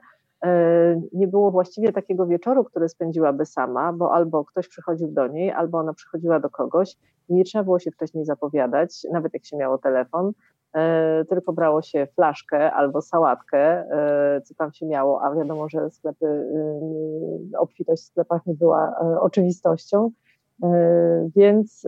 nie 1.13 1.27
było 1.27 1.51
właściwie 1.51 1.93
takiego 1.93 2.25
wieczoru, 2.25 2.63
który 2.63 2.89
spędziłaby 2.89 3.45
sama, 3.45 3.93
bo 3.93 4.13
albo 4.13 4.45
ktoś 4.45 4.67
przychodził 4.67 5.07
do 5.11 5.27
niej, 5.27 5.51
albo 5.51 5.77
ona 5.77 5.93
przychodziła 5.93 6.39
do 6.39 6.49
kogoś. 6.49 6.95
Nie 7.29 7.43
trzeba 7.43 7.63
było 7.63 7.79
się 7.79 7.91
wcześniej 7.91 8.25
zapowiadać, 8.25 9.07
nawet 9.11 9.33
jak 9.33 9.45
się 9.45 9.57
miało 9.57 9.77
telefon, 9.77 10.31
e, 10.73 11.25
tylko 11.25 11.53
brało 11.53 11.81
się 11.81 12.07
flaszkę 12.15 12.71
albo 12.71 13.01
sałatkę, 13.01 13.59
e, 13.59 14.41
co 14.41 14.55
tam 14.55 14.73
się 14.73 14.85
miało, 14.85 15.21
a 15.21 15.35
wiadomo, 15.35 15.69
że 15.69 15.89
sklepy, 15.89 16.25
obfitość 17.59 18.03
w 18.03 18.05
sklepach 18.05 18.45
nie 18.45 18.53
była 18.53 18.95
oczywistością. 19.21 20.11
Więc 21.35 21.81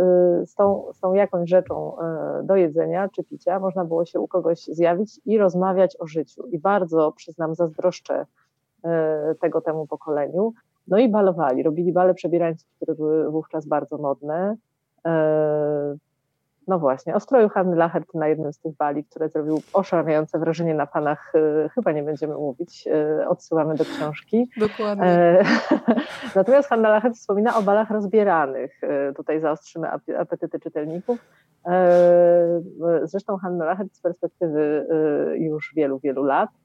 z 0.45 0.55
tą, 0.55 0.85
z 0.93 0.99
tą 0.99 1.13
jakąś 1.13 1.49
rzeczą 1.49 1.95
do 2.43 2.55
jedzenia 2.55 3.09
czy 3.09 3.23
picia 3.23 3.59
można 3.59 3.85
było 3.85 4.05
się 4.05 4.19
u 4.19 4.27
kogoś 4.27 4.65
zjawić 4.65 5.19
i 5.25 5.37
rozmawiać 5.37 5.97
o 5.99 6.07
życiu. 6.07 6.47
I 6.47 6.59
bardzo, 6.59 7.11
przyznam, 7.11 7.55
zazdroszczę 7.55 8.25
E, 8.25 8.44
tego 9.41 9.61
temu 9.61 9.87
pokoleniu. 9.87 10.53
No 10.87 10.97
i 10.97 11.09
balowali, 11.09 11.63
robili 11.63 11.93
bale 11.93 12.13
przebierańców, 12.13 12.69
które 12.75 12.95
były 12.95 13.31
wówczas 13.31 13.67
bardzo 13.67 13.97
modne. 13.97 14.55
E, 15.05 15.95
no 16.67 16.79
właśnie, 16.79 17.15
o 17.15 17.19
stroju 17.19 17.49
Hanny 17.49 17.75
Lachert 17.75 18.13
na 18.13 18.27
jednym 18.27 18.53
z 18.53 18.59
tych 18.59 18.75
bali, 18.75 19.03
które 19.03 19.29
zrobił 19.29 19.61
oszałamiające 19.73 20.39
wrażenie 20.39 20.73
na 20.73 20.87
panach, 20.87 21.33
e, 21.35 21.69
chyba 21.69 21.91
nie 21.91 22.03
będziemy 22.03 22.33
mówić, 22.33 22.87
odsyłamy 23.27 23.75
do 23.75 23.83
książki. 23.83 24.49
Dokładnie. 24.57 25.43
Natomiast 26.35 26.69
Hanna 26.69 26.89
Lachert 26.89 27.15
wspomina 27.15 27.57
o 27.57 27.61
balach 27.61 27.89
rozbieranych. 27.91 28.81
Tutaj 29.15 29.39
zaostrzymy 29.39 29.87
apetyty 30.19 30.59
czytelników. 30.59 31.19
Zresztą 33.03 33.37
Hanna 33.37 33.65
Lachert 33.65 33.95
z 33.95 34.01
perspektywy 34.01 34.87
już 35.39 35.73
wielu, 35.75 35.99
wielu 35.99 36.23
lat 36.23 36.49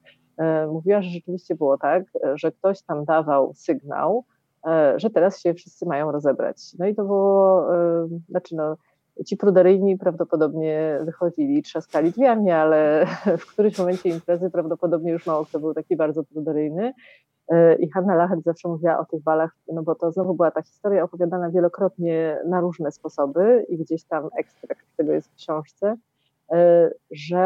mówiła, 0.71 1.01
że 1.01 1.09
rzeczywiście 1.09 1.55
było 1.55 1.77
tak, 1.77 2.03
że 2.35 2.51
ktoś 2.51 2.81
tam 2.81 3.05
dawał 3.05 3.53
sygnał, 3.55 4.23
e, 4.67 4.93
że 4.99 5.09
teraz 5.09 5.39
się 5.39 5.53
wszyscy 5.53 5.85
mają 5.85 6.11
rozebrać. 6.11 6.57
No 6.79 6.85
i 6.85 6.95
to 6.95 7.03
było, 7.05 7.75
e, 7.75 8.07
znaczy 8.29 8.55
no, 8.55 8.77
ci 9.25 9.37
pruderyjni 9.37 9.97
prawdopodobnie 9.97 10.99
wychodzili, 11.05 11.63
trzaskali 11.63 12.11
drzwiami, 12.11 12.51
ale 12.51 13.05
w 13.39 13.45
którymś 13.45 13.79
momencie 13.79 14.09
imprezy 14.09 14.49
prawdopodobnie 14.49 15.11
już 15.11 15.25
mało 15.25 15.45
kto 15.45 15.59
był 15.59 15.73
taki 15.73 15.95
bardzo 15.95 16.23
pruderyjny. 16.23 16.93
I 17.79 17.89
Hanna 17.89 18.15
Lachert 18.15 18.43
zawsze 18.43 18.67
mówiła 18.67 18.99
o 18.99 19.05
tych 19.05 19.23
balach, 19.23 19.51
no 19.73 19.83
bo 19.83 19.95
to 19.95 20.11
znowu 20.11 20.33
była 20.33 20.51
ta 20.51 20.61
historia 20.61 21.03
opowiadana 21.03 21.49
wielokrotnie 21.49 22.39
na 22.47 22.61
różne 22.61 22.91
sposoby 22.91 23.65
i 23.69 23.77
gdzieś 23.77 24.03
tam 24.03 24.29
ekstrakt 24.39 24.85
tego 24.97 25.11
jest 25.11 25.31
w 25.31 25.35
książce. 25.35 25.95
E, 26.51 26.91
że, 27.11 27.37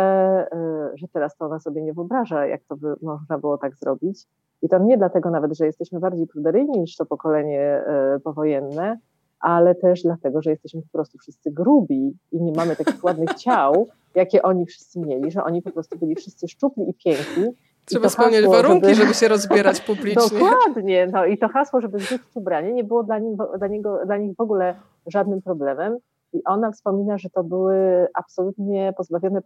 e, 0.51 0.91
że 0.95 1.07
teraz 1.07 1.37
to 1.37 1.45
ona 1.45 1.59
sobie 1.59 1.81
nie 1.81 1.93
wyobraża, 1.93 2.45
jak 2.45 2.61
to 2.63 2.77
by 2.77 2.95
można 3.01 3.37
było 3.37 3.57
tak 3.57 3.75
zrobić. 3.75 4.27
I 4.61 4.69
to 4.69 4.79
nie 4.79 4.97
dlatego 4.97 5.29
nawet, 5.29 5.57
że 5.57 5.65
jesteśmy 5.65 5.99
bardziej 5.99 6.27
pruderyjni 6.27 6.79
niż 6.79 6.95
to 6.95 7.05
pokolenie 7.05 7.61
e, 7.61 8.19
powojenne, 8.23 8.99
ale 9.39 9.75
też 9.75 10.03
dlatego, 10.03 10.41
że 10.41 10.49
jesteśmy 10.49 10.81
po 10.81 10.89
prostu 10.91 11.17
wszyscy 11.17 11.51
grubi 11.51 12.17
i 12.31 12.41
nie 12.41 12.51
mamy 12.51 12.75
takich 12.75 13.03
ładnych 13.05 13.33
ciał, 13.33 13.87
jakie 14.15 14.43
oni 14.43 14.65
wszyscy 14.65 14.99
mieli, 14.99 15.31
że 15.31 15.43
oni 15.43 15.61
po 15.61 15.71
prostu 15.71 15.97
byli 15.97 16.15
wszyscy 16.15 16.47
szczupli 16.47 16.89
i 16.89 16.93
piękni. 16.93 17.55
Trzeba 17.85 18.09
spełniać 18.09 18.45
warunki, 18.45 18.87
żeby... 18.87 18.95
żeby... 18.95 19.13
się 19.13 19.27
rozbierać 19.27 19.81
publicznie. 19.81 20.39
Dokładnie. 20.39 21.07
No 21.11 21.25
i 21.25 21.37
to 21.37 21.47
hasło, 21.47 21.81
żeby 21.81 21.99
zrzucić 21.99 22.35
ubranie, 22.35 22.73
nie 22.73 22.83
było 22.83 23.03
dla 23.03 23.19
nich, 23.19 23.37
dla, 23.57 23.67
niego, 23.67 23.99
dla 24.05 24.17
nich 24.17 24.35
w 24.35 24.41
ogóle 24.41 24.75
żadnym 25.07 25.41
problemem. 25.41 25.97
I 26.35 26.43
ona 26.45 26.71
wspomina, 26.71 27.17
że 27.17 27.29
to 27.29 27.43
były 27.43 28.07
absolutnie 28.13 28.93
pozbawione 28.97 29.41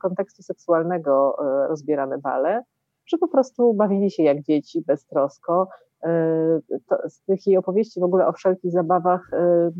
kontekstu 0.00 0.42
seksualnego 0.42 1.36
e, 1.38 1.68
rozbierane 1.68 2.18
bale, 2.18 2.62
że 3.06 3.18
po 3.18 3.28
prostu 3.28 3.74
bawili 3.74 4.10
się 4.10 4.22
jak 4.22 4.42
dzieci, 4.42 4.82
beztrosko. 4.86 5.68
E, 6.04 6.08
to, 6.88 7.08
z 7.08 7.20
tych 7.20 7.46
jej 7.46 7.56
opowieści 7.56 8.00
w 8.00 8.04
ogóle 8.04 8.26
o 8.26 8.32
wszelkich 8.32 8.72
zabawach 8.72 9.30
e, 9.32 9.70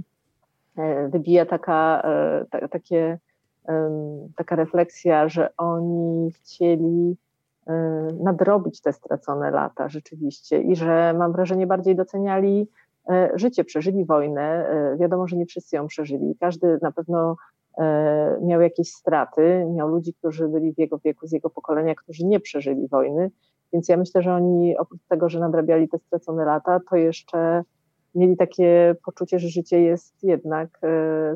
wybija 1.08 1.46
taka, 1.46 2.02
ta, 2.50 2.68
takie, 2.68 3.18
taka 4.36 4.56
refleksja, 4.56 5.28
że 5.28 5.56
oni 5.56 6.30
chcieli 6.32 7.16
nadrobić 8.20 8.80
te 8.80 8.92
stracone 8.92 9.50
lata 9.50 9.88
rzeczywiście 9.88 10.60
i 10.60 10.76
że 10.76 11.14
mam 11.18 11.32
wrażenie 11.32 11.66
bardziej 11.66 11.96
doceniali 11.96 12.68
życie, 13.34 13.64
przeżyli 13.64 14.04
wojnę. 14.04 14.68
E, 14.68 14.96
wiadomo, 14.96 15.28
że 15.28 15.36
nie 15.36 15.46
wszyscy 15.46 15.76
ją 15.76 15.86
przeżyli. 15.86 16.36
Każdy 16.40 16.78
na 16.82 16.92
pewno 16.92 17.36
e, 17.78 18.38
miał 18.42 18.60
jakieś 18.60 18.88
straty, 18.88 19.66
miał 19.74 19.88
ludzi, 19.88 20.14
którzy 20.14 20.48
byli 20.48 20.74
w 20.74 20.78
jego 20.78 20.98
wieku, 20.98 21.26
z 21.26 21.32
jego 21.32 21.50
pokolenia, 21.50 21.94
którzy 21.94 22.26
nie 22.26 22.40
przeżyli 22.40 22.88
wojny. 22.88 23.30
Więc 23.72 23.88
ja 23.88 23.96
myślę, 23.96 24.22
że 24.22 24.34
oni 24.34 24.76
oprócz 24.76 25.00
tego, 25.08 25.28
że 25.28 25.40
nadrabiali 25.40 25.88
te 25.88 25.98
stracone 25.98 26.44
lata, 26.44 26.80
to 26.90 26.96
jeszcze 26.96 27.62
mieli 28.14 28.36
takie 28.36 28.94
poczucie, 29.04 29.38
że 29.38 29.48
życie 29.48 29.82
jest 29.82 30.22
jednak 30.22 30.80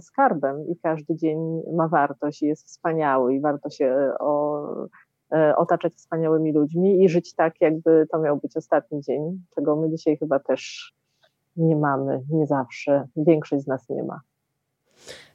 skarbem 0.00 0.68
i 0.68 0.76
każdy 0.76 1.16
dzień 1.16 1.62
ma 1.72 1.88
wartość 1.88 2.42
i 2.42 2.46
jest 2.46 2.66
wspaniały 2.66 3.34
i 3.34 3.40
warto 3.40 3.70
się 3.70 4.10
o, 4.20 4.66
otaczać 5.56 5.92
wspaniałymi 5.94 6.52
ludźmi 6.52 7.04
i 7.04 7.08
żyć 7.08 7.34
tak, 7.34 7.60
jakby 7.60 8.06
to 8.10 8.18
miał 8.18 8.36
być 8.36 8.56
ostatni 8.56 9.00
dzień, 9.00 9.42
czego 9.54 9.76
my 9.76 9.90
dzisiaj 9.90 10.16
chyba 10.16 10.38
też 10.38 10.92
nie 11.56 11.76
mamy, 11.76 12.22
nie 12.30 12.46
zawsze. 12.46 13.08
Większość 13.16 13.64
z 13.64 13.66
nas 13.66 13.88
nie 13.88 14.02
ma. 14.02 14.20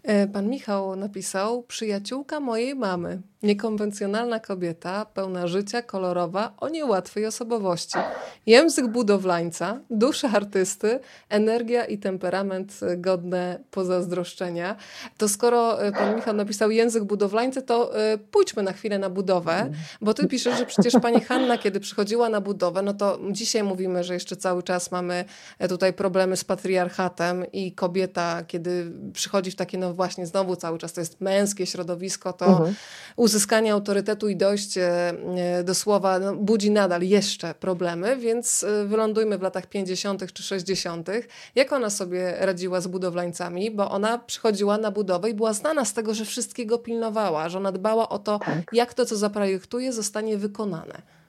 E, 0.03 0.27
pan 0.27 0.49
Michał 0.49 0.95
napisał: 0.95 1.63
Przyjaciółka 1.63 2.39
mojej 2.39 2.75
mamy. 2.75 3.21
Niekonwencjonalna 3.43 4.39
kobieta, 4.39 5.05
pełna 5.05 5.47
życia, 5.47 5.81
kolorowa, 5.81 6.53
o 6.57 6.69
niełatwej 6.69 7.25
osobowości. 7.25 7.97
Język 8.45 8.87
budowlańca, 8.87 9.79
dusza 9.89 10.29
artysty, 10.33 10.99
energia 11.29 11.85
i 11.85 11.97
temperament 11.97 12.79
godne 12.97 13.59
pozazdroszczenia. 13.71 14.75
To 15.17 15.29
skoro 15.29 15.83
e, 15.83 15.91
pan 15.91 16.15
Michał 16.15 16.33
napisał 16.33 16.71
język 16.71 17.03
budowlańcy, 17.03 17.61
to 17.61 17.99
e, 17.99 18.17
pójdźmy 18.17 18.63
na 18.63 18.73
chwilę 18.73 18.99
na 18.99 19.09
budowę, 19.09 19.71
bo 20.01 20.13
ty 20.13 20.27
piszesz, 20.27 20.57
że 20.57 20.65
przecież 20.65 20.93
pani 21.01 21.21
Hanna, 21.21 21.57
kiedy 21.57 21.79
przychodziła 21.79 22.29
na 22.29 22.41
budowę, 22.41 22.81
no 22.81 22.93
to 22.93 23.19
dzisiaj 23.31 23.63
mówimy, 23.63 24.03
że 24.03 24.13
jeszcze 24.13 24.35
cały 24.35 24.63
czas 24.63 24.91
mamy 24.91 25.25
tutaj 25.69 25.93
problemy 25.93 26.37
z 26.37 26.43
patriarchatem 26.43 27.51
i 27.51 27.71
kobieta, 27.71 28.43
kiedy 28.47 28.91
przychodzi 29.13 29.51
w 29.51 29.55
takie 29.55 29.77
no 29.91 29.95
właśnie 29.95 30.25
znowu 30.25 30.55
cały 30.55 30.77
czas 30.77 30.93
to 30.93 31.01
jest 31.01 31.21
męskie 31.21 31.65
środowisko, 31.65 32.33
to 32.33 32.45
mhm. 32.45 32.75
uzyskanie 33.15 33.73
autorytetu 33.73 34.29
i 34.29 34.35
dojście 34.35 35.09
e, 35.37 35.63
do 35.63 35.75
słowa 35.75 36.19
no, 36.19 36.35
budzi 36.35 36.71
nadal 36.71 37.01
jeszcze 37.01 37.53
problemy, 37.53 38.17
więc 38.17 38.63
e, 38.63 38.85
wylądujmy 38.85 39.37
w 39.37 39.41
latach 39.41 39.65
50. 39.65 40.33
czy 40.33 40.43
60. 40.43 41.09
Jak 41.55 41.73
ona 41.73 41.89
sobie 41.89 42.35
radziła 42.39 42.81
z 42.81 42.87
budowlańcami, 42.87 43.71
bo 43.71 43.91
ona 43.91 44.17
przychodziła 44.17 44.77
na 44.77 44.91
budowę 44.91 45.29
i 45.29 45.33
była 45.33 45.53
znana 45.53 45.85
z 45.85 45.93
tego, 45.93 46.13
że 46.13 46.25
wszystkiego 46.25 46.77
pilnowała, 46.77 47.49
że 47.49 47.57
ona 47.57 47.71
dbała 47.71 48.09
o 48.09 48.19
to, 48.19 48.39
tak. 48.39 48.73
jak 48.73 48.93
to, 48.93 49.05
co 49.05 49.17
zaprojektuje, 49.17 49.93
zostanie 49.93 50.37
wykonane. 50.37 51.20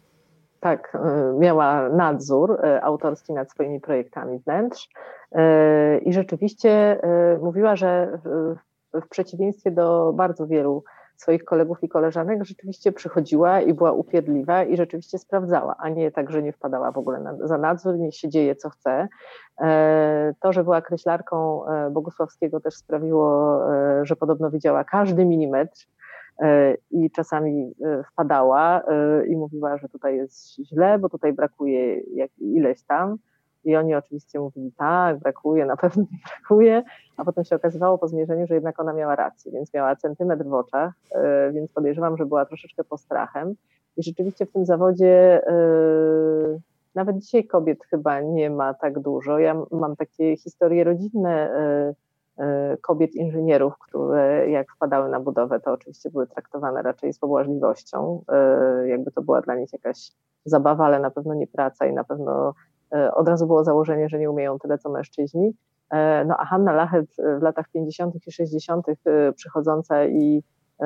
Tak, 0.63 0.95
e, 0.95 1.35
miała 1.39 1.89
nadzór 1.89 2.59
autorski 2.83 3.33
nad 3.33 3.51
swoimi 3.51 3.81
projektami 3.81 4.39
wnętrz 4.39 4.89
i 6.03 6.13
rzeczywiście 6.13 7.01
mówiła, 7.41 7.77
że 7.77 8.19
w 8.93 9.09
przeciwieństwie 9.09 9.71
do 9.71 10.13
bardzo 10.13 10.47
wielu 10.47 10.85
swoich 11.23 11.45
kolegów 11.45 11.83
i 11.83 11.89
koleżanek, 11.89 12.45
rzeczywiście 12.45 12.93
przychodziła 12.93 13.61
i 13.61 13.75
była 13.75 13.93
upierdliwa 13.93 14.65
i 14.65 14.77
rzeczywiście 14.77 15.19
sprawdzała, 15.19 15.75
a 15.79 15.89
nie 15.89 16.13
tak, 16.13 16.31
że 16.31 16.43
nie 16.43 16.53
wpadała 16.53 16.93
w 16.93 16.99
ogóle 16.99 17.21
na, 17.21 17.37
za 17.47 17.59
nadzór, 17.59 17.99
nie 17.99 18.13
się 18.13 18.29
dzieje 18.29 18.57
co 18.57 18.71
chce. 18.71 19.09
E, 19.61 20.35
to, 20.41 20.53
że 20.53 20.65
była 20.65 20.83
kreślarką 20.83 21.67
e, 21.67 21.91
Bogusławskiego 21.91 22.61
też 22.61 22.75
sprawiło, 22.75 23.61
e, 23.75 24.07
że 24.07 24.17
podobno 24.17 24.51
widziała 24.51 24.85
każdy 24.85 25.25
milimetr 25.25 25.87
i 26.91 27.11
czasami 27.11 27.75
wpadała 28.13 28.83
i 29.29 29.37
mówiła, 29.37 29.77
że 29.77 29.89
tutaj 29.89 30.17
jest 30.17 30.55
źle, 30.55 30.99
bo 30.99 31.09
tutaj 31.09 31.33
brakuje 31.33 32.01
ileś 32.39 32.83
tam. 32.83 33.19
I 33.65 33.77
oni 33.77 33.95
oczywiście 33.95 34.41
mówili, 34.41 34.73
tak, 34.77 35.19
brakuje, 35.19 35.67
na 35.67 35.77
pewno 35.77 36.03
mi 36.03 36.19
brakuje, 36.29 36.83
a 37.17 37.25
potem 37.25 37.45
się 37.45 37.57
okazywało 37.57 37.99
po 37.99 38.09
zmierzeniu, 38.09 38.47
że 38.47 38.55
jednak 38.55 38.81
ona 38.81 38.93
miała 38.93 39.17
rację, 39.17 39.53
więc 39.53 39.75
miała 39.75 39.97
centymetr 39.97 40.45
w 40.45 40.55
oczach, 40.55 40.95
e, 41.15 41.53
więc 41.53 41.73
podejrzewam, 41.73 42.17
że 42.17 42.27
była 42.27 42.45
troszeczkę 42.45 42.85
postrachem. 42.85 43.55
I 43.97 44.03
rzeczywiście 44.03 44.47
w 44.47 44.53
tym 44.53 44.65
zawodzie 44.65 45.43
e, 45.47 45.53
nawet 46.95 47.19
dzisiaj 47.19 47.47
kobiet 47.47 47.85
chyba 47.85 48.21
nie 48.21 48.51
ma 48.51 48.75
tak 48.75 48.99
dużo. 48.99 49.39
Ja 49.39 49.63
mam 49.71 49.97
takie 49.97 50.37
historie 50.37 50.85
rodzinne 50.85 51.51
e, 51.51 51.95
kobiet 52.81 53.15
inżynierów, 53.15 53.79
które 53.79 54.51
jak 54.51 54.73
wpadały 54.73 55.09
na 55.09 55.21
budowę, 55.21 55.61
to 55.61 55.73
oczywiście 55.73 56.11
były 56.11 56.27
traktowane 56.27 56.83
raczej 56.83 57.13
z 57.13 57.19
pobłażliwością, 57.19 58.25
jakby 58.87 59.11
to 59.11 59.23
była 59.23 59.41
dla 59.41 59.55
nich 59.55 59.73
jakaś 59.73 60.11
zabawa, 60.45 60.85
ale 60.85 61.01
na 61.01 61.11
pewno 61.11 61.35
nie 61.35 61.47
praca 61.47 61.87
i 61.87 61.93
na 61.93 62.05
pewno 62.05 62.55
E, 62.93 63.15
od 63.15 63.29
razu 63.29 63.47
było 63.47 63.65
założenie, 63.65 64.09
że 64.09 64.19
nie 64.19 64.31
umieją 64.31 64.59
tyle 64.59 64.79
co 64.79 64.91
mężczyźni. 64.91 65.55
E, 65.91 66.25
no 66.25 66.37
a 66.39 66.45
Hanna 66.45 66.73
Lachet 66.73 67.17
w 67.39 67.43
latach 67.43 67.69
50. 67.69 68.27
i 68.27 68.33
60. 68.33 68.87
E, 68.89 69.33
przychodząca 69.33 70.05
i 70.05 70.43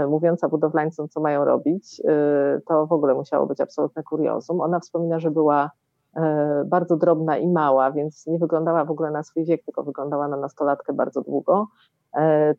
mówiąca 0.09 0.49
budowlańcom, 0.49 1.09
co 1.09 1.21
mają 1.21 1.45
robić, 1.45 2.03
to 2.69 2.87
w 2.87 2.93
ogóle 2.93 3.15
musiało 3.15 3.47
być 3.47 3.61
absolutne 3.61 4.03
kuriozum. 4.03 4.61
Ona 4.61 4.81
wspomina, 4.81 5.21
że 5.21 5.31
była 5.31 5.71
bardzo 6.65 6.97
drobna 6.97 7.39
i 7.39 7.49
mała, 7.49 7.93
więc 7.93 8.27
nie 8.27 8.39
wyglądała 8.39 8.85
w 8.85 8.91
ogóle 8.91 9.11
na 9.11 9.23
swój 9.23 9.45
wiek, 9.45 9.65
tylko 9.65 9.83
wyglądała 9.83 10.29
na 10.29 10.37
nastolatkę 10.37 10.93
bardzo 10.93 11.23
długo, 11.23 11.67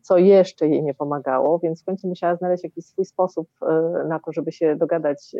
co 0.02 0.18
jeszcze 0.18 0.68
jej 0.68 0.82
nie 0.82 0.94
pomagało, 0.94 1.58
więc 1.58 1.82
w 1.82 1.84
końcu 1.84 2.08
musiała 2.08 2.36
znaleźć 2.36 2.64
jakiś 2.64 2.86
swój 2.86 3.04
sposób 3.04 3.48
na 4.08 4.18
to, 4.18 4.32
żeby 4.32 4.52
się 4.52 4.76
dogadać 4.76 5.36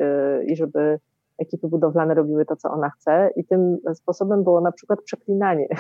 i 0.47 0.57
żeby 0.57 0.99
ekipy 1.39 1.69
budowlane 1.69 2.15
robiły 2.15 2.45
to, 2.45 2.57
co 2.57 2.71
ona 2.71 2.91
chce 2.91 3.31
i 3.37 3.45
tym 3.45 3.79
sposobem 3.95 4.45
było 4.45 4.61
na 4.61 4.73
przykład 4.73 5.03
przeklinanie. 5.03 5.69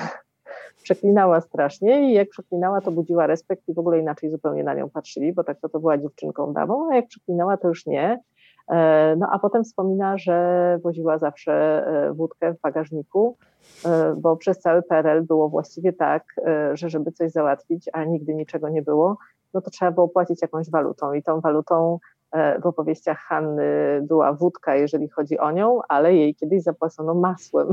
Przeklinała 0.82 1.40
strasznie 1.40 2.10
i 2.10 2.14
jak 2.14 2.28
przeklinała, 2.28 2.80
to 2.80 2.90
budziła 2.90 3.26
respekt 3.26 3.68
i 3.68 3.74
w 3.74 3.78
ogóle 3.78 3.98
inaczej 3.98 4.30
zupełnie 4.30 4.64
na 4.64 4.74
nią 4.74 4.90
patrzyli, 4.90 5.32
bo 5.32 5.44
tak 5.44 5.60
to, 5.60 5.68
to 5.68 5.80
była 5.80 5.98
dziewczynką 5.98 6.52
damą, 6.52 6.90
a 6.90 6.96
jak 6.96 7.06
przeklinała, 7.06 7.56
to 7.56 7.68
już 7.68 7.86
nie. 7.86 8.20
E, 8.70 9.16
no 9.18 9.26
a 9.32 9.38
potem 9.38 9.64
wspomina, 9.64 10.18
że 10.18 10.78
woziła 10.82 11.18
zawsze 11.18 11.52
e, 11.86 12.12
wódkę 12.12 12.54
w 12.54 12.60
bagażniku, 12.60 13.36
e, 13.86 14.14
bo 14.16 14.36
przez 14.36 14.58
cały 14.58 14.82
PRL 14.82 15.22
było 15.22 15.48
właściwie 15.48 15.92
tak, 15.92 16.24
że 16.72 16.88
żeby 16.88 17.12
coś 17.12 17.30
załatwić, 17.30 17.90
a 17.92 18.04
nigdy 18.04 18.34
niczego 18.34 18.68
nie 18.68 18.82
było, 18.82 19.16
no 19.54 19.60
to 19.60 19.70
trzeba 19.70 19.90
było 19.90 20.08
płacić 20.08 20.42
jakąś 20.42 20.70
walutą 20.70 21.12
i 21.12 21.22
tą 21.22 21.40
walutą 21.40 21.98
w 22.32 22.66
opowieściach 22.66 23.18
Hanny 23.18 24.00
była 24.02 24.32
wódka, 24.32 24.76
jeżeli 24.76 25.08
chodzi 25.08 25.38
o 25.38 25.50
nią, 25.50 25.80
ale 25.88 26.14
jej 26.14 26.34
kiedyś 26.34 26.62
zapłacono 26.62 27.14
masłem, 27.14 27.72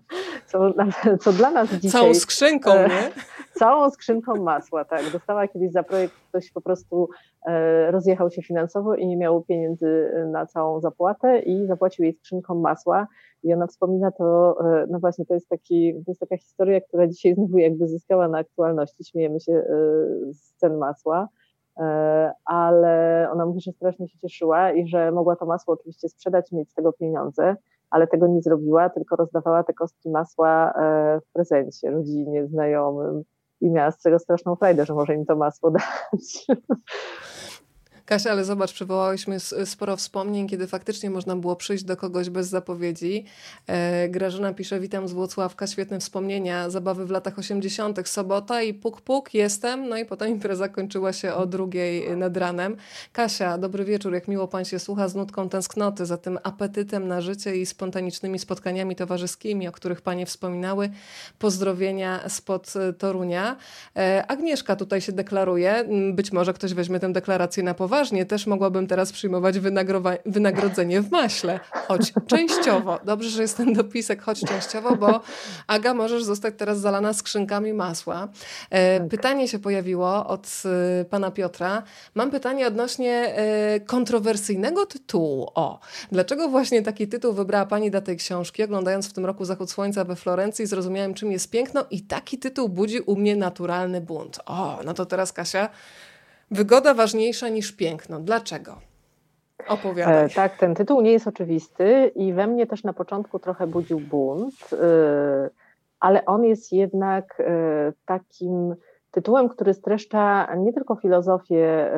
co, 0.46 0.74
co 1.20 1.32
dla 1.32 1.50
nas 1.50 1.70
dzisiaj... 1.70 2.00
Całą 2.00 2.14
skrzynką, 2.14 2.72
e, 2.72 2.88
nie? 2.88 3.10
Całą 3.60 3.90
skrzynką 3.90 4.34
masła, 4.42 4.84
tak. 4.84 5.02
Dostała 5.12 5.48
kiedyś 5.48 5.72
za 5.72 5.82
projekt, 5.82 6.14
ktoś 6.28 6.52
po 6.52 6.60
prostu 6.60 7.08
e, 7.46 7.90
rozjechał 7.90 8.30
się 8.30 8.42
finansowo 8.42 8.94
i 8.94 9.06
nie 9.06 9.16
miał 9.16 9.42
pieniędzy 9.42 10.10
na 10.32 10.46
całą 10.46 10.80
zapłatę 10.80 11.38
i 11.38 11.66
zapłacił 11.66 12.04
jej 12.04 12.14
skrzynką 12.14 12.54
masła 12.54 13.06
i 13.42 13.54
ona 13.54 13.66
wspomina 13.66 14.10
to, 14.10 14.58
no 14.90 14.98
właśnie, 14.98 15.26
to 15.26 15.34
jest, 15.34 15.48
taki, 15.48 15.94
to 15.94 16.10
jest 16.10 16.20
taka 16.20 16.36
historia, 16.36 16.80
która 16.80 17.06
dzisiaj 17.06 17.34
znowu 17.34 17.58
jakby 17.58 17.88
zyskała 17.88 18.28
na 18.28 18.38
aktualności, 18.38 19.04
śmiejemy 19.04 19.40
się 19.40 19.62
z 20.32 20.54
cen 20.54 20.78
masła, 20.78 21.28
E, 21.28 21.43
ale 22.44 23.28
ona 23.32 23.46
mówi, 23.46 23.60
że 23.60 23.72
strasznie 23.72 24.08
się 24.08 24.18
cieszyła 24.18 24.72
i 24.72 24.88
że 24.88 25.12
mogła 25.12 25.36
to 25.36 25.46
masło 25.46 25.74
oczywiście 25.74 26.08
sprzedać 26.08 26.52
mieć 26.52 26.70
z 26.70 26.74
tego 26.74 26.92
pieniądze, 26.92 27.56
ale 27.90 28.06
tego 28.06 28.26
nie 28.26 28.42
zrobiła, 28.42 28.90
tylko 28.90 29.16
rozdawała 29.16 29.64
te 29.64 29.74
kostki 29.74 30.10
masła 30.10 30.72
e, 30.72 31.20
w 31.20 31.32
prezencie 31.32 31.90
rodzinie, 31.90 32.46
znajomym 32.46 33.22
i 33.60 33.70
miała 33.70 33.90
z 33.90 34.02
tego 34.02 34.18
straszną 34.18 34.56
frajdę, 34.56 34.84
że 34.84 34.94
może 34.94 35.14
im 35.14 35.26
to 35.26 35.36
masło 35.36 35.70
dać. 35.78 36.46
Kasia, 38.06 38.30
ale 38.30 38.44
zobacz, 38.44 38.72
przywołałyśmy 38.72 39.40
sporo 39.64 39.96
wspomnień, 39.96 40.48
kiedy 40.48 40.66
faktycznie 40.66 41.10
można 41.10 41.36
było 41.36 41.56
przyjść 41.56 41.84
do 41.84 41.96
kogoś 41.96 42.30
bez 42.30 42.48
zapowiedzi. 42.48 43.24
E, 43.66 44.08
Grażyna 44.08 44.54
pisze, 44.54 44.80
witam 44.80 45.08
z 45.08 45.12
Włocławka, 45.12 45.66
świetne 45.66 46.00
wspomnienia, 46.00 46.70
zabawy 46.70 47.06
w 47.06 47.10
latach 47.10 47.38
80., 47.38 48.08
sobota 48.08 48.62
i 48.62 48.74
puk 48.74 49.00
puk, 49.00 49.34
jestem, 49.34 49.88
no 49.88 49.96
i 49.96 50.04
potem 50.04 50.28
impreza 50.28 50.68
kończyła 50.68 51.12
się 51.12 51.34
o 51.34 51.46
drugiej 51.46 52.16
nad 52.16 52.36
ranem. 52.36 52.76
Kasia, 53.12 53.58
dobry 53.58 53.84
wieczór, 53.84 54.14
jak 54.14 54.28
miło 54.28 54.48
pan 54.48 54.64
się 54.64 54.78
słucha 54.78 55.08
z 55.08 55.14
nutką 55.14 55.48
tęsknoty, 55.48 56.06
za 56.06 56.16
tym 56.16 56.38
apetytem 56.42 57.08
na 57.08 57.20
życie 57.20 57.56
i 57.56 57.66
spontanicznymi 57.66 58.38
spotkaniami 58.38 58.96
towarzyskimi, 58.96 59.68
o 59.68 59.72
których 59.72 60.00
panie 60.02 60.26
wspominały. 60.26 60.90
Pozdrowienia 61.38 62.28
spod 62.28 62.72
Torunia. 62.98 63.56
E, 63.96 64.24
Agnieszka 64.28 64.76
tutaj 64.76 65.00
się 65.00 65.12
deklaruje, 65.12 65.84
być 66.12 66.32
może 66.32 66.54
ktoś 66.54 66.74
weźmie 66.74 67.00
tę 67.00 67.12
deklarację 67.12 67.62
na 67.62 67.74
poważnie, 67.74 67.93
poważnie, 67.94 68.26
też 68.26 68.46
mogłabym 68.46 68.86
teraz 68.86 69.12
przyjmować 69.12 69.58
wynagrodzenie 70.26 71.00
w 71.00 71.10
maśle, 71.10 71.60
choć 71.88 72.12
częściowo. 72.26 72.98
Dobrze, 73.04 73.30
że 73.30 73.42
jest 73.42 73.56
ten 73.56 73.72
dopisek, 73.72 74.22
choć 74.22 74.40
częściowo, 74.40 74.96
bo 74.96 75.20
Aga, 75.66 75.94
możesz 75.94 76.24
zostać 76.24 76.54
teraz 76.56 76.80
zalana 76.80 77.12
skrzynkami 77.12 77.72
masła. 77.72 78.28
E, 78.70 79.00
tak. 79.00 79.08
Pytanie 79.08 79.48
się 79.48 79.58
pojawiło 79.58 80.26
od 80.26 80.62
e, 81.00 81.04
pana 81.04 81.30
Piotra. 81.30 81.82
Mam 82.14 82.30
pytanie 82.30 82.66
odnośnie 82.66 83.34
e, 83.36 83.80
kontrowersyjnego 83.80 84.86
tytułu. 84.86 85.50
O, 85.54 85.80
dlaczego 86.12 86.48
właśnie 86.48 86.82
taki 86.82 87.08
tytuł 87.08 87.32
wybrała 87.32 87.66
pani 87.66 87.90
do 87.90 88.02
tej 88.02 88.16
książki? 88.16 88.62
Oglądając 88.62 89.08
w 89.08 89.12
tym 89.12 89.26
roku 89.26 89.44
Zachód 89.44 89.70
Słońca 89.70 90.04
we 90.04 90.16
Florencji, 90.16 90.66
zrozumiałem, 90.66 91.14
czym 91.14 91.32
jest 91.32 91.50
piękno 91.50 91.84
i 91.90 92.02
taki 92.02 92.38
tytuł 92.38 92.68
budzi 92.68 93.00
u 93.00 93.16
mnie 93.16 93.36
naturalny 93.36 94.00
bunt. 94.00 94.40
O, 94.46 94.78
no 94.84 94.94
to 94.94 95.06
teraz 95.06 95.32
Kasia 95.32 95.68
Wygoda 96.50 96.94
ważniejsza 96.94 97.48
niż 97.48 97.72
piękno. 97.72 98.20
Dlaczego? 98.20 98.76
Opowiadaj. 99.68 100.24
E, 100.24 100.28
tak, 100.28 100.56
ten 100.56 100.74
tytuł 100.74 101.00
nie 101.00 101.12
jest 101.12 101.26
oczywisty 101.26 102.12
i 102.14 102.32
we 102.32 102.46
mnie 102.46 102.66
też 102.66 102.84
na 102.84 102.92
początku 102.92 103.38
trochę 103.38 103.66
budził 103.66 104.00
bunt, 104.00 104.54
e, 104.72 105.50
ale 106.00 106.24
on 106.24 106.44
jest 106.44 106.72
jednak 106.72 107.40
e, 107.40 107.92
takim 108.06 108.74
tytułem, 109.10 109.48
który 109.48 109.74
streszcza 109.74 110.54
nie 110.56 110.72
tylko 110.72 110.96
filozofię 110.96 111.90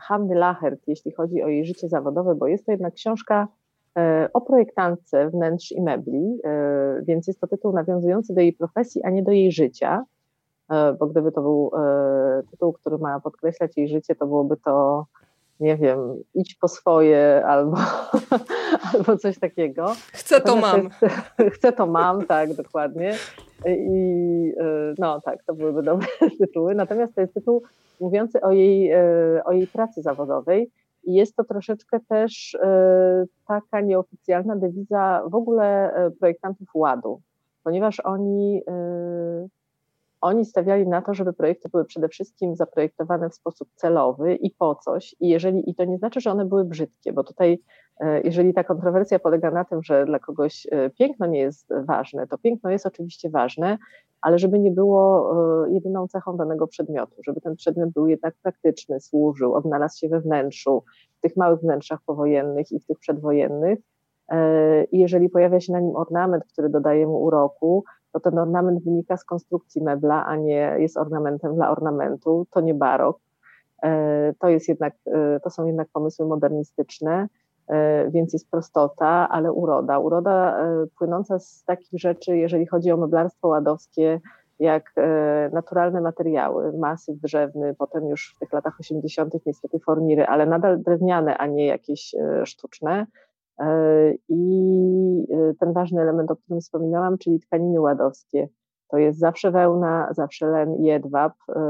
Hanny 0.00 0.34
Lachert, 0.34 0.80
jeśli 0.86 1.12
chodzi 1.12 1.42
o 1.42 1.48
jej 1.48 1.64
życie 1.66 1.88
zawodowe, 1.88 2.34
bo 2.34 2.46
jest 2.46 2.66
to 2.66 2.72
jednak 2.72 2.94
książka 2.94 3.48
o 4.32 4.40
projektantce 4.40 5.30
wnętrz 5.30 5.72
i 5.72 5.82
mebli, 5.82 6.38
więc 7.02 7.26
jest 7.26 7.40
to 7.40 7.46
tytuł 7.46 7.72
nawiązujący 7.72 8.34
do 8.34 8.40
jej 8.40 8.52
profesji, 8.52 9.02
a 9.04 9.10
nie 9.10 9.22
do 9.22 9.32
jej 9.32 9.52
życia, 9.52 10.04
bo 10.98 11.06
gdyby 11.06 11.32
to 11.32 11.42
był 11.42 11.70
tytuł, 12.50 12.72
który 12.72 12.98
ma 12.98 13.20
podkreślać 13.20 13.76
jej 13.76 13.88
życie, 13.88 14.14
to 14.14 14.26
byłoby 14.26 14.56
to 14.56 15.06
nie 15.60 15.76
wiem, 15.76 16.22
idź 16.34 16.54
po 16.54 16.68
swoje 16.68 17.46
albo, 17.46 17.76
albo 18.94 19.16
coś 19.16 19.38
takiego. 19.38 19.92
Chcę 20.12 20.40
to 20.40 20.56
mam. 20.56 20.82
Jest, 20.82 21.16
chcę 21.56 21.72
to 21.72 21.86
mam, 21.86 22.26
tak, 22.26 22.54
dokładnie. 22.54 23.14
I 23.66 24.52
no 24.98 25.20
tak, 25.20 25.44
to 25.44 25.54
byłyby 25.54 25.82
dobre 25.82 26.06
tytuły. 26.38 26.74
Natomiast 26.74 27.14
to 27.14 27.20
jest 27.20 27.34
tytuł 27.34 27.62
mówiący 28.00 28.40
o 28.40 28.52
jej, 28.52 28.94
o 29.44 29.52
jej 29.52 29.66
pracy 29.66 30.02
zawodowej. 30.02 30.70
I 31.04 31.14
jest 31.14 31.36
to 31.36 31.44
troszeczkę 31.44 32.00
też 32.08 32.58
taka 33.48 33.80
nieoficjalna 33.80 34.56
dewiza 34.56 35.22
w 35.26 35.34
ogóle 35.34 35.94
projektantów 36.18 36.68
ładu, 36.74 37.20
ponieważ 37.64 38.00
oni 38.00 38.62
oni 40.26 40.44
stawiali 40.44 40.88
na 40.88 41.02
to, 41.02 41.14
żeby 41.14 41.32
projekty 41.32 41.68
były 41.68 41.84
przede 41.84 42.08
wszystkim 42.08 42.56
zaprojektowane 42.56 43.30
w 43.30 43.34
sposób 43.34 43.68
celowy 43.74 44.34
i 44.34 44.50
po 44.50 44.74
coś. 44.74 45.16
I 45.20 45.28
jeżeli 45.28 45.70
i 45.70 45.74
to 45.74 45.84
nie 45.84 45.98
znaczy, 45.98 46.20
że 46.20 46.30
one 46.30 46.44
były 46.44 46.64
brzydkie, 46.64 47.12
bo 47.12 47.24
tutaj, 47.24 47.62
e, 48.00 48.20
jeżeli 48.20 48.54
ta 48.54 48.64
kontrowersja 48.64 49.18
polega 49.18 49.50
na 49.50 49.64
tym, 49.64 49.82
że 49.82 50.06
dla 50.06 50.18
kogoś 50.18 50.66
e, 50.70 50.90
piękno 50.90 51.26
nie 51.26 51.38
jest 51.38 51.68
ważne, 51.84 52.26
to 52.26 52.38
piękno 52.38 52.70
jest 52.70 52.86
oczywiście 52.86 53.30
ważne, 53.30 53.78
ale 54.20 54.38
żeby 54.38 54.58
nie 54.58 54.70
było 54.70 55.32
e, 55.66 55.70
jedyną 55.72 56.08
cechą 56.08 56.36
danego 56.36 56.66
przedmiotu, 56.66 57.14
żeby 57.26 57.40
ten 57.40 57.56
przedmiot 57.56 57.90
był 57.90 58.06
jednak 58.06 58.34
praktyczny, 58.42 59.00
służył, 59.00 59.54
odnalazł 59.54 59.98
się 59.98 60.08
we 60.08 60.20
wnętrzu, 60.20 60.82
w 61.18 61.20
tych 61.20 61.36
małych 61.36 61.60
wnętrzach 61.60 61.98
powojennych 62.06 62.72
i 62.72 62.80
w 62.80 62.86
tych 62.86 62.98
przedwojennych. 62.98 63.78
I 64.92 64.98
jeżeli 64.98 65.28
pojawia 65.28 65.60
się 65.60 65.72
na 65.72 65.80
nim 65.80 65.96
ornament, 65.96 66.44
który 66.52 66.68
dodaje 66.68 67.06
mu 67.06 67.22
uroku, 67.22 67.84
to 68.20 68.30
ten 68.30 68.38
ornament 68.38 68.84
wynika 68.84 69.16
z 69.16 69.24
konstrukcji 69.24 69.82
mebla, 69.82 70.26
a 70.26 70.36
nie 70.36 70.76
jest 70.78 70.96
ornamentem 70.96 71.54
dla 71.54 71.70
ornamentu, 71.70 72.46
to 72.50 72.60
nie 72.60 72.74
barok. 72.74 73.18
E, 73.82 74.34
to, 74.38 74.48
jest 74.48 74.68
jednak, 74.68 74.94
e, 75.06 75.40
to 75.40 75.50
są 75.50 75.66
jednak 75.66 75.88
pomysły 75.92 76.26
modernistyczne, 76.26 77.28
e, 77.68 78.10
więc 78.10 78.32
jest 78.32 78.50
prostota, 78.50 79.28
ale 79.30 79.52
uroda. 79.52 79.98
Uroda 79.98 80.58
płynąca 80.98 81.38
z 81.38 81.64
takich 81.64 82.00
rzeczy, 82.00 82.36
jeżeli 82.36 82.66
chodzi 82.66 82.92
o 82.92 82.96
meblarstwo 82.96 83.48
ładowskie, 83.48 84.20
jak 84.58 84.94
naturalne 85.52 86.00
materiały, 86.00 86.72
masyw 86.78 87.16
drzewny, 87.20 87.74
potem 87.74 88.08
już 88.08 88.34
w 88.36 88.38
tych 88.38 88.52
latach 88.52 88.80
80. 88.80 89.34
niestety 89.46 89.78
forniry, 89.78 90.26
ale 90.26 90.46
nadal 90.46 90.82
drewniane, 90.82 91.38
a 91.38 91.46
nie 91.46 91.66
jakieś 91.66 92.14
sztuczne 92.44 93.06
I 94.28 95.26
e, 95.30 95.54
ten 95.54 95.72
ważny 95.72 96.00
element, 96.02 96.30
o 96.30 96.36
którym 96.36 96.60
wspominałam, 96.60 97.18
czyli 97.18 97.40
tkaniny 97.40 97.80
ładowskie. 97.80 98.48
To 98.88 98.98
jest 98.98 99.18
zawsze 99.18 99.50
wełna, 99.50 100.08
zawsze 100.10 100.46
len 100.46 100.74
jedwab 100.74 101.32
e, 101.48 101.60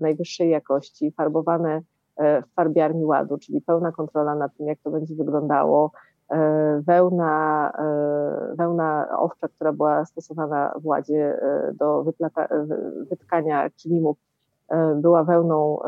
najwyższej 0.00 0.50
jakości, 0.50 1.12
farbowane 1.16 1.80
w 2.18 2.54
farbiarni 2.54 3.04
ładu, 3.04 3.38
czyli 3.38 3.60
pełna 3.60 3.92
kontrola 3.92 4.34
nad 4.34 4.56
tym, 4.56 4.66
jak 4.66 4.78
to 4.78 4.90
będzie 4.90 5.14
wyglądało. 5.14 5.90
Wełna, 6.80 7.72
wełna 8.58 9.08
owcza, 9.18 9.48
która 9.48 9.72
była 9.72 10.04
stosowana 10.04 10.74
w 10.82 10.86
ładzie 10.86 11.38
do 11.74 12.04
wytkania 13.10 13.70
kilimów, 13.70 14.16
była 14.96 15.24
wełną 15.24 15.78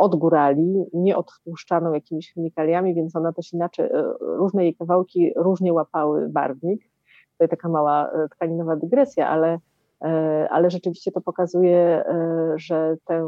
od 0.00 0.16
górali, 0.16 0.84
nie 0.92 1.16
odtłuszczaną 1.16 1.92
jakimiś 1.92 2.34
chemikaliami, 2.34 2.94
więc 2.94 3.16
ona 3.16 3.32
też 3.32 3.52
inaczej, 3.52 3.86
e, 3.86 4.14
różne 4.20 4.64
jej 4.64 4.74
kawałki 4.74 5.32
różnie 5.36 5.72
łapały 5.72 6.28
barwnik. 6.28 6.90
Jest 7.40 7.50
taka 7.50 7.68
mała 7.68 8.10
e, 8.10 8.28
tkaninowa 8.28 8.76
dygresja, 8.76 9.28
ale, 9.28 9.58
e, 10.02 10.48
ale 10.50 10.70
rzeczywiście 10.70 11.12
to 11.12 11.20
pokazuje, 11.20 12.04
że 12.56 12.96
ten, 13.04 13.24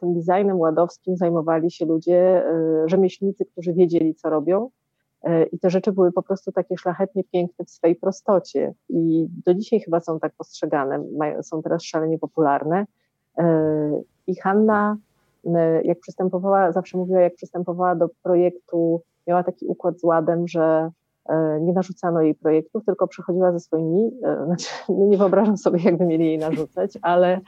tym 0.00 0.14
designem 0.14 0.60
ładowskim 0.60 1.16
zajmowali 1.16 1.70
się 1.70 1.86
ludzie, 1.86 2.44
rzemieślnicy, 2.86 3.44
którzy 3.44 3.72
wiedzieli, 3.72 4.14
co 4.14 4.30
robią. 4.30 4.70
I 5.52 5.58
te 5.58 5.70
rzeczy 5.70 5.92
były 5.92 6.12
po 6.12 6.22
prostu 6.22 6.52
takie 6.52 6.76
szlachetnie 6.76 7.24
piękne 7.24 7.64
w 7.64 7.70
swej 7.70 7.96
prostocie. 7.96 8.74
I 8.88 9.26
do 9.46 9.54
dzisiaj 9.54 9.80
chyba 9.80 10.00
są 10.00 10.20
tak 10.20 10.32
postrzegane, 10.38 11.04
są 11.42 11.62
teraz 11.62 11.82
szalenie 11.82 12.18
popularne. 12.18 12.86
I 14.26 14.36
Hanna 14.36 14.96
jak 15.84 16.00
przystępowała, 16.00 16.72
zawsze 16.72 16.98
mówiła, 16.98 17.20
jak 17.20 17.34
przystępowała 17.34 17.94
do 17.94 18.08
projektu, 18.22 19.02
miała 19.26 19.42
taki 19.42 19.66
układ 19.66 20.00
z 20.00 20.04
ładem, 20.04 20.48
że 20.48 20.90
e, 21.28 21.60
nie 21.60 21.72
narzucano 21.72 22.22
jej 22.22 22.34
projektów, 22.34 22.84
tylko 22.84 23.08
przychodziła 23.08 23.52
ze 23.52 23.60
swoimi, 23.60 24.10
e, 24.24 24.36
znaczy, 24.46 24.68
no 24.88 25.06
nie 25.06 25.18
wyobrażam 25.18 25.56
sobie, 25.56 25.82
jakby 25.82 26.06
mieli 26.06 26.26
jej 26.26 26.38
narzucać, 26.38 26.98
ale, 27.02 27.40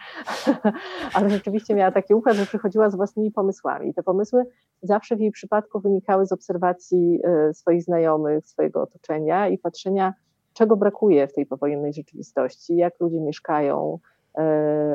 ale 1.15 1.31
rzeczywiście 1.31 1.75
miała 1.75 1.91
taki 1.91 2.15
układ, 2.15 2.37
że 2.37 2.47
przychodziła 2.47 2.91
z 2.91 2.97
własnymi 2.97 3.31
pomysłami. 3.31 3.95
Te 3.95 4.03
pomysły 4.03 4.45
zawsze 4.83 5.17
w 5.17 5.21
jej 5.21 5.31
przypadku 5.31 5.81
wynikały 5.81 6.27
z 6.27 6.33
obserwacji 6.33 7.21
swoich 7.53 7.83
znajomych, 7.83 8.49
swojego 8.49 8.83
otoczenia 8.83 9.49
i 9.49 9.59
patrzenia, 9.59 10.15
czego 10.53 10.77
brakuje 10.77 11.29
w 11.29 11.33
tej 11.33 11.47
powojennej 11.47 11.93
rzeczywistości, 11.93 12.77
jak 12.77 13.01
ludzie 13.01 13.21
mieszkają, 13.21 13.99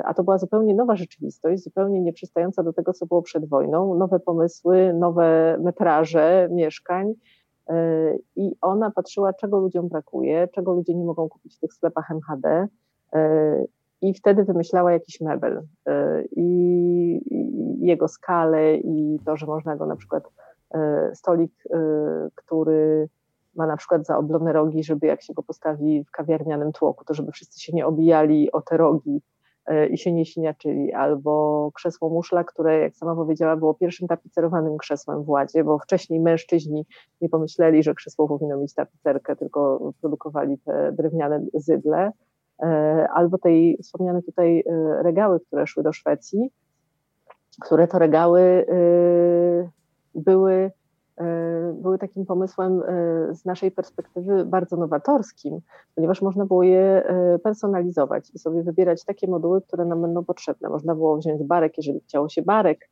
a 0.04 0.14
to 0.14 0.24
była 0.24 0.38
zupełnie 0.38 0.74
nowa 0.76 0.96
rzeczywistość, 0.96 1.64
zupełnie 1.64 2.02
nieprzystająca 2.02 2.64
do 2.64 2.74
tego, 2.74 2.94
co 2.94 3.06
było 3.06 3.22
przed 3.22 3.50
wojną, 3.50 3.96
nowe 3.96 4.20
pomysły, 4.20 4.94
nowe 4.94 5.58
metraże 5.62 6.50
mieszkań. 6.52 7.14
E, 7.70 8.16
I 8.36 8.56
ona 8.62 8.92
patrzyła, 8.92 9.34
czego 9.34 9.60
ludziom 9.60 9.88
brakuje, 9.88 10.48
czego 10.48 10.74
ludzie 10.74 10.96
nie 10.96 11.06
mogą 11.06 11.30
kupić 11.30 11.56
w 11.58 11.60
tych 11.60 11.74
sklepach 11.74 12.12
MHD. 12.12 12.68
E, 13.14 13.66
I 14.02 14.14
wtedy 14.14 14.44
wymyślała 14.44 14.92
jakiś 14.92 15.22
mebel 15.22 15.62
i, 16.32 17.78
jego 17.80 18.08
skalę, 18.08 18.76
i 18.76 19.20
to, 19.26 19.38
że 19.38 19.46
można 19.46 19.76
go 19.76 19.86
na 19.86 19.96
przykład 19.96 20.24
stolik, 21.14 21.52
który 22.36 23.10
ma 23.58 23.68
na 23.68 23.78
przykład 23.78 24.06
zaoblone 24.06 24.54
rogi, 24.54 24.84
żeby 24.84 25.08
jak 25.08 25.22
się 25.22 25.34
go 25.34 25.44
postawi 25.44 26.04
w 26.04 26.12
kawiarnianym 26.12 26.72
tłoku, 26.72 27.06
to 27.06 27.14
żeby 27.14 27.32
wszyscy 27.32 27.62
się 27.62 27.74
nie 27.74 27.86
obijali 27.86 28.52
o 28.52 28.62
te 28.62 28.78
rogi 28.78 29.22
e, 29.66 29.88
i 29.88 29.98
się 29.98 30.12
nie 30.12 30.26
siniaczyli, 30.26 30.94
albo 30.94 31.72
krzesło 31.74 32.10
muszla, 32.10 32.44
które, 32.44 32.80
jak 32.80 32.96
sama 32.96 33.16
powiedziała, 33.16 33.56
było 33.56 33.74
pierwszym 33.74 34.08
tapicerowanym 34.08 34.78
krzesłem 34.78 35.24
w 35.24 35.30
Ładzie, 35.30 35.64
bo 35.64 35.80
wcześniej 35.80 36.20
mężczyźni 36.20 36.86
nie 37.22 37.30
pomyśleli, 37.30 37.84
że 37.84 37.96
krzesło 37.96 38.28
powinno 38.28 38.58
mieć 38.58 38.74
tapicerkę, 38.74 39.36
tylko 39.36 39.92
produkowali 40.02 40.58
te 40.58 40.92
drewniane 40.92 41.46
zydle, 41.54 42.12
e, 42.64 43.08
albo 43.14 43.38
tej 43.38 43.78
wspomniane 43.84 44.22
tutaj 44.22 44.60
e, 44.60 45.04
regały, 45.04 45.40
które 45.40 45.68
szły 45.68 45.84
do 45.84 45.94
Szwecji, 45.94 46.52
które 47.62 47.88
to 47.88 48.00
regały 48.00 48.66
były 50.16 50.72
były 51.74 51.98
takim 51.98 52.26
pomysłem 52.26 52.82
e, 52.82 53.36
z 53.36 53.46
naszej 53.46 53.72
perspektywy 53.72 54.46
bardzo 54.46 54.78
nowatorskim, 54.78 55.60
ponieważ 55.96 56.22
można 56.22 56.46
było 56.46 56.64
je 56.64 56.82
e, 56.82 57.40
personalizować 57.40 58.32
i 58.34 58.40
sobie 58.40 58.64
wybierać 58.64 59.06
takie 59.06 59.28
moduły, 59.28 59.62
które 59.62 59.86
nam 59.86 60.02
będą 60.02 60.26
potrzebne. 60.26 60.70
Można 60.70 60.96
było 60.96 61.18
wziąć 61.18 61.44
barek, 61.44 61.78
jeżeli 61.78 62.00
chciało 62.00 62.30
się 62.30 62.42
barek, 62.42 62.90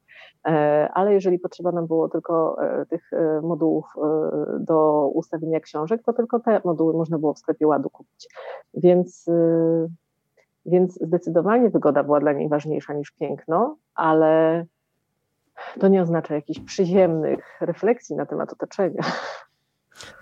ale 0.93 1.13
jeżeli 1.13 1.39
potrzeba 1.39 1.71
nam 1.71 1.87
było 1.87 2.09
tylko 2.09 2.57
tych 2.89 3.11
modułów 3.43 3.85
do 4.59 5.09
ustawienia 5.13 5.59
książek, 5.59 6.03
to 6.05 6.13
tylko 6.13 6.39
te 6.39 6.61
moduły 6.65 6.93
można 6.93 7.17
było 7.19 7.33
w 7.33 7.39
sklepie 7.39 7.67
ładu 7.67 7.89
kupić. 7.89 8.29
Więc, 8.73 9.25
więc 10.65 10.93
zdecydowanie 11.01 11.69
wygoda 11.69 12.03
była 12.03 12.19
dla 12.19 12.33
niej 12.33 12.49
ważniejsza 12.49 12.93
niż 12.93 13.11
piękno, 13.11 13.77
ale 13.95 14.65
to 15.79 15.87
nie 15.87 16.01
oznacza 16.01 16.35
jakichś 16.35 16.59
przyziemnych 16.59 17.57
refleksji 17.61 18.15
na 18.15 18.25
temat 18.25 18.53
otoczenia. 18.53 19.03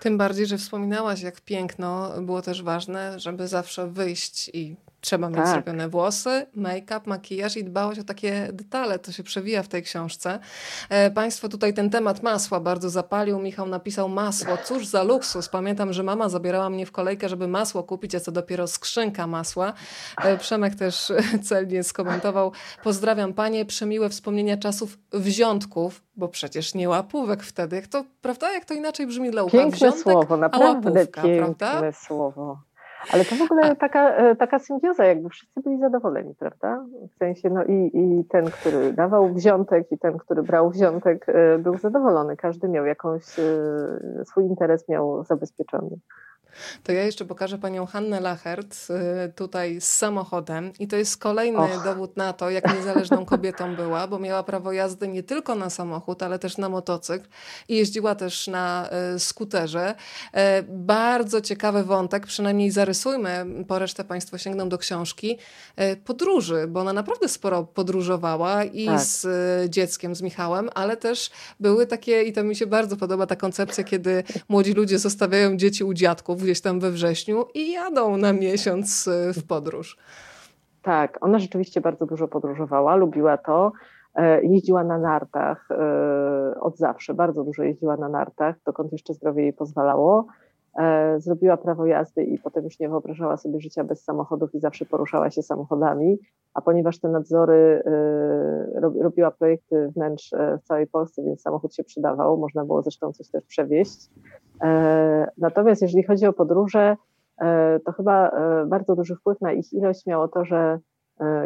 Tym 0.00 0.18
bardziej, 0.18 0.46
że 0.46 0.58
wspominałaś, 0.58 1.22
jak 1.22 1.40
piękno 1.40 2.10
było 2.20 2.42
też 2.42 2.62
ważne, 2.62 3.20
żeby 3.20 3.48
zawsze 3.48 3.86
wyjść 3.86 4.50
i 4.54 4.76
Trzeba 5.04 5.28
mieć 5.28 5.38
tak. 5.38 5.48
zrobione 5.48 5.88
włosy, 5.88 6.46
make-up, 6.56 7.00
makijaż 7.06 7.56
i 7.56 7.64
dbałość 7.64 8.00
o 8.00 8.04
takie 8.04 8.48
detale. 8.52 8.98
To 8.98 9.12
się 9.12 9.22
przewija 9.22 9.62
w 9.62 9.68
tej 9.68 9.82
książce. 9.82 10.38
E, 10.88 11.10
państwo 11.10 11.48
tutaj 11.48 11.74
ten 11.74 11.90
temat 11.90 12.22
masła 12.22 12.60
bardzo 12.60 12.90
zapalił. 12.90 13.38
Michał 13.38 13.66
napisał 13.66 14.08
masło. 14.08 14.56
Cóż 14.64 14.86
za 14.86 15.02
luksus. 15.02 15.48
Pamiętam, 15.48 15.92
że 15.92 16.02
mama 16.02 16.28
zabierała 16.28 16.70
mnie 16.70 16.86
w 16.86 16.92
kolejkę, 16.92 17.28
żeby 17.28 17.48
masło 17.48 17.82
kupić, 17.82 18.14
a 18.14 18.20
co 18.20 18.32
dopiero 18.32 18.66
skrzynka 18.66 19.26
masła. 19.26 19.72
E, 20.22 20.38
Przemek 20.38 20.74
też 20.74 21.12
celnie 21.48 21.82
skomentował. 21.82 22.52
Pozdrawiam 22.82 23.34
panie, 23.34 23.64
przemiłe 23.64 24.08
wspomnienia 24.08 24.56
czasów 24.56 24.98
wziątków, 25.12 26.02
bo 26.16 26.28
przecież 26.28 26.74
nie 26.74 26.88
łapówek 26.88 27.42
wtedy. 27.42 27.76
Jak 27.76 27.86
to, 27.86 28.04
prawda? 28.22 28.52
Jak 28.52 28.64
to 28.64 28.74
inaczej 28.74 29.06
brzmi 29.06 29.30
dla 29.30 29.42
ucha? 29.42 29.58
Piękne 29.58 29.76
Wziątek, 29.76 30.02
słowo, 30.02 30.36
naprawdę 30.36 31.06
piękne 31.06 31.54
prawda? 31.54 31.92
słowo. 31.92 32.58
Ale 33.12 33.24
to 33.24 33.34
w 33.34 33.42
ogóle 33.42 33.76
taka, 33.76 34.34
taka 34.34 34.58
symbioza, 34.58 35.04
jakby 35.04 35.28
wszyscy 35.28 35.60
byli 35.60 35.78
zadowoleni, 35.78 36.34
prawda? 36.34 36.84
W 37.14 37.18
sensie, 37.18 37.50
no 37.50 37.64
i, 37.64 37.90
i 37.94 38.24
ten, 38.24 38.44
który 38.44 38.92
dawał 38.92 39.28
wziątek 39.28 39.92
i 39.92 39.98
ten, 39.98 40.18
który 40.18 40.42
brał 40.42 40.70
wziątek 40.70 41.26
był 41.58 41.78
zadowolony. 41.78 42.36
Każdy 42.36 42.68
miał 42.68 42.86
jakąś, 42.86 43.24
swój 44.24 44.44
interes 44.44 44.88
miał 44.88 45.24
zabezpieczony. 45.24 45.96
To 46.84 46.92
ja 46.92 47.04
jeszcze 47.04 47.24
pokażę 47.24 47.58
panią 47.58 47.86
Hannę 47.86 48.20
Lachert 48.20 48.76
y, 49.28 49.32
tutaj 49.32 49.80
z 49.80 49.88
samochodem 49.88 50.72
i 50.78 50.88
to 50.88 50.96
jest 50.96 51.16
kolejny 51.16 51.58
Och. 51.58 51.84
dowód 51.84 52.16
na 52.16 52.32
to, 52.32 52.50
jak 52.50 52.74
niezależną 52.74 53.24
kobietą 53.34 53.76
była, 53.76 54.06
bo 54.08 54.18
miała 54.18 54.42
prawo 54.42 54.72
jazdy 54.72 55.08
nie 55.08 55.22
tylko 55.22 55.54
na 55.54 55.70
samochód, 55.70 56.22
ale 56.22 56.38
też 56.38 56.58
na 56.58 56.68
motocykl 56.68 57.28
i 57.68 57.76
jeździła 57.76 58.14
też 58.14 58.46
na 58.46 58.88
y, 59.14 59.18
skuterze. 59.18 59.94
E, 60.32 60.62
bardzo 60.62 61.40
ciekawy 61.40 61.84
wątek, 61.84 62.26
przynajmniej 62.26 62.70
zarysujmy, 62.70 63.46
po 63.68 63.78
resztę 63.78 64.04
państwo 64.04 64.38
sięgną 64.38 64.68
do 64.68 64.78
książki, 64.78 65.38
podróży, 66.04 66.66
bo 66.68 66.80
ona 66.80 66.92
naprawdę 66.92 67.28
sporo 67.28 67.64
podróżowała 67.64 68.64
i 68.64 68.86
tak. 68.86 69.00
z 69.00 69.24
y, 69.24 69.70
dzieckiem, 69.70 70.14
z 70.14 70.22
Michałem, 70.22 70.70
ale 70.74 70.96
też 70.96 71.30
były 71.60 71.86
takie, 71.86 72.22
i 72.22 72.32
to 72.32 72.44
mi 72.44 72.56
się 72.56 72.66
bardzo 72.66 72.96
podoba 72.96 73.26
ta 73.26 73.36
koncepcja, 73.36 73.84
kiedy 73.84 74.24
młodzi 74.48 74.72
ludzie 74.72 74.98
zostawiają 74.98 75.56
dzieci 75.56 75.84
u 75.84 75.94
dziadków, 75.94 76.42
gdzieś 76.44 76.60
tam 76.60 76.80
we 76.80 76.90
wrześniu 76.90 77.44
i 77.54 77.72
jadą 77.72 78.16
na 78.16 78.32
miesiąc 78.32 79.06
y, 79.06 79.32
w 79.32 79.46
podróż. 79.46 79.98
Tak, 80.82 81.18
ona 81.20 81.38
rzeczywiście 81.38 81.80
bardzo 81.80 82.06
dużo 82.06 82.28
podróżowała, 82.28 82.96
lubiła 82.96 83.38
to. 83.38 83.72
E, 84.14 84.44
jeździła 84.44 84.84
na 84.84 84.98
nartach 84.98 85.68
e, 85.70 86.60
od 86.60 86.76
zawsze, 86.76 87.14
bardzo 87.14 87.44
dużo 87.44 87.62
jeździła 87.62 87.96
na 87.96 88.08
nartach, 88.08 88.56
dokąd 88.66 88.92
jeszcze 88.92 89.14
zdrowie 89.14 89.42
jej 89.42 89.52
pozwalało. 89.52 90.26
E, 90.78 91.20
zrobiła 91.20 91.56
prawo 91.56 91.86
jazdy 91.86 92.24
i 92.24 92.38
potem 92.38 92.64
już 92.64 92.80
nie 92.80 92.88
wyobrażała 92.88 93.36
sobie 93.36 93.60
życia 93.60 93.84
bez 93.84 94.04
samochodów 94.04 94.54
i 94.54 94.60
zawsze 94.60 94.86
poruszała 94.86 95.30
się 95.30 95.42
samochodami. 95.42 96.18
A 96.54 96.60
ponieważ 96.60 97.00
te 97.00 97.08
nadzory 97.08 97.82
robiła 99.00 99.30
projekty 99.30 99.88
wnętrz 99.96 100.30
w 100.60 100.62
całej 100.62 100.86
Polsce, 100.86 101.22
więc 101.22 101.42
samochód 101.42 101.74
się 101.74 101.84
przydawał, 101.84 102.36
można 102.36 102.64
było 102.64 102.82
zresztą 102.82 103.12
coś 103.12 103.28
też 103.28 103.44
przewieźć. 103.44 104.10
E, 104.62 105.28
natomiast 105.38 105.82
jeżeli 105.82 106.04
chodzi 106.04 106.26
o 106.26 106.32
podróże, 106.32 106.96
e, 107.40 107.80
to 107.80 107.92
chyba 107.92 108.28
e, 108.28 108.66
bardzo 108.66 108.96
duży 108.96 109.16
wpływ 109.16 109.40
na 109.40 109.52
ich 109.52 109.72
ilość 109.72 110.06
miało 110.06 110.28
to, 110.28 110.44
że 110.44 110.78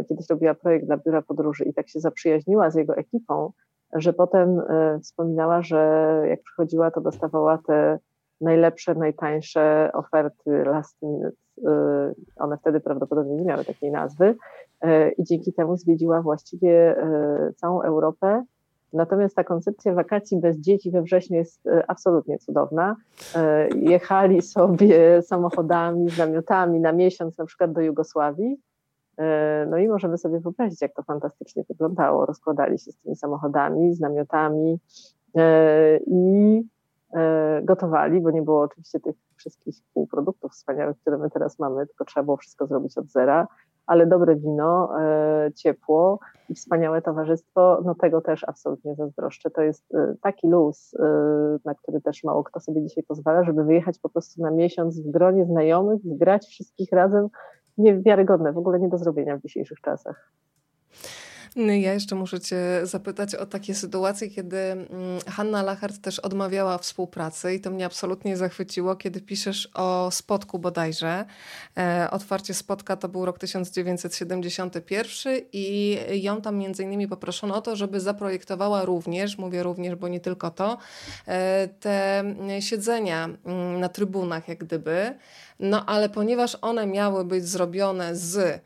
kiedyś 0.08 0.30
robiła 0.30 0.54
projekt 0.54 0.86
dla 0.86 0.96
biura 0.96 1.22
podróży 1.22 1.64
i 1.64 1.74
tak 1.74 1.88
się 1.88 2.00
zaprzyjaźniła 2.00 2.70
z 2.70 2.74
jego 2.74 2.96
ekipą, 2.96 3.52
że 3.92 4.12
potem 4.12 4.62
wspominała, 5.02 5.62
że 5.62 6.22
jak 6.28 6.42
przychodziła, 6.42 6.90
to 6.90 7.00
dostawała 7.00 7.58
te 7.66 7.98
najlepsze, 8.40 8.94
najtańsze 8.94 9.90
oferty 9.92 10.64
last 10.64 11.02
minute. 11.02 11.36
One 12.36 12.58
wtedy 12.58 12.80
prawdopodobnie 12.80 13.36
nie 13.36 13.44
miały 13.44 13.64
takiej 13.64 13.90
nazwy 13.90 14.34
i 15.18 15.24
dzięki 15.24 15.52
temu 15.52 15.76
zwiedziła 15.76 16.22
właściwie 16.22 16.96
całą 17.56 17.82
Europę 17.82 18.44
Natomiast 18.92 19.36
ta 19.36 19.44
koncepcja 19.44 19.94
wakacji 19.94 20.40
bez 20.40 20.56
dzieci 20.56 20.90
we 20.90 21.02
wrześniu 21.02 21.36
jest 21.36 21.68
absolutnie 21.88 22.38
cudowna. 22.38 22.96
Jechali 23.74 24.42
sobie 24.42 25.22
samochodami 25.22 26.10
z 26.10 26.18
namiotami 26.18 26.80
na 26.80 26.92
miesiąc 26.92 27.38
na 27.38 27.46
przykład 27.46 27.72
do 27.72 27.80
Jugosławii. 27.80 28.60
No 29.70 29.78
i 29.78 29.88
możemy 29.88 30.18
sobie 30.18 30.40
wyobrazić, 30.40 30.82
jak 30.82 30.94
to 30.94 31.02
fantastycznie 31.02 31.64
wyglądało. 31.68 32.26
Rozkładali 32.26 32.78
się 32.78 32.92
z 32.92 32.96
tymi 32.96 33.16
samochodami, 33.16 33.94
z 33.94 34.00
namiotami 34.00 34.78
i 36.06 36.62
gotowali, 37.62 38.20
bo 38.20 38.30
nie 38.30 38.42
było 38.42 38.62
oczywiście 38.62 39.00
tych 39.00 39.16
wszystkich 39.36 39.74
półproduktów 39.94 40.52
wspaniałych, 40.52 40.98
które 41.00 41.18
my 41.18 41.30
teraz 41.30 41.58
mamy, 41.58 41.86
tylko 41.86 42.04
trzeba 42.04 42.24
było 42.24 42.36
wszystko 42.36 42.66
zrobić 42.66 42.98
od 42.98 43.10
zera 43.10 43.46
ale 43.88 44.06
dobre 44.06 44.36
wino, 44.36 45.00
e, 45.00 45.50
ciepło 45.54 46.18
i 46.48 46.54
wspaniałe 46.54 47.02
towarzystwo, 47.02 47.82
no 47.84 47.94
tego 47.94 48.20
też 48.20 48.44
absolutnie 48.44 48.94
zazdroszczę. 48.94 49.50
To 49.50 49.62
jest 49.62 49.94
e, 49.94 50.14
taki 50.22 50.48
luz, 50.48 50.94
e, 50.94 51.04
na 51.64 51.74
który 51.74 52.00
też 52.00 52.24
mało 52.24 52.44
kto 52.44 52.60
sobie 52.60 52.82
dzisiaj 52.82 53.04
pozwala, 53.04 53.44
żeby 53.44 53.64
wyjechać 53.64 53.98
po 53.98 54.08
prostu 54.08 54.42
na 54.42 54.50
miesiąc 54.50 55.00
w 55.00 55.10
gronie 55.10 55.44
znajomych, 55.44 56.00
zgrać 56.04 56.46
wszystkich 56.46 56.92
razem, 56.92 57.28
niewiarygodne, 57.78 58.52
w 58.52 58.58
ogóle 58.58 58.80
nie 58.80 58.88
do 58.88 58.98
zrobienia 58.98 59.36
w 59.36 59.42
dzisiejszych 59.42 59.80
czasach. 59.80 60.32
No 61.58 61.72
ja 61.72 61.94
jeszcze 61.94 62.14
muszę 62.14 62.40
Cię 62.40 62.80
zapytać 62.82 63.34
o 63.34 63.46
takie 63.46 63.74
sytuacje, 63.74 64.30
kiedy 64.30 64.56
mm, 64.56 64.86
Hanna 65.26 65.62
Lachart 65.62 65.98
też 65.98 66.18
odmawiała 66.18 66.78
współpracy 66.78 67.54
i 67.54 67.60
to 67.60 67.70
mnie 67.70 67.86
absolutnie 67.86 68.36
zachwyciło, 68.36 68.96
kiedy 68.96 69.20
piszesz 69.20 69.68
o 69.74 70.10
spotku 70.10 70.58
bodajże. 70.58 71.24
E, 71.76 72.08
otwarcie 72.10 72.54
spotka 72.54 72.96
to 72.96 73.08
był 73.08 73.24
rok 73.24 73.38
1971 73.38 75.32
i 75.52 75.98
ją 76.12 76.40
tam 76.42 76.56
między 76.56 76.82
innymi 76.82 77.08
poproszono 77.08 77.56
o 77.56 77.62
to, 77.62 77.76
żeby 77.76 78.00
zaprojektowała 78.00 78.84
również, 78.84 79.38
mówię 79.38 79.62
również, 79.62 79.94
bo 79.94 80.08
nie 80.08 80.20
tylko 80.20 80.50
to, 80.50 80.78
e, 81.26 81.68
te 81.68 82.24
siedzenia 82.60 83.28
mm, 83.44 83.80
na 83.80 83.88
trybunach 83.88 84.48
jak 84.48 84.58
gdyby. 84.58 85.14
No 85.60 85.86
ale 85.86 86.08
ponieważ 86.08 86.58
one 86.60 86.86
miały 86.86 87.24
być 87.24 87.48
zrobione 87.48 88.16
z 88.16 88.62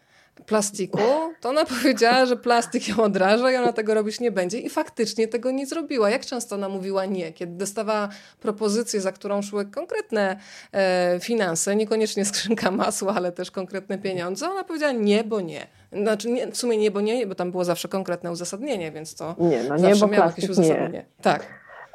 plastiku, 0.47 0.99
to 1.41 1.49
ona 1.49 1.65
powiedziała, 1.81 2.27
że 2.27 2.37
plastik 2.37 2.89
ją 2.89 2.97
odraża 2.97 3.53
i 3.53 3.57
ona 3.57 3.73
tego 3.73 3.95
robić 3.95 4.21
nie 4.21 4.33
będzie. 4.33 4.59
I 4.59 4.71
faktycznie 4.71 5.29
tego 5.29 5.51
nie 5.51 5.67
zrobiła. 5.67 6.11
Jak 6.11 6.27
często 6.27 6.55
ona 6.55 6.69
mówiła 6.69 7.07
nie? 7.07 7.33
Kiedy 7.33 7.57
dostawała 7.57 8.09
propozycję, 8.41 9.01
za 9.01 9.13
którą 9.13 9.43
szły 9.43 9.67
konkretne 9.67 10.37
e, 10.73 11.19
finanse, 11.21 11.77
niekoniecznie 11.77 12.25
skrzynka 12.25 12.71
masła, 12.71 13.15
ale 13.15 13.33
też 13.33 13.51
konkretne 13.51 13.99
pieniądze, 13.99 14.51
ona 14.51 14.65
powiedziała 14.65 14.93
nie, 14.93 15.25
bo 15.25 15.41
nie. 15.41 15.67
Znaczy 15.93 16.31
nie, 16.31 16.47
w 16.47 16.57
sumie 16.57 16.77
nie, 16.77 16.91
bo 16.91 17.01
nie, 17.01 17.27
bo 17.27 17.35
tam 17.35 17.51
było 17.51 17.65
zawsze 17.65 17.89
konkretne 17.89 18.31
uzasadnienie, 18.33 18.93
więc 18.93 19.15
to 19.15 19.35
nie, 19.39 19.63
no 19.63 19.77
nie, 19.77 19.97
bo 19.97 20.07
miało 20.07 20.27
jakieś 20.27 20.49
uzasadnienie. 20.49 20.93
Nie. 20.93 21.05
Tak. 21.23 21.47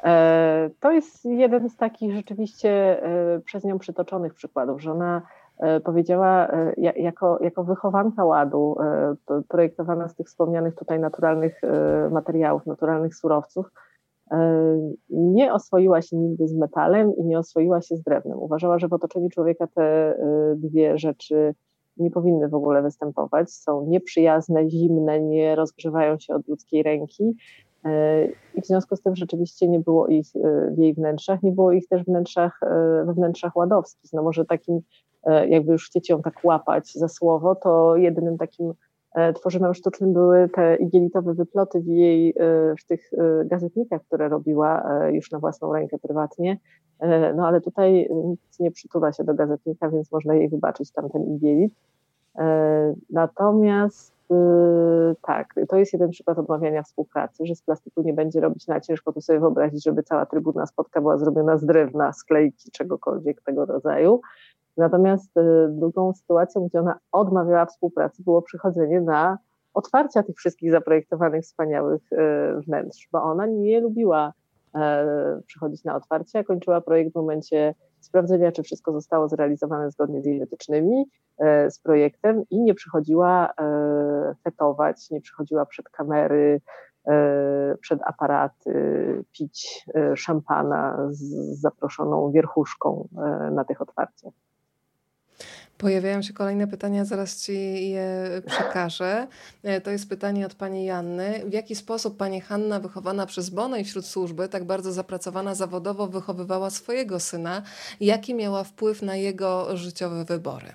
E, 0.04 0.70
to 0.80 0.92
jest 0.92 1.24
jeden 1.24 1.70
z 1.70 1.76
takich 1.76 2.14
rzeczywiście 2.14 2.70
e, 3.02 3.40
przez 3.44 3.64
nią 3.64 3.78
przytoczonych 3.78 4.34
przykładów, 4.34 4.82
że 4.82 4.92
ona 4.92 5.22
powiedziała, 5.84 6.48
e, 6.48 6.72
jako, 6.76 7.38
jako 7.42 7.64
wychowanka 7.64 8.24
ładu, 8.24 8.76
e, 8.80 9.42
projektowana 9.48 10.08
z 10.08 10.14
tych 10.14 10.26
wspomnianych 10.26 10.74
tutaj 10.74 11.00
naturalnych 11.00 11.60
materiałów, 12.10 12.66
naturalnych 12.66 13.14
surowców, 13.14 13.66
nie 15.10 15.52
oswoiła 15.52 16.02
się 16.02 16.16
nigdy 16.16 16.48
z 16.48 16.54
metalem 16.54 17.16
i 17.16 17.24
nie 17.24 17.38
oswoiła 17.38 17.80
się 17.80 17.96
z 17.96 18.02
drewnem. 18.02 18.38
Uważała, 18.38 18.78
że 18.78 18.88
w 18.88 18.92
otoczeniu 18.92 19.28
człowieka 19.28 19.66
te 19.66 20.18
dwie 20.56 20.98
rzeczy 20.98 21.54
nie 21.96 22.10
powinny 22.10 22.48
w 22.48 22.54
ogóle 22.54 22.82
występować. 22.82 23.50
Są 23.50 23.86
nieprzyjazne, 23.86 24.70
zimne, 24.70 25.20
nie 25.20 25.56
rozgrzewają 25.56 26.18
się 26.18 26.34
od 26.34 26.48
ludzkiej 26.48 26.82
ręki. 26.82 27.36
I 28.54 28.60
w 28.60 28.66
związku 28.66 28.96
z 28.96 29.02
tym 29.02 29.16
rzeczywiście 29.16 29.68
nie 29.68 29.80
było 29.80 30.06
ich 30.06 30.26
w 30.70 30.78
jej 30.78 30.94
wnętrzach, 30.94 31.42
nie 31.42 31.52
było 31.52 31.72
ich 31.72 31.88
też 31.88 32.04
wnętrzach, 32.04 32.60
we 33.04 33.12
wnętrzach 33.14 33.56
ładowskich. 33.56 34.12
No 34.12 34.22
może 34.22 34.44
takim 34.44 34.80
E, 34.80 35.07
jakby 35.48 35.72
już 35.72 35.86
chcecie 35.86 36.12
ją 36.12 36.22
tak 36.22 36.34
łapać 36.44 36.92
za 36.92 37.08
słowo, 37.08 37.54
to 37.54 37.96
jedynym 37.96 38.38
takim 38.38 38.72
e, 39.14 39.32
tworzywem 39.32 39.74
sztucznym 39.74 40.12
były 40.12 40.48
te 40.48 40.76
igielitowe 40.76 41.34
wyploty 41.34 41.80
w 41.80 41.86
jej, 41.86 42.30
e, 42.30 42.34
w 42.80 42.84
tych 42.84 43.10
gazetnikach, 43.44 44.02
które 44.02 44.28
robiła 44.28 45.00
już 45.10 45.30
na 45.30 45.38
własną 45.38 45.72
rękę 45.72 45.98
prywatnie. 45.98 46.58
No 47.36 47.46
ale 47.46 47.60
tutaj 47.60 48.08
nic 48.24 48.40
nie 48.60 48.70
przytula 48.70 49.12
się 49.12 49.24
do 49.24 49.34
gazetnika, 49.34 49.90
więc 49.90 50.12
można 50.12 50.34
jej 50.34 50.48
wybaczyć 50.48 50.92
tamten 50.92 51.34
igielit. 51.36 51.74
Natomiast 53.10 54.18
tak, 55.22 55.54
to 55.68 55.76
jest 55.76 55.92
jeden 55.92 56.10
przykład 56.10 56.38
odmawiania 56.38 56.82
współpracy, 56.82 57.46
że 57.46 57.54
z 57.54 57.62
plastiku 57.62 58.02
nie 58.02 58.12
będzie 58.12 58.40
robić 58.40 58.66
na 58.66 58.80
ciężko 58.80 59.12
to 59.12 59.20
sobie 59.20 59.40
wyobrazić, 59.40 59.84
żeby 59.84 60.02
cała 60.02 60.26
trybuna 60.26 60.66
spotka 60.66 61.00
była 61.00 61.18
zrobiona 61.18 61.58
z 61.58 61.64
drewna, 61.64 62.12
sklejki, 62.12 62.70
czegokolwiek 62.70 63.42
tego 63.42 63.64
rodzaju. 63.64 64.20
Natomiast 64.78 65.36
y, 65.36 65.68
drugą 65.68 66.12
sytuacją, 66.12 66.68
gdzie 66.68 66.80
ona 66.80 66.98
odmawiała 67.12 67.66
współpracy, 67.66 68.22
było 68.22 68.42
przychodzenie 68.42 69.00
na 69.00 69.38
otwarcia 69.74 70.22
tych 70.22 70.36
wszystkich 70.36 70.70
zaprojektowanych 70.70 71.42
wspaniałych 71.44 72.12
y, 72.12 72.16
wnętrz, 72.60 73.08
bo 73.12 73.22
ona 73.22 73.46
nie 73.46 73.80
lubiła 73.80 74.32
e, 74.74 75.40
przychodzić 75.46 75.84
na 75.84 75.96
otwarcie, 75.96 76.38
a 76.38 76.44
kończyła 76.44 76.80
projekt 76.80 77.12
w 77.12 77.14
momencie 77.14 77.74
sprawdzenia, 78.00 78.52
czy 78.52 78.62
wszystko 78.62 78.92
zostało 78.92 79.28
zrealizowane 79.28 79.90
zgodnie 79.90 80.22
z 80.22 80.26
jej 80.26 80.40
wytycznymi, 80.40 81.04
e, 81.38 81.70
z 81.70 81.80
projektem 81.80 82.42
i 82.50 82.60
nie 82.60 82.74
przychodziła 82.74 83.50
e, 83.60 84.34
fetować, 84.44 85.10
nie 85.10 85.20
przychodziła 85.20 85.66
przed 85.66 85.88
kamery, 85.88 86.60
przed 87.80 88.00
aparaty, 88.02 88.72
pić 89.32 89.86
szampana 90.14 91.06
z 91.10 91.20
zaproszoną 91.60 92.30
wierchuszką 92.30 93.08
na 93.50 93.64
tych 93.64 93.82
otwarciach. 93.82 94.32
Pojawiają 95.78 96.22
się 96.22 96.32
kolejne 96.32 96.66
pytania, 96.66 97.04
zaraz 97.04 97.42
Ci 97.44 97.90
je 97.90 98.06
przekażę. 98.46 99.26
E, 99.62 99.80
to 99.80 99.90
jest 99.90 100.08
pytanie 100.08 100.46
od 100.46 100.54
Pani 100.54 100.84
Janny. 100.84 101.42
W 101.46 101.52
jaki 101.52 101.74
sposób 101.74 102.16
Pani 102.16 102.40
Hanna, 102.40 102.80
wychowana 102.80 103.26
przez 103.26 103.50
Bona 103.50 103.78
i 103.78 103.84
wśród 103.84 104.06
służby, 104.06 104.48
tak 104.48 104.64
bardzo 104.64 104.92
zapracowana 104.92 105.54
zawodowo, 105.54 106.06
wychowywała 106.06 106.70
swojego 106.70 107.20
syna? 107.20 107.62
Jaki 108.00 108.34
miała 108.34 108.64
wpływ 108.64 109.02
na 109.02 109.16
jego 109.16 109.76
życiowe 109.76 110.24
wybory? 110.24 110.66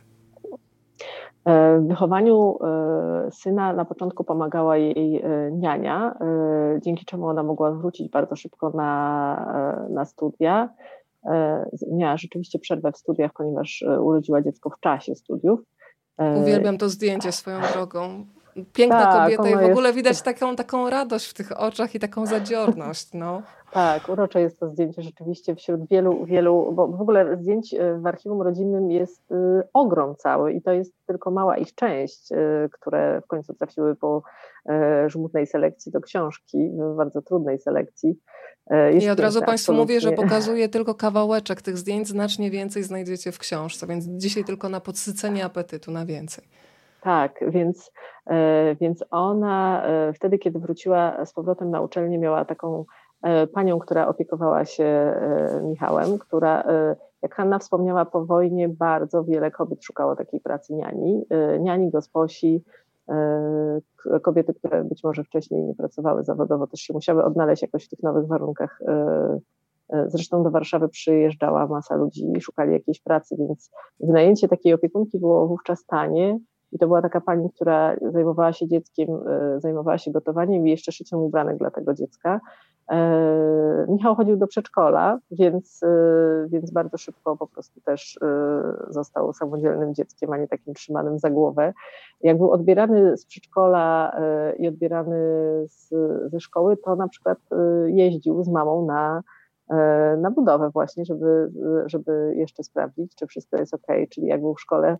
W 1.79 1.87
wychowaniu 1.87 2.57
syna 3.31 3.73
na 3.73 3.85
początku 3.85 4.23
pomagała 4.23 4.77
jej 4.77 5.23
niania, 5.51 6.15
dzięki 6.81 7.05
czemu 7.05 7.27
ona 7.27 7.43
mogła 7.43 7.71
wrócić 7.71 8.11
bardzo 8.11 8.35
szybko 8.35 8.69
na, 8.69 9.85
na 9.89 10.05
studia. 10.05 10.69
Miała 11.91 12.17
rzeczywiście 12.17 12.59
przerwę 12.59 12.91
w 12.91 12.97
studiach, 12.97 13.31
ponieważ 13.33 13.83
urodziła 13.99 14.41
dziecko 14.41 14.69
w 14.69 14.79
czasie 14.79 15.15
studiów. 15.15 15.59
Uwielbiam 16.41 16.77
to 16.77 16.89
zdjęcie 16.89 17.31
swoją 17.31 17.61
drogą. 17.73 18.25
Piękna 18.73 19.03
tak, 19.03 19.23
kobieta 19.23 19.49
i 19.49 19.67
w 19.67 19.71
ogóle 19.71 19.87
jest... 19.87 19.95
widać 19.95 20.21
taką, 20.21 20.55
taką 20.55 20.89
radość 20.89 21.29
w 21.29 21.33
tych 21.33 21.59
oczach 21.59 21.95
i 21.95 21.99
taką 21.99 22.25
zadziorność. 22.25 23.09
No. 23.13 23.41
Tak, 23.73 24.09
urocze 24.09 24.41
jest 24.41 24.59
to 24.59 24.69
zdjęcie 24.69 25.01
rzeczywiście 25.01 25.55
wśród 25.55 25.87
wielu, 25.87 26.25
wielu, 26.25 26.71
bo 26.75 26.87
w 26.87 27.01
ogóle 27.01 27.37
zdjęć 27.37 27.73
e, 27.73 27.99
w 27.99 28.07
archiwum 28.07 28.41
rodzinnym 28.41 28.91
jest 28.91 29.31
y, 29.31 29.35
ogrom 29.73 30.15
cały 30.15 30.53
i 30.53 30.61
to 30.61 30.71
jest 30.71 30.93
tylko 31.05 31.31
mała 31.31 31.57
ich 31.57 31.75
część, 31.75 32.31
y, 32.31 32.69
które 32.71 33.21
w 33.21 33.27
końcu 33.27 33.53
trafiły 33.53 33.95
po 33.95 34.23
y, 35.05 35.09
żmudnej 35.09 35.47
selekcji 35.47 35.91
do 35.91 36.01
książki, 36.01 36.69
bardzo 36.97 37.21
trudnej 37.21 37.59
selekcji. 37.59 38.19
Jest 38.91 39.07
I 39.07 39.09
od 39.09 39.19
razu 39.19 39.39
Państwu 39.39 39.71
absolutnie. 39.71 39.95
mówię, 39.95 40.01
że 40.01 40.11
pokazuję 40.11 40.69
tylko 40.69 40.95
kawałeczek 40.95 41.61
tych 41.61 41.77
zdjęć, 41.77 42.07
znacznie 42.07 42.51
więcej 42.51 42.83
znajdziecie 42.83 43.31
w 43.31 43.39
książce, 43.39 43.87
więc 43.87 44.05
dzisiaj 44.05 44.43
tylko 44.43 44.69
na 44.69 44.79
podsycenie 44.79 45.45
apetytu 45.45 45.91
na 45.91 46.05
więcej. 46.05 46.43
Tak, 47.01 47.39
więc, 47.47 47.91
więc 48.81 49.03
ona 49.11 49.85
wtedy, 50.15 50.37
kiedy 50.37 50.59
wróciła 50.59 51.25
z 51.25 51.33
powrotem 51.33 51.71
na 51.71 51.81
uczelnię, 51.81 52.17
miała 52.17 52.45
taką 52.45 52.85
panią, 53.53 53.79
która 53.79 54.07
opiekowała 54.07 54.65
się 54.65 54.83
e, 54.83 55.61
Michałem, 55.63 56.19
która, 56.19 56.63
e, 56.63 56.95
jak 57.21 57.35
Hanna 57.35 57.59
wspomniała, 57.59 58.05
po 58.05 58.25
wojnie 58.25 58.69
bardzo 58.69 59.23
wiele 59.23 59.51
kobiet 59.51 59.83
szukało 59.83 60.15
takiej 60.15 60.39
pracy 60.39 60.73
niani, 60.73 61.25
niani, 61.59 61.89
gosposi, 61.89 62.63
kobiety, 64.21 64.53
które 64.53 64.83
być 64.83 65.03
może 65.03 65.23
wcześniej 65.23 65.63
nie 65.63 65.75
pracowały 65.75 66.23
zawodowo, 66.23 66.67
też 66.67 66.79
się 66.79 66.93
musiały 66.93 67.23
odnaleźć 67.23 67.61
jakoś 67.61 67.85
w 67.85 67.89
tych 67.89 68.03
nowych 68.03 68.27
warunkach. 68.27 68.81
Zresztą 70.07 70.43
do 70.43 70.51
Warszawy 70.51 70.89
przyjeżdżała 70.89 71.67
masa 71.67 71.95
ludzi 71.95 72.31
i 72.37 72.41
szukali 72.41 72.73
jakiejś 72.73 73.01
pracy, 73.01 73.35
więc 73.39 73.71
wynajęcie 73.99 74.47
takiej 74.47 74.73
opiekunki 74.73 75.19
było 75.19 75.47
wówczas 75.47 75.85
tanie. 75.85 76.39
I 76.71 76.79
to 76.79 76.87
była 76.87 77.01
taka 77.01 77.21
pani, 77.21 77.49
która 77.49 77.95
zajmowała 78.11 78.53
się 78.53 78.67
dzieckiem, 78.67 79.07
zajmowała 79.57 79.97
się 79.97 80.11
gotowaniem 80.11 80.67
i 80.67 80.69
jeszcze 80.69 80.91
szyciem 80.91 81.19
ubranek 81.19 81.57
dla 81.57 81.71
tego 81.71 81.93
dziecka. 81.93 82.39
Michał 83.87 84.15
chodził 84.15 84.37
do 84.37 84.47
przedszkola, 84.47 85.19
więc, 85.31 85.83
e, 85.83 85.87
więc 86.47 86.71
bardzo 86.71 86.97
szybko 86.97 87.37
po 87.37 87.47
prostu 87.47 87.81
też 87.81 88.19
e, 88.21 88.27
został 88.89 89.33
samodzielnym 89.33 89.95
dzieckiem, 89.95 90.33
a 90.33 90.37
nie 90.37 90.47
takim 90.47 90.73
trzymanym 90.73 91.19
za 91.19 91.29
głowę. 91.29 91.73
Jak 92.21 92.37
był 92.37 92.51
odbierany 92.51 93.17
z 93.17 93.25
przedszkola 93.25 94.15
i 94.57 94.67
odbierany 94.67 95.17
z, 95.67 95.89
ze 96.31 96.39
szkoły, 96.39 96.77
to 96.77 96.95
na 96.95 97.07
przykład 97.07 97.37
jeździł 97.85 98.43
z 98.43 98.49
mamą 98.49 98.85
na, 98.85 99.23
na 100.17 100.31
budowę 100.31 100.69
właśnie, 100.69 101.05
żeby, 101.05 101.51
żeby 101.85 102.33
jeszcze 102.35 102.63
sprawdzić, 102.63 103.15
czy 103.15 103.27
wszystko 103.27 103.57
jest 103.57 103.73
ok, 103.73 103.87
czyli 104.09 104.27
jak 104.27 104.41
był 104.41 104.55
w 104.55 104.61
szkole, 104.61 104.97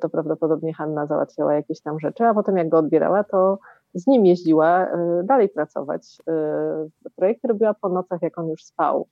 to 0.00 0.08
prawdopodobnie 0.08 0.74
Hanna 0.74 1.06
załatwiała 1.06 1.54
jakieś 1.54 1.80
tam 1.80 2.00
rzeczy, 2.00 2.24
a 2.24 2.34
potem 2.34 2.56
jak 2.56 2.68
go 2.68 2.78
odbierała, 2.78 3.24
to 3.24 3.58
z 3.94 4.06
nim 4.06 4.26
jeździła 4.26 4.86
e, 4.86 5.22
dalej 5.24 5.48
pracować. 5.48 6.18
E, 6.28 7.12
projekty 7.16 7.48
robiła 7.48 7.74
po 7.74 7.88
nocach, 7.88 8.22
jak 8.22 8.38
on 8.38 8.48
już 8.48 8.64
spał, 8.64 9.08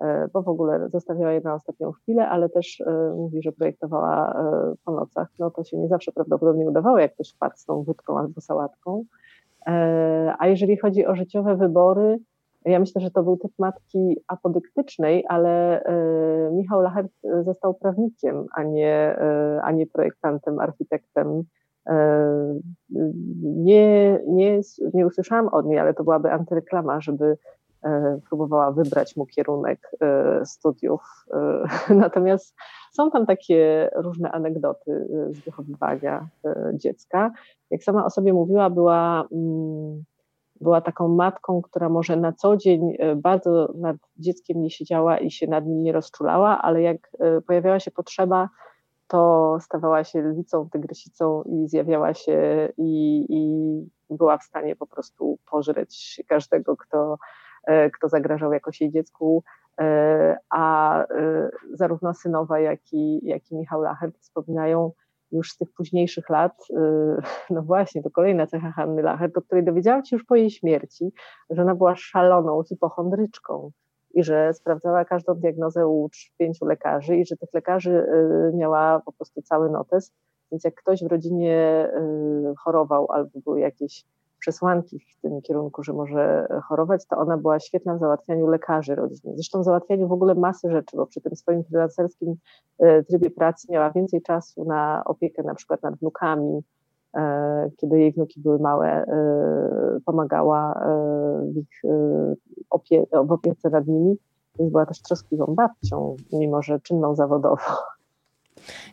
e, 0.00 0.28
bo 0.32 0.42
w 0.42 0.48
ogóle 0.48 0.88
zostawiała 0.88 1.32
je 1.32 1.40
na 1.40 1.54
ostatnią 1.54 1.92
chwilę, 1.92 2.28
ale 2.28 2.48
też 2.48 2.82
mówi, 3.16 3.42
że 3.42 3.52
projektowała 3.52 4.44
po 4.84 4.92
nocach. 4.92 5.28
No 5.38 5.50
to 5.50 5.64
się 5.64 5.78
nie 5.78 5.88
zawsze 5.88 6.12
prawdopodobnie 6.12 6.68
udawało, 6.68 6.98
jak 6.98 7.14
ktoś 7.14 7.30
wpadł 7.30 7.56
z 7.56 7.64
tą 7.64 7.82
wódką 7.82 8.18
albo 8.18 8.40
sałatką. 8.40 9.04
A 10.38 10.46
jeżeli 10.46 10.76
chodzi 10.76 11.06
o 11.06 11.16
życiowe 11.16 11.56
wybory, 11.56 12.18
ja 12.64 12.78
myślę, 12.78 13.00
że 13.00 13.10
to 13.10 13.22
był 13.22 13.36
typ 13.36 13.52
matki 13.58 14.16
apodyktycznej, 14.26 15.24
ale 15.28 15.84
Michał 16.52 16.80
Lachert 16.80 17.12
został 17.40 17.74
prawnikiem, 17.74 18.46
a 18.56 18.62
nie, 18.62 19.16
a 19.62 19.72
nie 19.72 19.86
projektantem, 19.86 20.60
architektem 20.60 21.44
nie, 23.42 24.20
nie, 24.26 24.60
nie 24.94 25.06
usłyszałam 25.06 25.48
od 25.48 25.66
niej, 25.66 25.78
ale 25.78 25.94
to 25.94 26.04
byłaby 26.04 26.32
antyreklama, 26.32 27.00
żeby 27.00 27.36
e, 27.84 28.18
próbowała 28.28 28.72
wybrać 28.72 29.16
mu 29.16 29.26
kierunek 29.26 29.90
e, 30.00 30.46
studiów. 30.46 31.02
Natomiast 31.90 32.54
są 32.92 33.10
tam 33.10 33.26
takie 33.26 33.90
różne 33.94 34.32
anegdoty 34.32 35.06
z 35.30 35.40
wychowywania 35.40 36.28
dziecka. 36.74 37.30
Jak 37.70 37.82
sama 37.82 38.04
o 38.04 38.10
sobie 38.10 38.32
mówiła, 38.32 38.70
była, 38.70 39.28
mm, 39.32 40.04
była 40.60 40.80
taką 40.80 41.08
matką, 41.08 41.62
która 41.62 41.88
może 41.88 42.16
na 42.16 42.32
co 42.32 42.56
dzień 42.56 42.96
bardzo 43.16 43.72
nad 43.76 43.96
dzieckiem 44.16 44.62
nie 44.62 44.70
siedziała 44.70 45.18
i 45.18 45.30
się 45.30 45.46
nad 45.46 45.66
nim 45.66 45.82
nie 45.82 45.92
rozczulała, 45.92 46.62
ale 46.62 46.82
jak 46.82 47.10
pojawiała 47.46 47.80
się 47.80 47.90
potrzeba, 47.90 48.48
to 49.06 49.56
stawała 49.60 50.04
się 50.04 50.22
lwicą, 50.22 50.68
tygrysicą 50.72 51.42
i 51.42 51.68
zjawiała 51.68 52.14
się 52.14 52.68
i, 52.76 53.26
i 53.28 54.16
była 54.16 54.38
w 54.38 54.42
stanie 54.42 54.76
po 54.76 54.86
prostu 54.86 55.38
pożreć 55.50 56.22
każdego, 56.28 56.76
kto, 56.76 57.16
e, 57.66 57.90
kto 57.90 58.08
zagrażał 58.08 58.52
jakoś 58.52 58.80
jej 58.80 58.90
dziecku, 58.90 59.44
e, 59.80 60.36
a 60.50 60.98
e, 61.02 61.50
zarówno 61.72 62.14
synowa, 62.14 62.60
jak 62.60 62.80
i, 62.92 63.20
jak 63.22 63.50
i 63.50 63.56
Michał 63.56 63.82
Lachert 63.82 64.18
wspominają 64.18 64.92
już 65.32 65.52
z 65.52 65.56
tych 65.56 65.72
późniejszych 65.72 66.30
lat, 66.30 66.66
no 67.50 67.62
właśnie, 67.62 68.02
to 68.02 68.10
kolejna 68.10 68.46
cecha 68.46 68.72
Hanny 68.72 69.02
Lachert, 69.02 69.38
o 69.38 69.42
której 69.42 69.64
dowiedziałam 69.64 70.04
się 70.04 70.16
już 70.16 70.24
po 70.24 70.36
jej 70.36 70.50
śmierci, 70.50 71.12
że 71.50 71.62
ona 71.62 71.74
była 71.74 71.96
szaloną 71.96 72.62
hipochondryczką, 72.62 73.70
i 74.14 74.24
że 74.24 74.54
sprawdzała 74.54 75.04
każdą 75.04 75.34
diagnozę 75.34 75.86
u 75.86 76.10
pięciu 76.38 76.64
lekarzy 76.64 77.16
i 77.16 77.26
że 77.26 77.36
tych 77.36 77.54
lekarzy 77.54 77.90
y, 77.90 78.56
miała 78.56 79.00
po 79.00 79.12
prostu 79.12 79.42
cały 79.42 79.70
notes. 79.70 80.12
Więc 80.52 80.64
jak 80.64 80.74
ktoś 80.74 81.04
w 81.04 81.06
rodzinie 81.06 81.88
y, 82.50 82.54
chorował 82.64 83.12
albo 83.12 83.40
były 83.44 83.60
jakieś 83.60 84.04
przesłanki 84.42 84.98
w 84.98 85.20
tym 85.20 85.42
kierunku, 85.42 85.82
że 85.82 85.92
może 85.92 86.46
chorować, 86.68 87.06
to 87.06 87.16
ona 87.16 87.36
była 87.36 87.60
świetna 87.60 87.94
w 87.94 87.98
załatwianiu 87.98 88.46
lekarzy 88.46 88.94
rodzinnych. 88.94 89.36
Zresztą 89.36 89.60
w 89.60 89.64
załatwianiu 89.64 90.08
w 90.08 90.12
ogóle 90.12 90.34
masy 90.34 90.70
rzeczy, 90.70 90.96
bo 90.96 91.06
przy 91.06 91.20
tym 91.20 91.36
swoim 91.36 91.64
freelancerskim 91.64 92.34
y, 92.82 93.04
trybie 93.08 93.30
pracy 93.30 93.66
miała 93.70 93.90
więcej 93.90 94.22
czasu 94.22 94.64
na 94.64 95.02
opiekę 95.04 95.42
na 95.42 95.54
przykład 95.54 95.82
nad 95.82 95.94
wnukami, 95.94 96.62
kiedy 97.76 97.98
jej 97.98 98.12
wnuki 98.12 98.40
były 98.40 98.58
małe, 98.58 98.88
e, 98.88 100.00
pomagała 100.04 100.74
e, 100.74 101.52
w 101.52 101.56
ich 101.56 101.82
opie 102.70 103.06
w 103.24 103.32
opiece 103.32 103.70
nad 103.70 103.86
nimi, 103.86 104.16
więc 104.58 104.70
była 104.70 104.86
też 104.86 105.02
troskliwą 105.02 105.46
babcią, 105.46 106.16
mimo 106.32 106.62
że 106.62 106.80
czynną 106.80 107.14
zawodowo. 107.14 107.62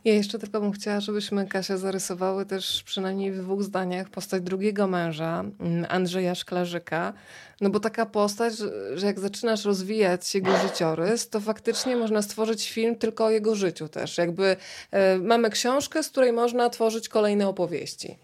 Ja 0.06 0.14
jeszcze 0.14 0.40
tylko 0.40 0.62
bym 0.62 0.72
chciała, 0.72 1.00
żebyśmy 1.00 1.48
Kasia 1.48 1.78
zarysowały 1.78 2.46
też 2.46 2.84
przynajmniej 2.84 3.32
w 3.32 3.38
dwóch 3.38 3.64
zdaniach 3.64 4.10
postać 4.10 4.42
drugiego 4.42 4.88
męża, 4.88 5.44
mm, 5.60 5.86
Andrzeja 5.90 6.36
Szklarzyka. 6.36 7.14
No 7.62 7.70
bo 7.70 7.80
taka 7.80 8.06
postać, 8.06 8.54
że 8.94 9.08
jak 9.08 9.20
zaczynasz 9.20 9.66
rozwijać 9.66 10.36
jego 10.36 10.52
życiorys, 10.58 11.30
to 11.30 11.40
faktycznie 11.40 11.96
można 11.96 12.22
stworzyć 12.22 12.72
film 12.72 12.96
tylko 12.96 13.26
o 13.26 13.30
jego 13.30 13.56
życiu 13.56 13.88
też. 13.88 14.18
Jakby 14.18 14.56
e, 14.92 15.18
mamy 15.18 15.50
książkę, 15.50 16.04
z 16.04 16.10
której 16.10 16.34
można 16.34 16.70
tworzyć 16.70 17.10
kolejne 17.10 17.48
opowieści. 17.48 18.18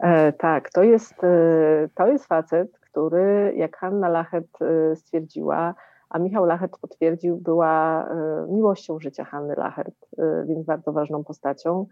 E, 0.00 0.32
tak, 0.32 0.70
to 0.70 0.82
jest, 0.82 1.24
e, 1.24 1.88
to 1.94 2.06
jest 2.06 2.26
facet, 2.26 2.78
który, 2.80 3.52
jak 3.56 3.76
Hanna 3.76 4.08
Lachet 4.08 4.46
e, 4.60 4.96
stwierdziła, 4.96 5.74
a 6.10 6.18
Michał 6.18 6.44
Lachert 6.44 6.78
potwierdził, 6.78 7.36
była 7.36 8.04
e, 8.08 8.46
miłością 8.48 9.00
życia 9.00 9.24
Hanny 9.24 9.54
Lachert, 9.56 9.94
e, 10.18 10.44
więc 10.48 10.66
bardzo 10.66 10.92
ważną 10.92 11.24
postacią. 11.24 11.86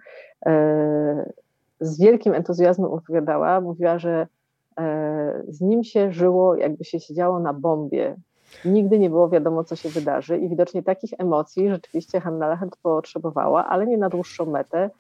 E, 0.47 1.33
z 1.81 2.01
wielkim 2.01 2.35
entuzjazmem 2.35 2.91
opowiadała, 2.91 3.61
mówiła, 3.61 3.99
że 3.99 4.27
z 5.49 5.61
nim 5.61 5.85
się 5.85 6.13
żyło, 6.13 6.57
jakby 6.57 6.85
się 6.85 7.01
siedziało 7.01 7.41
na 7.41 7.53
bombie. 7.53 8.15
Nigdy 8.65 8.99
nie 8.99 9.11
było 9.11 9.29
wiadomo, 9.29 9.65
co 9.65 9.77
się 9.77 9.89
wydarzy, 9.89 10.39
i 10.39 10.49
widocznie 10.49 10.83
takich 10.83 11.11
emocji 11.19 11.71
rzeczywiście 11.71 12.21
Hanna 12.21 12.49
Lachert 12.49 12.77
potrzebowała, 12.83 13.67
ale 13.67 13.87
nie 13.87 13.99
na 13.99 14.09
dłuższą 14.09 14.47
metę. 14.47 14.91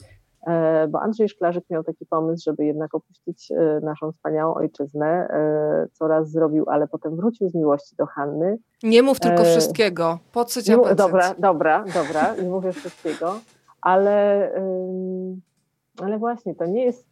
E, 0.46 0.88
bo 0.88 1.00
Andrzej 1.00 1.28
Szklarzyk 1.28 1.64
miał 1.70 1.84
taki 1.84 2.06
pomysł, 2.06 2.44
żeby 2.44 2.64
jednak 2.64 2.94
opuścić 2.94 3.50
e, 3.50 3.80
naszą 3.82 4.12
wspaniałą 4.12 4.54
ojczyznę, 4.54 5.06
e, 5.06 5.86
co 5.92 6.08
raz 6.08 6.30
zrobił, 6.30 6.64
ale 6.68 6.88
potem 6.88 7.16
wrócił 7.16 7.48
z 7.48 7.54
miłości 7.54 7.96
do 7.96 8.06
Hanny. 8.06 8.58
Nie 8.82 9.02
mów 9.02 9.20
tylko 9.20 9.44
wszystkiego, 9.44 10.18
po 10.32 10.44
co 10.44 10.62
cię 10.62 10.76
Dobra, 10.96 11.34
dobra, 11.38 11.84
dobra, 11.94 12.34
nie 12.42 12.48
mówię 12.48 12.72
wszystkiego, 12.72 13.34
ale, 13.80 14.50
ale 16.02 16.18
właśnie 16.18 16.54
to 16.54 16.66
nie 16.66 16.84
jest, 16.84 17.06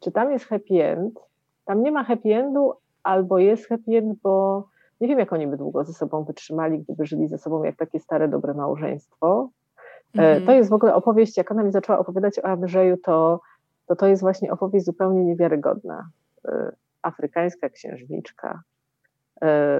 czy 0.00 0.12
tam 0.12 0.32
jest 0.32 0.44
happy 0.44 0.84
end? 0.84 1.20
Tam 1.64 1.82
nie 1.82 1.92
ma 1.92 2.04
happy 2.04 2.34
endu, 2.34 2.72
albo 3.02 3.38
jest 3.38 3.68
happy 3.68 3.96
end, 3.96 4.18
bo 4.22 4.64
nie 5.00 5.08
wiem, 5.08 5.18
jak 5.18 5.32
oni 5.32 5.46
by 5.46 5.56
długo 5.56 5.84
ze 5.84 5.92
sobą 5.92 6.24
wytrzymali, 6.24 6.78
gdyby 6.78 7.06
żyli 7.06 7.28
ze 7.28 7.38
sobą 7.38 7.64
jak 7.64 7.76
takie 7.76 8.00
stare, 8.00 8.28
dobre 8.28 8.54
małżeństwo, 8.54 9.50
Mhm. 10.14 10.46
To 10.46 10.52
jest 10.52 10.70
w 10.70 10.72
ogóle 10.72 10.94
opowieść, 10.94 11.36
jak 11.36 11.50
ona 11.50 11.62
mi 11.62 11.72
zaczęła 11.72 11.98
opowiadać 11.98 12.38
o 12.38 12.44
Andrzeju, 12.44 12.96
to 12.96 13.40
to, 13.88 13.96
to 13.96 14.06
jest 14.06 14.22
właśnie 14.22 14.52
opowieść 14.52 14.86
zupełnie 14.86 15.24
niewiarygodna. 15.24 16.08
Afrykańska 17.02 17.68
księżniczka, 17.68 18.62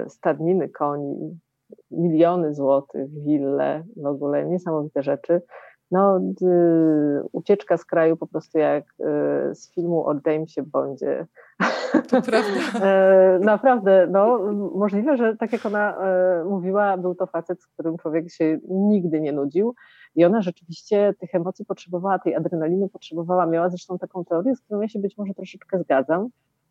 stadniny 0.09 0.69
koni, 0.69 1.39
miliony 1.91 2.55
złotych, 2.55 3.11
wille, 3.11 3.85
w 3.97 4.07
ogóle 4.07 4.45
niesamowite 4.47 5.03
rzeczy. 5.03 5.43
No, 5.91 6.21
ucieczka 7.33 7.77
z 7.77 7.85
kraju 7.85 8.17
po 8.17 8.27
prostu 8.27 8.59
jak 8.59 8.85
y, 8.85 9.55
z 9.55 9.75
filmu 9.75 10.07
o 10.07 10.15
Jamesie 10.27 10.63
Bondzie. 10.63 11.27
To 12.09 12.23
prawda. 12.23 12.61
E, 12.89 13.39
naprawdę, 13.43 14.07
no, 14.11 14.39
możliwe, 14.75 15.17
że 15.17 15.37
tak 15.37 15.53
jak 15.53 15.67
ona 15.67 15.97
e, 15.97 16.45
mówiła, 16.45 16.97
był 16.97 17.15
to 17.15 17.27
facet, 17.27 17.63
z 17.63 17.67
którym 17.67 17.97
człowiek 17.97 18.31
się 18.31 18.59
nigdy 18.69 19.21
nie 19.21 19.33
nudził 19.33 19.75
i 20.15 20.25
ona 20.25 20.43
rzeczywiście 20.43 21.15
tych 21.21 21.35
emocji 21.35 21.65
potrzebowała, 21.65 22.19
tej 22.19 22.35
adrenaliny 22.35 22.89
potrzebowała. 22.89 23.47
Miała 23.47 23.69
zresztą 23.69 23.99
taką 23.99 24.25
teorię, 24.25 24.57
z 24.57 24.61
którą 24.61 24.81
ja 24.81 24.89
się 24.89 24.99
być 24.99 25.19
może 25.19 25.35
troszeczkę 25.35 25.79
zgadzam, 25.79 26.29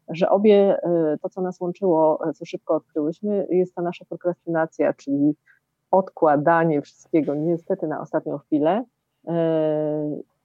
że 0.10 0.30
obie 0.30 0.78
e, 0.84 1.18
to, 1.22 1.30
co 1.30 1.42
nas 1.42 1.62
łączyło, 1.62 2.20
co 2.36 2.46
szybko 2.46 2.76
odkryłyśmy, 2.76 3.48
jest 3.50 3.76
ta 3.76 3.82
nasza 3.82 4.06
prokrastynacja, 4.06 4.94
czyli 4.94 5.36
odkładanie 5.92 6.82
wszystkiego 6.82 7.36
niestety 7.36 7.88
na 7.88 8.02
ostatnią 8.02 8.38
chwilę, 8.38 8.86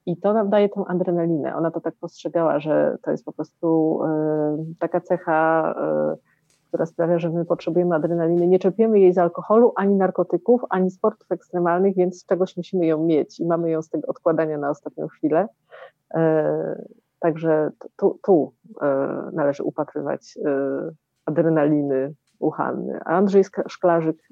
I 0.06 0.16
to 0.16 0.32
nam 0.32 0.50
daje 0.50 0.68
tą 0.68 0.84
adrenalinę. 0.84 1.56
Ona 1.56 1.70
to 1.70 1.80
tak 1.80 1.94
postrzegała, 2.00 2.60
że 2.60 2.98
to 3.02 3.10
jest 3.10 3.24
po 3.24 3.32
prostu 3.32 4.00
yy, 4.58 4.74
taka 4.78 5.00
cecha, 5.00 5.74
yy, 6.10 6.16
która 6.68 6.86
sprawia, 6.86 7.18
że 7.18 7.30
my 7.30 7.44
potrzebujemy 7.44 7.94
adrenaliny. 7.94 8.46
Nie 8.46 8.58
czerpiemy 8.58 9.00
jej 9.00 9.12
z 9.12 9.18
alkoholu, 9.18 9.72
ani 9.76 9.96
narkotyków, 9.96 10.62
ani 10.70 10.90
sportów 10.90 11.32
ekstremalnych, 11.32 11.96
więc 11.96 12.20
z 12.20 12.26
czegoś 12.26 12.56
musimy 12.56 12.86
ją 12.86 13.04
mieć 13.04 13.40
i 13.40 13.46
mamy 13.46 13.70
ją 13.70 13.82
z 13.82 13.88
tego 13.88 14.06
odkładania 14.08 14.58
na 14.58 14.70
ostatnią 14.70 15.08
chwilę. 15.08 15.48
Także 17.18 17.70
tu, 17.96 18.18
tu 18.22 18.52
należy 19.32 19.62
upatrywać 19.62 20.38
adrenaliny 21.26 22.14
u 22.38 22.50
Hanny. 22.50 23.00
A 23.04 23.08
Andrzej 23.08 23.44
Szklarzyk 23.68 24.28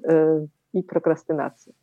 i 0.73 0.83
prokrastynacji. 0.83 1.73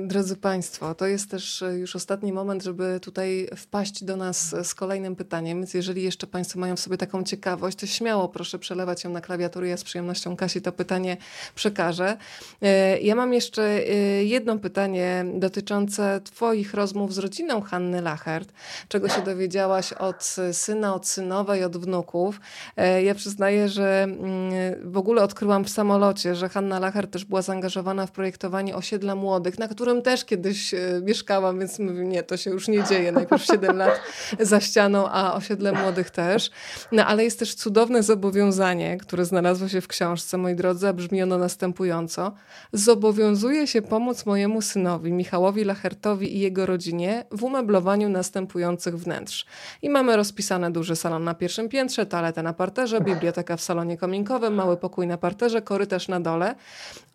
Drodzy 0.00 0.36
Państwo, 0.36 0.94
to 0.94 1.06
jest 1.06 1.30
też 1.30 1.62
e, 1.62 1.78
już 1.78 1.96
ostatni 1.96 2.32
moment, 2.32 2.62
żeby 2.62 3.00
tutaj 3.02 3.48
wpaść 3.56 4.04
do 4.04 4.16
nas 4.16 4.54
z 4.62 4.74
kolejnym 4.74 5.16
pytaniem. 5.16 5.58
Więc 5.58 5.74
jeżeli 5.74 6.02
jeszcze 6.02 6.26
Państwo 6.26 6.60
mają 6.60 6.76
w 6.76 6.80
sobie 6.80 6.96
taką 6.96 7.24
ciekawość, 7.24 7.78
to 7.78 7.86
śmiało 7.86 8.28
proszę 8.28 8.58
przelewać 8.58 9.04
ją 9.04 9.10
na 9.10 9.20
klawiaturę. 9.20 9.68
Ja 9.68 9.76
z 9.76 9.84
przyjemnością 9.84 10.36
Kasi 10.36 10.62
to 10.62 10.72
pytanie 10.72 11.16
przekażę. 11.54 12.16
E, 12.62 13.00
ja 13.00 13.14
mam 13.14 13.32
jeszcze 13.32 13.62
e, 13.62 14.24
jedno 14.24 14.58
pytanie 14.58 15.24
dotyczące 15.34 16.20
Twoich 16.24 16.74
rozmów 16.74 17.14
z 17.14 17.18
rodziną 17.18 17.60
Hanny 17.60 18.02
Lachert. 18.02 18.52
Czego 18.88 19.08
się 19.08 19.22
dowiedziałaś 19.22 19.92
od 19.92 20.36
syna, 20.52 20.94
od 20.94 21.06
synowej, 21.06 21.64
od 21.64 21.76
wnuków? 21.76 22.40
Ja 23.02 23.14
przyznaję, 23.14 23.68
że 23.68 24.02
mm, 24.02 24.52
w 24.92 24.96
ogóle 24.96 25.22
odkryłam 25.22 25.64
w 25.64 25.70
samolocie, 25.70 26.34
że 26.34 26.48
Hanna 26.48 26.78
Lachert 26.78 27.10
też 27.10 27.24
była 27.24 27.42
zaangażowana 27.42 28.06
w 28.06 28.10
projektowanie 28.10 28.76
osiedla 28.76 29.09
młodych 29.14 29.58
na 29.58 29.68
którym 29.68 30.02
też 30.02 30.24
kiedyś 30.24 30.74
e, 30.74 30.78
mieszkałam, 31.02 31.58
więc 31.58 31.78
mówię, 31.78 32.04
nie, 32.04 32.22
to 32.22 32.36
się 32.36 32.50
już 32.50 32.68
nie 32.68 32.84
dzieje. 32.84 33.12
Najpierw 33.12 33.44
7 33.44 33.76
lat 33.76 34.00
za 34.40 34.60
ścianą, 34.60 35.08
a 35.08 35.34
osiedle 35.34 35.72
młodych 35.72 36.10
też. 36.10 36.50
No 36.92 37.06
ale 37.06 37.24
jest 37.24 37.38
też 37.38 37.54
cudowne 37.54 38.02
zobowiązanie, 38.02 38.98
które 38.98 39.24
znalazło 39.24 39.68
się 39.68 39.80
w 39.80 39.88
książce, 39.88 40.38
moi 40.38 40.54
drodzy, 40.54 40.88
a 40.88 40.92
brzmi 40.92 41.22
ono 41.22 41.38
następująco. 41.38 42.32
Zobowiązuję 42.72 43.66
się 43.66 43.82
pomóc 43.82 44.26
mojemu 44.26 44.62
synowi, 44.62 45.12
Michałowi 45.12 45.64
Lachertowi 45.64 46.36
i 46.36 46.40
jego 46.40 46.66
rodzinie 46.66 47.24
w 47.30 47.44
umeblowaniu 47.44 48.08
następujących 48.08 48.98
wnętrz. 48.98 49.46
I 49.82 49.90
mamy 49.90 50.16
rozpisane 50.16 50.70
duży 50.70 50.96
salon 50.96 51.24
na 51.24 51.34
pierwszym 51.34 51.68
piętrze, 51.68 52.06
toaletę 52.06 52.42
na 52.42 52.52
parterze, 52.52 53.00
biblioteka 53.00 53.56
w 53.56 53.60
salonie 53.60 53.98
kominkowym, 53.98 54.54
mały 54.54 54.76
pokój 54.76 55.06
na 55.06 55.18
parterze, 55.18 55.62
korytarz 55.62 56.08
na 56.08 56.20
dole 56.20 56.54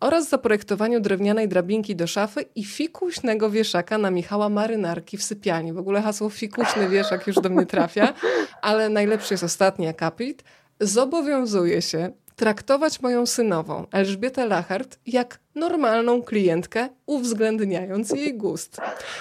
oraz 0.00 0.28
zaprojektowaniu 0.28 1.00
drewnianej 1.00 1.48
drabinki 1.48 1.85
do 1.94 2.06
szafy 2.06 2.44
i 2.54 2.64
fikuśnego 2.64 3.50
wieszaka 3.50 3.98
na 3.98 4.10
Michała 4.10 4.48
Marynarki 4.48 5.16
w 5.16 5.22
sypialni. 5.22 5.72
W 5.72 5.78
ogóle 5.78 6.02
hasło 6.02 6.30
fikuśny 6.30 6.88
wieszak 6.88 7.26
już 7.26 7.36
do 7.36 7.48
mnie 7.48 7.66
trafia, 7.66 8.14
ale 8.62 8.88
najlepszy 8.88 9.34
jest 9.34 9.44
ostatni 9.44 9.88
akapit. 9.88 10.44
Zobowiązuje 10.80 11.82
się 11.82 12.12
traktować 12.36 13.00
moją 13.00 13.26
synową, 13.26 13.86
Elżbietę 13.92 14.46
Lachart, 14.46 14.98
jak 15.06 15.38
normalną 15.54 16.22
klientkę, 16.22 16.88
uwzględniając 17.06 18.10
jej 18.10 18.34
gust. 18.34 18.76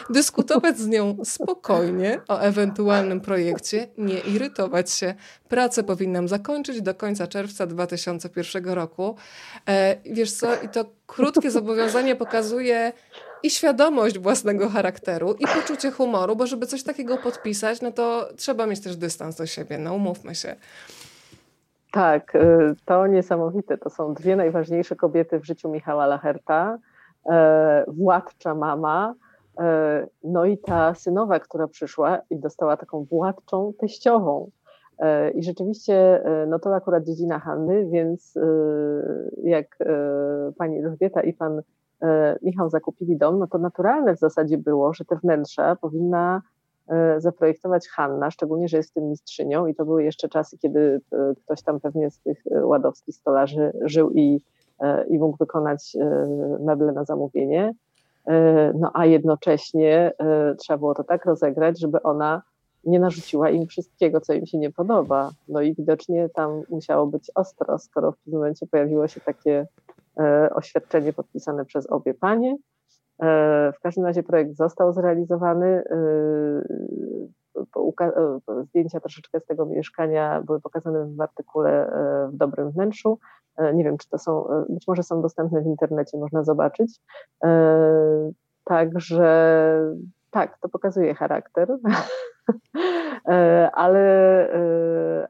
Dyskutować 0.10 0.78
z 0.78 0.88
nią 0.88 1.18
spokojnie 1.24 2.22
o 2.28 2.40
ewentualnym 2.40 3.22
projekcie, 3.22 3.88
nie 3.98 4.20
irytować 4.20 4.92
się. 4.92 5.16
Pracę 5.50 5.84
powinnam 5.84 6.28
zakończyć 6.28 6.82
do 6.82 6.96
końca 6.96 7.28
czerwca 7.28 7.68
2001 7.68 8.66
roku. 8.66 9.16
E, 9.68 9.98
wiesz 10.06 10.32
co, 10.32 10.62
i 10.62 10.70
to 10.70 10.86
krótkie 11.08 11.52
zobowiązanie 11.52 12.16
pokazuje 12.16 12.94
i 13.44 13.50
świadomość 13.50 14.20
własnego 14.20 14.70
charakteru, 14.70 15.34
i 15.34 15.48
poczucie 15.48 15.92
humoru, 15.92 16.36
bo 16.36 16.48
żeby 16.48 16.68
coś 16.68 16.84
takiego 16.84 17.18
podpisać, 17.18 17.82
no 17.82 17.92
to 17.92 18.30
trzeba 18.38 18.66
mieć 18.66 18.80
też 18.80 18.96
dystans 18.96 19.36
do 19.36 19.46
siebie, 19.46 19.78
no 19.78 19.94
umówmy 19.94 20.36
się. 20.36 20.56
Tak, 21.96 22.36
y, 22.36 22.76
to 22.86 23.08
niesamowite. 23.08 23.78
To 23.78 23.90
są 23.90 24.14
dwie 24.14 24.36
najważniejsze 24.36 24.96
kobiety 24.96 25.40
w 25.40 25.46
życiu 25.46 25.70
Michała 25.70 26.06
Lacherta. 26.06 26.78
E, 27.30 27.86
władcza 27.88 28.56
mama, 28.56 29.14
e, 29.60 30.08
no 30.24 30.46
i 30.46 30.58
ta 30.58 30.94
synowa, 30.94 31.40
która 31.40 31.68
przyszła 31.68 32.20
i 32.30 32.40
dostała 32.40 32.78
taką 32.78 33.04
władczą 33.04 33.74
teściową. 33.80 34.50
E, 35.00 35.32
I 35.32 35.44
rzeczywiście, 35.44 36.24
no 36.48 36.60
to 36.60 36.76
akurat 36.76 37.04
dziedzina 37.04 37.40
Hanny, 37.40 37.86
więc 37.86 38.34
jak 39.44 39.78
pani 40.58 40.80
Elżbieta 40.80 41.22
i 41.22 41.34
pan 41.34 41.62
Michał 42.42 42.70
zakupili 42.70 43.18
dom, 43.18 43.40
no 43.40 43.48
to 43.48 43.58
naturalne 43.58 44.16
w 44.16 44.20
zasadzie 44.20 44.58
było, 44.58 44.94
że 44.94 45.06
te 45.06 45.16
wnętrza 45.16 45.76
powinna 45.76 46.42
zaprojektować 47.18 47.88
Hanna, 47.88 48.32
szczególnie, 48.32 48.68
że 48.68 48.78
jest 48.78 48.94
tym 48.94 49.10
mistrzynią 49.10 49.68
i 49.68 49.76
to 49.76 49.86
były 49.86 50.04
jeszcze 50.04 50.30
czasy, 50.30 50.58
kiedy 50.58 51.02
e, 51.12 51.34
ktoś 51.46 51.62
tam 51.62 51.80
pewnie 51.80 52.12
z 52.12 52.20
tych 52.20 52.44
e, 52.52 52.66
ładowskich 52.66 53.16
stolarzy 53.16 53.72
żył 53.82 54.12
i, 54.12 54.42
i 55.10 55.20
mógł 55.20 55.38
wykonać 55.38 55.98
meble 56.60 56.92
na 56.92 57.04
zamówienie. 57.04 57.74
No 58.74 58.92
a 58.94 59.06
jednocześnie 59.06 60.12
trzeba 60.60 60.78
było 60.78 60.94
to 60.94 61.04
tak 61.04 61.26
rozegrać, 61.26 61.80
żeby 61.80 62.02
ona 62.02 62.42
nie 62.84 63.00
narzuciła 63.00 63.50
im 63.50 63.68
wszystkiego, 63.68 64.22
co 64.22 64.34
im 64.34 64.46
się 64.46 64.58
nie 64.58 64.72
podoba. 64.72 65.32
No 65.48 65.62
i 65.62 65.76
widocznie 65.76 66.30
tam 66.30 66.62
musiało 66.70 67.08
być 67.08 67.32
ostro, 67.36 67.80
skoro 67.80 68.12
w 68.12 68.18
tym 68.18 68.34
momencie 68.34 68.68
pojawiło 68.68 69.08
się 69.08 69.22
takie 69.22 69.68
oświadczenie 70.56 71.14
podpisane 71.14 71.66
przez 71.66 71.88
obie 71.92 72.14
panie. 72.14 72.58
E, 73.22 73.72
w 73.72 73.80
każdym 73.80 74.06
razie 74.06 74.24
projekt 74.24 74.56
został 74.56 74.94
zrealizowany. 74.94 75.68
E, 75.68 75.96
e, 78.02 78.64
zdjęcia 78.64 79.00
troszeczkę 79.00 79.40
z 79.40 79.46
tego 79.46 79.66
mieszkania 79.66 80.42
były 80.42 80.62
pokazane 80.62 81.06
w 81.06 81.22
artykule 81.22 81.92
w 82.34 82.36
dobrym 82.38 82.72
wnętrzu. 82.72 83.20
Nie 83.74 83.84
wiem, 83.84 83.98
czy 83.98 84.10
to 84.10 84.18
są, 84.18 84.48
być 84.70 84.88
może 84.88 85.04
są 85.04 85.22
dostępne 85.22 85.62
w 85.62 85.66
internecie, 85.66 86.18
można 86.18 86.44
zobaczyć. 86.44 87.02
Także 88.64 89.80
tak, 90.32 90.58
to 90.58 90.70
pokazuje 90.70 91.14
charakter, 91.14 91.78
ale, 93.74 94.50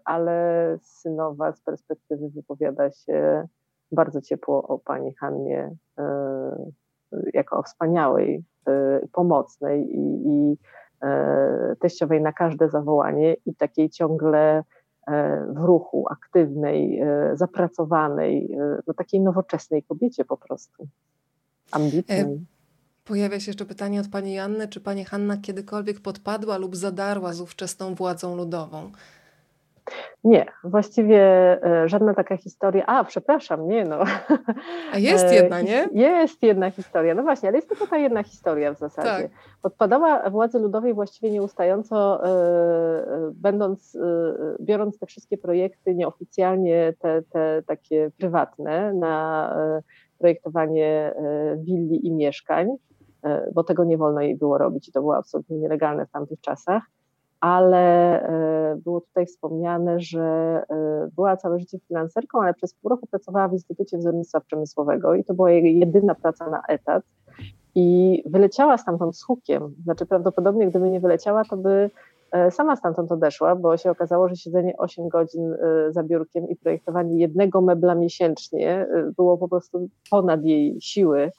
ale 0.06 0.78
synowa 0.82 1.53
z 1.53 1.62
perspektywy 1.62 2.30
wypowiada 2.30 2.91
się 2.91 3.48
bardzo 3.91 4.22
ciepło 4.22 4.68
o 4.68 4.80
pani 4.80 5.16
Hannie 5.16 5.76
jako 7.34 7.58
o 7.58 7.64
wspaniałej, 7.64 8.44
y, 8.68 9.08
pomocnej 9.12 9.82
i, 9.82 10.28
i 10.28 10.58
e, 11.02 11.76
teściowej 11.80 12.22
na 12.22 12.34
każde 12.34 12.70
zawołanie 12.70 13.36
i 13.46 13.56
takiej 13.56 13.90
ciągle 13.90 14.64
e, 15.08 15.46
w 15.50 15.58
ruchu, 15.58 16.06
aktywnej, 16.12 17.00
e, 17.00 17.32
zapracowanej, 17.34 18.58
no 18.88 18.94
takiej 18.94 19.22
nowoczesnej 19.22 19.84
kobiecie 19.84 20.26
po 20.26 20.38
prostu, 20.38 20.88
ambitnej. 21.72 22.46
Pojawia 23.06 23.40
się 23.40 23.50
jeszcze 23.50 23.66
pytanie 23.66 24.02
od 24.02 24.08
pani 24.08 24.34
Janny, 24.34 24.68
czy 24.68 24.82
pani 24.82 25.06
Hanna 25.06 25.38
kiedykolwiek 25.38 26.00
podpadła 26.00 26.58
lub 26.58 26.76
zadarła 26.76 27.34
z 27.34 27.42
ówczesną 27.42 27.96
władzą 27.96 28.36
ludową? 28.36 28.92
Nie, 30.24 30.45
właściwie 30.64 31.22
e, 31.64 31.90
żadna 31.90 32.14
taka 32.14 32.38
historia. 32.38 32.86
A, 32.86 33.03
przepraszam, 33.03 33.68
nie 33.68 33.86
no. 33.86 33.99
A 34.94 34.98
jest 34.98 35.26
e, 35.26 35.36
jedna, 35.36 35.62
nie? 35.62 35.88
Jest 35.94 36.44
jedna 36.44 36.72
historia. 36.72 37.16
No 37.16 37.24
właśnie, 37.24 37.49
ale 37.49 37.57
jest 37.57 37.70
tylko 37.70 37.88
ta 37.88 37.98
jedna 37.98 38.24
historia 38.24 38.74
w 38.74 38.78
zasadzie. 38.78 39.30
Tak. 39.30 39.32
Podpadała 39.62 40.30
władzy 40.30 40.60
ludowej 40.60 40.94
właściwie 40.94 41.32
nieustająco, 41.32 42.26
e, 42.26 43.32
będąc, 43.34 43.98
biorąc 44.62 44.99
te 44.99 45.06
wszystkie 45.06 45.38
projekty 45.38 45.95
nieoficjalnie, 45.95 46.94
te, 46.99 47.22
te 47.22 47.64
takie 47.68 48.12
prywatne, 48.18 48.94
na 48.94 49.56
projektowanie 50.20 51.14
willi 51.57 52.07
i 52.07 52.12
mieszkań 52.12 52.68
bo 53.53 53.64
tego 53.64 53.84
nie 53.84 53.98
wolno 53.98 54.22
jej 54.22 54.36
było 54.36 54.57
robić 54.57 54.90
i 54.90 54.91
to 54.91 55.02
było 55.02 55.18
absolutnie 55.18 55.57
nielegalne 55.57 56.06
w 56.06 56.12
tamtych 56.12 56.41
czasach 56.41 56.84
ale 57.45 58.22
e, 58.22 58.76
było 58.76 59.01
tutaj 59.01 59.26
wspomniane, 59.26 59.99
że 59.99 60.22
e, 60.69 61.09
była 61.15 61.38
całe 61.38 61.59
życie 61.59 61.77
freelancerką, 61.80 62.41
ale 62.41 62.53
przez 62.53 62.73
pół 62.73 62.89
roku 62.89 63.07
pracowała 63.07 63.47
w 63.47 63.53
Instytucie 63.53 63.97
Wzornictwa 63.97 64.39
Przemysłowego 64.39 65.15
i 65.15 65.23
to 65.23 65.34
była 65.34 65.51
jej 65.51 65.80
jedyna 65.80 66.15
praca 66.15 66.49
na 66.49 66.61
etat 66.67 67.03
i 67.76 68.23
wyleciała 68.26 68.77
stamtąd 68.77 69.17
z 69.17 69.23
hukiem. 69.23 69.76
Znaczy 69.84 70.05
prawdopodobnie 70.05 70.67
gdyby 70.67 70.89
nie 70.89 70.99
wyleciała, 70.99 71.43
to 71.49 71.57
by 71.57 71.89
e, 72.31 72.51
sama 72.51 72.76
stamtąd 72.76 73.11
odeszła, 73.11 73.55
bo 73.55 73.77
się 73.77 73.91
okazało, 73.91 74.30
że 74.30 74.35
siedzenie 74.35 74.77
8 74.77 75.09
godzin 75.09 75.55
za 75.89 76.03
biurkiem 76.03 76.49
i 76.49 76.55
projektowanie 76.55 77.19
jednego 77.19 77.61
mebla 77.61 77.95
miesięcznie 77.95 78.88
było 79.17 79.38
po 79.38 79.47
prostu 79.47 79.89
ponad 80.11 80.43
jej 80.43 80.81
siły 80.81 81.31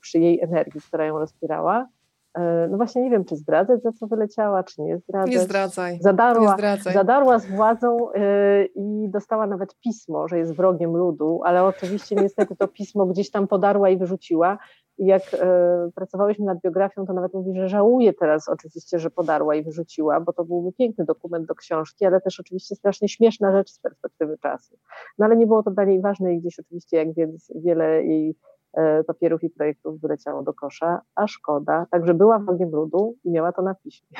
przy 0.00 0.18
jej 0.18 0.40
energii, 0.40 0.80
która 0.80 1.06
ją 1.06 1.18
rozpierała. 1.18 1.88
E, 2.36 2.68
no 2.70 2.76
właśnie 2.76 3.02
nie 3.02 3.10
wiem, 3.10 3.24
czy 3.24 3.36
zdradzać, 3.36 3.82
za 3.82 3.92
co 3.92 4.06
wyleciała, 4.06 4.62
czy 4.64 4.82
nie 4.82 4.98
zdradzać. 4.98 5.30
Nie 5.32 5.40
zdradzaj. 5.40 5.98
Zadarła, 6.00 6.50
nie 6.50 6.54
zdradzaj. 6.54 6.94
zadarła 6.94 7.38
z 7.38 7.46
władzą 7.46 7.98
yy, 8.14 8.64
i 8.74 9.08
dostała 9.08 9.46
nawet 9.46 9.74
pismo, 9.80 10.28
że 10.28 10.38
jest 10.38 10.52
wrogiem 10.52 10.96
ludu, 10.96 11.40
ale 11.44 11.64
oczywiście 11.64 12.16
niestety 12.16 12.56
to 12.56 12.68
pismo 12.68 13.06
gdzieś 13.06 13.30
tam 13.30 13.48
podarła 13.48 13.90
i 13.90 13.98
wyrzuciła. 13.98 14.58
I 14.98 15.06
jak 15.06 15.32
yy, 15.32 15.38
pracowałyśmy 15.94 16.44
nad 16.44 16.60
biografią, 16.60 17.06
to 17.06 17.12
nawet 17.12 17.34
mówi, 17.34 17.54
że 17.56 17.68
żałuje 17.68 18.12
teraz 18.12 18.48
oczywiście, 18.48 18.98
że 18.98 19.10
podarła 19.10 19.54
i 19.54 19.62
wyrzuciła, 19.62 20.20
bo 20.20 20.32
to 20.32 20.44
byłby 20.44 20.72
piękny 20.72 21.04
dokument 21.04 21.46
do 21.46 21.54
książki, 21.54 22.04
ale 22.06 22.20
też 22.20 22.40
oczywiście 22.40 22.74
strasznie 22.74 23.08
śmieszna 23.08 23.52
rzecz 23.52 23.70
z 23.70 23.78
perspektywy 23.78 24.38
czasu. 24.38 24.78
No 25.18 25.26
ale 25.26 25.36
nie 25.36 25.46
było 25.46 25.62
to 25.62 25.70
dla 25.70 25.84
niej 25.84 26.00
ważne 26.00 26.34
i 26.34 26.40
gdzieś 26.40 26.58
oczywiście, 26.58 26.96
jak 26.96 27.08
wiele 27.54 28.04
jej 28.04 28.36
E, 28.36 28.55
papierów 29.06 29.42
i 29.44 29.50
projektów 29.50 30.00
wyleciało 30.00 30.42
do 30.42 30.54
kosza, 30.54 31.00
a 31.14 31.26
szkoda. 31.26 31.86
Także 31.90 32.14
była 32.14 32.38
wrogiem 32.38 32.70
ludu 32.70 33.16
i 33.24 33.30
miała 33.30 33.52
to 33.52 33.62
na 33.62 33.74
piśmie. 33.74 34.18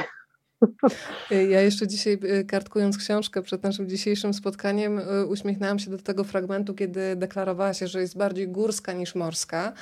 Ja 1.30 1.60
jeszcze 1.60 1.86
dzisiaj, 1.86 2.18
y, 2.24 2.44
kartkując 2.44 2.98
książkę 2.98 3.42
przed 3.42 3.62
naszym 3.62 3.88
dzisiejszym 3.88 4.34
spotkaniem, 4.34 4.98
y, 4.98 5.26
uśmiechnęłam 5.26 5.78
się 5.78 5.90
do 5.90 5.98
tego 5.98 6.24
fragmentu, 6.24 6.74
kiedy 6.74 7.16
deklarowała 7.16 7.74
się, 7.74 7.88
że 7.88 8.00
jest 8.00 8.16
bardziej 8.16 8.48
górska 8.48 8.92
niż 8.92 9.14
morska. 9.14 9.72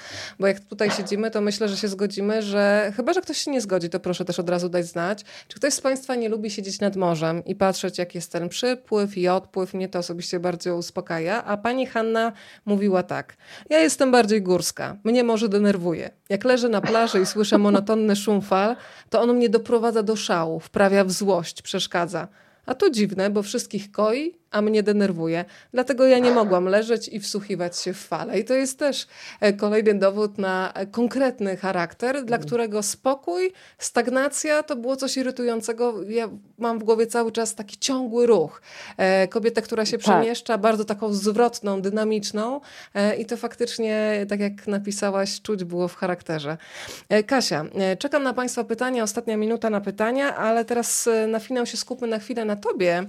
Bo 0.41 0.47
jak 0.47 0.61
tutaj 0.61 0.91
siedzimy, 0.91 1.31
to 1.31 1.41
myślę, 1.41 1.69
że 1.69 1.77
się 1.77 1.89
zgodzimy, 1.89 2.43
że 2.43 2.93
chyba, 2.97 3.13
że 3.13 3.21
ktoś 3.21 3.39
się 3.39 3.51
nie 3.51 3.61
zgodzi, 3.61 3.91
to 3.91 4.01
proszę 4.01 4.25
też 4.25 4.39
od 4.39 4.51
razu 4.51 4.69
dać 4.69 4.87
znać. 4.87 5.25
Czy 5.49 5.57
ktoś 5.57 5.75
z 5.75 5.81
Państwa 5.81 6.15
nie 6.15 6.29
lubi 6.29 6.51
siedzieć 6.51 6.81
nad 6.81 6.97
morzem 6.97 7.45
i 7.45 7.55
patrzeć, 7.55 7.99
jak 7.99 8.15
jest 8.15 8.33
ten 8.33 8.49
przypływ 8.49 9.19
i 9.19 9.29
odpływ? 9.29 9.75
Mnie 9.75 9.89
to 9.89 9.99
osobiście 9.99 10.41
bardzo 10.41 10.77
uspokaja. 10.77 11.45
A 11.45 11.57
pani 11.57 11.87
Hanna 11.87 12.33
mówiła 12.65 13.03
tak. 13.03 13.37
Ja 13.71 13.79
jestem 13.79 14.13
bardziej 14.13 14.43
górska. 14.43 14.97
Mnie 15.05 15.25
morze 15.25 15.49
denerwuje. 15.49 16.11
Jak 16.35 16.45
leżę 16.45 16.69
na 16.69 16.81
plaży 16.81 17.21
i 17.21 17.27
słyszę 17.27 17.59
monotonny 17.59 18.17
szum 18.17 18.43
fal, 18.43 18.77
to 19.11 19.21
on 19.21 19.37
mnie 19.37 19.49
doprowadza 19.49 20.03
do 20.03 20.17
szału 20.17 20.61
wprawia 20.61 21.05
w 21.05 21.11
złość, 21.11 21.63
przeszkadza. 21.63 22.29
A 22.67 22.75
to 22.75 22.91
dziwne, 22.91 23.31
bo 23.31 23.43
wszystkich 23.43 23.91
koi, 23.91 24.35
a 24.55 24.63
mnie 24.63 24.83
denerwuje. 24.83 25.45
Dlatego 25.73 26.07
ja 26.07 26.19
nie 26.19 26.31
mogłam 26.31 26.65
leżeć 26.65 27.09
i 27.09 27.21
wsłuchiwać 27.21 27.79
się 27.79 27.93
w 27.93 27.99
fale. 27.99 28.39
I 28.39 28.45
to 28.45 28.55
jest 28.55 28.79
też 28.79 29.07
e, 29.41 29.53
kolejny 29.53 29.95
dowód 29.95 30.39
na 30.39 30.73
konkretny 30.91 31.57
charakter, 31.57 32.15
dla 32.15 32.37
mhm. 32.37 32.43
którego 32.43 32.83
spokój, 32.83 33.53
stagnacja 33.79 34.63
to 34.63 34.77
było 34.77 34.97
coś 34.97 35.17
irytującego. 35.17 36.03
Ja 36.09 36.29
mam 36.59 36.79
w 36.79 36.85
głowie 36.85 37.07
cały 37.07 37.33
czas 37.33 37.55
taki 37.55 37.79
ciągły 37.79 38.27
ruch. 38.27 38.63
E, 38.97 39.29
kobieta, 39.29 39.61
która 39.61 39.87
się 39.87 39.99
tak. 39.99 40.01
przemieszcza, 40.01 40.59
bardzo 40.59 40.85
taką 40.85 41.13
zwrotną, 41.13 41.83
dynamiczną 41.83 42.61
e, 42.95 43.17
i 43.17 43.27
to 43.27 43.37
faktycznie, 43.37 44.27
tak 44.29 44.41
jak 44.41 44.67
napisałaś, 44.67 45.41
czuć 45.41 45.65
było 45.65 45.89
w 45.89 45.97
charakterze. 45.97 46.57
Kasia, 47.27 47.65
czekam 47.99 48.23
na 48.23 48.35
Państwa 48.35 48.65
pytania. 48.65 49.03
Ostatnia 49.03 49.37
minuta 49.37 49.71
na 49.71 49.81
pytania, 49.81 50.37
ale 50.37 50.65
teraz 50.65 51.09
na 51.29 51.41
finał 51.41 51.67
się 51.67 51.77
skupmy 51.77 52.07
na 52.09 52.19
chwilę 52.19 52.45
na 52.45 52.57
Tobie, 52.57 53.05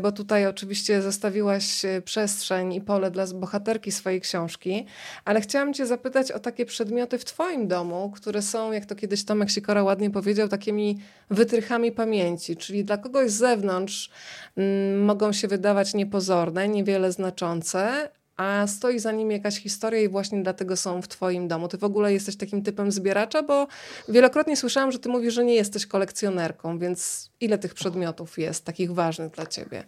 bo 0.00 0.12
tutaj 0.12 0.46
oczywiście 0.46 0.73
oczywiście 0.74 1.02
zostawiłaś 1.02 1.84
e, 1.84 2.02
przestrzeń 2.02 2.74
i 2.74 2.80
pole 2.80 3.10
dla 3.10 3.26
bohaterki 3.26 3.92
swojej 3.92 4.20
książki, 4.20 4.86
ale 5.24 5.40
chciałam 5.40 5.74
Cię 5.74 5.86
zapytać 5.86 6.32
o 6.32 6.38
takie 6.38 6.66
przedmioty 6.66 7.18
w 7.18 7.24
Twoim 7.24 7.68
domu, 7.68 8.12
które 8.14 8.42
są, 8.42 8.72
jak 8.72 8.86
to 8.86 8.94
kiedyś 8.94 9.24
Tomek 9.24 9.50
Sikora 9.50 9.82
ładnie 9.82 10.10
powiedział, 10.10 10.48
takimi 10.48 10.98
wytrychami 11.30 11.92
pamięci, 11.92 12.56
czyli 12.56 12.84
dla 12.84 12.96
kogoś 12.96 13.30
z 13.30 13.34
zewnątrz 13.34 14.10
mm, 14.56 15.04
mogą 15.04 15.32
się 15.32 15.48
wydawać 15.48 15.94
niepozorne, 15.94 16.68
niewiele 16.68 17.12
znaczące, 17.12 18.08
a 18.36 18.66
stoi 18.66 18.98
za 18.98 19.12
nim 19.12 19.30
jakaś 19.30 19.60
historia 19.60 20.00
i 20.00 20.08
właśnie 20.08 20.42
dlatego 20.42 20.76
są 20.76 21.02
w 21.02 21.08
Twoim 21.08 21.48
domu. 21.48 21.68
Ty 21.68 21.78
w 21.78 21.84
ogóle 21.84 22.12
jesteś 22.12 22.36
takim 22.36 22.62
typem 22.62 22.92
zbieracza, 22.92 23.42
bo 23.42 23.66
wielokrotnie 24.08 24.56
słyszałam, 24.56 24.92
że 24.92 24.98
Ty 24.98 25.08
mówisz, 25.08 25.34
że 25.34 25.44
nie 25.44 25.54
jesteś 25.54 25.86
kolekcjonerką, 25.86 26.78
więc 26.78 27.30
ile 27.40 27.58
tych 27.58 27.74
przedmiotów 27.74 28.38
jest 28.38 28.64
takich 28.64 28.94
ważnych 28.94 29.30
dla 29.30 29.46
Ciebie? 29.46 29.84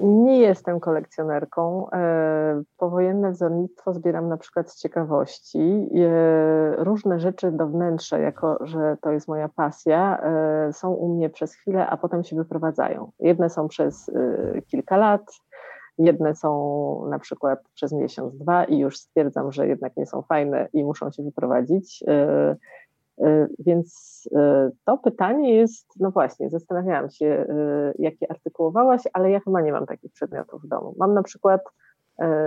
Nie 0.00 0.38
jestem 0.38 0.80
kolekcjonerką. 0.80 1.90
E, 1.90 2.62
powojenne 2.76 3.30
wzornictwo 3.30 3.94
zbieram 3.94 4.28
na 4.28 4.36
przykład 4.36 4.70
z 4.70 4.80
ciekawości. 4.80 5.90
E, 5.96 6.84
różne 6.84 7.20
rzeczy 7.20 7.52
do 7.52 7.66
wnętrza, 7.66 8.18
jako 8.18 8.58
że 8.66 8.96
to 9.00 9.12
jest 9.12 9.28
moja 9.28 9.48
pasja, 9.48 10.18
e, 10.22 10.72
są 10.72 10.92
u 10.92 11.14
mnie 11.14 11.30
przez 11.30 11.54
chwilę, 11.54 11.86
a 11.86 11.96
potem 11.96 12.24
się 12.24 12.36
wyprowadzają. 12.36 13.10
Jedne 13.20 13.50
są 13.50 13.68
przez 13.68 14.10
kilka 14.66 14.96
lat, 14.96 15.22
jedne 15.98 16.34
są 16.34 17.06
na 17.10 17.18
przykład 17.18 17.58
przez 17.74 17.92
miesiąc, 17.92 18.38
dwa 18.38 18.64
i 18.64 18.78
już 18.78 18.98
stwierdzam, 18.98 19.52
że 19.52 19.68
jednak 19.68 19.96
nie 19.96 20.06
są 20.06 20.22
fajne 20.22 20.68
i 20.72 20.84
muszą 20.84 21.10
się 21.10 21.22
wyprowadzić. 21.22 22.04
E, 23.20 23.46
więc 23.58 24.20
e, 24.36 24.70
to 24.84 24.98
pytanie 24.98 25.54
jest, 25.56 25.86
no 26.00 26.10
właśnie, 26.10 26.50
zastanawiałam 26.50 27.10
się, 27.10 27.26
e, 27.26 27.46
jakie 27.98 28.30
artykułowałaś, 28.30 29.02
ale 29.12 29.30
ja 29.30 29.40
chyba 29.40 29.60
nie 29.60 29.72
mam 29.72 29.86
takich 29.86 30.12
przedmiotów 30.12 30.62
w 30.62 30.68
domu. 30.68 30.94
Mam 30.98 31.14
na 31.14 31.22
przykład, 31.22 31.60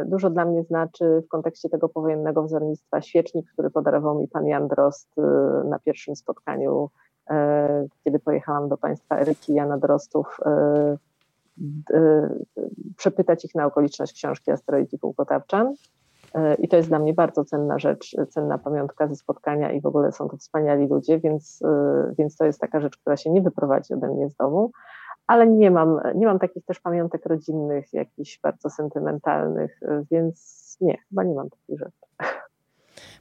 dużo 0.05 0.29
dla 0.29 0.45
mnie 0.45 0.63
znaczy 0.63 1.21
w 1.25 1.27
kontekście 1.27 1.69
tego 1.69 1.89
powojennego 1.89 2.43
wzornictwa 2.43 3.01
świecznik, 3.01 3.51
który 3.53 3.69
podarował 3.69 4.19
mi 4.21 4.27
pan 4.27 4.47
Jan 4.47 4.67
Drost 4.67 5.09
na 5.69 5.79
pierwszym 5.79 6.15
spotkaniu, 6.15 6.89
kiedy 8.03 8.19
pojechałam 8.19 8.69
do 8.69 8.77
państwa 8.77 9.19
Eryki 9.19 9.53
Jana 9.53 9.77
Drostów 9.77 10.39
przepytać 12.97 13.45
ich 13.45 13.55
na 13.55 13.65
okoliczność 13.65 14.13
książki 14.13 14.51
Asteroid 14.51 14.93
i 14.93 14.97
Półkotawczan. 14.97 15.73
E, 16.37 16.55
I 16.55 16.67
to 16.67 16.77
jest 16.77 16.89
dla 16.89 16.99
mnie 16.99 17.13
bardzo 17.13 17.45
cenna 17.45 17.79
rzecz, 17.79 18.15
cenna 18.29 18.57
pamiątka 18.57 19.07
ze 19.07 19.15
spotkania 19.15 19.71
i 19.71 19.81
w 19.81 19.85
ogóle 19.85 20.11
są 20.11 20.29
to 20.29 20.37
wspaniali 20.37 20.87
ludzie, 20.87 21.19
więc, 21.19 21.59
e, 21.65 22.13
więc 22.17 22.37
to 22.37 22.45
jest 22.45 22.61
taka 22.61 22.79
rzecz, 22.79 22.97
która 22.97 23.17
się 23.17 23.29
nie 23.29 23.41
wyprowadzi 23.41 23.93
ode 23.93 24.07
mnie 24.07 24.29
z 24.29 24.35
domu, 24.35 24.71
ale 25.27 25.47
nie 25.47 25.71
mam, 25.71 25.99
nie 26.15 26.25
mam 26.25 26.39
takich 26.39 26.65
też 26.65 26.79
pamiątek 26.79 27.25
rodzinnych, 27.25 27.93
jakichś 27.93 28.39
bardzo 28.39 28.69
sentymentalnych, 28.69 29.79
e, 29.83 30.03
więc 30.11 30.77
nie, 30.81 30.97
chyba 31.09 31.23
nie 31.23 31.35
mam 31.35 31.49
takich 31.49 31.79
rzeczy. 31.79 32.36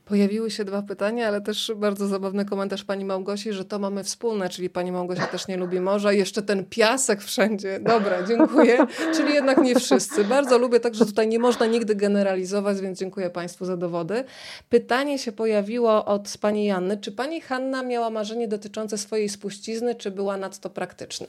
Pojawiły 0.06 0.50
się 0.50 0.64
dwa 0.64 0.82
pytania, 0.82 1.28
ale 1.28 1.40
też 1.40 1.72
bardzo 1.76 2.06
zabawny 2.06 2.44
komentarz 2.44 2.84
pani 2.84 3.04
Małgosi, 3.04 3.52
że 3.52 3.64
to 3.64 3.78
mamy 3.78 4.04
wspólne, 4.04 4.48
czyli 4.48 4.70
pani 4.70 4.92
Małgosia 4.92 5.26
też 5.26 5.48
nie 5.48 5.56
lubi 5.56 5.80
morza 5.80 6.12
jeszcze 6.12 6.42
ten 6.42 6.64
piasek 6.64 7.22
wszędzie. 7.22 7.80
Dobra, 7.80 8.22
dziękuję. 8.22 8.86
czyli 9.16 9.34
jednak 9.34 9.58
nie 9.62 9.74
wszyscy. 9.74 10.24
Bardzo 10.24 10.58
lubię, 10.58 10.80
także 10.80 11.06
tutaj 11.06 11.28
nie 11.28 11.38
można 11.38 11.66
nigdy 11.66 11.94
generalizować, 11.94 12.80
więc 12.80 12.98
dziękuję 12.98 13.30
państwu 13.30 13.64
za 13.64 13.76
dowody. 13.76 14.24
Pytanie 14.68 15.18
się 15.18 15.32
pojawiło 15.32 16.04
od 16.04 16.38
pani 16.40 16.64
Janny. 16.64 16.96
Czy 16.96 17.12
pani 17.12 17.40
Hanna 17.40 17.82
miała 17.82 18.10
marzenie 18.10 18.48
dotyczące 18.48 18.98
swojej 18.98 19.28
spuścizny, 19.28 19.94
czy 19.94 20.10
była 20.10 20.36
nadto 20.36 20.70
praktyczna? 20.70 21.26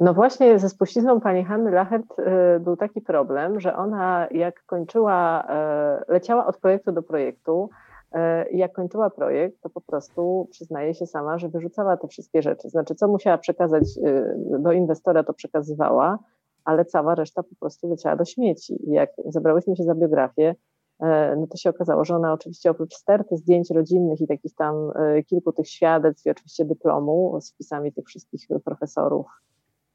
No 0.00 0.14
właśnie 0.14 0.58
ze 0.58 0.68
spuścizną 0.68 1.20
pani 1.20 1.44
Hanny 1.44 1.70
Lachert 1.70 2.18
y, 2.18 2.60
był 2.60 2.76
taki 2.76 3.00
problem, 3.00 3.60
że 3.60 3.76
ona 3.76 4.28
jak 4.30 4.64
kończyła, 4.66 5.44
y, 6.08 6.12
leciała 6.12 6.46
od 6.46 6.56
projektu 6.56 6.92
do 6.92 7.02
projektu 7.02 7.70
y, 8.14 8.18
i 8.50 8.58
jak 8.58 8.72
kończyła 8.72 9.10
projekt, 9.10 9.60
to 9.60 9.70
po 9.70 9.80
prostu 9.80 10.48
przyznaje 10.50 10.94
się 10.94 11.06
sama, 11.06 11.38
że 11.38 11.48
wyrzucała 11.48 11.96
te 11.96 12.08
wszystkie 12.08 12.42
rzeczy. 12.42 12.68
Znaczy, 12.68 12.94
co 12.94 13.08
musiała 13.08 13.38
przekazać 13.38 13.84
do 14.58 14.72
inwestora, 14.72 15.24
to 15.24 15.34
przekazywała, 15.34 16.18
ale 16.64 16.84
cała 16.84 17.14
reszta 17.14 17.42
po 17.42 17.54
prostu 17.60 17.90
leciała 17.90 18.16
do 18.16 18.24
śmieci. 18.24 18.90
I 18.90 18.90
jak 18.90 19.10
zebrałyśmy 19.26 19.76
się 19.76 19.84
za 19.84 19.94
biografię, 19.94 20.54
no 21.36 21.46
to 21.46 21.56
się 21.56 21.70
okazało, 21.70 22.04
że 22.04 22.16
ona 22.16 22.32
oczywiście 22.32 22.70
oprócz 22.70 22.94
sterty 22.94 23.36
zdjęć 23.36 23.70
rodzinnych 23.70 24.20
i 24.20 24.26
takich 24.26 24.54
tam 24.54 24.92
kilku 25.26 25.52
tych 25.52 25.68
świadectw 25.68 26.26
i 26.26 26.30
oczywiście 26.30 26.64
dyplomu 26.64 27.40
z 27.40 27.52
wpisami 27.52 27.92
tych 27.92 28.06
wszystkich 28.06 28.46
profesorów 28.64 29.26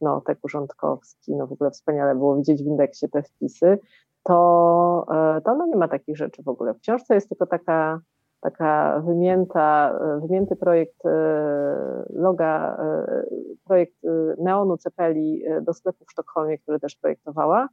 no, 0.02 0.22
Tek 0.22 0.40
Urządkowski, 0.44 1.36
no 1.36 1.48
w 1.48 1.52
ogóle 1.52 1.72
wspaniale 1.72 2.16
było 2.16 2.36
widzieć 2.36 2.64
w 2.64 2.68
indeksie 2.68 3.10
te 3.10 3.24
wpisy, 3.24 3.80
to, 4.28 5.06
e, 5.38 5.42
to 5.42 5.56
no 5.56 5.66
nie 5.68 5.76
ma 5.76 5.88
takich 5.88 6.18
rzeczy 6.18 6.44
w 6.44 6.48
ogóle. 6.48 6.74
W 6.74 6.80
książce 6.80 7.16
jest 7.16 7.30
tylko 7.30 7.46
taka, 7.46 8.00
taka 8.42 9.02
wymięta, 9.06 10.00
e, 10.02 10.20
wymięty 10.22 10.56
projekt 10.56 11.06
e, 11.06 12.06
loga, 12.10 12.78
projekt 13.64 13.96
neonu 14.38 14.78
Cepeli 14.78 15.44
do 15.62 15.74
sklepu 15.74 16.06
w 16.06 16.12
Sztokholmie, 16.12 16.58
który 16.58 16.80
też 16.80 16.96
projektowała. 16.96 17.70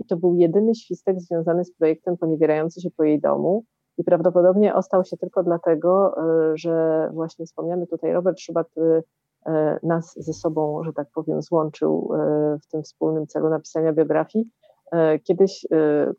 I 0.00 0.04
to 0.04 0.16
był 0.16 0.34
jedyny 0.34 0.74
świstek 0.74 1.20
związany 1.20 1.64
z 1.64 1.72
projektem 1.72 2.16
poniewierający 2.16 2.80
się 2.80 2.90
po 2.90 3.04
jej 3.04 3.20
domu. 3.20 3.64
I 3.98 4.04
prawdopodobnie 4.04 4.74
ostał 4.74 5.04
się 5.04 5.16
tylko 5.16 5.42
dlatego, 5.42 6.14
że 6.54 7.08
właśnie 7.12 7.46
wspomniany 7.46 7.86
tutaj 7.86 8.12
Robert 8.12 8.40
Schubat 8.40 8.66
nas 9.82 10.14
ze 10.16 10.32
sobą, 10.32 10.84
że 10.84 10.92
tak 10.92 11.08
powiem, 11.14 11.42
złączył 11.42 12.12
w 12.62 12.66
tym 12.66 12.82
wspólnym 12.82 13.26
celu 13.26 13.48
napisania 13.48 13.92
biografii. 13.92 14.50
Kiedyś 15.24 15.66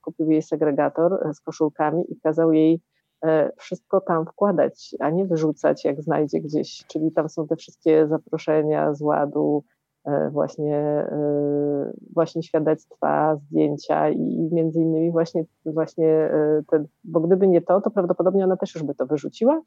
kupił 0.02 0.32
jej 0.32 0.42
segregator 0.42 1.34
z 1.34 1.42
koszulkami 1.42 2.04
i 2.10 2.20
kazał 2.20 2.54
jej 2.54 2.82
E, 3.26 3.52
wszystko 3.58 4.02
tam 4.02 4.26
wkładać, 4.26 4.96
a 5.00 5.10
nie 5.10 5.26
wyrzucać, 5.26 5.86
jak 5.86 6.02
znajdzie 6.02 6.42
gdzieś. 6.42 6.84
Czyli 6.88 7.12
tam 7.12 7.30
są 7.30 7.48
te 7.48 7.56
wszystkie 7.56 8.08
zaproszenia 8.08 8.94
z 8.94 9.02
ładu, 9.02 9.64
e, 10.06 10.30
właśnie, 10.30 10.78
e, 10.78 11.92
właśnie 12.14 12.44
świadectwa, 12.44 13.36
zdjęcia 13.36 14.10
i 14.10 14.50
między 14.52 14.80
innymi 14.80 15.12
właśnie, 15.12 15.46
właśnie 15.66 16.32
ten, 16.72 16.88
bo 17.04 17.20
gdyby 17.20 17.48
nie 17.48 17.62
to, 17.62 17.82
to 17.82 17.92
prawdopodobnie 17.92 18.44
ona 18.44 18.58
też 18.58 18.76
już 18.76 18.84
by 18.84 18.96
to 18.96 19.06
wyrzuciła 19.06 19.62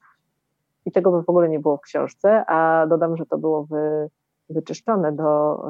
i 0.87 0.93
tego 0.93 1.13
by 1.13 1.23
w 1.23 1.29
ogóle 1.29 1.49
nie 1.49 1.61
było 1.61 1.77
w 1.77 1.81
książce, 1.81 2.45
a 2.47 2.87
dodam, 2.87 3.17
że 3.17 3.27
to 3.27 3.39
było 3.39 3.65
wy, 3.65 4.09
wyczyszczone 4.51 5.13
do, 5.13 5.65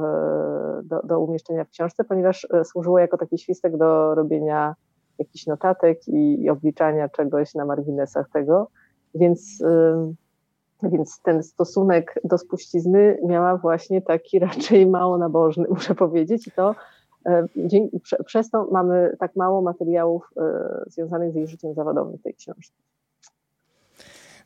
do, 0.82 1.02
do 1.04 1.20
umieszczenia 1.20 1.64
w 1.64 1.70
książce, 1.70 2.04
ponieważ 2.04 2.46
służyło 2.64 2.98
jako 2.98 3.18
taki 3.18 3.38
świstek 3.38 3.76
do 3.76 4.14
robienia 4.14 4.74
jakichś 5.18 5.46
notatek 5.46 6.08
i, 6.08 6.42
i 6.42 6.50
obliczania 6.50 7.08
czegoś 7.08 7.54
na 7.54 7.64
marginesach 7.64 8.30
tego, 8.32 8.68
więc, 9.14 9.64
więc 10.82 11.20
ten 11.22 11.42
stosunek 11.42 12.20
do 12.24 12.38
spuścizny 12.38 13.18
miała 13.26 13.56
właśnie 13.56 14.02
taki 14.02 14.38
raczej 14.48 14.86
mało 14.86 15.18
nabożny, 15.18 15.64
muszę 15.70 15.94
powiedzieć, 15.94 16.46
i 16.46 16.50
to 16.50 16.74
e, 17.26 17.46
dzięki, 17.56 18.00
przez 18.24 18.50
to 18.50 18.68
mamy 18.70 19.16
tak 19.18 19.36
mało 19.36 19.62
materiałów 19.62 20.30
e, 20.36 20.84
związanych 20.86 21.32
z 21.32 21.34
jej 21.34 21.46
życiem 21.46 21.74
zawodowym 21.74 22.18
w 22.18 22.22
tej 22.22 22.34
książce. 22.34 22.74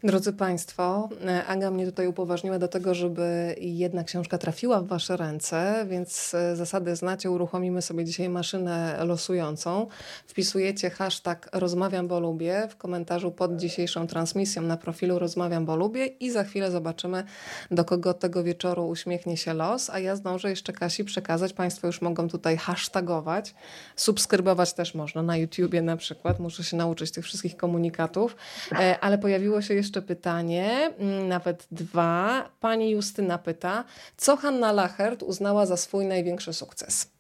Drodzy 0.07 0.33
Państwo, 0.33 1.09
e, 1.27 1.47
Aga 1.47 1.71
mnie 1.71 1.87
tutaj 1.87 2.07
upoważniła 2.07 2.59
do 2.59 2.69
tego, 2.69 2.95
żeby 2.95 3.57
jedna 3.59 4.05
książka 4.05 4.39
trafiła 4.39 4.81
w 4.81 4.87
Wasze 4.87 5.17
ręce, 5.17 5.87
więc 5.89 6.35
e, 6.35 6.57
zasady 6.57 6.97
znacie. 6.97 7.31
Uruchomimy 7.31 7.83
sobie 7.83 8.05
dzisiaj 8.05 8.29
maszynę 8.29 9.05
losującą. 9.05 9.87
Wpisujecie 10.27 10.91
hashtag 10.91 11.49
rozmawiam, 11.53 12.09
bo 12.09 12.21
lubię 12.21 12.69
w 12.71 12.77
komentarzu 12.77 13.31
pod 13.31 13.57
dzisiejszą 13.57 14.07
transmisją 14.07 14.63
na 14.63 14.77
profilu 14.77 15.19
rozmawiam, 15.19 15.67
bo 15.67 15.77
lubię 15.77 16.07
i 16.07 16.31
za 16.31 16.45
chwilę 16.45 16.71
zobaczymy, 16.71 17.25
do 17.71 17.85
kogo 17.85 18.15
tego 18.15 18.43
wieczoru 18.43 18.89
uśmiechnie 18.89 19.37
się 19.37 19.55
los, 19.55 19.91
a 19.91 19.99
ja 19.99 20.17
zdążę 20.17 20.51
jeszcze 20.51 20.73
Kasi 20.73 21.05
przekazać. 21.05 21.53
Państwo 21.53 21.87
już 21.87 22.03
mogą 22.03 22.29
tutaj 22.29 22.57
hashtagować, 22.57 23.55
subskrybować 23.97 24.73
też 24.73 24.95
można 24.95 25.23
na 25.23 25.37
YouTubie 25.37 25.83
na 25.83 25.97
przykład. 25.97 26.41
Muszę 26.41 26.65
się 26.65 26.77
nauczyć 26.77 27.11
tych 27.11 27.25
wszystkich 27.25 27.57
komunikatów, 27.57 28.37
e, 28.73 28.99
ale 29.01 29.19
pojawiło 29.19 29.63
się 29.63 29.75
jeszcze 29.75 29.96
pytanie, 30.03 30.91
mm, 30.99 31.29
nawet 31.29 31.69
dwa. 31.71 32.45
Pani 32.61 32.91
Justyna 32.91 33.39
pyta, 33.39 33.85
co 34.17 34.37
Hanna 34.37 34.73
Lachert 34.73 35.23
uznała 35.23 35.67
za 35.67 35.77
swój 35.77 36.07
największy 36.07 36.53
sukces? 36.53 37.17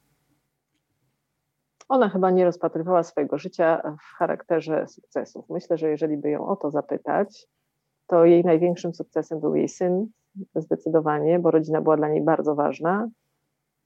Ona 1.89 2.09
chyba 2.09 2.31
nie 2.31 2.45
rozpatrywała 2.45 3.03
swojego 3.03 3.39
życia 3.39 3.83
w 4.01 4.17
charakterze 4.19 4.87
sukcesów. 4.89 5.45
Myślę, 5.51 5.79
że 5.79 5.91
jeżeli 5.91 6.17
by 6.17 6.31
ją 6.31 6.47
o 6.49 6.57
to 6.57 6.71
zapytać, 6.71 7.47
to 8.07 8.25
jej 8.25 8.45
największym 8.45 8.95
sukcesem 8.95 9.41
był 9.41 9.55
jej 9.55 9.69
syn, 9.69 10.07
zdecydowanie, 10.55 11.39
bo 11.39 11.51
rodzina 11.51 11.81
była 11.81 11.97
dla 11.97 12.09
niej 12.09 12.23
bardzo 12.23 12.55
ważna, 12.55 13.09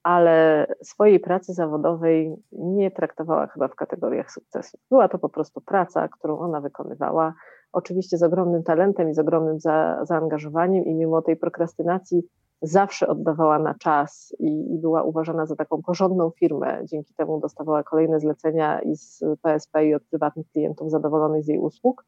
ale 0.03 0.67
swojej 0.83 1.19
pracy 1.19 1.53
zawodowej 1.53 2.35
nie 2.51 2.91
traktowała 2.91 3.47
chyba 3.47 3.67
w 3.67 3.75
kategoriach 3.75 4.31
sukcesu. 4.31 4.77
Była 4.89 5.09
to 5.09 5.19
po 5.19 5.29
prostu 5.29 5.61
praca, 5.61 6.07
którą 6.07 6.39
ona 6.39 6.61
wykonywała 6.61 7.33
oczywiście 7.71 8.17
z 8.17 8.23
ogromnym 8.23 8.63
talentem 8.63 9.09
i 9.09 9.13
z 9.13 9.19
ogromnym 9.19 9.59
za, 9.59 10.05
zaangażowaniem 10.05 10.85
i 10.85 10.93
mimo 10.93 11.21
tej 11.21 11.37
prokrastynacji 11.37 12.23
zawsze 12.61 13.07
oddawała 13.07 13.59
na 13.59 13.73
czas 13.73 14.35
i, 14.39 14.73
i, 14.73 14.77
była 14.79 15.03
uważana 15.03 15.45
za 15.45 15.55
taką 15.55 15.81
porządną 15.81 16.31
firmę. 16.39 16.81
Dzięki 16.85 17.13
temu 17.13 17.39
dostawała 17.39 17.83
kolejne 17.83 18.19
zlecenia 18.19 18.79
i 18.79 18.95
z 18.95 19.23
PSP 19.41 19.85
i 19.85 19.93
od 19.93 20.03
prywatnych 20.03 20.47
klientów 20.51 20.91
zadowolonych 20.91 21.43
z 21.43 21.47
jej 21.47 21.59
usług, 21.59 22.05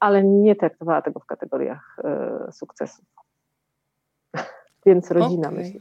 ale 0.00 0.24
nie 0.24 0.56
traktowała 0.56 1.02
tego 1.02 1.20
w 1.20 1.26
kategoriach 1.26 1.96
y, 2.48 2.52
sukcesu. 2.52 3.02
Więc 4.86 5.10
rodzina 5.10 5.48
okay. 5.48 5.58
myślę. 5.58 5.80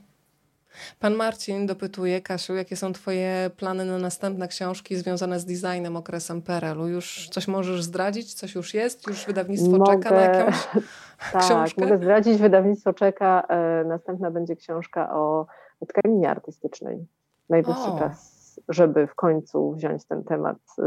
Pan 0.99 1.15
Marcin 1.15 1.67
dopytuje, 1.67 2.21
Kasiu, 2.21 2.55
jakie 2.55 2.75
są 2.75 2.93
Twoje 2.93 3.51
plany 3.57 3.85
na 3.85 3.97
następne 3.97 4.47
książki 4.47 4.95
związane 4.95 5.39
z 5.39 5.45
designem 5.45 5.95
okresem 5.95 6.41
PRL-u? 6.41 6.87
Już 6.87 7.29
coś 7.29 7.47
możesz 7.47 7.83
zdradzić? 7.83 8.33
Coś 8.33 8.55
już 8.55 8.73
jest? 8.73 9.07
Już 9.07 9.25
wydawnictwo 9.25 9.77
mogę, 9.77 9.93
czeka 9.93 10.11
na 10.11 10.21
jakąś 10.21 10.67
tak, 11.33 11.41
książkę? 11.41 11.81
mogę 11.81 11.97
zdradzić. 11.97 12.37
Wydawnictwo 12.37 12.93
czeka. 12.93 13.43
E, 13.49 13.83
następna 13.83 14.31
będzie 14.31 14.55
książka 14.55 15.15
o 15.15 15.45
tkaninie 15.87 16.29
artystycznej. 16.29 17.07
Najwyższy 17.49 17.89
o. 17.91 17.99
czas, 17.99 18.59
żeby 18.69 19.07
w 19.07 19.15
końcu 19.15 19.71
wziąć 19.71 20.05
ten 20.05 20.23
temat. 20.23 20.57
E, 20.79 20.83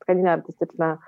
tkanina 0.00 0.32
artystyczna 0.32 0.98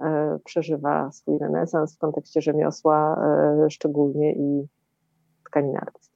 e, 0.00 0.38
przeżywa 0.44 1.12
swój 1.12 1.38
renesans 1.38 1.96
w 1.96 1.98
kontekście 1.98 2.40
rzemiosła 2.40 3.20
szczególnie 3.68 4.32
i 4.32 4.68
tkaniny 5.44 5.78
artystycznej. 5.78 6.07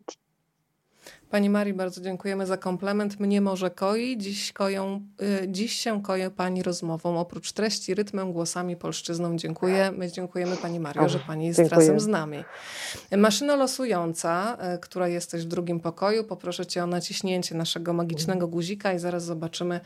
Pani 1.32 1.50
Marii, 1.50 1.74
bardzo 1.74 2.00
dziękujemy 2.00 2.46
za 2.46 2.56
komplement. 2.56 3.20
Mnie 3.20 3.40
może 3.40 3.70
koi, 3.70 4.18
dziś, 4.18 4.52
koją, 4.52 5.00
y, 5.42 5.48
dziś 5.48 5.72
się 5.72 6.02
koję 6.02 6.30
Pani 6.30 6.62
rozmową. 6.62 7.18
Oprócz 7.18 7.52
treści, 7.52 7.94
rytmem, 7.94 8.32
głosami, 8.32 8.76
polszczyzną 8.76 9.36
dziękuję. 9.36 9.92
My 9.96 10.12
dziękujemy 10.12 10.56
Pani 10.56 10.80
Mario, 10.80 11.08
że 11.08 11.18
Pani 11.18 11.46
jest 11.46 11.56
Dziękuję. 11.56 11.80
razem 11.80 12.00
z 12.00 12.06
nami. 12.06 12.44
Maszyna 13.16 13.56
losująca, 13.56 14.58
y, 14.74 14.78
która 14.78 15.08
jesteś 15.08 15.42
w 15.42 15.48
drugim 15.48 15.80
pokoju, 15.80 16.24
poproszę 16.24 16.66
Cię 16.66 16.84
o 16.84 16.86
naciśnięcie 16.86 17.54
naszego 17.54 17.92
magicznego 17.92 18.48
guzika 18.48 18.92
i 18.92 18.98
zaraz 18.98 19.24
zobaczymy, 19.24 19.80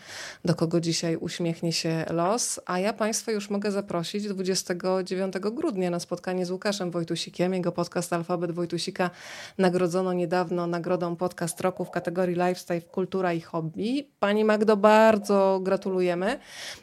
do 0.44 0.54
kogo 0.54 0.80
dzisiaj 0.80 1.16
uśmiechnie 1.16 1.72
się 1.72 2.04
los. 2.10 2.60
A 2.66 2.78
ja 2.78 2.92
Państwa 2.92 3.32
już 3.32 3.50
mogę 3.50 3.70
zaprosić 3.70 4.28
29 4.28 5.34
grudnia 5.38 5.90
na 5.90 6.00
spotkanie 6.00 6.46
z 6.46 6.50
Łukaszem 6.50 6.90
Wojtusikiem. 6.90 7.54
Jego 7.54 7.72
podcast 7.72 8.12
Alfabet 8.12 8.52
Wojtusika 8.52 9.10
nagrodzono 9.58 10.12
niedawno 10.12 10.66
nagrodą 10.66 11.16
podcast 11.16 11.35
podcast 11.36 11.60
roku 11.60 11.84
w 11.84 11.90
kategorii 11.90 12.34
Lifestyle, 12.34 12.80
Kultura 12.80 13.32
i 13.32 13.40
Hobby. 13.40 14.10
Pani 14.20 14.44
Magdo, 14.44 14.76
bardzo 14.76 15.60
gratulujemy. 15.62 16.38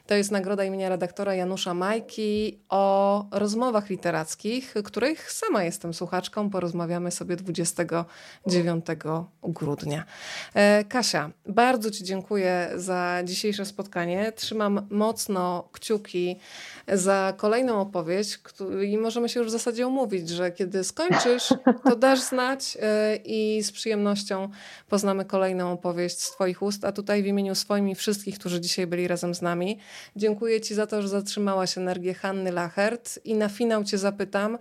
To 0.08 0.16
jest 0.16 0.32
nagroda 0.32 0.64
imienia 0.64 0.90
redaktora 0.90 1.36
Janusza 1.36 1.74
Majki 1.74 2.60
o 2.70 3.26
rozmowach 3.32 3.90
literackich, 3.90 4.74
których 4.84 5.32
sama 5.32 5.64
jestem 5.64 5.94
słuchaczką. 5.94 6.50
Porozmawiamy 6.50 7.12
sobie 7.12 7.36
29 7.36 8.86
grudnia. 9.44 10.04
E, 10.54 10.84
Kasia, 10.84 11.32
bardzo 11.46 11.92
Ci 11.92 12.04
dziękuję 12.04 12.70
za 12.76 13.22
dzisiejsze 13.24 13.66
spotkanie. 13.66 14.32
Trzymam 14.32 14.88
mocno 14.90 15.70
kciuki 15.72 16.40
za 16.88 17.34
kolejną 17.38 17.82
opowieść 17.82 18.40
i 18.88 18.98
możemy 18.98 19.30
się 19.30 19.40
już 19.40 19.50
w 19.50 19.52
zasadzie 19.52 19.88
umówić, 19.88 20.30
że 20.30 20.52
kiedy 20.52 20.84
skończysz, 20.84 21.54
to 21.84 21.96
dasz 21.96 22.22
znać 22.22 22.78
e, 22.82 23.16
i 23.16 23.64
z 23.64 23.72
przyjemnością 23.72 24.43
poznamy 24.90 25.26
kolejną 25.26 25.72
opowieść 25.72 26.20
z 26.20 26.32
Twoich 26.32 26.62
ust, 26.62 26.86
a 26.86 26.92
tutaj 26.92 27.24
w 27.24 27.26
imieniu 27.26 27.56
swoim 27.56 27.90
i 27.90 27.96
wszystkich, 27.96 28.40
którzy 28.40 28.62
dzisiaj 28.62 28.88
byli 28.88 29.08
razem 29.08 29.36
z 29.36 29.42
nami, 29.42 29.80
dziękuję 30.16 30.62
Ci 30.62 30.76
za 30.76 30.88
to, 30.88 31.02
że 31.02 31.08
zatrzymałaś 31.08 31.78
energię 31.78 32.14
Hanny 32.14 32.52
Lachert 32.52 33.20
i 33.26 33.36
na 33.36 33.50
finał 33.50 33.84
Cię 33.84 33.98
zapytam, 33.98 34.58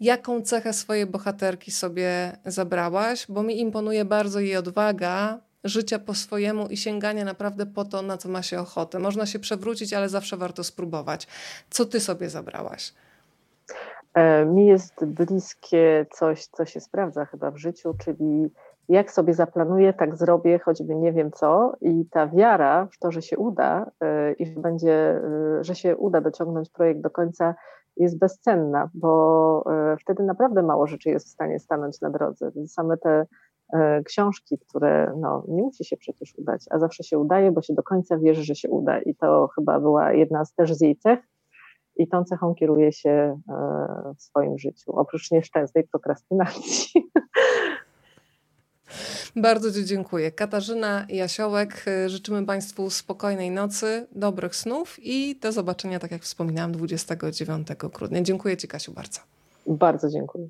jaką 0.00 0.42
cechę 0.42 0.72
swojej 0.72 1.06
bohaterki 1.06 1.70
sobie 1.70 2.36
zabrałaś, 2.46 3.26
bo 3.28 3.42
mi 3.42 3.60
imponuje 3.60 4.04
bardzo 4.04 4.40
jej 4.40 4.56
odwaga, 4.56 5.40
życia 5.64 5.98
po 5.98 6.14
swojemu 6.14 6.66
i 6.66 6.76
sięgania 6.76 7.24
naprawdę 7.24 7.66
po 7.66 7.84
to, 7.84 8.02
na 8.02 8.16
co 8.16 8.28
ma 8.28 8.42
się 8.42 8.60
ochotę. 8.60 8.98
Można 8.98 9.26
się 9.26 9.38
przewrócić, 9.38 9.92
ale 9.92 10.08
zawsze 10.08 10.36
warto 10.36 10.64
spróbować. 10.64 11.26
Co 11.70 11.84
ty 11.84 12.00
sobie 12.00 12.30
zabrałaś? 12.30 12.92
E, 14.14 14.44
mi 14.44 14.66
jest 14.66 15.04
bliskie 15.04 16.06
coś, 16.10 16.46
co 16.46 16.64
się 16.64 16.80
sprawdza 16.80 17.24
chyba 17.24 17.50
w 17.50 17.56
życiu, 17.56 17.94
czyli 18.04 18.50
jak 18.88 19.12
sobie 19.12 19.34
zaplanuję, 19.34 19.92
tak 19.92 20.16
zrobię, 20.16 20.58
choćby 20.58 20.94
nie 20.94 21.12
wiem 21.12 21.30
co. 21.32 21.72
I 21.80 22.06
ta 22.10 22.26
wiara 22.26 22.88
w 22.92 22.98
to, 22.98 23.12
że 23.12 23.22
się 23.22 23.38
uda 23.38 23.90
e, 24.00 24.32
i 24.32 24.46
że 24.46 24.60
będzie, 24.60 24.92
e, 24.92 25.20
że 25.64 25.74
się 25.74 25.96
uda 25.96 26.20
dociągnąć 26.20 26.70
projekt 26.70 27.00
do 27.00 27.10
końca, 27.10 27.54
jest 27.96 28.18
bezcenna, 28.18 28.90
bo 28.94 29.64
wtedy 30.00 30.22
naprawdę 30.22 30.62
mało 30.62 30.86
rzeczy 30.86 31.10
jest 31.10 31.26
w 31.26 31.30
stanie 31.30 31.58
stanąć 31.58 32.00
na 32.00 32.10
drodze. 32.10 32.50
Same 32.66 32.96
te 32.96 33.26
książki, 34.04 34.58
które 34.58 35.12
no, 35.16 35.44
nie 35.48 35.62
musi 35.62 35.84
się 35.84 35.96
przecież 35.96 36.34
udać, 36.38 36.64
a 36.70 36.78
zawsze 36.78 37.04
się 37.04 37.18
udaje, 37.18 37.52
bo 37.52 37.62
się 37.62 37.74
do 37.74 37.82
końca 37.82 38.18
wierzy, 38.18 38.44
że 38.44 38.54
się 38.54 38.68
uda. 38.68 38.98
I 38.98 39.14
to 39.14 39.48
chyba 39.54 39.80
była 39.80 40.12
jedna 40.12 40.44
z 40.44 40.54
też 40.54 40.74
z 40.74 40.80
jej 40.80 40.96
cech. 40.96 41.18
I 41.96 42.08
tą 42.08 42.24
cechą 42.24 42.54
kieruje 42.54 42.92
się 42.92 43.40
w 44.18 44.22
swoim 44.22 44.58
życiu, 44.58 44.92
oprócz 44.92 45.30
nieszczęsnej 45.30 45.84
prokrastynacji. 45.88 47.02
Bardzo 49.36 49.72
Ci 49.72 49.84
dziękuję. 49.84 50.32
Katarzyna 50.32 51.06
Jasiołek, 51.08 51.84
życzymy 52.06 52.46
Państwu 52.46 52.90
spokojnej 52.90 53.50
nocy, 53.50 54.06
dobrych 54.12 54.56
snów 54.56 54.96
i 55.02 55.38
do 55.40 55.52
zobaczenia, 55.52 55.98
tak 55.98 56.10
jak 56.10 56.22
wspominałam, 56.22 56.72
29 56.72 57.68
grudnia. 57.94 58.22
Dziękuję 58.22 58.56
Ci, 58.56 58.68
Kasiu, 58.68 58.92
bardzo. 58.92 59.20
Bardzo 59.66 60.08
dziękuję. 60.08 60.48